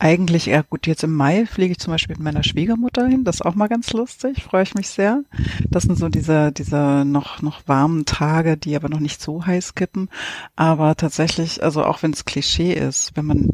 eigentlich 0.01 0.47
eher 0.47 0.63
gut. 0.63 0.87
Jetzt 0.87 1.03
im 1.03 1.13
Mai 1.13 1.45
fliege 1.45 1.73
ich 1.73 1.79
zum 1.79 1.93
Beispiel 1.93 2.15
mit 2.15 2.23
meiner 2.23 2.43
Schwiegermutter 2.43 3.07
hin. 3.07 3.23
Das 3.23 3.35
ist 3.35 3.45
auch 3.45 3.53
mal 3.53 3.67
ganz 3.67 3.93
lustig. 3.93 4.43
Freue 4.43 4.63
ich 4.63 4.73
mich 4.73 4.89
sehr. 4.89 5.23
Das 5.69 5.83
sind 5.83 5.97
so 5.97 6.09
diese, 6.09 6.51
diese 6.51 7.05
noch, 7.05 7.41
noch 7.43 7.67
warmen 7.67 8.05
Tage, 8.05 8.57
die 8.57 8.75
aber 8.75 8.89
noch 8.89 8.99
nicht 8.99 9.21
so 9.21 9.45
heiß 9.45 9.75
kippen. 9.75 10.09
Aber 10.55 10.95
tatsächlich, 10.95 11.63
also 11.63 11.83
auch 11.83 12.01
wenn 12.01 12.13
es 12.13 12.25
Klischee 12.25 12.73
ist, 12.73 13.15
wenn 13.15 13.25
man 13.25 13.49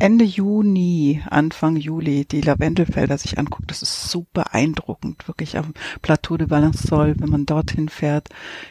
Ende 0.00 0.24
Juni, 0.24 1.22
Anfang 1.28 1.76
Juli 1.76 2.24
die 2.24 2.40
Lavendelfelder 2.40 3.18
sich 3.18 3.38
anguckt, 3.38 3.70
das 3.70 3.82
ist 3.82 4.10
super 4.10 4.40
beeindruckend, 4.50 5.28
wirklich 5.28 5.58
am 5.58 5.74
Plateau 6.02 6.36
de 6.36 6.46
Balançol, 6.46 7.14
wenn 7.18 7.28
man 7.28 7.46
dorthin 7.46 7.88
fährt, 7.88 8.28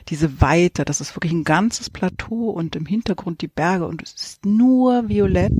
diese 0.07 0.41
Weite, 0.41 0.85
das 0.85 1.01
ist 1.01 1.15
wirklich 1.15 1.31
ein 1.31 1.43
ganzes 1.43 1.89
Plateau 1.89 2.49
und 2.49 2.75
im 2.75 2.85
Hintergrund 2.85 3.41
die 3.41 3.47
Berge 3.47 3.85
und 3.85 4.01
es 4.01 4.13
ist 4.13 4.45
nur 4.45 5.07
violett, 5.07 5.53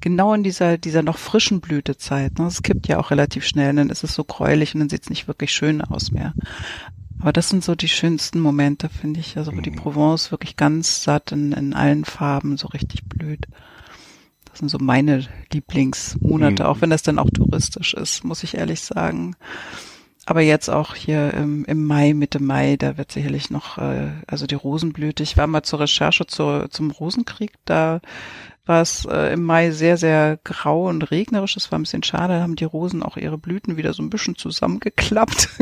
genau 0.00 0.32
in 0.34 0.44
dieser, 0.44 0.78
dieser 0.78 1.02
noch 1.02 1.18
frischen 1.18 1.60
Blütezeit. 1.60 2.38
Ne? 2.38 2.46
Es 2.46 2.62
kippt 2.62 2.86
ja 2.86 2.98
auch 2.98 3.10
relativ 3.10 3.44
schnell, 3.44 3.74
dann 3.74 3.90
ist 3.90 4.04
es 4.04 4.14
so 4.14 4.24
gräulich 4.24 4.74
und 4.74 4.80
dann 4.80 4.88
sieht 4.88 5.02
es 5.02 5.10
nicht 5.10 5.26
wirklich 5.26 5.52
schön 5.52 5.82
aus 5.82 6.12
mehr. 6.12 6.34
Aber 7.20 7.32
das 7.32 7.48
sind 7.50 7.64
so 7.64 7.74
die 7.74 7.88
schönsten 7.88 8.40
Momente, 8.40 8.88
finde 8.88 9.20
ich. 9.20 9.36
Also 9.36 9.54
wo 9.54 9.60
die 9.60 9.72
mhm. 9.72 9.76
Provence 9.76 10.30
wirklich 10.30 10.56
ganz 10.56 11.02
satt 11.02 11.32
in, 11.32 11.52
in 11.52 11.74
allen 11.74 12.06
Farben 12.06 12.56
so 12.56 12.68
richtig 12.68 13.04
blüht 13.04 13.46
sind 14.60 14.68
so 14.68 14.78
meine 14.78 15.26
Lieblingsmonate, 15.52 16.62
mhm. 16.62 16.68
auch 16.68 16.80
wenn 16.80 16.90
das 16.90 17.02
dann 17.02 17.18
auch 17.18 17.30
touristisch 17.30 17.94
ist, 17.94 18.24
muss 18.24 18.44
ich 18.44 18.56
ehrlich 18.56 18.80
sagen. 18.80 19.34
Aber 20.26 20.42
jetzt 20.42 20.68
auch 20.68 20.94
hier 20.94 21.34
im, 21.34 21.64
im 21.64 21.84
Mai, 21.84 22.14
Mitte 22.14 22.40
Mai, 22.40 22.76
da 22.76 22.96
wird 22.96 23.10
sicherlich 23.10 23.50
noch, 23.50 23.78
äh, 23.78 24.10
also 24.26 24.46
die 24.46 24.54
Rosenblüte. 24.54 25.22
Ich 25.22 25.36
war 25.36 25.46
mal 25.46 25.62
zur 25.62 25.80
Recherche 25.80 26.26
zur, 26.26 26.70
zum 26.70 26.92
Rosenkrieg, 26.92 27.52
da 27.64 28.00
war 28.66 28.82
es 28.82 29.06
äh, 29.06 29.32
im 29.32 29.42
Mai 29.42 29.72
sehr, 29.72 29.96
sehr 29.96 30.38
grau 30.44 30.88
und 30.88 31.10
regnerisch. 31.10 31.54
Das 31.54 31.72
war 31.72 31.78
ein 31.78 31.82
bisschen 31.82 32.04
schade, 32.04 32.34
da 32.34 32.42
haben 32.42 32.54
die 32.54 32.64
Rosen 32.64 33.02
auch 33.02 33.16
ihre 33.16 33.38
Blüten 33.38 33.76
wieder 33.76 33.92
so 33.92 34.02
ein 34.02 34.10
bisschen 34.10 34.36
zusammengeklappt. 34.36 35.48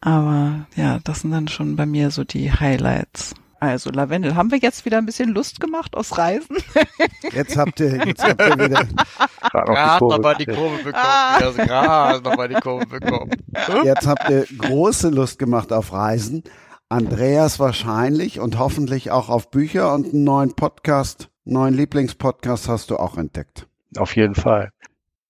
Aber 0.00 0.66
ja, 0.76 0.98
das 1.02 1.20
sind 1.20 1.30
dann 1.30 1.48
schon 1.48 1.76
bei 1.76 1.86
mir 1.86 2.10
so 2.10 2.24
die 2.24 2.52
Highlights. 2.52 3.34
Also 3.58 3.90
Lavendel, 3.90 4.34
haben 4.34 4.50
wir 4.50 4.58
jetzt 4.58 4.84
wieder 4.84 4.98
ein 4.98 5.06
bisschen 5.06 5.30
Lust 5.30 5.60
gemacht 5.60 5.96
aus 5.96 6.18
Reisen? 6.18 6.56
Jetzt 7.32 7.56
habt 7.56 7.80
ihr, 7.80 8.06
jetzt 8.06 8.22
habt 8.22 8.40
ihr 8.40 8.58
wieder 8.58 8.86
gerade 9.50 10.04
nochmal 10.04 10.36
die 10.36 10.46
Kurve 10.46 10.76
bekommen. 10.76 10.94
Ah. 10.94 11.36
Also 11.36 11.62
gerade 11.62 12.22
nochmal 12.22 12.48
die 12.48 12.54
Kurve 12.54 12.86
bekommen. 12.86 13.30
Jetzt 13.84 14.06
habt 14.06 14.28
ihr 14.30 14.46
große 14.58 15.08
Lust 15.08 15.38
gemacht 15.38 15.72
auf 15.72 15.92
Reisen. 15.92 16.44
Andreas 16.88 17.58
wahrscheinlich 17.58 18.38
und 18.38 18.58
hoffentlich 18.58 19.10
auch 19.10 19.28
auf 19.28 19.50
Bücher 19.50 19.92
und 19.92 20.12
einen 20.12 20.24
neuen 20.24 20.54
Podcast, 20.54 21.30
neuen 21.44 21.74
Lieblingspodcast 21.74 22.68
hast 22.68 22.90
du 22.90 22.96
auch 22.96 23.18
entdeckt. 23.18 23.66
Auf 23.96 24.14
jeden 24.14 24.34
Fall. 24.36 24.70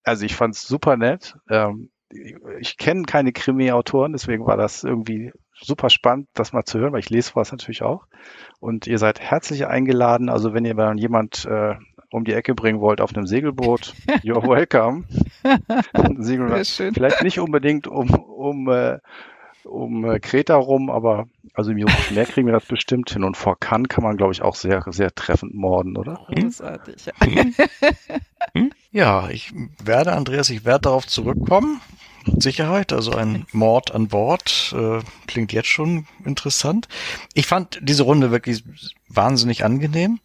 Also 0.04 0.26
ich 0.26 0.36
fand 0.36 0.54
es 0.54 0.62
super 0.62 0.96
nett. 0.96 1.34
Ähm, 1.48 1.90
ich 2.60 2.76
kenne 2.76 3.04
keine 3.04 3.32
Krimi-Autoren, 3.32 4.12
deswegen 4.12 4.46
war 4.46 4.56
das 4.56 4.84
irgendwie 4.84 5.32
super 5.60 5.90
spannend, 5.90 6.28
das 6.34 6.52
mal 6.52 6.64
zu 6.64 6.78
hören, 6.78 6.92
weil 6.92 7.00
ich 7.00 7.10
lese 7.10 7.32
was 7.34 7.52
natürlich 7.52 7.82
auch. 7.82 8.06
Und 8.60 8.86
ihr 8.86 8.98
seid 8.98 9.20
herzlich 9.20 9.66
eingeladen. 9.66 10.28
Also 10.28 10.54
wenn 10.54 10.64
ihr 10.64 10.74
mal 10.74 10.98
jemand 10.98 11.44
äh, 11.46 11.74
um 12.10 12.24
die 12.24 12.32
Ecke 12.32 12.54
bringen 12.54 12.80
wollt 12.80 13.00
auf 13.00 13.14
einem 13.14 13.26
Segelboot, 13.26 13.94
you're 14.22 14.46
welcome. 14.46 15.04
Vielleicht 16.94 17.22
nicht 17.22 17.40
unbedingt 17.40 17.86
um, 17.86 18.10
um, 18.10 18.68
äh, 18.68 18.98
um 19.64 20.04
äh, 20.04 20.20
Kreta 20.20 20.56
rum, 20.56 20.90
aber 20.90 21.26
also 21.54 21.70
im 21.70 21.78
Jungfrau 21.78 22.14
Meer 22.14 22.26
kriegen 22.26 22.46
wir 22.46 22.52
das 22.52 22.66
bestimmt 22.66 23.10
hin. 23.10 23.24
Und 23.24 23.36
vor 23.36 23.58
Cannes 23.58 23.88
kann 23.88 24.04
man, 24.04 24.16
glaube 24.16 24.32
ich, 24.32 24.42
auch 24.42 24.54
sehr, 24.54 24.84
sehr 24.88 25.14
treffend 25.14 25.54
morden, 25.54 25.96
oder? 25.96 26.26
Großartig. 26.28 27.10
ja, 28.92 29.28
ich 29.30 29.52
werde, 29.82 30.12
Andreas, 30.12 30.50
ich 30.50 30.64
werde 30.64 30.82
darauf 30.82 31.06
zurückkommen. 31.06 31.80
Sicherheit, 32.38 32.92
also 32.92 33.12
ein 33.12 33.46
Mord 33.52 33.94
an 33.94 34.08
Bord, 34.08 34.74
äh, 34.76 35.00
klingt 35.26 35.52
jetzt 35.52 35.68
schon 35.68 36.06
interessant. 36.24 36.88
Ich 37.34 37.46
fand 37.46 37.78
diese 37.82 38.02
Runde 38.02 38.30
wirklich 38.30 38.64
wahnsinnig 39.08 39.64
angenehm, 39.64 40.20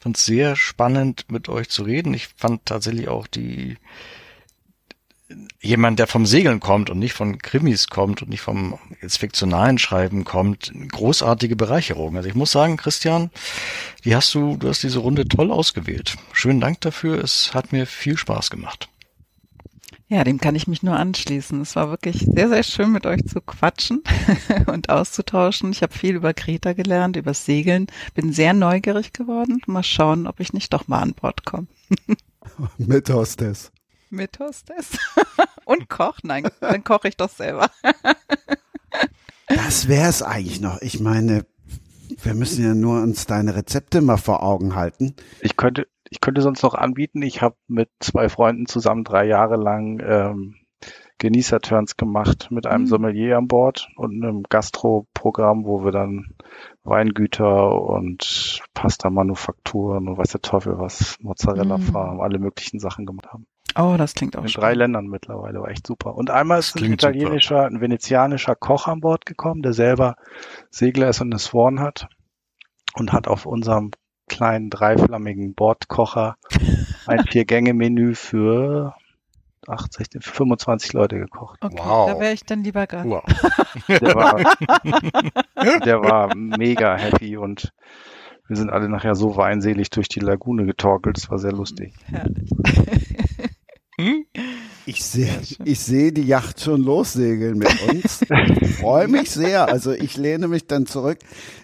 fand 0.00 0.16
es 0.16 0.24
sehr 0.24 0.56
spannend 0.56 1.26
mit 1.30 1.48
euch 1.48 1.68
zu 1.68 1.82
reden. 1.82 2.14
Ich 2.14 2.28
fand 2.36 2.66
tatsächlich 2.66 3.08
auch 3.08 3.26
die 3.26 3.76
jemand, 5.60 5.98
der 5.98 6.06
vom 6.06 6.26
Segeln 6.26 6.60
kommt 6.60 6.90
und 6.90 6.98
nicht 6.98 7.12
von 7.12 7.38
Krimis 7.38 7.88
kommt 7.88 8.22
und 8.22 8.28
nicht 8.28 8.40
vom 8.40 8.78
jetzt 9.02 9.18
fiktionalen 9.18 9.78
Schreiben 9.78 10.24
kommt, 10.24 10.72
großartige 10.92 11.56
Bereicherung. 11.56 12.16
Also 12.16 12.28
ich 12.28 12.34
muss 12.34 12.52
sagen, 12.52 12.76
Christian, 12.76 13.30
die 14.04 14.14
hast 14.14 14.32
du, 14.34 14.56
du 14.56 14.68
hast 14.68 14.82
diese 14.82 15.00
Runde 15.00 15.26
toll 15.26 15.50
ausgewählt. 15.50 16.16
Schönen 16.32 16.60
Dank 16.60 16.80
dafür. 16.82 17.22
Es 17.22 17.54
hat 17.54 17.72
mir 17.72 17.86
viel 17.86 18.16
Spaß 18.16 18.50
gemacht. 18.50 18.88
Ja, 20.08 20.22
dem 20.22 20.38
kann 20.38 20.54
ich 20.54 20.68
mich 20.68 20.84
nur 20.84 20.96
anschließen. 20.96 21.60
Es 21.62 21.74
war 21.74 21.90
wirklich 21.90 22.20
sehr, 22.20 22.48
sehr 22.48 22.62
schön, 22.62 22.92
mit 22.92 23.06
euch 23.06 23.24
zu 23.26 23.40
quatschen 23.40 24.04
und 24.66 24.88
auszutauschen. 24.88 25.72
Ich 25.72 25.82
habe 25.82 25.92
viel 25.92 26.14
über 26.14 26.32
Kreta 26.32 26.74
gelernt, 26.74 27.16
über 27.16 27.34
Segeln. 27.34 27.88
Bin 28.14 28.32
sehr 28.32 28.52
neugierig 28.52 29.12
geworden. 29.12 29.60
Mal 29.66 29.82
schauen, 29.82 30.28
ob 30.28 30.38
ich 30.38 30.52
nicht 30.52 30.72
doch 30.72 30.86
mal 30.86 31.00
an 31.00 31.14
Bord 31.14 31.44
komme. 31.44 31.66
mit 32.78 33.10
Hostess. 33.10 33.72
Mit 34.10 34.38
Hostess. 34.38 34.96
und 35.64 35.88
Koch? 35.88 36.18
Nein, 36.22 36.48
dann 36.60 36.84
koche 36.84 37.08
ich 37.08 37.16
doch 37.16 37.30
selber. 37.30 37.68
das 39.48 39.88
wäre 39.88 40.08
es 40.08 40.22
eigentlich 40.22 40.60
noch. 40.60 40.80
Ich 40.82 41.00
meine, 41.00 41.46
wir 42.22 42.34
müssen 42.34 42.64
ja 42.64 42.74
nur 42.76 43.02
uns 43.02 43.26
deine 43.26 43.56
Rezepte 43.56 44.00
mal 44.02 44.18
vor 44.18 44.44
Augen 44.44 44.76
halten. 44.76 45.16
Ich 45.40 45.56
könnte, 45.56 45.88
ich 46.10 46.20
könnte 46.20 46.42
sonst 46.42 46.62
noch 46.62 46.74
anbieten, 46.74 47.22
ich 47.22 47.42
habe 47.42 47.56
mit 47.68 47.88
zwei 48.00 48.28
Freunden 48.28 48.66
zusammen 48.66 49.04
drei 49.04 49.26
Jahre 49.26 49.56
lang 49.56 50.00
ähm, 50.04 50.54
Genießer-Turns 51.18 51.96
gemacht 51.96 52.48
mit 52.50 52.66
einem 52.66 52.82
mhm. 52.82 52.88
Sommelier 52.88 53.38
an 53.38 53.48
Bord 53.48 53.88
und 53.96 54.22
einem 54.22 54.42
Gastro-Programm, 54.42 55.64
wo 55.64 55.82
wir 55.84 55.92
dann 55.92 56.34
Weingüter 56.84 57.80
und 57.82 58.62
Pasta-Manufakturen 58.74 60.08
und 60.08 60.18
weiß 60.18 60.32
der 60.32 60.42
Teufel 60.42 60.78
was, 60.78 61.16
Mozzarella-Farm, 61.22 62.16
mhm. 62.16 62.20
alle 62.20 62.38
möglichen 62.38 62.80
Sachen 62.80 63.06
gemacht 63.06 63.32
haben. 63.32 63.46
Oh, 63.78 63.96
das 63.98 64.14
klingt 64.14 64.36
auch 64.36 64.44
In 64.44 64.50
drei 64.50 64.74
Ländern 64.74 65.06
mittlerweile, 65.06 65.60
war 65.60 65.68
echt 65.68 65.86
super. 65.86 66.14
Und 66.14 66.30
einmal 66.30 66.58
ist 66.58 66.76
ein 66.76 66.92
italienischer, 66.92 67.64
super. 67.64 67.66
ein 67.66 67.80
venezianischer 67.80 68.54
Koch 68.54 68.86
an 68.86 69.00
Bord 69.00 69.26
gekommen, 69.26 69.62
der 69.62 69.72
selber 69.72 70.16
Segler 70.70 71.08
ist 71.08 71.20
und 71.20 71.32
eine 71.32 71.38
Sworn 71.38 71.80
hat 71.80 72.08
und 72.94 73.12
hat 73.12 73.26
auf 73.26 73.46
unserem 73.46 73.90
kleinen 74.28 74.70
dreiflammigen 74.70 75.54
Bordkocher 75.54 76.36
ein 77.06 77.24
Vier-Gänge-Menü 77.30 78.14
für 78.14 78.94
8, 79.66 79.92
16, 79.92 80.22
25 80.22 80.92
Leute 80.92 81.18
gekocht. 81.18 81.58
Okay, 81.62 81.76
wow. 81.78 82.10
da 82.10 82.20
wäre 82.20 82.32
ich 82.32 82.44
dann 82.44 82.62
lieber 82.62 82.86
gar 82.86 83.04
wow. 83.04 83.24
der, 83.88 84.14
war, 84.14 84.36
der 85.84 86.02
war 86.02 86.34
mega 86.36 86.96
happy 86.96 87.36
und 87.36 87.72
wir 88.48 88.56
sind 88.56 88.70
alle 88.70 88.88
nachher 88.88 89.16
so 89.16 89.36
weinselig 89.36 89.90
durch 89.90 90.08
die 90.08 90.20
Lagune 90.20 90.66
getorkelt. 90.66 91.18
Es 91.18 91.30
war 91.30 91.38
sehr 91.38 91.52
lustig. 91.52 91.94
Herrlich. 92.04 92.50
Hm? 93.98 94.26
Ich 94.84 95.04
sehe 95.04 95.40
ich 95.64 95.80
sehe 95.80 96.12
die 96.12 96.22
Yacht 96.22 96.60
schon 96.60 96.82
lossegeln 96.82 97.58
mit 97.58 97.82
uns. 97.88 98.22
Ich 98.60 98.76
freue 98.76 99.08
mich 99.08 99.30
sehr. 99.30 99.68
Also 99.68 99.92
ich 99.92 100.16
lehne 100.16 100.48
mich 100.48 100.66
dann 100.66 100.86
zurück. 100.86 101.18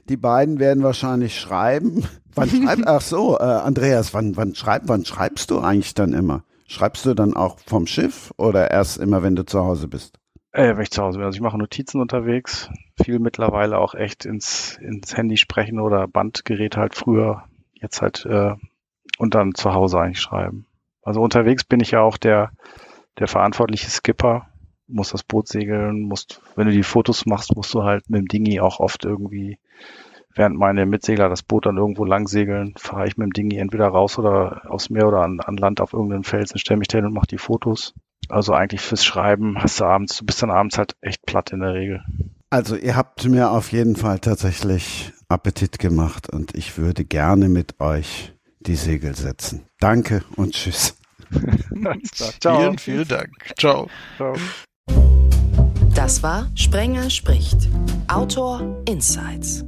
Die 0.09 0.17
beiden 0.17 0.59
werden 0.59 0.83
wahrscheinlich 0.83 1.39
schreiben. 1.39 2.05
Wann 2.35 2.49
schreibt, 2.65 2.87
ach 2.87 3.01
so, 3.01 3.39
äh, 3.39 3.43
Andreas, 3.43 4.15
wann, 4.15 4.37
wann, 4.37 4.55
schreib, 4.55 4.83
wann 4.87 5.05
schreibst 5.05 5.51
du 5.51 5.61
eigentlich 5.61 5.95
dann 5.95 6.15
immer? 6.15 6.45
Schreibst 6.67 7.05
du 7.05 7.15
dann 7.15 7.37
auch 7.37 7.59
vom 7.67 7.87
Schiff 7.87 8.33
oder 8.39 8.71
erst 8.71 8.99
immer, 8.99 9.23
wenn 9.23 9.37
du 9.37 9.45
zu 9.45 9.61
Hause 9.61 9.89
bist? 9.89 10.19
Äh, 10.53 10.75
wenn 10.75 10.83
ich 10.83 10.91
zu 10.91 11.03
Hause 11.03 11.19
bin. 11.19 11.27
Also 11.27 11.37
ich 11.37 11.43
mache 11.43 11.59
Notizen 11.59 12.01
unterwegs. 12.01 12.71
Viel 13.03 13.19
mittlerweile 13.19 13.79
auch 13.79 13.95
echt 13.95 14.25
ins, 14.25 14.79
ins 14.81 15.17
Handy 15.17 15.37
sprechen 15.37 15.81
oder 15.81 16.09
Bandgerät 16.09 16.77
halt 16.77 16.95
früher. 16.95 17.45
Jetzt 17.75 18.01
halt, 18.01 18.25
äh, 18.27 18.55
und 19.19 19.35
dann 19.35 19.55
zu 19.55 19.75
Hause 19.75 20.01
eigentlich 20.01 20.21
schreiben. 20.21 20.67
Also 21.03 21.21
unterwegs 21.21 21.65
bin 21.65 21.81
ich 21.81 21.93
ja 21.93 22.01
auch 22.01 22.17
der, 22.17 22.51
der 23.19 23.29
verantwortliche 23.29 23.91
Skipper, 23.91 24.47
muss 24.87 25.11
das 25.11 25.23
Boot 25.23 25.49
segeln, 25.49 26.03
musst, 26.03 26.41
wenn 26.57 26.67
du 26.67 26.73
die 26.73 26.83
Fotos 26.83 27.27
machst, 27.27 27.55
musst 27.57 27.73
du 27.75 27.83
halt 27.83 28.09
mit 28.09 28.21
dem 28.21 28.29
Dingi 28.29 28.61
auch 28.61 28.81
oft 28.81 29.05
irgendwie, 29.05 29.59
während 30.35 30.57
meine 30.57 30.87
Mitsegler 30.87 31.29
das 31.29 31.43
Boot 31.43 31.67
dann 31.67 31.77
irgendwo 31.77 32.05
lang 32.05 32.29
segeln, 32.29 32.75
fahre 32.77 33.07
ich 33.07 33.17
mit 33.17 33.27
dem 33.27 33.33
Dingi 33.33 33.57
entweder 33.59 33.89
raus 33.89 34.19
oder 34.19 34.63
aufs 34.69 34.91
Meer 34.91 35.09
oder 35.09 35.23
an, 35.23 35.41
an 35.41 35.57
Land 35.57 35.81
auf 35.81 35.93
irgendeinen 35.93 36.25
Felsen, 36.25 36.59
stelle 36.59 36.79
mich 36.79 36.89
dahin 36.89 37.07
und 37.07 37.15
mache 37.15 37.27
die 37.27 37.39
Fotos. 37.39 37.95
Also 38.29 38.53
eigentlich 38.53 38.81
fürs 38.81 39.05
Schreiben 39.05 39.57
hast 39.59 39.81
du 39.81 39.85
abends, 39.85 40.19
du 40.19 40.27
bist 40.27 40.43
dann 40.43 40.51
abends 40.51 40.79
halt 40.79 40.97
echt 41.01 41.27
platt 41.27 41.53
in 41.53 41.61
der 41.61 41.75
Regel. 41.75 42.03
Also 42.51 42.77
ihr 42.77 42.97
habt 42.97 43.25
mir 43.29 43.51
auf 43.51 43.73
jeden 43.73 43.97
Fall 43.97 44.19
tatsächlich 44.19 45.13
Appetit 45.29 45.79
gemacht 45.79 46.31
und 46.31 46.55
ich 46.55 46.77
würde 46.77 47.05
gerne 47.05 47.49
mit 47.49 47.81
euch 47.81 48.35
die 48.67 48.77
Segel 48.77 49.15
setzen. 49.15 49.67
Danke 49.79 50.25
und 50.37 50.55
tschüss. 50.55 50.95
Ciao. 52.41 52.59
Vielen, 52.59 52.79
vielen 52.79 53.09
Dank. 53.09 53.31
Ciao. 53.59 53.89
Ciao. 54.17 54.35
Das 55.95 56.23
war 56.23 56.51
Sprenger 56.55 57.11
spricht. 57.11 57.69
Autor 58.09 58.83
Insights. 58.87 59.65